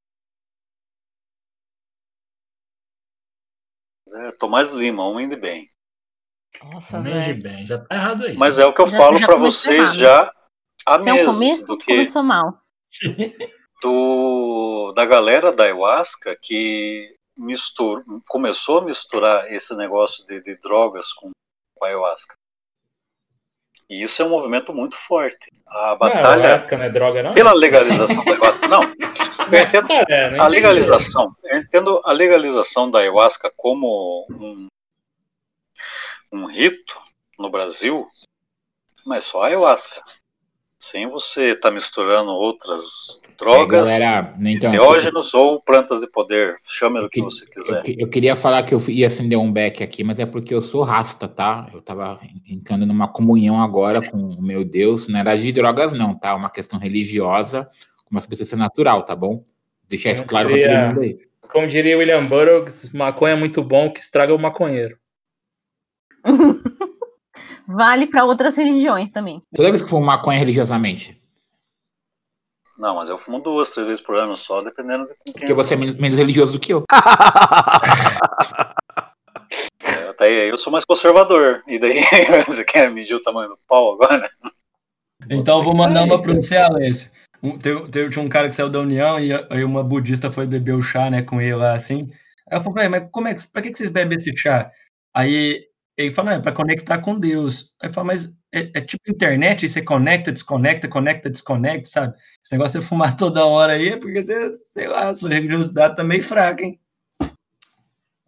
é, 4.14 4.32
Tomás 4.32 4.70
Lima, 4.70 5.04
Homem 5.06 5.28
de 5.28 5.36
Bem. 5.36 5.68
Nossa, 6.64 6.98
Homem 6.98 7.12
de 7.20 7.32
velho. 7.34 7.42
bem, 7.42 7.66
já 7.66 7.78
tá 7.78 7.94
errado 7.94 8.24
aí. 8.24 8.36
Mas 8.36 8.58
é 8.58 8.64
o 8.66 8.72
que 8.72 8.80
eu 8.82 8.88
Já- 8.88 8.96
falo 8.98 9.20
para 9.20 9.36
vocês 9.36 9.74
errado. 9.80 9.94
já 9.94 10.32
há 10.86 10.98
Se 11.00 11.08
é 11.08 11.12
o 11.12 11.16
meses, 11.16 11.26
começo, 11.32 11.66
do 11.66 11.78
que 11.78 11.84
começou 11.86 12.22
mal. 12.22 12.58
do, 13.82 14.92
da 14.96 15.04
galera 15.06 15.52
da 15.52 15.64
ayahuasca 15.64 16.36
que 16.42 17.14
mistur, 17.36 18.02
começou 18.26 18.78
a 18.78 18.84
misturar 18.84 19.52
esse 19.52 19.74
negócio 19.76 20.26
de, 20.26 20.40
de 20.42 20.56
drogas 20.56 21.12
com, 21.12 21.30
com 21.76 21.84
a 21.84 21.88
ayahuasca. 21.88 22.34
E 23.88 24.02
isso 24.04 24.20
é 24.20 24.24
um 24.24 24.30
movimento 24.30 24.72
muito 24.74 24.96
forte. 25.06 25.46
A 25.66 25.90
Não, 25.90 25.98
batalha 25.98 26.42
ayahuasca 26.44 26.76
não 26.76 26.84
é 26.84 26.90
droga, 26.90 27.22
não? 27.22 27.34
pela 27.34 27.52
legalização 27.54 28.24
da 28.24 28.32
ayahuasca. 28.32 28.68
Não, 28.68 28.80
eu 29.52 29.62
entendo 29.62 29.92
É, 30.08 30.38
a 30.38 30.46
legalização, 30.48 31.34
eu 31.44 31.58
entendo 31.58 32.00
a 32.04 32.12
legalização 32.12 32.90
da 32.90 33.00
ayahuasca 33.00 33.52
como 33.56 34.26
um, 34.30 34.66
um 36.32 36.46
rito 36.46 36.94
no 37.38 37.50
Brasil, 37.50 38.06
mas 39.06 39.24
só 39.24 39.42
a 39.42 39.46
ayahuasca. 39.46 40.02
Sem 40.80 41.10
você 41.10 41.54
estar 41.54 41.72
misturando 41.72 42.30
outras 42.30 42.80
É, 43.24 43.36
drogas, 43.36 43.80
galera, 43.88 44.32
então, 44.40 44.70
Teógenos 44.70 45.34
ou 45.34 45.60
plantas 45.60 46.00
de 46.00 46.06
poder, 46.06 46.56
chame 46.64 47.00
do 47.00 47.10
que 47.10 47.18
Eu- 47.18 47.24
você 47.24 47.44
eu, 47.44 47.48
quiser. 47.50 47.82
que- 47.82 47.96
eu 47.98 48.08
queria 48.08 48.36
falar 48.36 48.62
que 48.62 48.72
eu 48.72 48.78
ia 48.88 49.08
acender 49.08 49.36
um 49.36 49.52
beck 49.52 49.82
aqui, 49.82 50.04
mas 50.04 50.20
é 50.20 50.26
porque 50.26 50.54
eu 50.54 50.62
sou 50.62 50.82
rasta, 50.84 51.26
tá? 51.26 51.68
Eu 51.72 51.82
tava 51.82 52.20
entrando 52.48 52.86
numa 52.86 53.08
comunhão 53.08 53.60
agora 53.60 54.00
com 54.08 54.16
o 54.18 54.40
meu 54.40 54.64
Deus. 54.64 55.08
Não 55.08 55.18
era 55.18 55.34
de 55.34 55.50
drogas, 55.50 55.92
não, 55.92 56.16
tá? 56.16 56.28
É 56.30 56.34
uma 56.34 56.48
questão 56.50 56.78
religiosa, 56.78 57.68
uma 58.10 58.20
substância 58.20 58.56
natural, 58.56 59.02
tá 59.04 59.14
bom? 59.16 59.44
Deixar 59.88 60.10
isso 60.12 60.24
claro 60.26 60.48
queria- 60.48 60.68
todo 60.68 60.86
mundo 60.88 61.00
aí. 61.00 61.28
Como 61.50 61.66
diria 61.66 61.96
William 61.96 62.26
Burroughs, 62.26 62.92
maconha 62.92 63.32
é 63.32 63.36
muito 63.36 63.62
bom 63.62 63.90
que 63.90 64.00
estraga 64.00 64.34
o 64.34 64.38
maconheiro. 64.38 64.98
Vale 67.66 68.06
para 68.06 68.24
outras 68.24 68.54
religiões 68.56 69.10
também. 69.10 69.42
Toda 69.54 69.70
vez 69.70 69.82
que 69.82 69.88
for 69.90 70.00
maconha 70.00 70.38
religiosamente, 70.38 71.20
Não, 72.78 72.94
mas 72.96 73.08
eu 73.08 73.18
fumo 73.18 73.40
duas, 73.40 73.70
três 73.70 73.86
vezes 73.88 74.04
por 74.04 74.16
ano 74.16 74.36
só, 74.36 74.62
dependendo 74.62 75.04
de 75.06 75.14
quem. 75.24 75.32
porque 75.34 75.52
você 75.54 75.74
é 75.74 75.76
menos, 75.76 75.94
menos 75.94 76.16
religioso 76.18 76.52
do 76.52 76.60
que 76.60 76.72
eu. 76.72 76.84
É, 79.82 80.08
Até 80.08 80.24
aí 80.26 80.48
eu 80.48 80.58
sou 80.58 80.72
mais 80.72 80.84
conservador. 80.84 81.62
E 81.66 81.78
daí 81.78 82.00
você 82.46 82.64
quer 82.64 82.90
medir 82.90 83.14
o 83.14 83.22
tamanho 83.22 83.50
do 83.50 83.58
pau 83.68 83.94
agora? 83.94 84.30
Então 85.30 85.58
eu 85.58 85.64
vou 85.64 85.74
mandar 85.74 86.04
uma 86.04 86.20
pra 86.22 86.34
você, 86.34 86.56
Alessio. 86.56 87.10
Um, 87.42 87.56
teve, 87.58 87.88
teve, 87.88 88.20
um 88.20 88.28
cara 88.28 88.48
que 88.48 88.54
saiu 88.56 88.68
da 88.68 88.80
União 88.80 89.18
e 89.20 89.32
aí 89.50 89.64
uma 89.64 89.84
budista 89.84 90.30
foi 90.30 90.46
beber 90.46 90.74
o 90.74 90.82
chá, 90.82 91.10
né, 91.10 91.22
com 91.22 91.40
ele 91.40 91.54
lá, 91.54 91.74
assim. 91.74 92.10
Aí 92.50 92.58
eu 92.58 92.62
falei, 92.62 92.88
mas 92.88 93.08
como 93.12 93.28
é 93.28 93.34
que, 93.34 93.46
pra 93.52 93.62
que 93.62 93.74
vocês 93.74 93.88
bebem 93.90 94.16
esse 94.16 94.36
chá? 94.36 94.70
Aí 95.14 95.64
ele 95.96 96.12
falou, 96.12 96.32
é 96.32 96.40
pra 96.40 96.52
conectar 96.52 96.98
com 96.98 97.18
Deus. 97.18 97.74
Aí 97.82 97.92
falei, 97.92 98.16
mas 98.16 98.26
é, 98.52 98.78
é 98.78 98.80
tipo 98.80 99.10
internet, 99.10 99.68
você 99.68 99.82
conecta, 99.82 100.32
desconecta, 100.32 100.88
conecta, 100.88 101.30
desconecta, 101.30 101.90
sabe? 101.90 102.14
Esse 102.44 102.52
negócio 102.52 102.80
de 102.80 102.86
fumar 102.86 103.14
toda 103.16 103.44
hora 103.46 103.74
aí 103.74 103.90
é 103.90 103.96
porque 103.96 104.22
você, 104.24 104.56
sei 104.56 104.88
lá, 104.88 105.12
sua 105.14 105.30
religiosidade 105.30 105.96
tá 105.96 106.04
meio 106.04 106.22
fraca, 106.22 106.64
hein? 106.64 106.80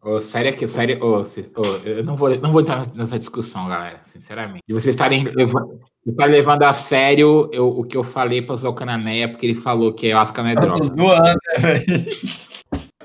Ô, 0.02 0.18
sério 0.18 0.56
que, 0.56 0.66
sério, 0.66 1.02
ô, 1.04 1.24
cês- 1.26 1.50
ô, 1.54 1.62
eu 1.86 2.02
não 2.02 2.16
vou, 2.16 2.30
não 2.38 2.50
vou 2.50 2.62
entrar 2.62 2.86
nessa 2.94 3.18
discussão, 3.18 3.68
galera, 3.68 4.00
sinceramente. 4.04 4.62
E 4.66 4.72
vocês 4.72 4.94
estarem 4.94 5.24
levando, 5.24 5.78
estarem 6.06 6.34
levando 6.34 6.62
a 6.62 6.72
sério 6.72 7.50
eu- 7.52 7.68
o 7.68 7.84
que 7.84 7.98
eu 7.98 8.02
falei 8.02 8.40
para 8.40 8.54
o 8.66 8.72
Cananéia, 8.74 9.28
porque 9.28 9.44
ele 9.44 9.54
falou 9.54 9.92
que 9.92 10.06
ayahuasca 10.06 10.42
não 10.42 10.48
é 10.48 10.52
Eu 10.52 10.56
tô 10.56 10.60
droga. 10.62 10.84
zoando, 10.84 11.22
né, 11.22 11.58
velho? 11.58 12.06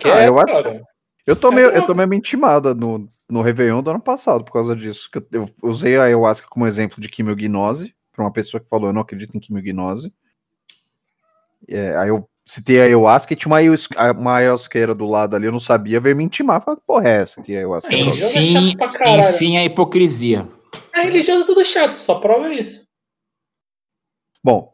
Ah, 0.05 0.21
é 0.21 0.29
eu 0.29 0.35
droga. 0.35 0.83
Eu 1.27 1.35
tomei 1.35 2.05
uma 2.05 2.15
intimada 2.15 2.73
no, 2.73 3.09
no 3.29 3.41
Réveillon 3.41 3.81
do 3.81 3.89
ano 3.89 3.99
passado 3.99 4.45
por 4.45 4.53
causa 4.53 4.73
disso. 4.73 5.09
que 5.11 5.17
eu, 5.17 5.27
eu 5.33 5.49
usei 5.63 5.97
a 5.97 6.03
ayahuasca 6.03 6.47
como 6.49 6.65
exemplo 6.65 7.01
de 7.01 7.09
quimiognose, 7.09 7.93
para 8.13 8.23
uma 8.23 8.31
pessoa 8.31 8.61
que 8.61 8.69
falou, 8.69 8.87
eu 8.87 8.93
não 8.93 9.01
acredito 9.01 9.35
em 9.35 9.39
quimiognose. 9.41 10.13
É, 11.67 11.93
aí 11.97 12.07
eu 12.07 12.29
citei 12.45 12.79
a 12.79 12.83
ayahuasca 12.83 13.33
e 13.33 13.35
tinha 13.35 13.49
uma, 13.51 13.57
ayahuas- 13.57 13.87
uma 14.17 14.35
ayahuasqueira 14.35 14.93
do 14.93 15.05
lado 15.07 15.35
ali, 15.35 15.45
eu 15.47 15.51
não 15.51 15.59
sabia, 15.59 15.99
veio 15.99 16.15
me 16.15 16.23
intimar. 16.23 16.61
Falei, 16.61 16.79
que 16.79 16.85
porra 16.85 17.07
é 17.09 17.21
essa 17.21 17.41
que 17.41 17.53
é 17.53 17.57
ayahuasca? 17.57 17.93
é 17.93 17.97
droga?" 17.97 18.11
Religioso 18.11 18.37
é 18.37 18.41
Enfim, 18.41 18.67
chato 18.69 18.77
pra 18.77 18.93
caralho. 18.93 19.35
enfim, 19.35 19.57
a 19.57 19.65
hipocrisia. 19.65 20.51
É 20.93 21.01
religioso 21.01 21.43
é 21.43 21.45
tudo 21.45 21.65
chato, 21.65 21.91
só 21.91 22.19
prova 22.19 22.53
isso. 22.53 22.85
Bom, 24.43 24.73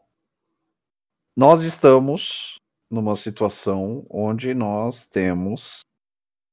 nós 1.36 1.62
estamos 1.64 2.60
numa 2.90 3.16
situação 3.16 4.04
onde 4.10 4.52
nós 4.52 5.06
temos, 5.06 5.80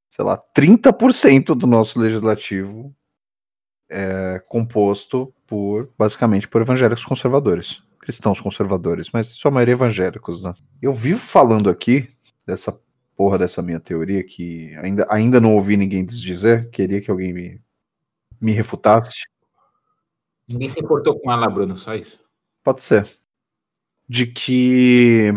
sei 0.10 0.24
lá, 0.24 0.38
30% 0.56 1.54
do 1.54 1.68
nosso 1.68 2.00
legislativo 2.00 2.96
é 3.90 4.42
composto 4.48 5.34
por, 5.46 5.92
basicamente, 5.98 6.48
por 6.48 6.62
evangélicos 6.62 7.04
conservadores. 7.04 7.84
Cristãos 8.10 8.42
conservadores, 8.42 9.12
mas 9.12 9.28
sua 9.28 9.52
maioria 9.52 9.74
evangélicos, 9.74 10.44
né? 10.44 10.52
Eu 10.82 10.92
vivo 10.92 11.20
falando 11.20 11.70
aqui 11.70 12.10
dessa 12.44 12.76
porra 13.16 13.38
dessa 13.38 13.62
minha 13.62 13.80
teoria 13.80 14.24
que 14.24 14.76
ainda, 14.78 15.06
ainda 15.12 15.40
não 15.40 15.54
ouvi 15.54 15.78
ninguém 15.78 16.04
desdizer, 16.04 16.72
queria 16.72 17.00
que 17.00 17.12
alguém 17.12 17.32
me, 17.32 17.62
me 18.42 18.52
refutasse. 18.52 19.26
Ninguém 20.48 20.68
se 20.68 20.80
importou 20.80 21.20
com 21.20 21.32
ela, 21.32 21.48
Bruno, 21.48 21.78
só 21.78 21.94
isso. 21.94 22.20
Pode 22.64 22.82
ser. 22.82 23.08
De 24.08 24.26
que 24.26 25.32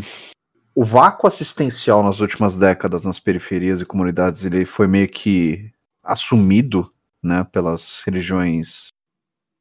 o 0.75 0.83
vácuo 0.83 1.29
assistencial 1.29 2.03
nas 2.03 2.21
últimas 2.21 2.57
décadas 2.57 3.05
nas 3.05 3.21
periferias 3.21 3.83
e 3.83 3.85
comunidades 3.85 4.47
ele 4.47 4.65
foi 4.65 4.87
meio 4.87 5.11
que 5.11 5.71
assumido 6.03 6.91
né, 7.23 7.45
pelas 7.45 8.03
religiões, 8.07 8.87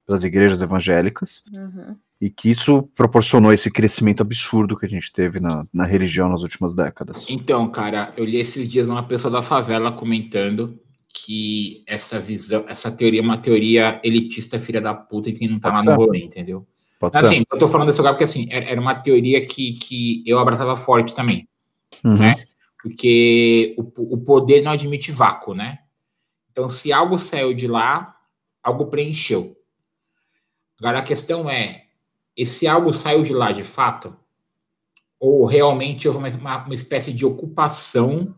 pelas 0.05 0.23
igrejas 0.23 0.61
evangélicas, 0.61 1.43
Uhum. 1.53 1.99
E 2.21 2.29
que 2.29 2.51
isso 2.51 2.83
proporcionou 2.95 3.51
esse 3.51 3.71
crescimento 3.71 4.21
absurdo 4.21 4.77
que 4.77 4.85
a 4.85 4.89
gente 4.89 5.11
teve 5.11 5.39
na, 5.39 5.65
na 5.73 5.85
religião 5.85 6.29
nas 6.29 6.43
últimas 6.43 6.75
décadas. 6.75 7.25
Então, 7.27 7.67
cara, 7.71 8.13
eu 8.15 8.23
li 8.23 8.37
esses 8.37 8.69
dias 8.69 8.87
uma 8.87 9.01
pessoa 9.01 9.31
da 9.31 9.41
favela 9.41 9.91
comentando 9.91 10.79
que 11.11 11.83
essa 11.87 12.19
visão, 12.19 12.63
essa 12.67 12.95
teoria 12.95 13.21
é 13.21 13.23
uma 13.23 13.39
teoria 13.39 13.99
elitista 14.03 14.59
filha 14.59 14.79
da 14.79 14.93
puta 14.93 15.29
e 15.29 15.33
que 15.33 15.47
não 15.47 15.59
tá 15.59 15.71
Pode 15.71 15.87
lá 15.87 15.95
no 15.95 15.99
ser. 15.99 16.05
rolê, 16.05 16.23
entendeu? 16.23 16.67
Pode 16.99 17.17
ser? 17.17 17.25
Assim, 17.25 17.43
eu 17.51 17.57
tô 17.57 17.67
falando 17.67 17.87
desse 17.87 17.99
lugar 17.99 18.13
porque 18.13 18.23
assim, 18.23 18.47
era 18.51 18.65
era 18.65 18.79
uma 18.79 18.93
teoria 18.93 19.43
que, 19.43 19.73
que 19.73 20.23
eu 20.25 20.37
abraçava 20.37 20.75
forte 20.77 21.15
também. 21.15 21.49
Uhum. 22.03 22.17
né? 22.17 22.45
Porque 22.83 23.75
o, 23.77 24.13
o 24.13 24.17
poder 24.19 24.61
não 24.61 24.71
admite 24.71 25.11
vácuo, 25.11 25.55
né? 25.55 25.79
Então, 26.51 26.69
se 26.69 26.93
algo 26.93 27.17
saiu 27.17 27.53
de 27.53 27.67
lá, 27.67 28.15
algo 28.61 28.87
preencheu. 28.87 29.57
Agora, 30.79 30.99
a 30.99 31.03
questão 31.03 31.49
é, 31.49 31.85
esse 32.35 32.67
algo 32.67 32.93
saiu 32.93 33.23
de 33.23 33.33
lá 33.33 33.51
de 33.51 33.63
fato? 33.63 34.15
Ou 35.19 35.45
realmente 35.45 36.07
houve 36.07 36.19
uma, 36.19 36.29
uma, 36.29 36.65
uma 36.65 36.73
espécie 36.73 37.13
de 37.13 37.25
ocupação, 37.25 38.33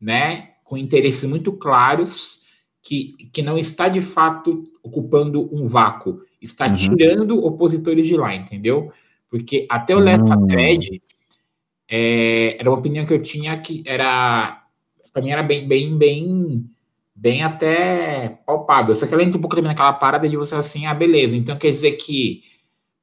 né? 0.00 0.52
Com 0.64 0.76
interesses 0.76 1.24
muito 1.24 1.52
claros, 1.52 2.42
que, 2.82 3.14
que 3.32 3.42
não 3.42 3.58
está 3.58 3.88
de 3.88 4.00
fato 4.00 4.64
ocupando 4.82 5.54
um 5.54 5.66
vácuo, 5.66 6.22
está 6.40 6.66
Uhum. 6.66 6.76
tirando 6.76 7.44
opositores 7.44 8.06
de 8.06 8.16
lá, 8.16 8.34
entendeu? 8.34 8.90
Porque 9.28 9.66
até 9.68 9.92
eu 9.92 9.98
ler 9.98 10.18
essa 10.18 10.36
Hum. 10.38 10.46
thread, 10.46 11.02
é, 11.88 12.56
era 12.58 12.70
uma 12.70 12.78
opinião 12.78 13.04
que 13.04 13.12
eu 13.12 13.22
tinha 13.22 13.56
que 13.60 13.82
era 13.86 14.62
para 15.12 15.22
mim 15.22 15.30
era 15.30 15.42
bem 15.42 15.66
bem 15.66 15.96
bem 15.96 16.70
bem 17.14 17.42
até 17.42 18.40
palpável 18.46 18.94
só 18.94 19.06
que 19.06 19.14
ela 19.14 19.22
entra 19.22 19.38
um 19.38 19.40
pouco 19.40 19.56
também 19.56 19.70
naquela 19.70 19.94
parada 19.94 20.28
de 20.28 20.36
você 20.36 20.54
assim 20.54 20.84
ah 20.84 20.92
beleza 20.94 21.34
então 21.34 21.56
quer 21.56 21.70
dizer 21.70 21.92
que 21.92 22.42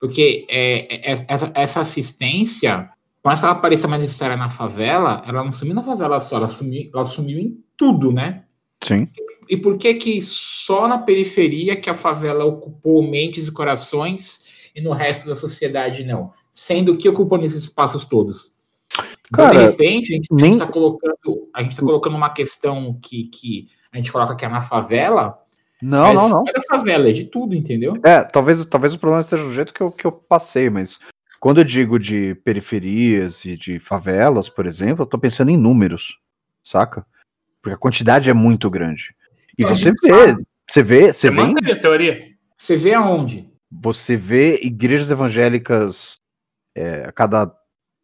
porque 0.05 0.45
é, 0.49 1.11
é, 1.11 1.25
essa, 1.27 1.51
essa 1.55 1.81
assistência 1.81 2.89
quando 3.23 3.43
ela 3.43 3.55
parecia 3.55 3.89
mais 3.89 4.01
necessária 4.01 4.37
na 4.37 4.49
favela 4.49 5.23
ela 5.27 5.43
não 5.43 5.51
sumiu 5.51 5.73
na 5.73 5.81
favela 5.81 6.21
só 6.21 6.37
ela 6.37 6.47
sumiu 6.47 6.91
ela 6.93 7.05
sumiu 7.05 7.39
em 7.39 7.57
tudo 7.75 8.11
né? 8.11 8.43
Sim. 8.83 9.07
e 9.49 9.57
por 9.57 9.77
que 9.77 9.95
que 9.95 10.21
só 10.21 10.87
na 10.87 10.99
periferia 10.99 11.75
que 11.75 11.89
a 11.89 11.95
favela 11.95 12.45
ocupou 12.45 13.01
mentes 13.01 13.47
e 13.47 13.51
corações 13.51 14.69
e 14.75 14.81
no 14.81 14.91
resto 14.91 15.27
da 15.27 15.35
sociedade 15.35 16.03
não? 16.03 16.31
Sendo 16.51 16.97
que 16.97 17.09
ocupou 17.09 17.37
nesses 17.37 17.63
espaços 17.63 18.05
todos. 18.05 18.53
Então, 19.31 19.47
de 19.49 19.53
Cara, 19.53 19.59
repente, 19.67 20.13
a 20.13 20.15
gente, 20.17 20.33
nem- 20.33 20.53
está 20.53 20.67
colocando, 20.67 21.49
a 21.53 21.63
gente 21.63 21.75
tá 21.75 21.81
colocando 21.81 22.15
uma 22.15 22.29
questão 22.29 22.99
que, 23.01 23.25
que 23.25 23.67
a 23.91 23.97
gente 23.97 24.11
coloca 24.11 24.35
que 24.35 24.45
é 24.45 24.49
na 24.49 24.61
favela, 24.61 25.37
Não, 25.81 26.13
mas 26.13 26.15
não, 26.15 26.29
não. 26.29 26.43
é 26.47 26.61
favela, 26.67 27.09
é 27.09 27.13
de 27.13 27.25
tudo, 27.25 27.53
entendeu? 27.53 27.99
É, 28.03 28.23
talvez, 28.23 28.63
talvez 28.65 28.93
o 28.93 28.99
problema 28.99 29.21
esteja 29.21 29.43
do 29.43 29.51
jeito 29.51 29.73
que 29.73 29.81
eu, 29.81 29.91
que 29.91 30.05
eu 30.05 30.11
passei, 30.11 30.69
mas 30.69 30.99
quando 31.39 31.59
eu 31.59 31.63
digo 31.63 31.99
de 31.99 32.35
periferias 32.35 33.45
e 33.45 33.57
de 33.57 33.77
favelas, 33.79 34.49
por 34.49 34.65
exemplo, 34.65 35.03
eu 35.03 35.07
tô 35.07 35.17
pensando 35.17 35.51
em 35.51 35.57
números, 35.57 36.19
saca? 36.63 37.05
Porque 37.61 37.75
a 37.75 37.79
quantidade 37.79 38.29
é 38.29 38.33
muito 38.33 38.69
grande. 38.69 39.15
E 39.57 39.63
É, 39.63 39.67
você 39.67 39.91
vê, 39.91 40.35
você 40.67 40.83
vê, 40.83 41.13
você 41.13 41.29
vê, 41.29 41.35
manteve 41.35 41.71
a 41.71 41.79
teoria? 41.79 42.19
Você 42.57 42.75
vê 42.75 42.93
aonde? 42.93 43.53
você 43.81 44.15
vê 44.15 44.59
igrejas 44.61 45.11
evangélicas 45.11 46.19
é, 46.75 47.03
a 47.05 47.11
cada 47.11 47.51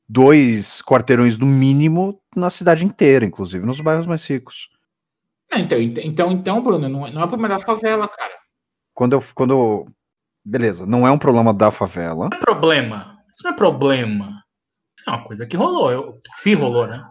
dois 0.07 0.81
quarteirões 0.81 1.37
no 1.37 1.45
mínimo 1.45 2.21
na 2.35 2.49
cidade 2.49 2.85
inteira, 2.85 3.25
inclusive 3.25 3.65
nos 3.65 3.79
bairros 3.79 4.05
mais 4.05 4.25
ricos. 4.25 4.69
Então, 5.55 5.79
ent- 5.79 5.97
então, 5.99 6.31
então, 6.31 6.61
Bruno, 6.63 6.87
não, 6.87 7.05
é- 7.07 7.11
não 7.11 7.23
é 7.23 7.27
problema 7.27 7.49
da 7.57 7.59
favela, 7.59 8.07
cara. 8.07 8.33
Quando 8.93 9.13
eu, 9.13 9.23
quando 9.35 9.51
eu, 9.51 9.85
beleza, 10.45 10.85
não 10.85 11.07
é 11.07 11.11
um 11.11 11.17
problema 11.17 11.53
da 11.53 11.71
favela, 11.71 12.29
Não 12.31 12.37
é 12.37 12.41
problema. 12.41 13.17
Isso 13.33 13.43
não 13.43 13.51
é 13.51 13.55
problema. 13.55 14.29
É 15.07 15.09
uma 15.09 15.23
coisa 15.23 15.45
que 15.45 15.57
rolou. 15.57 15.91
Eu, 15.91 16.21
se 16.27 16.53
rolou, 16.53 16.87
né? 16.87 17.03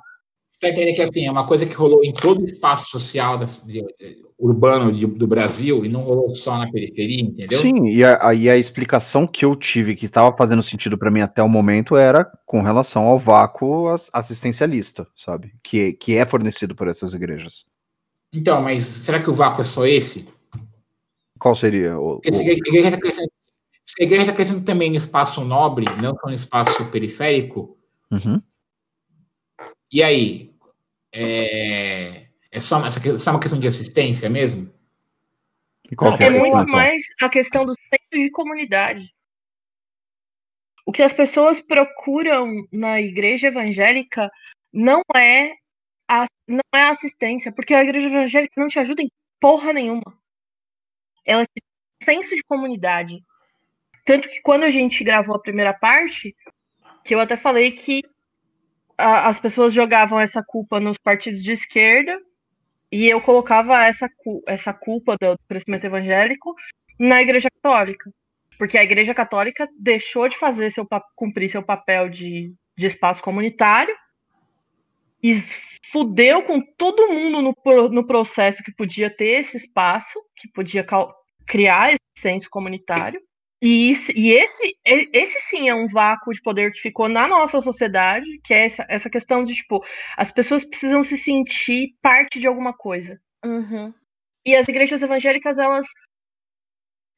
Você 0.48 0.60
tá 0.60 0.68
entendendo 0.68 0.94
que 0.96 1.02
assim, 1.02 1.26
é 1.26 1.30
uma 1.30 1.46
coisa 1.46 1.64
que 1.66 1.74
rolou 1.74 2.04
em 2.04 2.12
todo 2.12 2.42
o 2.42 2.44
espaço 2.44 2.90
social 2.90 3.38
da- 3.38 3.46
de- 3.46 3.82
de- 3.98 4.22
urbano 4.38 4.92
de- 4.92 5.06
do 5.06 5.26
Brasil 5.26 5.84
e 5.84 5.88
não 5.88 6.02
rolou 6.02 6.34
só 6.34 6.58
na 6.58 6.70
periferia, 6.70 7.20
entendeu? 7.22 7.58
Sim, 7.58 7.86
e 7.88 8.04
a, 8.04 8.18
aí 8.28 8.48
a 8.48 8.56
explicação 8.56 9.26
que 9.26 9.44
eu 9.44 9.54
tive, 9.56 9.94
que 9.96 10.04
estava 10.06 10.34
fazendo 10.36 10.62
sentido 10.62 10.96
para 10.98 11.10
mim 11.10 11.20
até 11.20 11.42
o 11.42 11.48
momento, 11.48 11.96
era 11.96 12.24
com 12.46 12.62
relação 12.62 13.04
ao 13.06 13.18
vácuo 13.18 13.88
as- 13.88 14.10
assistencialista, 14.12 15.06
sabe? 15.16 15.52
Que, 15.62 15.92
que 15.94 16.16
é 16.16 16.24
fornecido 16.26 16.74
por 16.74 16.88
essas 16.88 17.12
igrejas. 17.14 17.64
Então, 18.32 18.62
mas 18.62 18.84
será 18.84 19.20
que 19.22 19.28
o 19.30 19.34
vácuo 19.34 19.62
é 19.62 19.64
só 19.64 19.86
esse? 19.86 20.28
Qual 21.38 21.54
seria 21.54 21.98
o. 21.98 22.20
Porque 22.20 22.32
se 22.32 22.48
a 22.48 22.52
igreja 22.52 22.88
está 22.88 23.00
crescendo, 23.00 23.32
se 23.84 24.02
a 24.02 24.04
igreja 24.04 24.26
tá 24.26 24.32
crescendo 24.32 24.64
também 24.64 24.90
no 24.90 24.96
espaço 24.96 25.44
nobre, 25.44 25.86
não 26.00 26.14
só 26.16 26.26
no 26.28 26.34
espaço 26.34 26.84
periférico, 26.90 27.76
Uhum. 28.10 28.42
E 29.92 30.02
aí? 30.02 30.52
É, 31.12 32.26
é 32.50 32.60
só, 32.60 32.84
essa 32.86 33.00
que- 33.00 33.18
só 33.18 33.30
uma 33.32 33.40
questão 33.40 33.58
de 33.58 33.66
assistência 33.68 34.28
mesmo? 34.28 34.72
E 35.90 35.96
qual 35.96 36.16
que 36.16 36.22
é, 36.24 36.26
É 36.26 36.30
muito 36.30 36.46
então? 36.46 36.66
mais 36.66 37.04
a 37.20 37.28
questão 37.28 37.64
do 37.64 37.72
centro 37.74 38.20
de 38.20 38.30
comunidade. 38.30 39.12
O 40.86 40.92
que 40.92 41.02
as 41.02 41.12
pessoas 41.12 41.60
procuram 41.60 42.48
na 42.72 43.00
igreja 43.00 43.48
evangélica 43.48 44.30
não 44.72 45.02
é 45.16 45.54
a, 46.10 46.26
não 46.48 46.60
é 46.74 46.82
assistência, 46.82 47.52
porque 47.52 47.72
a 47.72 47.82
igreja 47.84 48.08
evangélica 48.08 48.60
não 48.60 48.68
te 48.68 48.80
ajuda 48.80 49.02
em 49.02 49.10
porra 49.40 49.72
nenhuma. 49.72 50.02
Ela 51.24 51.44
te 51.44 51.52
dá 51.56 52.04
senso 52.12 52.34
de 52.34 52.42
comunidade. 52.42 53.22
Tanto 54.04 54.28
que 54.28 54.40
quando 54.40 54.64
a 54.64 54.70
gente 54.70 55.04
gravou 55.04 55.36
a 55.36 55.40
primeira 55.40 55.72
parte, 55.72 56.34
que 57.04 57.14
eu 57.14 57.20
até 57.20 57.36
falei 57.36 57.70
que 57.70 58.02
a- 58.98 59.28
as 59.28 59.38
pessoas 59.38 59.72
jogavam 59.72 60.18
essa 60.18 60.42
culpa 60.42 60.80
nos 60.80 60.98
partidos 60.98 61.42
de 61.42 61.52
esquerda 61.52 62.20
e 62.90 63.08
eu 63.08 63.20
colocava 63.20 63.84
essa, 63.84 64.08
essa 64.46 64.72
culpa 64.74 65.16
do 65.20 65.38
crescimento 65.48 65.84
evangélico 65.84 66.54
na 66.98 67.22
Igreja 67.22 67.48
Católica. 67.50 68.10
Porque 68.58 68.76
a 68.76 68.82
Igreja 68.82 69.14
Católica 69.14 69.68
deixou 69.78 70.28
de 70.28 70.36
fazer 70.36 70.70
seu, 70.70 70.86
cumprir 71.14 71.48
seu 71.48 71.62
papel 71.62 72.08
de, 72.08 72.52
de 72.76 72.86
espaço 72.86 73.22
comunitário 73.22 73.94
e 75.22 75.34
fudeu 75.90 76.42
com 76.42 76.60
todo 76.76 77.12
mundo 77.12 77.42
no, 77.42 77.88
no 77.88 78.06
processo 78.06 78.62
que 78.62 78.74
podia 78.74 79.14
ter 79.14 79.40
esse 79.40 79.56
espaço, 79.56 80.20
que 80.36 80.48
podia 80.52 80.86
criar 81.46 81.90
esse 81.90 81.98
senso 82.16 82.48
comunitário. 82.50 83.20
E, 83.62 83.90
isso- 83.90 84.12
e 84.16 84.32
esse, 84.32 84.74
esse 84.84 85.40
sim 85.42 85.68
é 85.68 85.74
um 85.74 85.86
vácuo 85.86 86.32
de 86.32 86.40
poder 86.40 86.72
que 86.72 86.80
ficou 86.80 87.08
na 87.08 87.28
nossa 87.28 87.60
sociedade, 87.60 88.26
que 88.42 88.54
é 88.54 88.64
essa, 88.64 88.86
essa 88.88 89.10
questão 89.10 89.44
de, 89.44 89.54
tipo, 89.54 89.84
as 90.16 90.30
pessoas 90.32 90.64
precisam 90.64 91.04
se 91.04 91.18
sentir 91.18 91.94
parte 92.00 92.40
de 92.40 92.46
alguma 92.46 92.72
coisa. 92.72 93.20
Uhum. 93.44 93.92
E 94.46 94.56
as 94.56 94.66
igrejas 94.66 95.02
evangélicas, 95.02 95.58
elas 95.58 95.86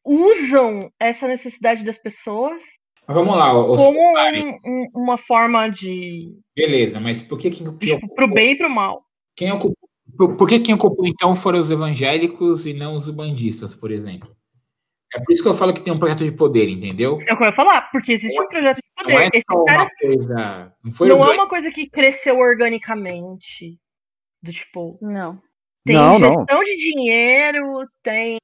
usam 0.04 0.92
essa 0.98 1.28
necessidade 1.28 1.84
das 1.84 1.96
pessoas 1.96 2.64
vamos 3.06 3.34
lá, 3.36 3.50
como 3.52 4.00
um- 4.00 4.58
um- 4.64 4.88
uma 4.94 5.16
forma 5.18 5.68
de. 5.68 6.32
beleza, 6.56 7.00
mas 7.00 7.22
por 7.22 7.38
que 7.38 7.50
quem, 7.50 7.66
quem, 7.78 7.98
Tipo, 7.98 8.14
pro 8.14 8.28
bem 8.32 8.52
e 8.52 8.56
pro 8.56 8.70
mal. 8.70 9.04
quem 9.36 9.50
ocupou, 9.52 9.88
por, 10.16 10.36
por 10.36 10.48
que 10.48 10.60
quem 10.60 10.74
ocupou 10.74 11.06
então 11.06 11.34
foram 11.34 11.58
os 11.60 11.70
evangélicos 11.70 12.66
e 12.66 12.72
não 12.74 12.96
os 12.96 13.08
ubandistas, 13.08 13.74
por 13.74 13.90
exemplo? 13.90 14.34
É 15.14 15.18
por 15.20 15.30
isso 15.32 15.42
que 15.42 15.48
eu 15.48 15.54
falo 15.54 15.74
que 15.74 15.82
tem 15.82 15.92
um 15.92 15.98
projeto 15.98 16.24
de 16.24 16.32
poder, 16.32 16.68
entendeu? 16.70 17.18
É 17.28 17.34
o 17.34 17.36
que 17.36 17.42
eu 17.42 17.46
ia 17.46 17.52
falar, 17.52 17.90
porque 17.90 18.12
existe 18.12 18.40
um 18.40 18.48
projeto 18.48 18.76
de 18.76 18.82
Não 19.12 19.20
é 19.20 19.24
poder. 19.26 19.42
Só 19.50 19.62
uma 19.62 19.88
coisa. 20.00 20.72
Não 20.82 20.92
foi 20.92 21.08
não 21.08 21.24
é 21.24 21.34
uma 21.34 21.48
coisa 21.48 21.70
que 21.70 21.90
cresceu 21.90 22.38
organicamente. 22.38 23.78
Do 24.42 24.50
tipo, 24.52 24.98
Não. 25.02 25.40
tem 25.84 25.94
Não, 25.96 26.18
não. 26.18 26.32
gestão 26.32 26.62
de 26.64 26.76
dinheiro, 26.78 27.86
tem, 28.02 28.38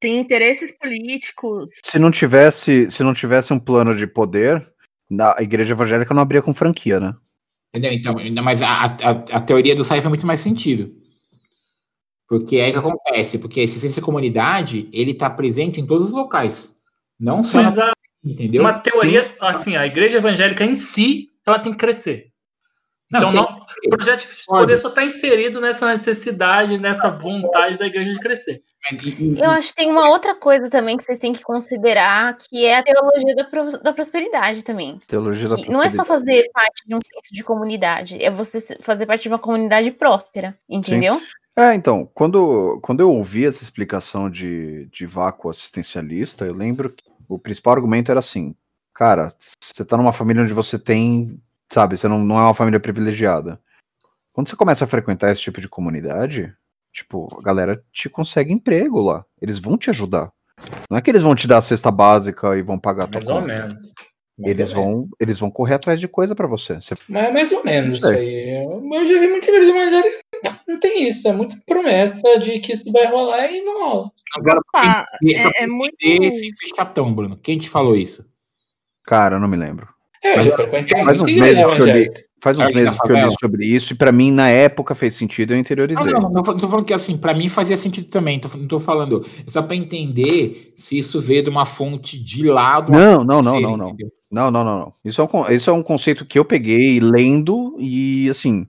tem 0.00 0.18
interesses 0.18 0.72
políticos. 0.78 1.68
Se 1.84 1.98
não 1.98 2.10
tivesse, 2.10 2.90
se 2.90 3.02
não 3.02 3.12
tivesse 3.12 3.52
um 3.52 3.58
plano 3.58 3.94
de 3.94 4.06
poder, 4.06 4.66
na, 5.08 5.34
a 5.38 5.42
igreja 5.42 5.74
evangélica 5.74 6.14
não 6.14 6.22
abria 6.22 6.42
com 6.42 6.54
franquia, 6.54 6.98
né? 6.98 7.14
Entendeu? 7.72 7.92
Então, 7.92 8.18
ainda 8.18 8.42
mais 8.42 8.62
a, 8.62 8.84
a, 8.84 9.10
a 9.10 9.40
teoria 9.40 9.76
do 9.76 9.84
SAI 9.84 9.98
faz 9.98 10.08
muito 10.08 10.26
mais 10.26 10.40
sentido. 10.40 10.92
Porque 12.28 12.56
é 12.56 12.70
que 12.70 12.78
acontece, 12.78 13.38
porque 13.38 13.60
esse 13.60 13.78
ciência 13.78 14.00
comunidade, 14.00 14.88
ele 14.92 15.10
está 15.10 15.28
presente 15.28 15.80
em 15.80 15.86
todos 15.86 16.08
os 16.08 16.12
locais. 16.12 16.80
Não 17.18 17.42
só 17.42 17.62
Mas 17.62 17.76
a, 17.76 17.92
entendeu? 18.24 18.62
uma 18.62 18.72
teoria, 18.72 19.34
assim, 19.40 19.76
a 19.76 19.86
igreja 19.86 20.18
evangélica 20.18 20.64
em 20.64 20.74
si, 20.74 21.28
ela 21.44 21.58
tem 21.58 21.72
que 21.72 21.78
crescer. 21.78 22.30
Então, 23.12 23.32
tem- 23.32 23.42
não, 23.42 23.59
o 23.86 23.90
projeto 23.90 24.20
de 24.20 24.46
poder 24.46 24.76
só 24.78 24.88
está 24.88 25.04
inserido 25.04 25.60
nessa 25.60 25.88
necessidade, 25.88 26.78
nessa 26.78 27.10
vontade 27.10 27.78
da 27.78 27.86
igreja 27.86 28.12
de 28.12 28.18
crescer. 28.18 28.62
Eu 29.36 29.50
acho 29.50 29.68
que 29.68 29.74
tem 29.74 29.90
uma 29.90 30.08
outra 30.08 30.34
coisa 30.34 30.70
também 30.70 30.96
que 30.96 31.04
vocês 31.04 31.18
têm 31.18 31.32
que 31.34 31.42
considerar, 31.42 32.36
que 32.38 32.64
é 32.64 32.78
a 32.78 32.82
teologia 32.82 33.36
da, 33.36 33.44
pro- 33.44 33.82
da 33.82 33.92
prosperidade 33.92 34.62
também. 34.62 35.00
Teologia 35.06 35.48
da 35.48 35.56
Que 35.56 35.70
não 35.70 35.82
é 35.82 35.90
só 35.90 36.02
prosperidade. 36.04 36.48
fazer 36.48 36.52
parte 36.52 36.82
de 36.86 36.94
um 36.94 36.98
senso 37.04 37.34
de 37.34 37.44
comunidade, 37.44 38.22
é 38.22 38.30
você 38.30 38.58
fazer 38.80 39.04
parte 39.06 39.22
de 39.24 39.28
uma 39.28 39.38
comunidade 39.38 39.90
próspera, 39.90 40.56
entendeu? 40.68 41.20
É, 41.56 41.74
então, 41.74 42.08
quando, 42.14 42.78
quando 42.82 43.00
eu 43.00 43.10
ouvi 43.12 43.44
essa 43.44 43.62
explicação 43.62 44.30
de, 44.30 44.86
de 44.86 45.04
vácuo 45.04 45.50
assistencialista, 45.50 46.46
eu 46.46 46.54
lembro 46.54 46.90
que 46.90 47.04
o 47.28 47.38
principal 47.38 47.74
argumento 47.74 48.10
era 48.10 48.20
assim, 48.20 48.54
cara, 48.94 49.28
você 49.60 49.84
tá 49.84 49.96
numa 49.96 50.12
família 50.12 50.42
onde 50.42 50.54
você 50.54 50.78
tem, 50.78 51.38
sabe, 51.70 51.98
você 51.98 52.08
não, 52.08 52.18
não 52.18 52.38
é 52.38 52.42
uma 52.42 52.54
família 52.54 52.80
privilegiada. 52.80 53.60
Quando 54.32 54.48
você 54.48 54.56
começa 54.56 54.84
a 54.84 54.88
frequentar 54.88 55.32
esse 55.32 55.42
tipo 55.42 55.60
de 55.60 55.68
comunidade, 55.68 56.52
tipo, 56.92 57.28
a 57.38 57.42
galera 57.42 57.82
te 57.92 58.08
consegue 58.08 58.52
emprego 58.52 59.00
lá. 59.00 59.24
Eles 59.40 59.58
vão 59.58 59.76
te 59.76 59.90
ajudar. 59.90 60.32
Não 60.90 60.98
é 60.98 61.00
que 61.02 61.10
eles 61.10 61.22
vão 61.22 61.34
te 61.34 61.48
dar 61.48 61.58
a 61.58 61.62
cesta 61.62 61.90
básica 61.90 62.56
e 62.56 62.62
vão 62.62 62.78
pagar 62.78 63.04
a 63.04 63.06
tua 63.06 63.14
Mais 63.20 63.28
ou 63.28 63.34
conta. 63.40 63.46
menos. 63.46 63.92
Mais 64.38 64.58
Eles 64.58 64.70
ou 64.74 64.76
menos. 64.76 64.92
vão, 65.00 65.08
eles 65.20 65.38
vão 65.38 65.50
correr 65.50 65.74
atrás 65.74 65.98
de 66.00 66.06
coisa 66.08 66.34
pra 66.34 66.46
você. 66.46 66.74
Você- 66.80 66.94
Mas 67.08 67.24
é 67.28 67.30
mais 67.32 67.52
ou 67.52 67.64
menos 67.64 67.94
isso 67.98 68.06
aí. 68.08 68.64
Eu, 68.64 69.06
já 69.06 69.20
vi 69.20 69.28
muita 69.28 69.50
evangélica 69.50 70.18
que 70.30 70.70
não 70.72 70.80
tem 70.80 71.08
isso. 71.08 71.28
É 71.28 71.32
muita 71.32 71.56
promessa 71.66 72.38
de 72.38 72.58
que 72.60 72.72
isso 72.72 72.90
vai 72.92 73.06
rolar 73.06 73.50
e 73.50 73.62
não 73.62 73.84
rola. 73.84 74.10
Agora, 74.36 74.60
e 75.22 75.38
só 75.38 75.48
é, 75.48 75.64
é 75.64 75.66
muito. 75.66 75.96
ser 76.00 76.50
chatão, 76.76 77.12
Bruno. 77.12 77.36
Quem 77.36 77.58
te 77.58 77.68
falou 77.68 77.96
isso? 77.96 78.24
Cara, 79.04 79.36
eu 79.36 79.40
não 79.40 79.48
me 79.48 79.56
lembro. 79.56 79.88
É, 80.22 80.32
eu 80.32 80.36
Mas 80.36 80.44
já 80.44 80.56
frequentei 80.56 81.04
faz 81.04 81.20
uns 81.20 81.32
meses 81.32 81.66
que 81.66 81.80
eu 81.82 81.86
li. 81.86 82.10
Faz 82.42 82.58
uns 82.58 82.72
meses 82.72 82.98
que 82.98 83.12
eu 83.12 83.16
li 83.16 83.34
sobre 83.38 83.66
isso 83.66 83.92
e 83.92 83.96
pra 83.96 84.10
mim 84.10 84.30
na 84.30 84.48
época 84.48 84.94
fez 84.94 85.14
sentido, 85.14 85.50
eu 85.50 85.56
Não, 85.56 85.60
interiorizei. 85.60 86.12
não, 86.12 86.30
não, 86.30 86.42
tô- 86.42 86.52
não 86.52 86.58
tô 86.58 86.66
falando 86.68 86.86
que 86.86 86.94
assim, 86.94 87.18
pra 87.18 87.34
mim 87.34 87.48
fazia 87.48 87.76
sentido 87.76 88.08
também. 88.08 88.40
Tô, 88.40 88.48
não 88.56 88.66
tô 88.66 88.78
falando. 88.78 89.26
Só 89.46 89.62
pra 89.62 89.76
entender 89.76 90.72
se 90.74 90.98
isso 90.98 91.20
veio 91.20 91.42
de 91.42 91.50
uma 91.50 91.66
fonte 91.66 92.18
de 92.18 92.48
lado. 92.48 92.90
Não, 92.90 93.22
não, 93.22 93.42
não, 93.42 93.60
não, 93.60 93.76
não. 93.76 93.96
Não, 94.30 94.50
não, 94.50 94.64
não, 94.64 94.78
não. 94.78 94.94
Isso 95.04 95.20
é 95.20 95.24
um, 95.24 95.50
isso 95.50 95.68
é 95.70 95.72
um 95.72 95.82
conceito 95.82 96.24
que 96.24 96.38
eu 96.38 96.44
peguei 96.44 96.98
lendo 97.00 97.76
e, 97.78 98.28
assim, 98.30 98.66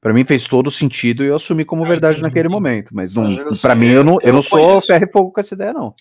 pra 0.00 0.14
mim 0.14 0.24
fez 0.24 0.44
todo 0.44 0.70
sentido 0.70 1.22
e 1.22 1.26
eu 1.26 1.34
assumi 1.36 1.64
como 1.64 1.84
Ah, 1.84 1.88
verdade 1.88 2.22
naquele 2.22 2.48
momento. 2.48 2.94
Mas 2.94 3.14
não, 3.14 3.26
assim, 3.26 3.76
mim 3.76 3.88
eu 3.88 4.04
não, 4.04 4.18
eu 4.22 4.32
não 4.32 4.42
sou 4.42 4.80
ferro 4.80 5.04
e 5.04 5.12
fogo 5.12 5.32
com 5.32 5.40
essa 5.40 5.54
ideia, 5.54 5.72
não. 5.72 5.92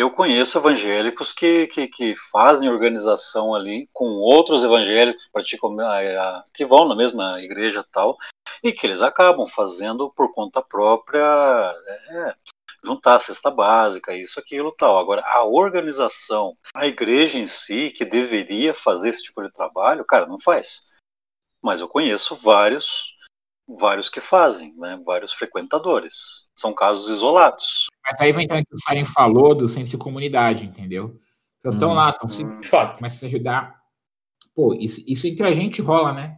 Eu 0.00 0.10
conheço 0.10 0.56
evangélicos 0.56 1.30
que, 1.30 1.66
que, 1.66 1.86
que 1.86 2.16
fazem 2.32 2.70
organização 2.70 3.54
ali 3.54 3.86
com 3.92 4.06
outros 4.06 4.64
evangélicos 4.64 5.22
que 5.22 5.30
praticam 5.30 5.78
a- 5.78 5.98
a- 5.98 6.44
que 6.54 6.64
vão 6.64 6.88
na 6.88 6.96
mesma 6.96 7.38
igreja 7.42 7.84
tal, 7.92 8.16
e 8.62 8.72
que 8.72 8.86
eles 8.86 9.02
acabam 9.02 9.46
fazendo 9.46 10.10
por 10.10 10.32
conta 10.32 10.62
própria 10.62 11.20
é, 12.08 12.34
juntar 12.82 13.16
a 13.16 13.20
cesta 13.20 13.50
básica, 13.50 14.14
isso, 14.16 14.40
aquilo 14.40 14.72
tal. 14.72 14.98
Agora, 14.98 15.22
a 15.22 15.44
organização, 15.44 16.56
a 16.74 16.86
igreja 16.86 17.36
em 17.36 17.44
si, 17.44 17.90
que 17.90 18.06
deveria 18.06 18.72
fazer 18.72 19.10
esse 19.10 19.22
tipo 19.24 19.42
de 19.42 19.52
trabalho, 19.52 20.02
cara, 20.06 20.24
não 20.26 20.40
faz. 20.40 20.80
Mas 21.60 21.78
eu 21.78 21.88
conheço 21.88 22.34
vários, 22.36 23.14
vários 23.68 24.08
que 24.08 24.22
fazem, 24.22 24.74
né? 24.78 24.98
vários 25.04 25.34
frequentadores. 25.34 26.14
São 26.56 26.72
casos 26.72 27.06
isolados. 27.10 27.90
Mas 28.10 28.20
aí 28.20 28.32
vai 28.32 28.44
entrar 28.44 28.60
o 28.60 28.64
que 28.66 28.74
o 28.74 28.78
Saren 28.78 29.04
falou 29.04 29.54
do 29.54 29.68
centro 29.68 29.90
de 29.90 29.96
comunidade, 29.98 30.64
entendeu? 30.66 31.16
Vocês 31.60 31.74
estão 31.74 31.90
Hum. 31.90 31.94
lá, 31.94 32.10
estão 32.10 32.28
se. 32.28 32.44
De 32.60 32.66
fato. 32.68 32.96
começa 32.96 33.16
a 33.16 33.18
se 33.20 33.26
ajudar. 33.26 33.74
Pô, 34.54 34.74
isso, 34.74 35.02
isso 35.06 35.26
entre 35.26 35.46
a 35.46 35.50
gente 35.54 35.80
rola, 35.82 36.12
né? 36.12 36.36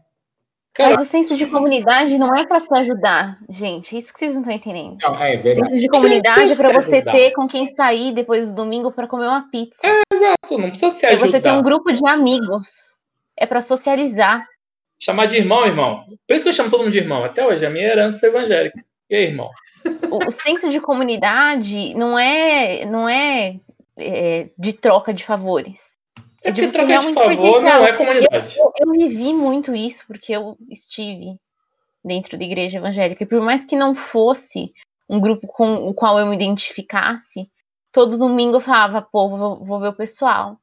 Cara, 0.75 0.97
Mas 0.97 1.07
o 1.07 1.11
senso 1.11 1.37
de 1.37 1.47
comunidade 1.47 2.17
não 2.17 2.35
é 2.35 2.47
pra 2.47 2.59
se 2.59 2.75
ajudar, 2.75 3.39
gente. 3.51 3.95
Isso 3.95 4.11
que 4.13 4.19
vocês 4.19 4.33
não 4.33 4.41
estão 4.41 4.55
entendendo. 4.55 4.97
Não, 5.03 5.15
é 5.17 5.37
O 5.39 5.43
verdade. 5.43 5.69
senso 5.69 5.79
de 5.81 5.89
comunidade 5.89 6.51
é 6.53 6.57
pra 6.57 6.69
se 6.69 6.75
você 6.87 6.97
ajudar. 6.97 7.13
ter 7.13 7.31
com 7.33 7.47
quem 7.47 7.67
sair 7.67 8.13
depois 8.15 8.49
do 8.49 8.55
domingo 8.55 8.91
pra 8.91 9.07
comer 9.07 9.27
uma 9.27 9.51
pizza. 9.51 9.83
exato, 10.13 10.59
não 10.59 10.71
precisa 10.71 10.91
se 10.91 11.05
É 11.05 11.15
você 11.15 11.41
ter 11.41 11.49
um 11.49 11.53
ajudar. 11.57 11.63
grupo 11.63 11.93
de 11.93 12.07
amigos. 12.09 12.71
É 13.37 13.47
pra 13.47 13.61
socializar. 13.61 14.47
Chamar 14.99 15.27
de 15.27 15.37
irmão, 15.37 15.67
irmão. 15.67 16.05
Por 16.27 16.35
isso 16.37 16.45
que 16.45 16.49
eu 16.49 16.55
chamo 16.55 16.71
todo 16.71 16.81
mundo 16.85 16.93
de 16.93 16.99
irmão. 16.99 17.23
Até 17.23 17.47
hoje, 17.47 17.67
a 17.67 17.71
minha 17.71 17.87
herança 17.89 18.25
é 18.27 18.29
evangélica. 18.31 18.83
E 19.13 19.15
aí, 19.15 19.25
irmão? 19.25 19.51
O, 20.11 20.27
o 20.27 20.31
senso 20.31 20.71
de 20.71 20.81
comunidade 20.81 21.93
não 21.93 22.19
é, 22.19 22.87
não 22.87 23.07
é, 23.07 23.61
é, 23.99 24.49
de 24.59 24.73
troca 24.73 25.13
de 25.13 25.23
favores. 25.23 25.99
É 26.43 26.51
de 26.51 26.63
porque 26.63 26.71
você 26.71 26.79
troca 26.79 27.07
de 27.07 27.13
favor 27.13 27.63
não 27.63 27.85
é 27.85 27.93
comunidade. 27.95 28.59
Eu, 28.59 28.73
eu 28.75 28.93
vivi 28.93 29.35
muito 29.35 29.75
isso 29.75 30.03
porque 30.07 30.33
eu 30.33 30.57
estive 30.71 31.39
dentro 32.03 32.39
da 32.39 32.45
igreja 32.45 32.79
evangélica. 32.79 33.23
E 33.23 33.27
por 33.27 33.43
mais 33.43 33.67
que 33.67 33.77
não 33.77 33.95
fosse 33.95 34.73
um 35.07 35.21
grupo 35.21 35.47
com 35.47 35.87
o 35.87 35.93
qual 35.93 36.19
eu 36.19 36.25
me 36.25 36.35
identificasse, 36.35 37.51
todo 37.93 38.17
domingo 38.17 38.57
eu 38.57 38.61
falava, 38.63 39.03
pô, 39.03 39.29
vou, 39.29 39.63
vou 39.63 39.79
ver 39.79 39.89
o 39.89 39.95
pessoal. 39.95 40.57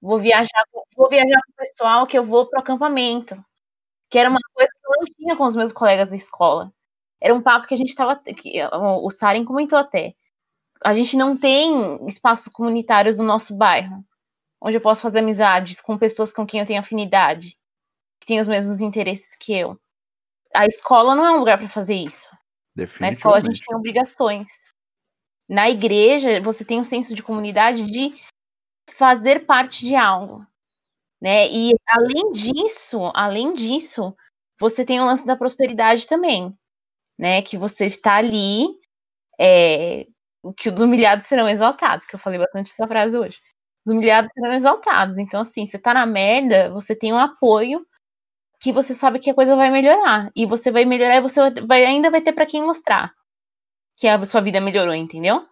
Vou 0.00 0.18
viajar, 0.18 0.64
vou 0.96 1.08
viajar 1.08 1.40
com 1.46 1.52
o 1.52 1.56
pessoal 1.56 2.04
que 2.08 2.18
eu 2.18 2.24
vou 2.24 2.46
pro 2.46 2.58
acampamento. 2.58 3.36
Que 4.10 4.18
era 4.18 4.28
uma 4.28 4.40
coisa 4.52 4.72
que 4.72 4.86
eu 4.88 4.92
não 4.98 5.14
tinha 5.16 5.36
com 5.36 5.44
os 5.44 5.54
meus 5.54 5.72
colegas 5.72 6.10
da 6.10 6.16
escola. 6.16 6.72
Era 7.22 7.34
um 7.34 7.40
papo 7.40 7.68
que 7.68 7.74
a 7.74 7.76
gente 7.76 7.94
tava. 7.94 8.16
Que, 8.16 8.60
o 8.72 9.10
Saren 9.10 9.44
comentou 9.44 9.78
até. 9.78 10.14
A 10.84 10.92
gente 10.92 11.16
não 11.16 11.36
tem 11.36 12.04
espaços 12.08 12.48
comunitários 12.48 13.18
no 13.18 13.24
nosso 13.24 13.54
bairro 13.54 14.04
onde 14.62 14.76
eu 14.76 14.80
posso 14.80 15.02
fazer 15.02 15.18
amizades 15.18 15.80
com 15.80 15.98
pessoas 15.98 16.32
com 16.32 16.46
quem 16.46 16.60
eu 16.60 16.66
tenho 16.66 16.78
afinidade, 16.78 17.58
que 18.20 18.26
têm 18.26 18.38
os 18.38 18.46
mesmos 18.46 18.80
interesses 18.80 19.34
que 19.36 19.52
eu. 19.52 19.78
A 20.54 20.66
escola 20.66 21.16
não 21.16 21.26
é 21.26 21.32
um 21.32 21.40
lugar 21.40 21.58
para 21.58 21.68
fazer 21.68 21.96
isso. 21.96 22.30
Na 23.00 23.08
escola 23.08 23.38
a 23.38 23.40
gente 23.40 23.60
tem 23.66 23.76
obrigações. 23.76 24.72
Na 25.48 25.68
igreja 25.68 26.40
você 26.40 26.64
tem 26.64 26.78
um 26.78 26.84
senso 26.84 27.12
de 27.14 27.22
comunidade 27.22 27.90
de 27.90 28.14
fazer 28.92 29.40
parte 29.40 29.84
de 29.84 29.96
algo, 29.96 30.46
né? 31.20 31.48
E 31.50 31.74
além 31.88 32.32
disso, 32.32 33.10
além 33.14 33.54
disso, 33.54 34.14
você 34.58 34.84
tem 34.84 35.00
o 35.00 35.04
lance 35.04 35.26
da 35.26 35.36
prosperidade 35.36 36.06
também, 36.06 36.56
né? 37.18 37.42
Que 37.42 37.56
você 37.56 37.86
está 37.86 38.16
ali, 38.16 38.66
é, 39.38 40.06
que 40.56 40.68
os 40.68 40.80
humilhados 40.80 41.26
serão 41.26 41.48
exaltados, 41.48 42.06
que 42.06 42.14
eu 42.14 42.20
falei 42.20 42.38
bastante 42.38 42.70
essa 42.70 42.86
frase 42.86 43.16
hoje. 43.16 43.38
Os 43.86 43.92
humilhados 43.92 44.30
serão 44.32 44.52
exaltados. 44.52 45.18
Então, 45.18 45.40
assim, 45.40 45.66
você 45.66 45.78
tá 45.78 45.94
na 45.94 46.06
merda, 46.06 46.70
você 46.70 46.94
tem 46.94 47.12
um 47.12 47.18
apoio 47.18 47.86
que 48.60 48.72
você 48.72 48.94
sabe 48.94 49.18
que 49.18 49.30
a 49.30 49.34
coisa 49.34 49.56
vai 49.56 49.70
melhorar. 49.70 50.30
E 50.36 50.46
você 50.46 50.70
vai 50.70 50.84
melhorar 50.84 51.16
e 51.16 51.20
você 51.20 51.50
vai, 51.66 51.84
ainda 51.84 52.10
vai 52.10 52.20
ter 52.20 52.32
para 52.32 52.46
quem 52.46 52.64
mostrar 52.64 53.12
que 53.96 54.06
a 54.06 54.24
sua 54.24 54.40
vida 54.40 54.60
melhorou, 54.60 54.94
entendeu? 54.94 55.44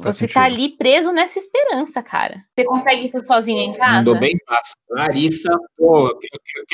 Faz 0.00 0.16
Você 0.16 0.28
tá 0.28 0.44
sentido. 0.44 0.60
ali 0.62 0.76
preso 0.76 1.12
nessa 1.12 1.38
esperança, 1.38 2.02
cara. 2.02 2.44
Você 2.54 2.66
consegue 2.66 3.06
isso 3.06 3.24
sozinho 3.24 3.60
em 3.60 3.74
casa? 3.76 3.98
Mandou 3.98 4.18
bem 4.18 4.36
fácil. 4.46 4.74
Larissa, 4.90 5.56
pô, 5.76 6.08
eu 6.08 6.20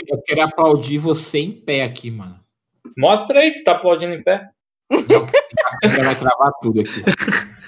eu 0.08 0.22
quero 0.22 0.42
aplaudir 0.42 0.98
você 0.98 1.38
em 1.38 1.52
pé 1.52 1.84
aqui, 1.84 2.10
mano. 2.10 2.42
Mostra 2.96 3.40
aí 3.40 3.50
que 3.50 3.56
você 3.56 3.64
tá 3.64 3.72
aplaudindo 3.72 4.14
em 4.14 4.22
pé. 4.22 4.48
Não, 4.90 5.26
vai 6.04 6.14
travar 6.14 6.52
tudo 6.60 6.80
aqui. 6.80 7.02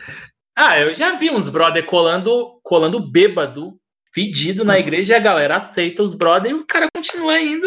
Ah, 0.56 0.78
eu 0.78 0.94
já 0.94 1.16
vi 1.16 1.30
uns 1.30 1.48
brother 1.48 1.84
colando, 1.84 2.60
colando 2.62 3.00
bêbado, 3.00 3.76
fedido 4.14 4.64
na 4.64 4.78
igreja, 4.78 5.14
e 5.14 5.16
a 5.16 5.20
galera 5.20 5.56
aceita 5.56 6.00
os 6.00 6.14
brother 6.14 6.52
e 6.52 6.54
o 6.54 6.64
cara 6.64 6.86
continua 6.94 7.40
indo. 7.40 7.66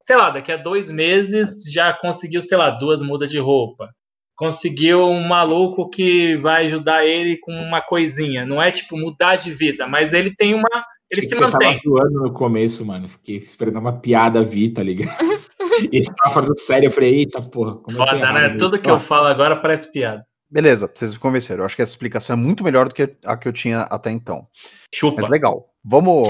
Sei 0.00 0.14
lá, 0.14 0.30
daqui 0.30 0.52
a 0.52 0.56
dois 0.56 0.88
meses 0.88 1.64
já 1.72 1.92
conseguiu, 1.92 2.40
sei 2.40 2.56
lá, 2.56 2.70
duas 2.70 3.02
mudas 3.02 3.28
de 3.28 3.38
roupa. 3.40 3.88
Conseguiu 4.36 5.08
um 5.08 5.26
maluco 5.26 5.90
que 5.90 6.36
vai 6.36 6.66
ajudar 6.66 7.04
ele 7.04 7.36
com 7.36 7.52
uma 7.52 7.80
coisinha. 7.80 8.46
Não 8.46 8.62
é 8.62 8.70
tipo 8.70 8.96
mudar 8.96 9.34
de 9.34 9.52
vida, 9.52 9.88
mas 9.88 10.12
ele 10.12 10.32
tem 10.34 10.54
uma. 10.54 10.68
Ele 11.10 11.22
se 11.22 11.38
mantém. 11.38 11.80
tava 11.80 11.80
zoando 11.84 12.22
no 12.22 12.32
começo, 12.32 12.86
mano. 12.86 13.08
Fiquei 13.08 13.36
esperando 13.36 13.80
uma 13.80 14.00
piada 14.00 14.40
vir, 14.40 14.70
tá 14.70 14.82
ligado? 14.82 15.18
e 15.92 16.04
você 16.04 16.12
tava 16.14 16.34
falando 16.34 16.58
sério, 16.58 16.86
eu 16.88 16.92
falei, 16.92 17.14
eita, 17.20 17.40
porra. 17.42 17.76
Como 17.76 17.96
Foda, 17.96 18.16
errado, 18.16 18.34
né? 18.34 18.40
velho. 18.48 18.58
Tudo 18.58 18.78
que 18.78 18.90
eu 18.90 18.98
falo 18.98 19.26
agora 19.26 19.56
parece 19.56 19.90
piada. 19.92 20.24
Beleza, 20.50 20.90
vocês 20.92 21.12
me 21.12 21.18
convenceram. 21.18 21.62
Eu 21.62 21.66
acho 21.66 21.76
que 21.76 21.82
essa 21.82 21.92
explicação 21.92 22.34
é 22.34 22.36
muito 22.36 22.64
melhor 22.64 22.88
do 22.88 22.94
que 22.94 23.14
a 23.24 23.36
que 23.36 23.46
eu 23.46 23.52
tinha 23.52 23.82
até 23.82 24.10
então. 24.10 24.46
Chupa. 24.92 25.20
Mas 25.20 25.30
legal. 25.30 25.66
Vamos. 25.84 26.28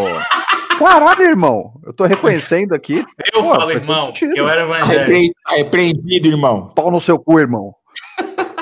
Caralho, 0.79 1.23
irmão. 1.23 1.73
Eu 1.85 1.93
tô 1.93 2.05
reconhecendo 2.05 2.75
aqui. 2.75 3.05
Eu 3.33 3.43
Pô, 3.43 3.55
falo, 3.55 3.71
irmão, 3.71 4.13
que 4.13 4.25
eu 4.25 4.49
era 4.49 4.63
evangélico. 4.63 5.35
repreendido, 5.49 6.29
irmão. 6.29 6.69
Pau 6.75 6.91
no 6.91 7.01
seu 7.01 7.19
cu, 7.19 7.39
irmão. 7.39 7.75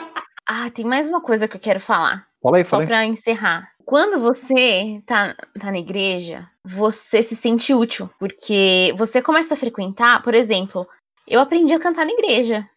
Ah, 0.50 0.70
tem 0.70 0.82
mais 0.82 1.06
uma 1.06 1.20
coisa 1.20 1.46
que 1.46 1.56
eu 1.56 1.60
quero 1.60 1.78
falar. 1.78 2.26
Fala 2.42 2.56
aí, 2.56 2.64
Só 2.64 2.70
fala 2.70 2.82
aí. 2.84 2.86
pra 2.86 3.04
encerrar. 3.04 3.68
Quando 3.84 4.18
você 4.18 4.98
tá, 5.04 5.34
tá 5.60 5.70
na 5.70 5.78
igreja, 5.78 6.48
você 6.68 7.22
se 7.22 7.34
sente 7.34 7.72
útil, 7.72 8.10
porque 8.18 8.94
você 8.96 9.22
começa 9.22 9.54
a 9.54 9.56
frequentar, 9.56 10.22
por 10.22 10.34
exemplo, 10.34 10.86
eu 11.26 11.40
aprendi 11.40 11.72
a 11.72 11.80
cantar 11.80 12.04
na 12.04 12.12
igreja. 12.12 12.68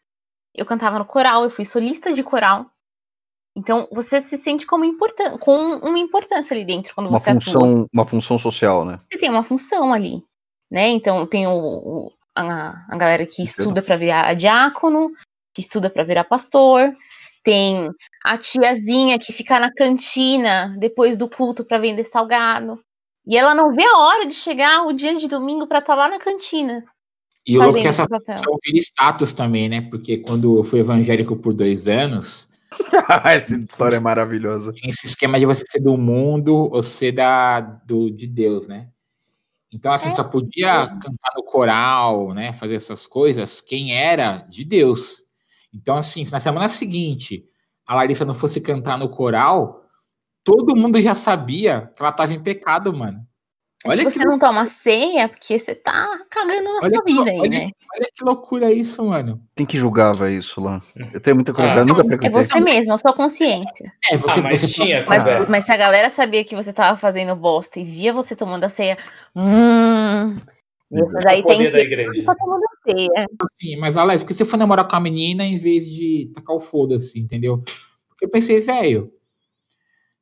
Eu 0.55 0.65
cantava 0.65 0.99
no 0.99 1.05
coral, 1.05 1.43
eu 1.43 1.49
fui 1.49 1.65
solista 1.65 2.13
de 2.13 2.23
coral. 2.23 2.65
Então, 3.55 3.87
você 3.91 4.21
se 4.21 4.37
sente 4.37 4.65
como 4.65 4.85
importan 4.85 5.37
com 5.37 5.55
uma 5.75 5.99
importância 5.99 6.53
ali 6.55 6.63
dentro 6.63 6.95
quando 6.95 7.07
Uma 7.07 7.19
você 7.19 7.31
atua. 7.31 7.41
função, 7.41 7.87
uma 7.93 8.05
função 8.05 8.39
social, 8.39 8.85
né? 8.85 8.99
Você 9.09 9.17
tem 9.17 9.29
uma 9.29 9.43
função 9.43 9.93
ali, 9.93 10.23
né? 10.71 10.87
Então, 10.89 11.27
tem 11.27 11.47
o, 11.47 11.51
o- 11.53 12.13
a, 12.33 12.85
a 12.89 12.97
galera 12.97 13.25
que 13.25 13.43
estuda 13.43 13.81
para 13.81 13.97
virar 13.97 14.33
diácono, 14.35 15.11
que 15.53 15.61
estuda 15.61 15.89
para 15.89 16.05
virar 16.05 16.23
pastor, 16.23 16.95
tem 17.43 17.89
a 18.23 18.37
tiazinha 18.37 19.19
que 19.19 19.33
fica 19.33 19.59
na 19.59 19.73
cantina 19.73 20.73
depois 20.79 21.17
do 21.17 21.29
culto 21.29 21.65
para 21.65 21.77
vender 21.77 22.05
salgado. 22.05 22.81
E 23.25 23.37
ela 23.37 23.53
não 23.53 23.71
vê 23.71 23.83
a 23.83 23.97
hora 23.97 24.25
de 24.25 24.33
chegar 24.33 24.85
o 24.85 24.93
dia 24.93 25.15
de 25.15 25.27
domingo 25.27 25.67
para 25.67 25.79
estar 25.79 25.95
lá 25.95 26.09
na 26.09 26.19
cantina. 26.19 26.83
E 27.45 27.57
o 27.57 27.61
louco 27.61 27.77
é 27.77 27.81
que 27.81 27.87
essa 27.87 28.05
função 28.05 28.57
vira 28.63 28.77
status 28.77 29.33
também, 29.33 29.67
né? 29.67 29.81
Porque 29.81 30.17
quando 30.17 30.57
eu 30.57 30.63
fui 30.63 30.79
evangélico 30.79 31.35
por 31.35 31.53
dois 31.53 31.87
anos, 31.87 32.51
Essa 33.25 33.55
história 33.55 33.97
é 33.97 33.99
maravilhosa. 33.99 34.73
esse 34.83 35.05
esquema 35.05 35.39
de 35.39 35.45
você 35.45 35.63
ser 35.65 35.81
do 35.81 35.97
mundo 35.97 36.69
ou 36.71 36.81
ser 36.81 37.11
da, 37.11 37.59
do, 37.59 38.09
de 38.09 38.27
Deus, 38.27 38.67
né? 38.67 38.89
Então, 39.73 39.93
assim, 39.93 40.11
só 40.11 40.23
podia 40.23 40.87
cantar 40.87 41.33
no 41.35 41.43
coral, 41.43 42.33
né? 42.33 42.51
Fazer 42.51 42.75
essas 42.75 43.07
coisas 43.07 43.61
quem 43.61 43.95
era 43.95 44.39
de 44.49 44.65
Deus. 44.65 45.23
Então, 45.73 45.95
assim, 45.95 46.25
se 46.25 46.31
na 46.31 46.39
semana 46.39 46.67
seguinte 46.67 47.45
a 47.85 47.95
Larissa 47.95 48.25
não 48.25 48.35
fosse 48.35 48.59
cantar 48.59 48.97
no 48.97 49.09
coral, 49.09 49.80
todo 50.43 50.75
mundo 50.75 51.01
já 51.01 51.15
sabia 51.15 51.91
que 51.95 52.01
ela 52.01 52.11
estava 52.11 52.33
em 52.33 52.41
pecado, 52.41 52.93
mano. 52.93 53.19
Olha 53.83 53.97
Se 53.97 54.03
que, 54.05 54.11
você 54.11 54.27
não 54.27 54.37
toma 54.37 54.67
ceia, 54.67 55.21
é 55.21 55.27
porque 55.27 55.57
você 55.57 55.73
tá 55.73 56.23
cagando 56.29 56.65
na 56.65 56.79
olha 56.83 56.89
sua 56.89 57.03
que- 57.03 57.13
vida 57.13 57.31
aí, 57.31 57.39
olha 57.39 57.49
né? 57.49 57.67
olha 57.95 58.07
que 58.15 58.23
loucura 58.23 58.71
isso, 58.71 59.03
mano. 59.03 59.41
Quem 59.55 59.65
que 59.65 59.75
julgava 59.75 60.29
isso 60.31 60.61
lá? 60.61 60.83
Eu 61.11 61.19
tenho 61.19 61.35
muita 61.35 61.51
curiosidade, 61.51 61.89
Ah, 61.89 61.93
nunca 61.93 62.05
É 62.05 62.07
frequentei. 62.07 62.43
você 62.43 62.59
mesmo, 62.59 62.93
a 62.93 62.97
sua 62.97 63.11
consciência. 63.13 63.91
É, 64.11 64.17
você, 64.17 64.39
ah, 64.39 64.43
mas 64.43 64.59
você 64.61 64.67
tinha 64.67 65.03
Mas, 65.07 65.23
mas 65.49 65.63
se 65.65 65.71
a 65.71 65.77
galera 65.77 66.11
sabia 66.11 66.43
que 66.45 66.55
você 66.55 66.71
tava 66.71 66.95
fazendo 66.95 67.35
bosta 67.35 67.79
e 67.79 67.83
via 67.83 68.13
você 68.13 68.35
tomando 68.35 68.65
a 68.65 68.69
ceia, 68.69 68.99
hum, 69.35 70.37
essa 70.93 71.19
daí 71.21 71.39
o 71.41 71.43
poder 71.43 71.57
tem 71.57 71.71
da 71.71 71.77
que 71.79 71.85
igreja. 71.85 72.23
tá 72.23 72.35
tomando 72.35 72.63
a 72.63 72.91
ceia. 72.91 73.27
assim, 73.41 73.77
mas 73.77 73.97
Alex, 73.97 74.21
porque 74.21 74.35
você 74.35 74.45
foi 74.45 74.59
namorar 74.59 74.87
com 74.87 74.95
a 74.95 74.99
menina 74.99 75.43
em 75.43 75.57
vez 75.57 75.87
de 75.89 76.31
tacar 76.35 76.55
o 76.55 76.59
foda-se, 76.59 77.19
entendeu? 77.19 77.63
Porque 78.09 78.25
eu 78.25 78.29
pensei, 78.29 78.59
velho, 78.59 79.11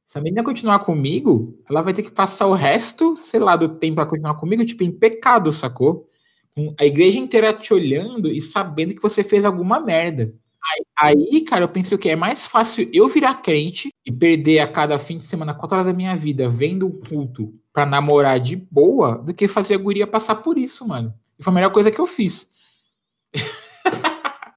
se 0.10 0.18
a 0.18 0.22
menina 0.24 0.44
continuar 0.44 0.80
comigo, 0.80 1.56
ela 1.70 1.84
vai 1.84 1.94
ter 1.94 2.02
que 2.02 2.10
passar 2.10 2.48
o 2.48 2.56
resto, 2.56 3.16
sei 3.16 3.40
lá, 3.40 3.56
do 3.56 3.70
tempo 3.70 3.94
pra 3.94 4.08
continuar 4.08 4.34
comigo, 4.34 4.66
tipo, 4.66 4.84
em 4.84 4.92
pecado, 4.92 5.52
sacou? 5.52 6.10
A 6.80 6.84
igreja 6.84 7.20
inteira 7.20 7.54
te 7.54 7.72
olhando 7.76 8.28
e 8.28 8.42
sabendo 8.42 8.96
que 8.96 9.04
você 9.04 9.24
fez 9.24 9.46
alguma 9.46 9.80
merda. 9.80 10.34
Aí, 10.98 11.16
aí, 11.16 11.42
cara, 11.42 11.64
eu 11.64 11.70
pensei 11.70 11.96
o 11.96 12.00
que 12.00 12.10
é 12.10 12.16
mais 12.16 12.48
fácil 12.48 12.90
eu 12.92 13.08
virar 13.08 13.36
crente 13.36 13.94
e 14.04 14.12
perder 14.12 14.62
a 14.62 14.68
cada 14.68 14.98
fim 14.98 15.20
de 15.20 15.26
semana 15.26 15.54
quatro 15.54 15.76
horas 15.76 15.86
da 15.86 15.94
minha 15.94 16.16
vida 16.16 16.50
vendo 16.50 16.88
o 16.88 17.00
culto 17.08 17.54
pra 17.72 17.86
namorar 17.86 18.40
de 18.40 18.56
boa 18.56 19.20
do 19.20 19.32
que 19.32 19.48
fazer 19.48 19.76
a 19.76 19.78
guria 19.78 20.08
passar 20.08 20.38
por 20.38 20.58
isso, 20.58 20.88
mano. 20.88 21.14
E 21.38 21.44
foi 21.44 21.52
a 21.52 21.54
melhor 21.54 21.72
coisa 21.72 21.92
que 21.92 22.02
eu 22.02 22.08
fiz. 22.08 22.50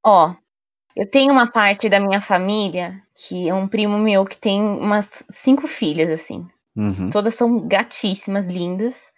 Ó, 0.03 0.35
eu 0.97 1.09
tenho 1.09 1.33
uma 1.33 1.51
parte 1.51 1.89
da 1.89 1.99
minha 1.99 2.21
família 2.21 3.03
que 3.15 3.49
é 3.49 3.55
um 3.55 3.69
primo 3.69 3.99
meu 3.99 4.25
que 4.25 4.37
tem 4.37 4.61
umas 4.61 5.25
cinco 5.29 5.67
filhas, 5.67 6.11
assim. 6.11 6.47
Uhum. 6.77 7.11
Todas 7.11 7.35
são 7.35 7.67
gatíssimas, 7.67 8.47
lindas, 8.47 9.13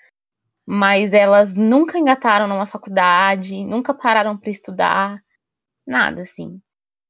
mas 0.67 1.13
elas 1.13 1.55
nunca 1.55 1.99
engataram 1.99 2.47
numa 2.47 2.67
faculdade, 2.67 3.65
nunca 3.65 3.95
pararam 3.95 4.37
pra 4.37 4.51
estudar, 4.51 5.23
nada 5.87 6.23
assim. 6.23 6.61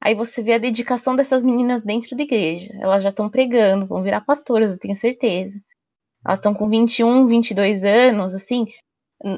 Aí 0.00 0.14
você 0.14 0.42
vê 0.42 0.54
a 0.54 0.58
dedicação 0.58 1.16
dessas 1.16 1.42
meninas 1.42 1.82
dentro 1.82 2.14
da 2.14 2.22
igreja. 2.22 2.74
Elas 2.78 3.02
já 3.02 3.08
estão 3.08 3.30
pregando, 3.30 3.86
vão 3.86 4.02
virar 4.02 4.20
pastoras, 4.20 4.70
eu 4.70 4.78
tenho 4.78 4.94
certeza. 4.94 5.58
Elas 6.24 6.38
estão 6.38 6.52
com 6.52 6.68
21, 6.68 7.26
22 7.26 7.84
anos, 7.84 8.34
assim. 8.34 8.66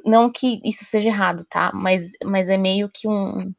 Não 0.05 0.31
que 0.31 0.61
isso 0.65 0.85
seja 0.85 1.09
errado, 1.09 1.45
tá? 1.49 1.71
Mas, 1.73 2.11
mas 2.25 2.49
é 2.49 2.57
meio 2.57 2.91
que 2.93 3.07
um 3.07 3.55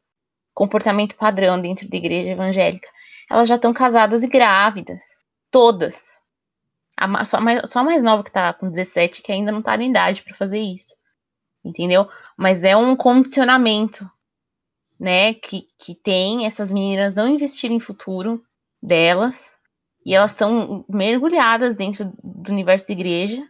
comportamento 0.58 1.14
padrão 1.14 1.60
dentro 1.60 1.88
da 1.88 1.96
igreja 1.96 2.30
evangélica. 2.30 2.88
Elas 3.30 3.46
já 3.46 3.54
estão 3.54 3.72
casadas 3.72 4.24
e 4.24 4.26
grávidas. 4.26 5.24
Todas. 5.52 6.18
A 6.96 7.24
só, 7.24 7.40
mais, 7.40 7.70
só 7.70 7.78
a 7.78 7.84
mais 7.84 8.02
nova 8.02 8.24
que 8.24 8.32
tá 8.32 8.52
com 8.52 8.68
17, 8.68 9.22
que 9.22 9.30
ainda 9.30 9.52
não 9.52 9.62
tá 9.62 9.76
na 9.76 9.84
idade 9.84 10.24
pra 10.24 10.34
fazer 10.34 10.58
isso. 10.58 10.96
Entendeu? 11.64 12.08
Mas 12.36 12.64
é 12.64 12.76
um 12.76 12.96
condicionamento, 12.96 14.10
né? 14.98 15.32
Que, 15.34 15.68
que 15.78 15.94
tem 15.94 16.44
essas 16.44 16.72
meninas 16.72 17.14
não 17.14 17.28
investirem 17.28 17.76
em 17.76 17.80
futuro 17.80 18.42
delas. 18.82 19.60
E 20.04 20.12
elas 20.12 20.32
estão 20.32 20.84
mergulhadas 20.88 21.76
dentro 21.76 22.12
do 22.24 22.50
universo 22.50 22.84
da 22.88 22.94
igreja. 22.94 23.48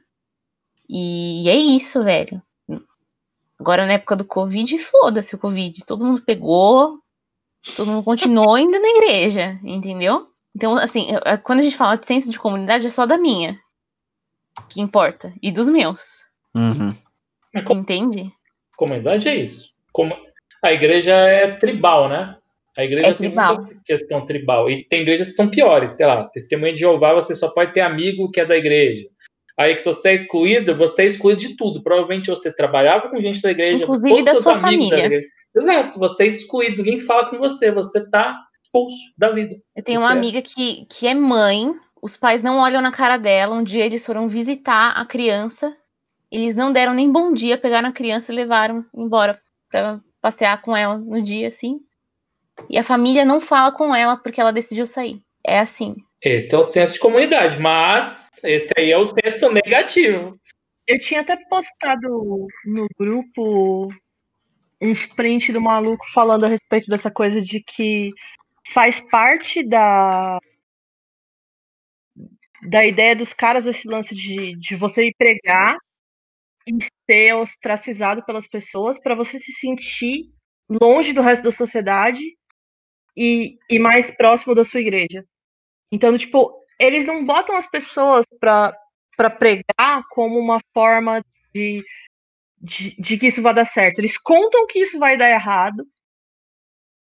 E 0.86 1.48
é 1.48 1.56
isso, 1.56 2.04
velho. 2.04 2.42
Agora, 3.58 3.86
na 3.86 3.94
época 3.94 4.14
do 4.16 4.24
Covid, 4.24 4.78
foda-se 4.78 5.34
o 5.34 5.38
Covid. 5.38 5.84
Todo 5.84 6.04
mundo 6.04 6.22
pegou, 6.22 6.98
todo 7.76 7.90
mundo 7.90 8.04
continuou 8.04 8.56
indo 8.58 8.78
na 8.80 8.88
igreja, 8.88 9.58
entendeu? 9.64 10.28
Então, 10.56 10.76
assim, 10.76 11.06
eu- 11.10 11.38
quando 11.42 11.60
a 11.60 11.62
gente 11.62 11.76
fala 11.76 11.96
de 11.96 12.06
senso 12.06 12.30
de 12.30 12.38
comunidade, 12.38 12.86
é 12.86 12.90
só 12.90 13.04
da 13.06 13.18
minha. 13.18 13.58
Que 14.68 14.80
importa. 14.80 15.32
E 15.42 15.50
dos 15.52 15.68
meus. 15.68 16.26
Uhum. 16.54 16.94
Entende? 17.54 18.32
Comunidade 18.76 19.28
é 19.28 19.34
isso. 19.36 19.70
Como... 19.92 20.16
A 20.62 20.72
igreja 20.72 21.14
é 21.14 21.52
tribal, 21.56 22.08
né? 22.08 22.36
A 22.76 22.84
igreja 22.84 23.06
É 23.08 23.14
tem 23.14 23.28
tribal. 23.28 23.54
muita 23.56 23.80
questão 23.84 24.24
tribal. 24.26 24.68
E 24.70 24.84
tem 24.84 25.02
igrejas 25.02 25.28
que 25.28 25.34
são 25.34 25.48
piores, 25.48 25.92
sei 25.92 26.06
lá, 26.06 26.24
testemunha 26.28 26.72
de 26.72 26.80
Jeová, 26.80 27.12
você 27.12 27.34
só 27.34 27.48
pode 27.50 27.72
ter 27.72 27.80
amigo 27.80 28.30
que 28.30 28.40
é 28.40 28.44
da 28.44 28.56
igreja. 28.56 29.06
Aí 29.58 29.74
que 29.74 29.82
se 29.82 29.88
você 29.88 30.10
é 30.10 30.14
excluído, 30.14 30.74
você 30.76 31.02
é 31.02 31.06
excluído 31.06 31.40
de 31.40 31.56
tudo. 31.56 31.82
Provavelmente 31.82 32.30
você 32.30 32.54
trabalhava 32.54 33.08
com 33.08 33.20
gente 33.20 33.42
da 33.42 33.50
igreja, 33.50 33.82
Inclusive 33.82 34.10
todos 34.10 34.24
da 34.24 34.30
seus 34.30 34.44
sua 34.44 34.52
amigos 34.52 34.88
família. 34.88 34.96
da 34.96 35.04
igreja. 35.04 35.26
Exato, 35.56 35.98
você 35.98 36.24
é 36.24 36.26
excluído, 36.26 36.76
ninguém 36.76 37.00
fala 37.00 37.28
com 37.28 37.36
você, 37.38 37.72
você 37.72 38.08
tá 38.08 38.38
expulso 38.62 38.96
da 39.16 39.30
vida. 39.30 39.56
Eu 39.74 39.82
tenho 39.82 40.00
uma 40.00 40.10
é- 40.10 40.12
amiga 40.12 40.40
que, 40.42 40.86
que 40.88 41.08
é 41.08 41.14
mãe, 41.14 41.74
os 42.00 42.16
pais 42.16 42.42
não 42.42 42.58
olham 42.58 42.80
na 42.80 42.92
cara 42.92 43.16
dela. 43.16 43.56
Um 43.56 43.64
dia 43.64 43.84
eles 43.84 44.06
foram 44.06 44.28
visitar 44.28 44.90
a 44.90 45.04
criança, 45.04 45.76
eles 46.30 46.54
não 46.54 46.72
deram 46.72 46.94
nem 46.94 47.10
bom 47.10 47.32
dia, 47.32 47.58
pegaram 47.58 47.88
a 47.88 47.92
criança 47.92 48.32
e 48.32 48.36
levaram 48.36 48.84
embora 48.94 49.40
pra 49.68 50.00
passear 50.20 50.62
com 50.62 50.76
ela 50.76 50.96
no 50.96 51.20
dia, 51.20 51.48
assim. 51.48 51.80
E 52.68 52.78
a 52.78 52.84
família 52.84 53.24
não 53.24 53.40
fala 53.40 53.72
com 53.72 53.94
ela 53.94 54.16
porque 54.16 54.40
ela 54.40 54.52
decidiu 54.52 54.86
sair. 54.86 55.20
É 55.48 55.60
assim. 55.60 55.96
Esse 56.22 56.54
é 56.54 56.58
o 56.58 56.64
senso 56.64 56.94
de 56.94 57.00
comunidade, 57.00 57.58
mas 57.60 58.28
esse 58.44 58.72
aí 58.76 58.90
é 58.90 58.98
o 58.98 59.04
senso 59.04 59.52
negativo. 59.52 60.38
Eu 60.86 60.98
tinha 60.98 61.20
até 61.20 61.36
postado 61.48 62.46
no 62.64 62.86
grupo 62.98 63.88
uns 64.80 65.06
print 65.06 65.52
do 65.52 65.60
maluco 65.60 66.04
falando 66.12 66.44
a 66.44 66.48
respeito 66.48 66.88
dessa 66.88 67.10
coisa 67.10 67.40
de 67.40 67.62
que 67.62 68.10
faz 68.72 69.00
parte 69.00 69.62
da 69.62 70.38
da 72.62 72.84
ideia 72.84 73.14
dos 73.14 73.32
caras 73.32 73.66
esse 73.66 73.88
lance 73.88 74.14
de, 74.14 74.56
de 74.58 74.76
você 74.76 75.06
ir 75.06 75.14
pregar 75.16 75.76
e 76.66 76.76
ser 77.08 77.34
ostracizado 77.34 78.24
pelas 78.24 78.48
pessoas 78.48 79.00
para 79.00 79.14
você 79.14 79.38
se 79.38 79.52
sentir 79.52 80.30
longe 80.68 81.12
do 81.12 81.22
resto 81.22 81.44
da 81.44 81.52
sociedade 81.52 82.20
e, 83.16 83.56
e 83.70 83.78
mais 83.78 84.10
próximo 84.10 84.54
da 84.54 84.64
sua 84.64 84.80
igreja. 84.80 85.24
Então, 85.90 86.16
tipo, 86.16 86.52
eles 86.78 87.06
não 87.06 87.24
botam 87.24 87.56
as 87.56 87.66
pessoas 87.66 88.24
para 88.38 89.30
pregar 89.30 90.02
como 90.10 90.38
uma 90.38 90.60
forma 90.72 91.22
de, 91.54 91.82
de, 92.60 92.94
de 93.00 93.18
que 93.18 93.28
isso 93.28 93.42
vai 93.42 93.54
dar 93.54 93.64
certo. 93.64 93.98
Eles 93.98 94.18
contam 94.18 94.66
que 94.66 94.80
isso 94.80 94.98
vai 94.98 95.16
dar 95.16 95.30
errado, 95.30 95.84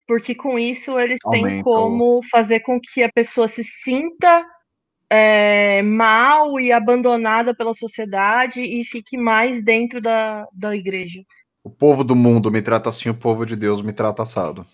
porque 0.07 0.34
com 0.34 0.57
isso 0.57 0.97
eles 0.97 1.19
têm 1.31 1.43
Aumenta 1.43 1.59
o- 1.61 1.64
como 1.73 2.23
fazer 2.23 2.61
com 2.61 2.80
que 2.80 3.03
a 3.03 3.11
pessoa 3.11 3.47
se 3.47 3.64
sinta 3.64 4.45
é, 5.09 5.81
mal 5.81 6.59
e 6.59 6.72
abandonada 6.72 7.55
pela 7.55 7.73
sociedade 7.73 8.61
e 8.61 8.84
fique 8.84 9.18
mais 9.18 9.64
dentro 9.64 10.01
da, 10.01 10.45
da 10.51 10.76
igreja. 10.76 11.22
O 11.64 11.69
povo 11.69 12.03
do 12.03 12.15
mundo 12.15 12.51
me 12.51 12.61
trata 12.61 12.89
assim, 12.89 13.09
o 13.09 13.14
povo 13.14 13.45
de 13.45 13.55
Deus 13.55 13.81
me 13.81 13.93
trata 13.93 14.23
assado. 14.23 14.65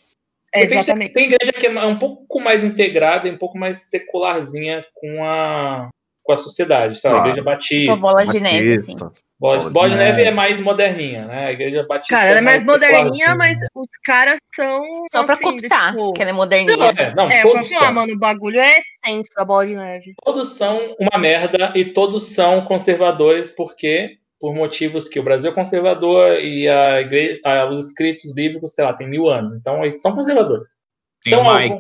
É, 0.54 0.66
Tem- 0.68 0.78
exatamente. 0.78 1.14
Tem 1.14 1.26
igreja 1.26 1.52
que 1.52 1.66
é 1.66 1.86
um 1.86 1.98
pouco 1.98 2.40
mais 2.40 2.64
integrada 2.64 3.28
e 3.28 3.32
um 3.32 3.38
pouco 3.38 3.58
mais 3.58 3.90
secularzinha 3.90 4.82
com 4.94 5.24
a, 5.26 5.90
com 6.24 6.32
a 6.32 6.36
sociedade, 6.38 7.00
sabe? 7.00 7.16
Claro. 7.16 7.30
A 7.30 7.32
igreja 7.32 7.58
Tipo 7.58 7.92
a 7.92 7.96
batista. 7.96 7.96
bola 8.08 8.26
de 8.28 8.40
neve, 8.40 8.74
assim. 8.74 8.86
Batista. 8.96 9.24
Bola, 9.40 9.58
Bola 9.58 9.68
de 9.68 9.74
bola 9.74 9.90
de 9.90 9.96
neve 9.98 10.18
neve. 10.18 10.30
é 10.30 10.32
mais 10.32 10.60
moderninha, 10.62 11.26
né? 11.26 11.48
A 11.48 11.52
igreja 11.52 11.86
batista 11.86 12.16
Cara, 12.16 12.30
ela 12.30 12.38
é 12.38 12.42
mais 12.42 12.64
moderninha, 12.64 13.12
secularzinha. 13.12 13.36
mas 13.36 13.60
os 13.76 13.88
caras 14.06 14.38
são. 14.56 14.82
Só 15.12 15.24
pra 15.26 15.34
assim, 15.34 15.44
cooptar, 15.44 15.92
tipo, 15.92 16.14
que 16.14 16.22
ela 16.22 16.30
é 16.30 16.34
Não, 16.34 16.38
moderninha. 16.40 16.94
é, 16.98 17.16
não, 17.16 17.30
É, 17.30 17.42
todos 17.42 17.68
são. 17.68 17.92
mano, 17.92 18.14
o 18.14 18.18
bagulho 18.20 18.60
é 18.62 18.80
tenso 19.04 19.32
a 19.36 19.44
bola 19.44 19.66
de 19.66 19.76
neve. 19.76 20.14
Todos 20.24 20.56
são 20.56 20.96
uma 20.98 21.18
merda 21.20 21.74
e 21.76 21.84
todos 21.84 22.32
são 22.34 22.64
conservadores 22.64 23.50
porque 23.50 24.18
por 24.44 24.54
motivos 24.54 25.08
que 25.08 25.18
o 25.22 25.24
Brasil 25.24 25.52
é 25.52 25.54
conservador 25.54 26.38
e 26.42 26.68
a 26.68 27.00
igreja, 27.00 27.40
a- 27.46 27.70
os 27.72 27.88
escritos 27.88 28.34
bíblicos, 28.34 28.74
sei 28.74 28.84
lá, 28.84 28.92
tem 28.92 29.08
mil 29.10 29.30
anos. 29.30 29.54
Então 29.54 29.82
eles 29.84 30.02
são 30.02 30.14
conservadores. 30.14 30.82
Tem 31.24 31.32
Então, 31.32 31.44
uma. 31.44 31.64
algum- 31.64 31.80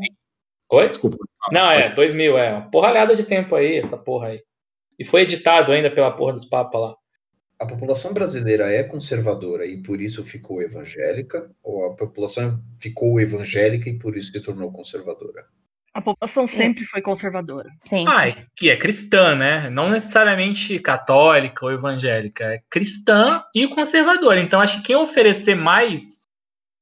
Oi? 0.72 0.88
Desculpa. 0.88 1.18
Não, 1.52 1.70
é, 1.70 1.90
2000, 1.90 2.38
é. 2.38 2.54
Uma 2.54 2.72
porralhada 2.72 3.18
de 3.18 3.26
tempo 3.26 3.54
aí, 3.54 3.76
essa 3.76 3.98
porra 3.98 4.30
aí. 4.30 4.42
E 4.98 5.04
foi 5.04 5.24
editado 5.24 5.74
ainda 5.74 5.92
pela 5.92 6.10
porra 6.12 6.32
dos 6.32 6.46
papas 6.46 6.80
lá. 6.80 6.96
A 7.60 7.66
população 7.66 8.14
brasileira 8.14 8.72
é 8.72 8.82
conservadora 8.82 9.66
e 9.66 9.84
por 9.84 10.00
isso 10.00 10.24
ficou 10.24 10.62
evangélica? 10.62 11.52
Ou 11.62 11.88
a 11.92 11.96
população 11.98 12.64
ficou 12.80 13.20
evangélica 13.20 13.90
e 13.90 14.00
por 14.00 14.16
isso 14.16 14.32
se 14.32 14.40
tornou 14.42 14.72
conservadora? 14.72 15.46
A 15.94 16.02
população 16.02 16.48
sempre 16.48 16.86
foi 16.86 17.02
conservadora. 17.02 17.70
Sim. 17.78 18.06
Ah, 18.08 18.28
é- 18.28 18.48
que 18.56 18.70
é 18.70 18.76
cristã, 18.76 19.36
né? 19.36 19.70
Não 19.70 19.90
necessariamente 19.92 20.80
católica 20.80 21.66
ou 21.66 21.72
evangélica. 21.72 22.46
É 22.46 22.62
cristã 22.70 23.44
e 23.56 23.68
conservadora. 23.68 24.40
Então, 24.40 24.60
acho 24.60 24.78
que 24.78 24.88
quem 24.88 24.96
oferecer 24.96 25.54
mais 25.56 26.24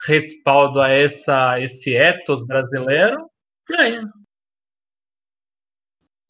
respaldo 0.07 0.79
a 0.79 0.89
essa, 0.89 1.59
esse 1.59 1.93
ethos 1.93 2.41
brasileiro 2.45 3.29
ganha. 3.69 4.09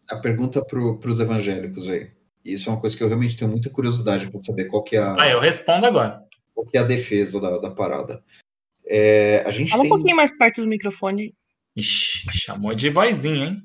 A 0.10 0.18
pergunta 0.18 0.64
para 0.66 0.80
os 0.80 1.20
evangélicos 1.20 1.88
aí. 1.88 2.12
Isso 2.44 2.68
é 2.68 2.74
uma 2.74 2.82
coisa 2.82 2.98
que 2.98 3.03
eu 3.03 3.08
realmente 3.08 3.38
tenho 3.38 3.52
muita 3.52 3.70
curiosidade 3.70 4.30
para 4.30 4.40
saber 4.41 4.66
qual 4.66 4.84
que 4.84 4.95
é 4.95 4.99
a, 4.99 5.16
Ah, 5.20 5.30
eu 5.30 5.40
respondo 5.40 5.86
agora. 5.86 6.22
qual 6.53 6.66
que 6.66 6.76
é 6.78 6.82
a 6.82 6.84
defesa 6.84 7.40
da, 7.40 7.60
da 7.60 7.70
parada. 7.70 8.24
É, 8.86 9.44
a 9.45 9.52
gente 9.52 9.70
Fala 9.70 9.82
um 9.82 9.84
tem. 9.84 9.90
pouquinho 9.90 10.16
mais 10.16 10.36
perto 10.36 10.62
do 10.62 10.68
microfone. 10.68 11.34
Ixi, 11.76 12.26
chamou 12.31 12.73
de 12.76 12.89
vozinha, 12.89 13.45
hein? 13.45 13.61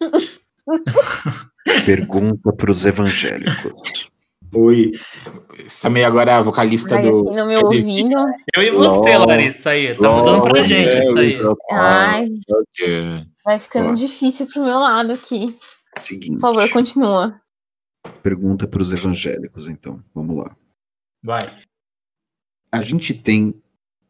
Pergunta 1.86 2.52
para 2.52 2.70
os 2.70 2.84
evangélicos. 2.84 4.08
Oi. 4.54 4.92
Também 5.82 6.04
agora 6.04 6.36
a 6.38 6.42
vocalista 6.42 6.94
Vai 6.94 7.02
do. 7.02 7.24
assim, 7.28 7.36
não 7.36 7.48
me 7.48 7.56
ouvindo. 7.56 8.16
Eu 8.54 8.62
e 8.62 8.70
você, 8.70 9.16
Lol. 9.16 9.26
Larissa, 9.28 9.70
aí. 9.70 9.94
Tá 9.96 10.10
mudando 10.10 10.42
pra 10.42 10.52
Lol, 10.52 10.64
gente 10.64 10.98
isso 10.98 11.18
aí. 11.18 11.38
Ai, 11.72 12.28
É, 12.80 13.24
vai 13.44 13.58
ficando 13.58 13.90
Ó. 13.90 13.94
difícil 13.94 14.46
pro 14.46 14.62
meu 14.62 14.78
lado 14.78 15.12
aqui. 15.12 15.56
Seguinte, 16.00 16.32
Por 16.34 16.40
favor, 16.40 16.70
continua. 16.70 17.40
pergunta 18.22 18.66
para 18.68 18.80
os 18.82 18.92
evangélicos, 18.92 19.68
então. 19.68 20.02
Vamos 20.14 20.36
lá. 20.38 20.56
Vai. 21.22 21.40
A 22.70 22.82
gente 22.82 23.12
tem 23.14 23.60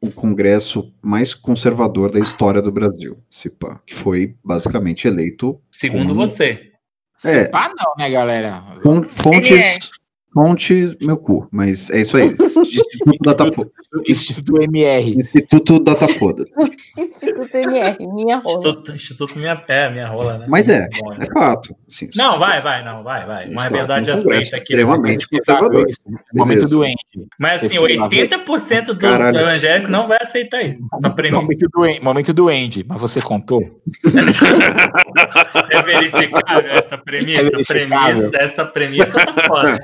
o 0.04 0.12
congresso 0.12 0.92
mais 1.02 1.34
conservador 1.34 2.10
da 2.10 2.20
história 2.20 2.62
do 2.62 2.72
Brasil, 2.72 3.18
se 3.30 3.50
pá, 3.50 3.80
que 3.86 3.94
foi 3.94 4.36
basicamente 4.44 5.06
eleito 5.08 5.60
Segundo 5.70 6.08
Como? 6.08 6.14
você. 6.14 6.72
Se 7.16 7.48
pá, 7.48 7.68
não, 7.68 7.94
né, 7.96 8.10
galera? 8.10 8.62
Fontes. 9.08 9.90
Fonte, 10.34 10.98
meu 11.00 11.16
cu, 11.16 11.48
mas 11.52 11.88
é 11.90 12.00
isso 12.00 12.16
aí. 12.16 12.34
Instituto 12.34 13.18
Datafoda. 13.24 13.70
Instituto 14.04 14.62
MR. 14.62 15.16
Instituto 15.20 15.78
Datafoda. 15.78 16.44
Instituto 16.98 17.56
MR, 17.56 17.96
minha 18.12 18.38
rola. 18.38 18.56
Instituto, 18.58 18.92
Instituto 18.92 19.38
minha, 19.38 19.62
é, 19.68 19.90
minha 19.90 20.08
rola, 20.08 20.38
né? 20.38 20.46
Mas 20.48 20.68
é, 20.68 20.88
Bom, 21.00 21.12
é 21.14 21.26
fato. 21.26 21.76
assim, 21.88 22.10
Não, 22.16 22.36
vai, 22.36 22.60
vai, 22.60 22.84
não, 22.84 23.04
vai, 23.04 23.24
vai. 23.24 23.48
Uma 23.48 23.68
verdade 23.68 24.10
aceita 24.10 24.56
aqui. 24.56 24.74
Extremamente 24.74 25.28
momento. 25.30 25.46
conservador. 25.46 25.86
Momento 26.34 26.68
doente. 26.68 26.98
Mas 27.38 27.62
assim, 27.62 27.76
foi 27.76 27.96
lá 27.96 28.08
ver. 28.08 28.28
80% 28.28 28.86
dos 28.86 28.98
Caralho. 28.98 29.38
evangélicos 29.38 29.90
não 29.90 30.08
vai 30.08 30.18
aceitar 30.20 30.62
isso. 30.62 30.82
Essa 30.96 31.10
premissa. 31.10 31.42
Momento 31.42 31.68
doente, 31.72 32.02
momento 32.02 32.32
doente. 32.34 32.84
Mas 32.88 33.00
você 33.00 33.20
contou? 33.20 33.62
É 35.70 35.82
verificável 35.82 36.70
essa 36.72 36.98
premissa? 36.98 37.40
É 37.40 37.44
verificável. 37.50 38.14
premissa 38.14 38.36
essa 38.36 38.64
premissa 38.64 39.24
tá 39.26 39.42
foda. 39.46 39.78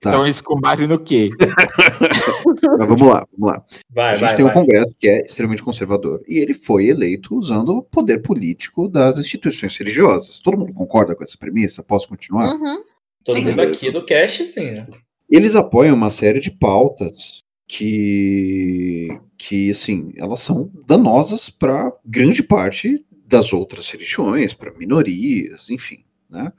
Tá. 0.00 0.10
São 0.10 0.24
eles 0.24 0.40
com 0.40 0.60
base 0.60 0.86
no 0.86 0.98
quê? 0.98 1.30
Mas 2.78 2.88
vamos 2.88 3.08
lá, 3.08 3.26
vamos 3.32 3.54
lá. 3.54 3.64
Vai, 3.90 4.12
a 4.12 4.16
gente 4.16 4.26
vai, 4.26 4.36
tem 4.36 4.44
um 4.44 4.48
vai. 4.48 4.54
congresso 4.54 4.94
que 4.98 5.08
é 5.08 5.24
extremamente 5.24 5.62
conservador. 5.62 6.22
E 6.28 6.38
ele 6.38 6.52
foi 6.52 6.86
eleito 6.86 7.34
usando 7.34 7.70
o 7.70 7.82
poder 7.82 8.20
político 8.20 8.88
das 8.88 9.18
instituições 9.18 9.76
religiosas. 9.76 10.38
Todo 10.38 10.58
mundo 10.58 10.74
concorda 10.74 11.14
com 11.14 11.24
essa 11.24 11.38
premissa? 11.38 11.82
Posso 11.82 12.08
continuar? 12.08 12.54
Uhum. 12.54 12.82
Todo 13.24 13.42
mundo 13.42 13.56
Beleza. 13.56 13.78
aqui 13.78 13.90
do 13.90 14.04
cast, 14.04 14.46
sim. 14.46 14.70
né? 14.72 14.86
Eles 15.28 15.56
apoiam 15.56 15.96
uma 15.96 16.10
série 16.10 16.40
de 16.40 16.50
pautas 16.50 17.42
que, 17.66 19.08
que 19.36 19.70
assim, 19.70 20.12
elas 20.16 20.40
são 20.40 20.70
danosas 20.86 21.50
para 21.50 21.92
grande 22.04 22.42
parte 22.42 23.04
das 23.26 23.52
outras 23.52 23.90
religiões, 23.90 24.52
para 24.52 24.72
minorias, 24.72 25.68
enfim, 25.68 26.04
né? 26.30 26.52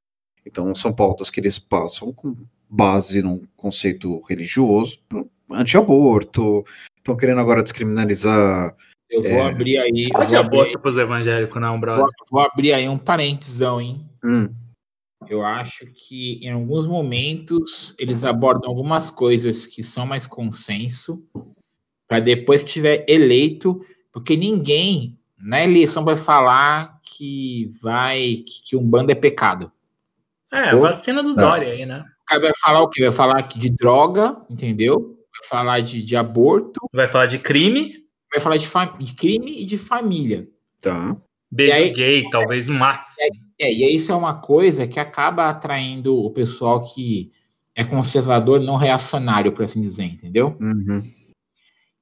Então 0.46 0.74
são 0.76 0.94
pautas 0.94 1.30
que 1.30 1.40
eles 1.40 1.58
passam 1.58 2.12
com 2.12 2.36
base 2.70 3.22
num 3.22 3.46
conceito 3.56 4.22
religioso, 4.28 5.00
anti-aborto, 5.50 6.66
estão 6.98 7.16
querendo 7.16 7.40
agora 7.40 7.64
descriminalizar 7.64 8.76
Eu 9.10 9.22
vou 9.22 9.32
É. 9.32 9.48
abrir 9.48 9.78
aí. 9.78 10.04
eu 10.06 10.10
Pode 10.12 10.32
vou, 10.32 10.40
abrir, 10.40 10.60
aborto 10.60 10.80
pros 10.80 10.98
evangélicos, 10.98 11.62
não, 11.62 11.80
brother. 11.80 12.02
vou, 12.04 12.12
vou 12.30 12.42
abrir 12.42 12.74
aí 12.74 12.90
um 12.90 12.98
parêntesão, 12.98 13.80
hein? 13.80 14.06
Hum, 14.24 14.50
Eu 15.30 15.44
acho 15.46 15.86
que 15.94 16.40
em 16.46 16.52
alguns 16.52 16.86
momentos 16.88 17.96
eles 17.98 18.24
abordam 18.26 18.70
algumas 18.70 19.10
coisas 19.10 19.66
que 19.66 19.82
são 19.82 20.06
mais 20.06 20.28
consenso, 20.28 21.26
para 22.08 22.20
depois 22.20 22.64
que 22.64 22.70
tiver 22.72 23.06
eleito, 23.08 23.82
porque 24.12 24.36
ninguém 24.36 25.18
na 25.38 25.64
eleição 25.64 26.04
vai 26.04 26.16
falar 26.18 27.00
que 27.04 27.70
vai 27.82 28.44
que, 28.46 28.62
que 28.64 28.76
um 28.76 28.84
bando 28.84 29.12
é 29.12 29.16
pecado. 29.16 29.72
É, 30.52 30.66
Sacou? 30.66 30.82
vacina 30.82 31.24
do 31.24 31.34
Tá. 31.36 31.42
Dória 31.42 31.72
aí, 31.72 31.86
né? 31.86 32.04
O 32.28 32.30
cara 32.30 32.42
vai 32.42 32.52
falar 32.62 32.82
o 32.82 32.90
quê? 32.90 33.04
Vai 33.06 33.12
falar 33.14 33.40
aqui 33.40 33.58
de 33.58 33.70
droga, 33.70 34.36
entendeu? 34.50 35.18
Vai 35.40 35.48
falar 35.50 35.80
de, 35.80 36.04
de 36.04 36.14
aborto, 36.18 36.82
Vai 36.94 37.08
falar 37.08 37.26
de 37.28 37.40
crime, 37.40 37.94
vai 38.30 38.42
falar 38.42 38.58
de, 38.58 38.68
de 39.06 39.14
crime 39.14 39.62
e 39.62 39.64
de 39.64 39.78
família. 39.78 40.46
tá. 40.82 41.16
beijo 41.50 41.72
aí- 41.74 41.90
gay, 41.92 42.30
talvez 42.30 42.68
no 42.68 42.74
máximo. 42.74 43.30
É, 43.58 43.72
e 43.72 43.96
isso 43.96 44.12
é 44.12 44.16
uma 44.16 44.42
coisa 44.42 44.86
que 44.86 45.00
acaba 45.00 45.50
atraindo 45.50 46.18
o 46.18 46.30
pessoal 46.30 46.84
que 46.84 47.32
é 47.74 47.84
conservador, 47.86 48.60
não 48.60 48.76
reacionário, 48.76 49.54
por 49.54 49.64
assim 49.64 49.80
dizer, 49.82 50.04
entendeu? 50.04 50.58
Uhum. 50.60 51.10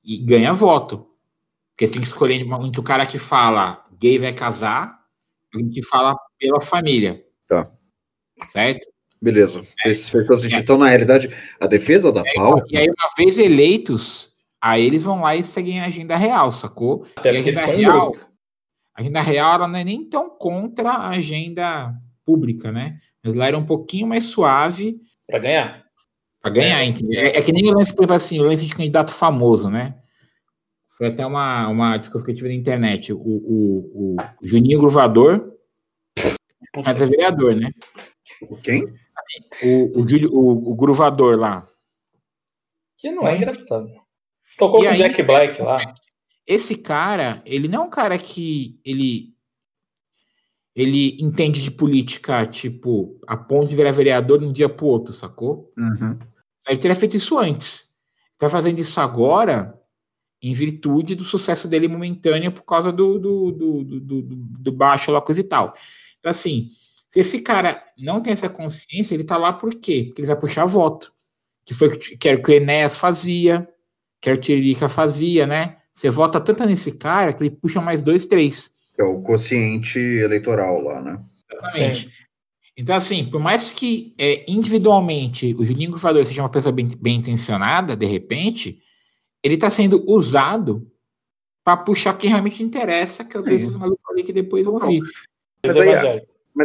E 0.03 0.17
ganha 0.17 0.51
voto. 0.51 1.07
Porque 1.71 1.85
você 1.85 1.93
tem 1.93 2.01
que 2.01 2.07
escolher 2.07 2.35
entre 2.41 2.79
o 2.79 2.83
cara 2.83 3.05
que 3.05 3.19
fala 3.19 3.85
gay 3.99 4.17
vai 4.17 4.33
casar 4.33 4.99
e 5.53 5.63
o 5.63 5.69
que 5.69 5.83
fala 5.83 6.17
pela 6.39 6.61
família. 6.61 7.23
Tá. 7.47 7.69
Certo? 8.47 8.87
Beleza. 9.21 9.63
Fez, 9.81 10.09
fez 10.09 10.27
todo 10.27 10.41
sentido. 10.41 10.61
Então, 10.61 10.77
na 10.77 10.87
realidade, 10.89 11.29
a 11.59 11.67
defesa 11.67 12.11
da 12.11 12.23
pauta. 12.35 12.65
E 12.69 12.77
aí, 12.77 12.87
uma 12.87 13.09
vez 13.17 13.37
eleitos, 13.37 14.33
aí 14.61 14.85
eles 14.85 15.03
vão 15.03 15.21
lá 15.21 15.35
e 15.35 15.43
seguem 15.43 15.79
a 15.81 15.85
agenda 15.85 16.15
real, 16.15 16.51
sacou? 16.51 17.05
Até 17.15 17.29
E 17.29 17.31
a 17.31 17.35
porque 17.35 17.49
eles 17.49 17.61
agenda 17.61 17.71
são 17.71 17.77
real, 17.93 18.11
grupo. 18.11 18.27
a 18.93 19.01
agenda 19.01 19.21
real 19.21 19.55
ela 19.55 19.67
não 19.67 19.79
é 19.79 19.83
nem 19.83 20.07
tão 20.07 20.29
contra 20.29 20.89
a 20.91 21.09
agenda 21.09 21.93
pública, 22.25 22.71
né? 22.71 22.99
Mas 23.23 23.35
lá 23.35 23.47
era 23.47 23.57
um 23.57 23.65
pouquinho 23.65 24.07
mais 24.07 24.25
suave 24.25 24.99
Pra 25.27 25.39
ganhar. 25.39 25.83
Pra 26.41 26.51
ganhar, 26.51 26.83
entendeu? 26.83 27.19
É, 27.19 27.37
é 27.37 27.41
que 27.41 27.51
nem 27.51 27.67
o 27.67 27.73
lance, 27.73 27.91
por 27.91 28.03
exemplo, 28.03 28.15
assim, 28.15 28.39
o 28.39 28.43
lance 28.43 28.65
de 28.65 28.75
candidato 28.75 29.11
famoso, 29.11 29.69
né? 29.69 29.95
Foi 30.97 31.07
até 31.07 31.25
uma, 31.25 31.67
uma 31.67 31.97
discussão 31.97 32.25
que 32.25 32.31
eu 32.31 32.35
tive 32.35 32.49
na 32.49 32.53
internet. 32.55 33.11
O, 33.11 33.17
o, 33.17 34.15
o 34.15 34.47
Juninho 34.47 34.79
Gruvador 34.79 35.51
mas 36.85 37.01
é 37.01 37.05
vereador, 37.05 37.55
né? 37.55 37.71
Quem? 38.61 38.85
O, 39.63 39.99
o, 40.01 40.05
o, 40.31 40.71
o 40.71 40.75
Gruvador 40.75 41.37
lá. 41.37 41.67
Que 42.97 43.11
não 43.11 43.27
é 43.27 43.35
engraçado. 43.37 43.89
Tocou 44.57 44.83
E 44.83 44.87
com 44.87 44.93
o 44.93 44.97
Jack 44.97 45.23
Black 45.23 45.61
lá. 45.61 45.79
Esse 46.47 46.77
cara, 46.77 47.41
ele 47.45 47.67
não 47.67 47.83
é 47.83 47.85
um 47.85 47.89
cara 47.89 48.17
que 48.17 48.79
ele 48.85 49.33
ele 50.75 51.17
entende 51.21 51.61
de 51.63 51.71
política, 51.71 52.45
tipo, 52.45 53.17
a 53.25 53.37
ponto 53.37 53.67
de 53.69 53.75
virar 53.77 53.91
vereador 53.93 54.39
de 54.39 54.45
um 54.45 54.51
dia 54.51 54.67
pro 54.67 54.87
outro, 54.87 55.13
sacou? 55.13 55.71
Uhum. 55.77 56.19
Ele 56.67 56.77
teria 56.77 56.95
feito 56.95 57.15
isso 57.15 57.37
antes. 57.37 57.89
Tá 58.37 58.49
fazendo 58.49 58.79
isso 58.79 58.99
agora 58.99 59.79
em 60.41 60.53
virtude 60.53 61.15
do 61.15 61.23
sucesso 61.23 61.69
dele 61.69 61.87
momentâneo 61.87 62.51
por 62.51 62.63
causa 62.63 62.91
do, 62.91 63.17
do, 63.17 63.51
do, 63.53 63.83
do, 63.85 63.99
do- 64.01 64.35
do 64.59 64.71
baixo 64.71 65.11
lá, 65.11 65.21
coisa 65.21 65.39
e 65.39 65.45
tal. 65.45 65.73
Então, 66.19 66.29
assim, 66.29 66.71
se 67.15 67.19
esse 67.21 67.39
cara 67.39 67.81
não 67.97 68.21
tem 68.21 68.33
essa 68.33 68.49
consciência, 68.49 69.15
ele 69.15 69.23
tá 69.23 69.37
lá 69.37 69.53
por 69.53 69.73
quê? 69.73 70.03
Porque 70.05 70.19
ele 70.19 70.27
vai 70.27 70.35
puxar 70.35 70.65
voto. 70.65 71.13
Que 71.65 71.73
foi 71.73 71.87
o 71.87 71.97
que 71.97 72.27
era 72.27 72.37
o 72.37 72.43
que 72.43 72.51
o 72.51 72.53
Enéas 72.53 72.97
fazia, 72.97 73.65
que 74.19 74.29
era 74.29 74.37
o 74.37 74.41
Tiririca 74.41 74.89
fazia, 74.89 75.47
né? 75.47 75.77
Você 75.93 76.09
vota 76.09 76.41
tanto 76.41 76.65
nesse 76.65 76.91
cara 76.97 77.31
que 77.31 77.41
ele 77.41 77.51
puxa 77.51 77.79
mais 77.79 78.03
dois, 78.03 78.25
três. 78.25 78.69
É 78.97 79.03
o 79.03 79.21
quociente 79.21 79.97
eleitoral 79.97 80.81
lá, 80.81 81.01
né? 81.01 81.23
Exatamente. 81.49 82.27
Então, 82.75 82.93
assim, 82.93 83.23
por 83.29 83.39
mais 83.39 83.71
que 83.71 84.13
é, 84.17 84.43
individualmente 84.51 85.55
o 85.57 85.63
Julinho 85.63 85.91
Gruvador 85.91 86.25
seja 86.25 86.41
uma 86.41 86.49
pessoa 86.49 86.73
bem, 86.73 86.89
bem 86.99 87.15
intencionada, 87.15 87.95
de 87.95 88.05
repente, 88.05 88.81
ele 89.41 89.55
está 89.55 89.69
sendo 89.69 90.03
usado 90.05 90.85
para 91.63 91.77
puxar 91.77 92.17
quem 92.17 92.29
realmente 92.29 92.61
interessa, 92.61 93.23
que 93.23 93.37
às 93.37 93.43
Sim. 93.45 93.49
vezes 93.49 93.75
malucos 93.77 94.03
ali 94.11 94.21
que 94.21 94.33
depois 94.33 94.65
vão 94.65 94.77
vir. 94.79 95.01
Mas 95.63 95.77
aí- 95.77 96.21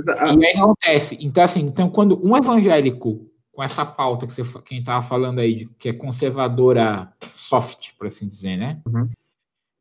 a- 0.08 0.34
E 0.34 0.46
aí 0.46 0.56
acontece. 0.56 1.18
Então, 1.20 1.42
assim, 1.44 1.62
então, 1.62 1.88
quando 1.90 2.20
um 2.26 2.36
evangélico 2.36 3.26
com 3.52 3.62
essa 3.62 3.84
pauta 3.84 4.26
que 4.26 4.32
você 4.32 4.42
quem 4.64 4.78
estava 4.78 5.02
falando 5.02 5.38
aí, 5.40 5.66
que 5.78 5.88
é 5.88 5.92
conservadora 5.92 7.12
soft, 7.32 7.90
por 7.98 8.06
assim 8.06 8.26
dizer, 8.28 8.56
né? 8.56 8.80
Uhum. 8.86 9.08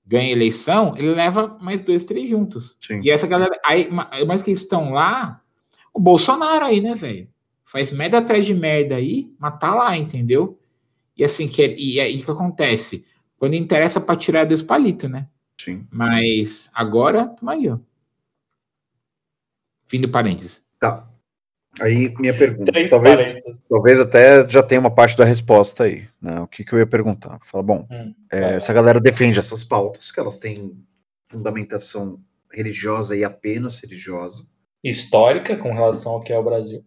Ganha 0.05 0.31
eleição, 0.31 0.95
ele 0.97 1.13
leva 1.13 1.57
mais 1.61 1.81
dois, 1.81 2.03
três 2.03 2.27
juntos. 2.27 2.75
Sim. 2.79 2.99
E 3.03 3.11
essa 3.11 3.27
galera, 3.27 3.57
aí, 3.63 3.89
ma- 3.91 4.09
mas 4.27 4.41
que 4.41 4.51
estão 4.51 4.91
lá, 4.91 5.41
o 5.93 5.99
Bolsonaro 5.99 6.65
aí, 6.65 6.81
né, 6.81 6.95
velho? 6.95 7.29
Faz 7.63 7.91
merda 7.91 8.17
atrás 8.17 8.43
de 8.45 8.53
merda 8.55 8.95
aí, 8.95 9.31
mas 9.37 9.59
tá 9.59 9.73
lá, 9.75 9.95
entendeu? 9.95 10.59
E 11.15 11.23
assim, 11.23 11.47
que, 11.47 11.61
é- 11.61 11.75
e 11.77 11.99
aí 11.99 12.17
o 12.17 12.25
que 12.25 12.31
acontece? 12.31 13.05
Quando 13.37 13.53
interessa 13.53 14.01
pra 14.01 14.15
tirar 14.15 14.45
dos 14.45 14.63
palitos, 14.63 15.09
né? 15.09 15.27
Sim. 15.61 15.85
Mas 15.91 16.71
agora, 16.73 17.27
toma 17.27 17.51
aí, 17.53 17.69
ó. 17.69 17.77
Fim 19.89 19.99
do 20.01 20.09
parênteses. 20.09 20.63
Tá. 20.79 21.05
Aí, 21.81 22.13
minha 22.19 22.33
pergunta. 22.37 22.71
Três 22.71 22.89
Talvez, 22.89 23.19
parênteses. 23.25 23.61
talvez 23.69 23.99
até 23.99 24.47
já 24.49 24.61
tenha 24.63 24.81
uma 24.81 24.93
parte 24.93 25.15
da 25.17 25.25
resposta 25.25 25.83
aí. 25.83 26.07
Né? 26.21 26.39
O 26.41 26.47
que, 26.47 26.63
que 26.63 26.73
eu 26.73 26.79
ia 26.79 26.87
perguntar? 26.87 27.39
Fala, 27.45 27.63
bom, 27.63 27.87
Hum, 27.91 28.13
é, 28.31 28.55
essa 28.55 28.73
galera 28.73 28.99
defende 28.99 29.39
essas 29.39 29.63
pautas, 29.63 30.11
que 30.11 30.19
elas 30.19 30.37
têm 30.37 30.77
fundamentação 31.29 32.19
religiosa 32.51 33.15
e 33.15 33.23
apenas 33.23 33.79
religiosa. 33.79 34.45
Histórica 34.83 35.55
com 35.57 35.73
relação 35.73 36.13
ao 36.13 36.21
que 36.21 36.33
é 36.33 36.37
o 36.37 36.43
Brasil. 36.43 36.83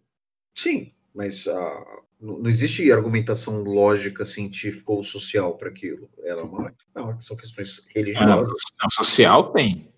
Sim, 0.57 0.91
mas 1.15 1.47
ah, 1.47 1.85
não 2.21 2.49
existe 2.51 2.91
argumentação 2.91 3.63
lógica, 3.63 4.27
científica 4.27 4.93
ou 4.93 5.03
social 5.05 5.57
para 5.57 5.69
aquilo. 5.69 6.09
Ela 6.25 6.41
é 6.41 6.45
uma, 6.45 6.75
não, 6.95 7.21
são 7.21 7.37
questões 7.37 7.79
Ah, 7.79 7.83
não, 7.85 7.93
religiosas. 7.95 8.59
não, 8.83 8.91
social 8.91 9.53
tem. 9.53 9.89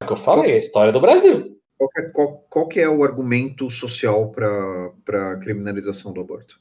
É 0.00 0.04
o 0.04 0.06
que 0.06 0.12
eu 0.12 0.16
falei, 0.16 0.52
a 0.54 0.58
história 0.58 0.92
do 0.92 1.00
Brasil. 1.00 1.60
Qual, 1.82 1.88
que 1.90 2.00
é, 2.00 2.02
qual- 2.10 2.38
qual 2.48 2.68
que 2.68 2.80
é 2.80 2.88
o 2.88 3.02
argumento 3.02 3.68
social 3.68 4.30
para 4.30 5.32
a 5.32 5.36
criminalização 5.38 6.12
do 6.12 6.20
aborto? 6.20 6.60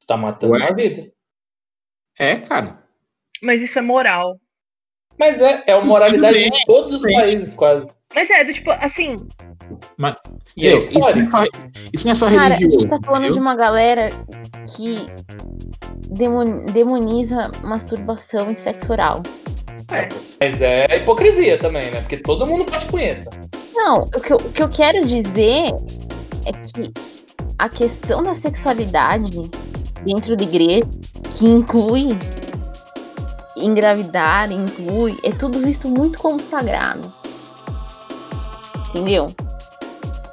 Você 0.00 0.06
tá 0.08 0.16
matando 0.16 0.54
Ué? 0.54 0.58
uma 0.66 0.74
vida. 0.74 1.12
É, 2.18 2.36
cara. 2.38 2.82
Mas 3.42 3.62
isso 3.62 3.78
é 3.78 3.82
moral. 3.82 4.40
Mas 5.18 5.40
é, 5.40 5.62
é 5.66 5.72
a 5.72 5.80
moralidade 5.80 6.38
bem, 6.38 6.50
de 6.50 6.64
todos 6.66 6.92
os 6.92 7.02
países, 7.02 7.54
quase. 7.54 7.92
Mas 8.14 8.28
é, 8.30 8.42
do 8.42 8.52
tipo, 8.52 8.70
assim, 8.72 9.28
E 10.56 10.66
é 10.66 10.74
isso, 10.74 10.98
não 10.98 11.08
é 11.08 11.26
só, 11.26 11.44
isso 11.92 12.04
não 12.06 12.12
é 12.12 12.14
só 12.14 12.26
Cara, 12.28 12.54
a 12.54 12.56
religioso. 12.56 12.80
gente 12.80 12.88
tá 12.90 12.98
falando 13.04 13.22
entendeu? 13.24 13.34
de 13.34 13.38
uma 13.40 13.54
galera 13.54 14.10
que 14.74 15.06
demon- 16.08 16.66
demoniza 16.72 17.48
masturbação 17.62 18.50
e 18.50 18.56
sexo 18.56 18.90
oral. 18.92 19.22
Mas 20.40 20.60
é 20.62 20.96
hipocrisia 20.96 21.58
também, 21.58 21.90
né? 21.90 22.00
Porque 22.00 22.16
todo 22.16 22.46
mundo 22.46 22.68
bate 22.70 22.86
punheta. 22.86 23.28
Não, 23.74 24.02
o 24.02 24.20
que, 24.20 24.32
eu, 24.32 24.36
o 24.36 24.52
que 24.52 24.62
eu 24.62 24.68
quero 24.68 25.06
dizer 25.06 25.72
é 26.44 26.52
que 26.52 26.92
a 27.58 27.68
questão 27.68 28.22
da 28.22 28.34
sexualidade 28.34 29.50
dentro 30.04 30.36
da 30.36 30.42
igreja, 30.42 30.86
que 31.30 31.46
inclui 31.46 32.08
engravidar, 33.56 34.50
inclui, 34.50 35.18
é 35.22 35.30
tudo 35.30 35.58
visto 35.58 35.88
muito 35.88 36.18
como 36.18 36.40
sagrado. 36.40 37.12
Entendeu? 38.88 39.32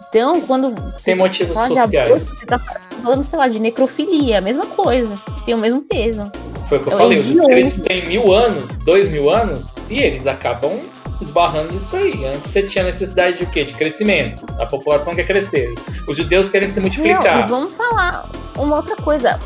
Então, 0.09 0.41
quando 0.41 0.73
Tem 1.03 1.15
motivos 1.15 1.57
sociais. 1.57 1.93
aborto, 1.93 2.25
você 2.25 2.45
tá 2.45 2.59
falando, 3.03 3.23
sei 3.23 3.37
lá, 3.37 3.47
de 3.47 3.59
necrofilia, 3.59 4.39
a 4.39 4.41
mesma 4.41 4.65
coisa, 4.65 5.13
tem 5.45 5.53
o 5.53 5.57
mesmo 5.57 5.81
peso. 5.81 6.31
Foi 6.65 6.77
o 6.77 6.81
que 6.81 6.87
eu 6.87 6.93
Eu 6.93 6.97
falei. 6.97 7.17
Os 7.19 7.27
de 7.27 7.35
novo. 7.35 7.49
escritos 7.49 7.79
têm 7.79 8.07
mil 8.07 8.33
anos, 8.33 8.73
dois 8.83 9.09
mil 9.09 9.29
anos, 9.29 9.75
e 9.89 9.99
eles 9.99 10.25
acabam 10.25 10.71
esbarrando 11.21 11.73
nisso 11.73 11.95
aí. 11.95 12.25
Antes 12.25 12.51
você 12.51 12.63
tinha 12.63 12.83
necessidade 12.83 13.37
de 13.37 13.43
o 13.43 13.49
quê? 13.49 13.63
De 13.63 13.73
crescimento. 13.73 14.45
A 14.59 14.65
população 14.65 15.15
quer 15.15 15.25
crescer. 15.25 15.73
Os 16.07 16.17
judeus 16.17 16.49
querem 16.49 16.67
se 16.67 16.75
Não, 16.79 16.83
multiplicar. 16.83 17.45
e 17.45 17.49
vamos 17.49 17.73
falar 17.73 18.29
uma 18.55 18.77
outra 18.77 18.95
coisa. 18.97 19.39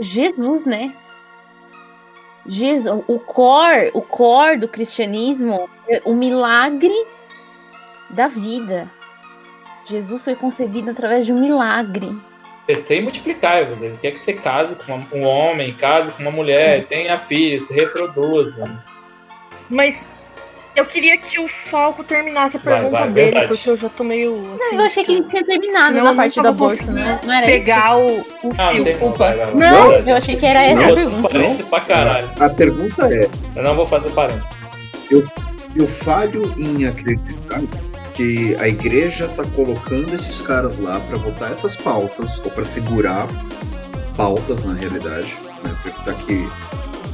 Jesus, 0.00 0.64
né? 0.64 0.94
Jesus, 2.46 3.04
o 3.06 3.18
core, 3.18 3.90
o 3.94 4.02
core 4.02 4.58
do 4.58 4.66
cristianismo 4.68 5.68
é 5.88 6.02
o 6.04 6.12
milagre 6.14 6.92
da 8.10 8.26
vida. 8.26 8.90
Jesus 9.86 10.24
foi 10.24 10.34
concebido 10.34 10.90
através 10.90 11.24
de 11.24 11.32
um 11.32 11.38
milagre. 11.40 12.16
Crescer 12.66 12.98
e 12.98 13.02
multiplicar. 13.02 13.58
Ele 13.58 13.96
quer 14.00 14.12
que 14.12 14.18
você 14.18 14.32
case 14.32 14.76
com 14.76 15.04
um 15.12 15.24
homem, 15.24 15.72
case 15.74 16.10
com 16.12 16.22
uma 16.22 16.30
mulher, 16.30 16.86
tenha 16.86 17.16
filhos, 17.16 17.64
se 17.64 17.74
reproduza. 17.74 18.80
mas 19.68 20.00
eu 20.74 20.84
queria 20.86 21.16
que 21.18 21.38
o 21.38 21.46
Falco 21.48 22.02
terminasse 22.02 22.56
a 22.56 22.60
Vai, 22.60 22.74
pergunta 22.74 22.98
vai, 23.00 23.08
dele, 23.10 23.30
verdade. 23.32 23.48
porque 23.48 23.70
eu 23.70 23.76
já 23.76 23.88
tô 23.90 24.04
meio. 24.04 24.40
Assim, 24.66 24.76
eu 24.76 24.82
achei 24.84 25.04
que 25.04 25.12
ele 25.12 25.24
tinha 25.24 25.44
terminado 25.44 25.94
na 26.02 26.10
eu 26.10 26.16
parte 26.16 26.36
não 26.36 26.42
do 26.44 26.48
aborto, 26.48 26.78
conseguindo 26.78 26.94
né? 27.04 27.20
Não 27.24 27.32
era 27.34 27.46
pegar 27.46 27.96
o, 27.98 28.20
o 28.20 28.54
Ah, 28.58 28.72
não 28.72 28.82
Desculpa. 28.82 29.18
vai, 29.18 29.36
vai, 29.36 29.46
vai, 29.46 29.54
Não, 29.54 29.88
verdade. 29.88 30.10
Eu 30.10 30.16
achei 30.16 30.36
que 30.36 30.46
era 30.46 30.64
essa 30.64 30.80
a 30.90 30.94
pergunta. 30.94 31.28
parênteses 31.28 31.66
pra 31.66 31.80
caralho. 31.80 32.28
A 32.40 32.48
pergunta 32.48 33.06
é: 33.14 33.28
Eu 33.56 33.62
não 33.62 33.74
vou 33.76 33.86
fazer 33.86 34.10
parênteses. 34.10 34.46
eu 35.10 35.86
falho 35.86 36.54
em 36.58 36.86
acreditar 36.86 37.60
que 38.14 38.54
a 38.56 38.68
igreja 38.68 39.24
está 39.24 39.42
colocando 39.56 40.14
esses 40.14 40.40
caras 40.42 40.78
lá 40.78 41.00
para 41.00 41.16
votar 41.16 41.50
essas 41.52 41.74
pautas, 41.76 42.38
ou 42.44 42.50
para 42.50 42.64
segurar 42.66 43.26
pautas 44.16 44.64
na 44.64 44.74
realidade, 44.74 45.34
né, 45.64 45.74
para 45.82 46.12
evitar 46.12 46.26
que 46.26 46.48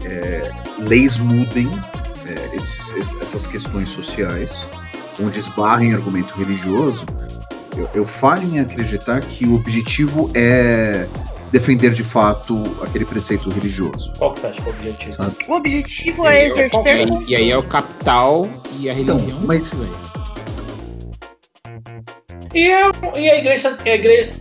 é, 0.05 0.51
leis 0.79 1.17
mudem 1.19 1.71
é, 2.29 2.57
esses- 2.57 2.91
esses- 2.97 3.21
essas 3.21 3.47
questões 3.47 3.89
sociais, 3.91 4.53
onde 5.21 5.39
esbarrem 5.39 5.95
argumento 5.95 6.35
religioso. 6.35 7.05
Eu, 7.77 7.89
eu 7.95 8.07
falho 8.07 8.43
em 8.55 8.61
acreditar 8.61 9.21
que 9.21 9.47
o 9.47 9.55
objetivo 9.55 10.31
é 10.35 11.07
defender 11.53 11.93
de 11.93 12.05
fato 12.05 12.63
aquele 12.83 13.05
preceito 13.05 13.49
religioso. 13.49 14.13
Qual 14.19 14.33
que 14.33 14.41
você 14.41 14.47
acha 14.49 14.61
que 14.63 14.69
é 14.69 14.73
o 14.73 14.75
objetivo? 14.75 15.13
Sabe? 15.15 15.37
O 15.49 15.53
objetivo 15.55 16.27
é 16.27 16.43
é 16.45 16.47
exercer. 16.49 17.09
e, 17.09 17.31
e 17.31 17.37
aí 17.37 17.51
é 17.51 17.57
o 17.57 17.63
capital 17.63 18.49
e 18.79 18.91
a 18.91 18.95
Então, 18.95 19.17
religião. 19.17 19.41
mas- 19.47 19.73
velho. 19.73 19.97
E 22.55 22.73
a, 22.73 22.91
e 23.17 23.31
a 23.31 23.37
igreja. 23.39 23.79
A 23.85 23.89
igreja 23.91 24.33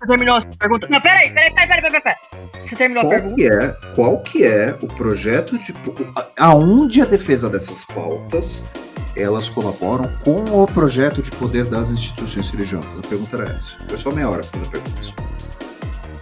Você 0.00 0.06
terminou 0.06 0.36
a 0.36 0.40
pergunta? 0.42 0.86
Não, 0.90 1.00
peraí, 1.00 1.30
peraí, 1.30 1.52
peraí, 1.54 1.68
peraí, 1.68 1.82
peraí. 1.82 2.00
peraí. 2.00 2.66
Você 2.66 2.76
terminou 2.76 3.02
a 3.02 3.06
qual 3.06 3.10
pergunta? 3.20 3.36
que 3.36 3.46
é 3.48 3.76
qual 3.94 4.18
que 4.22 4.44
é 4.46 4.74
o 4.80 4.86
projeto 4.86 5.58
de 5.58 5.74
a- 6.16 6.26
aonde 6.38 7.02
a 7.02 7.04
defesa 7.04 7.48
dessas 7.50 7.84
pautas 7.84 8.62
elas 9.16 9.48
colaboram 9.48 10.10
com 10.24 10.44
o 10.62 10.66
projeto 10.68 11.20
de 11.22 11.30
poder 11.32 11.64
das 11.66 11.90
instituições 11.90 12.48
religiosas 12.50 12.90
a 12.98 13.02
pergunta 13.08 13.36
era 13.36 13.52
essa 13.52 13.76
foi 13.88 13.98
só 13.98 14.10
meia 14.12 14.28
hora 14.30 14.42
pra 14.42 14.60
fazer 14.60 14.68
a 14.68 14.70
pergunta 14.70 15.14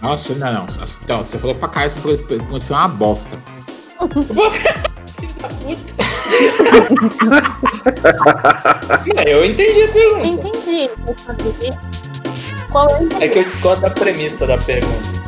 Nossa, 0.01 0.33
não, 0.35 0.53
não. 0.53 0.67
Então, 1.03 1.17
você 1.23 1.37
falou 1.37 1.55
pra 1.55 1.67
cá, 1.69 1.83
essa 1.83 1.99
pergunta 2.01 2.61
foi 2.65 2.75
uma 2.75 2.87
bosta. 2.87 3.37
É, 9.17 9.33
eu 9.33 9.45
entendi 9.45 9.83
a 9.83 9.87
pergunta. 9.91 10.27
entendi. 10.27 10.89
Eu 11.05 11.15
saber 11.17 11.53
qual 12.69 12.87
é 13.19 13.25
É 13.25 13.27
que 13.27 13.39
eu 13.39 13.43
discordo 13.43 13.81
da 13.81 13.89
premissa 13.89 14.47
da 14.47 14.57
pergunta. 14.57 15.18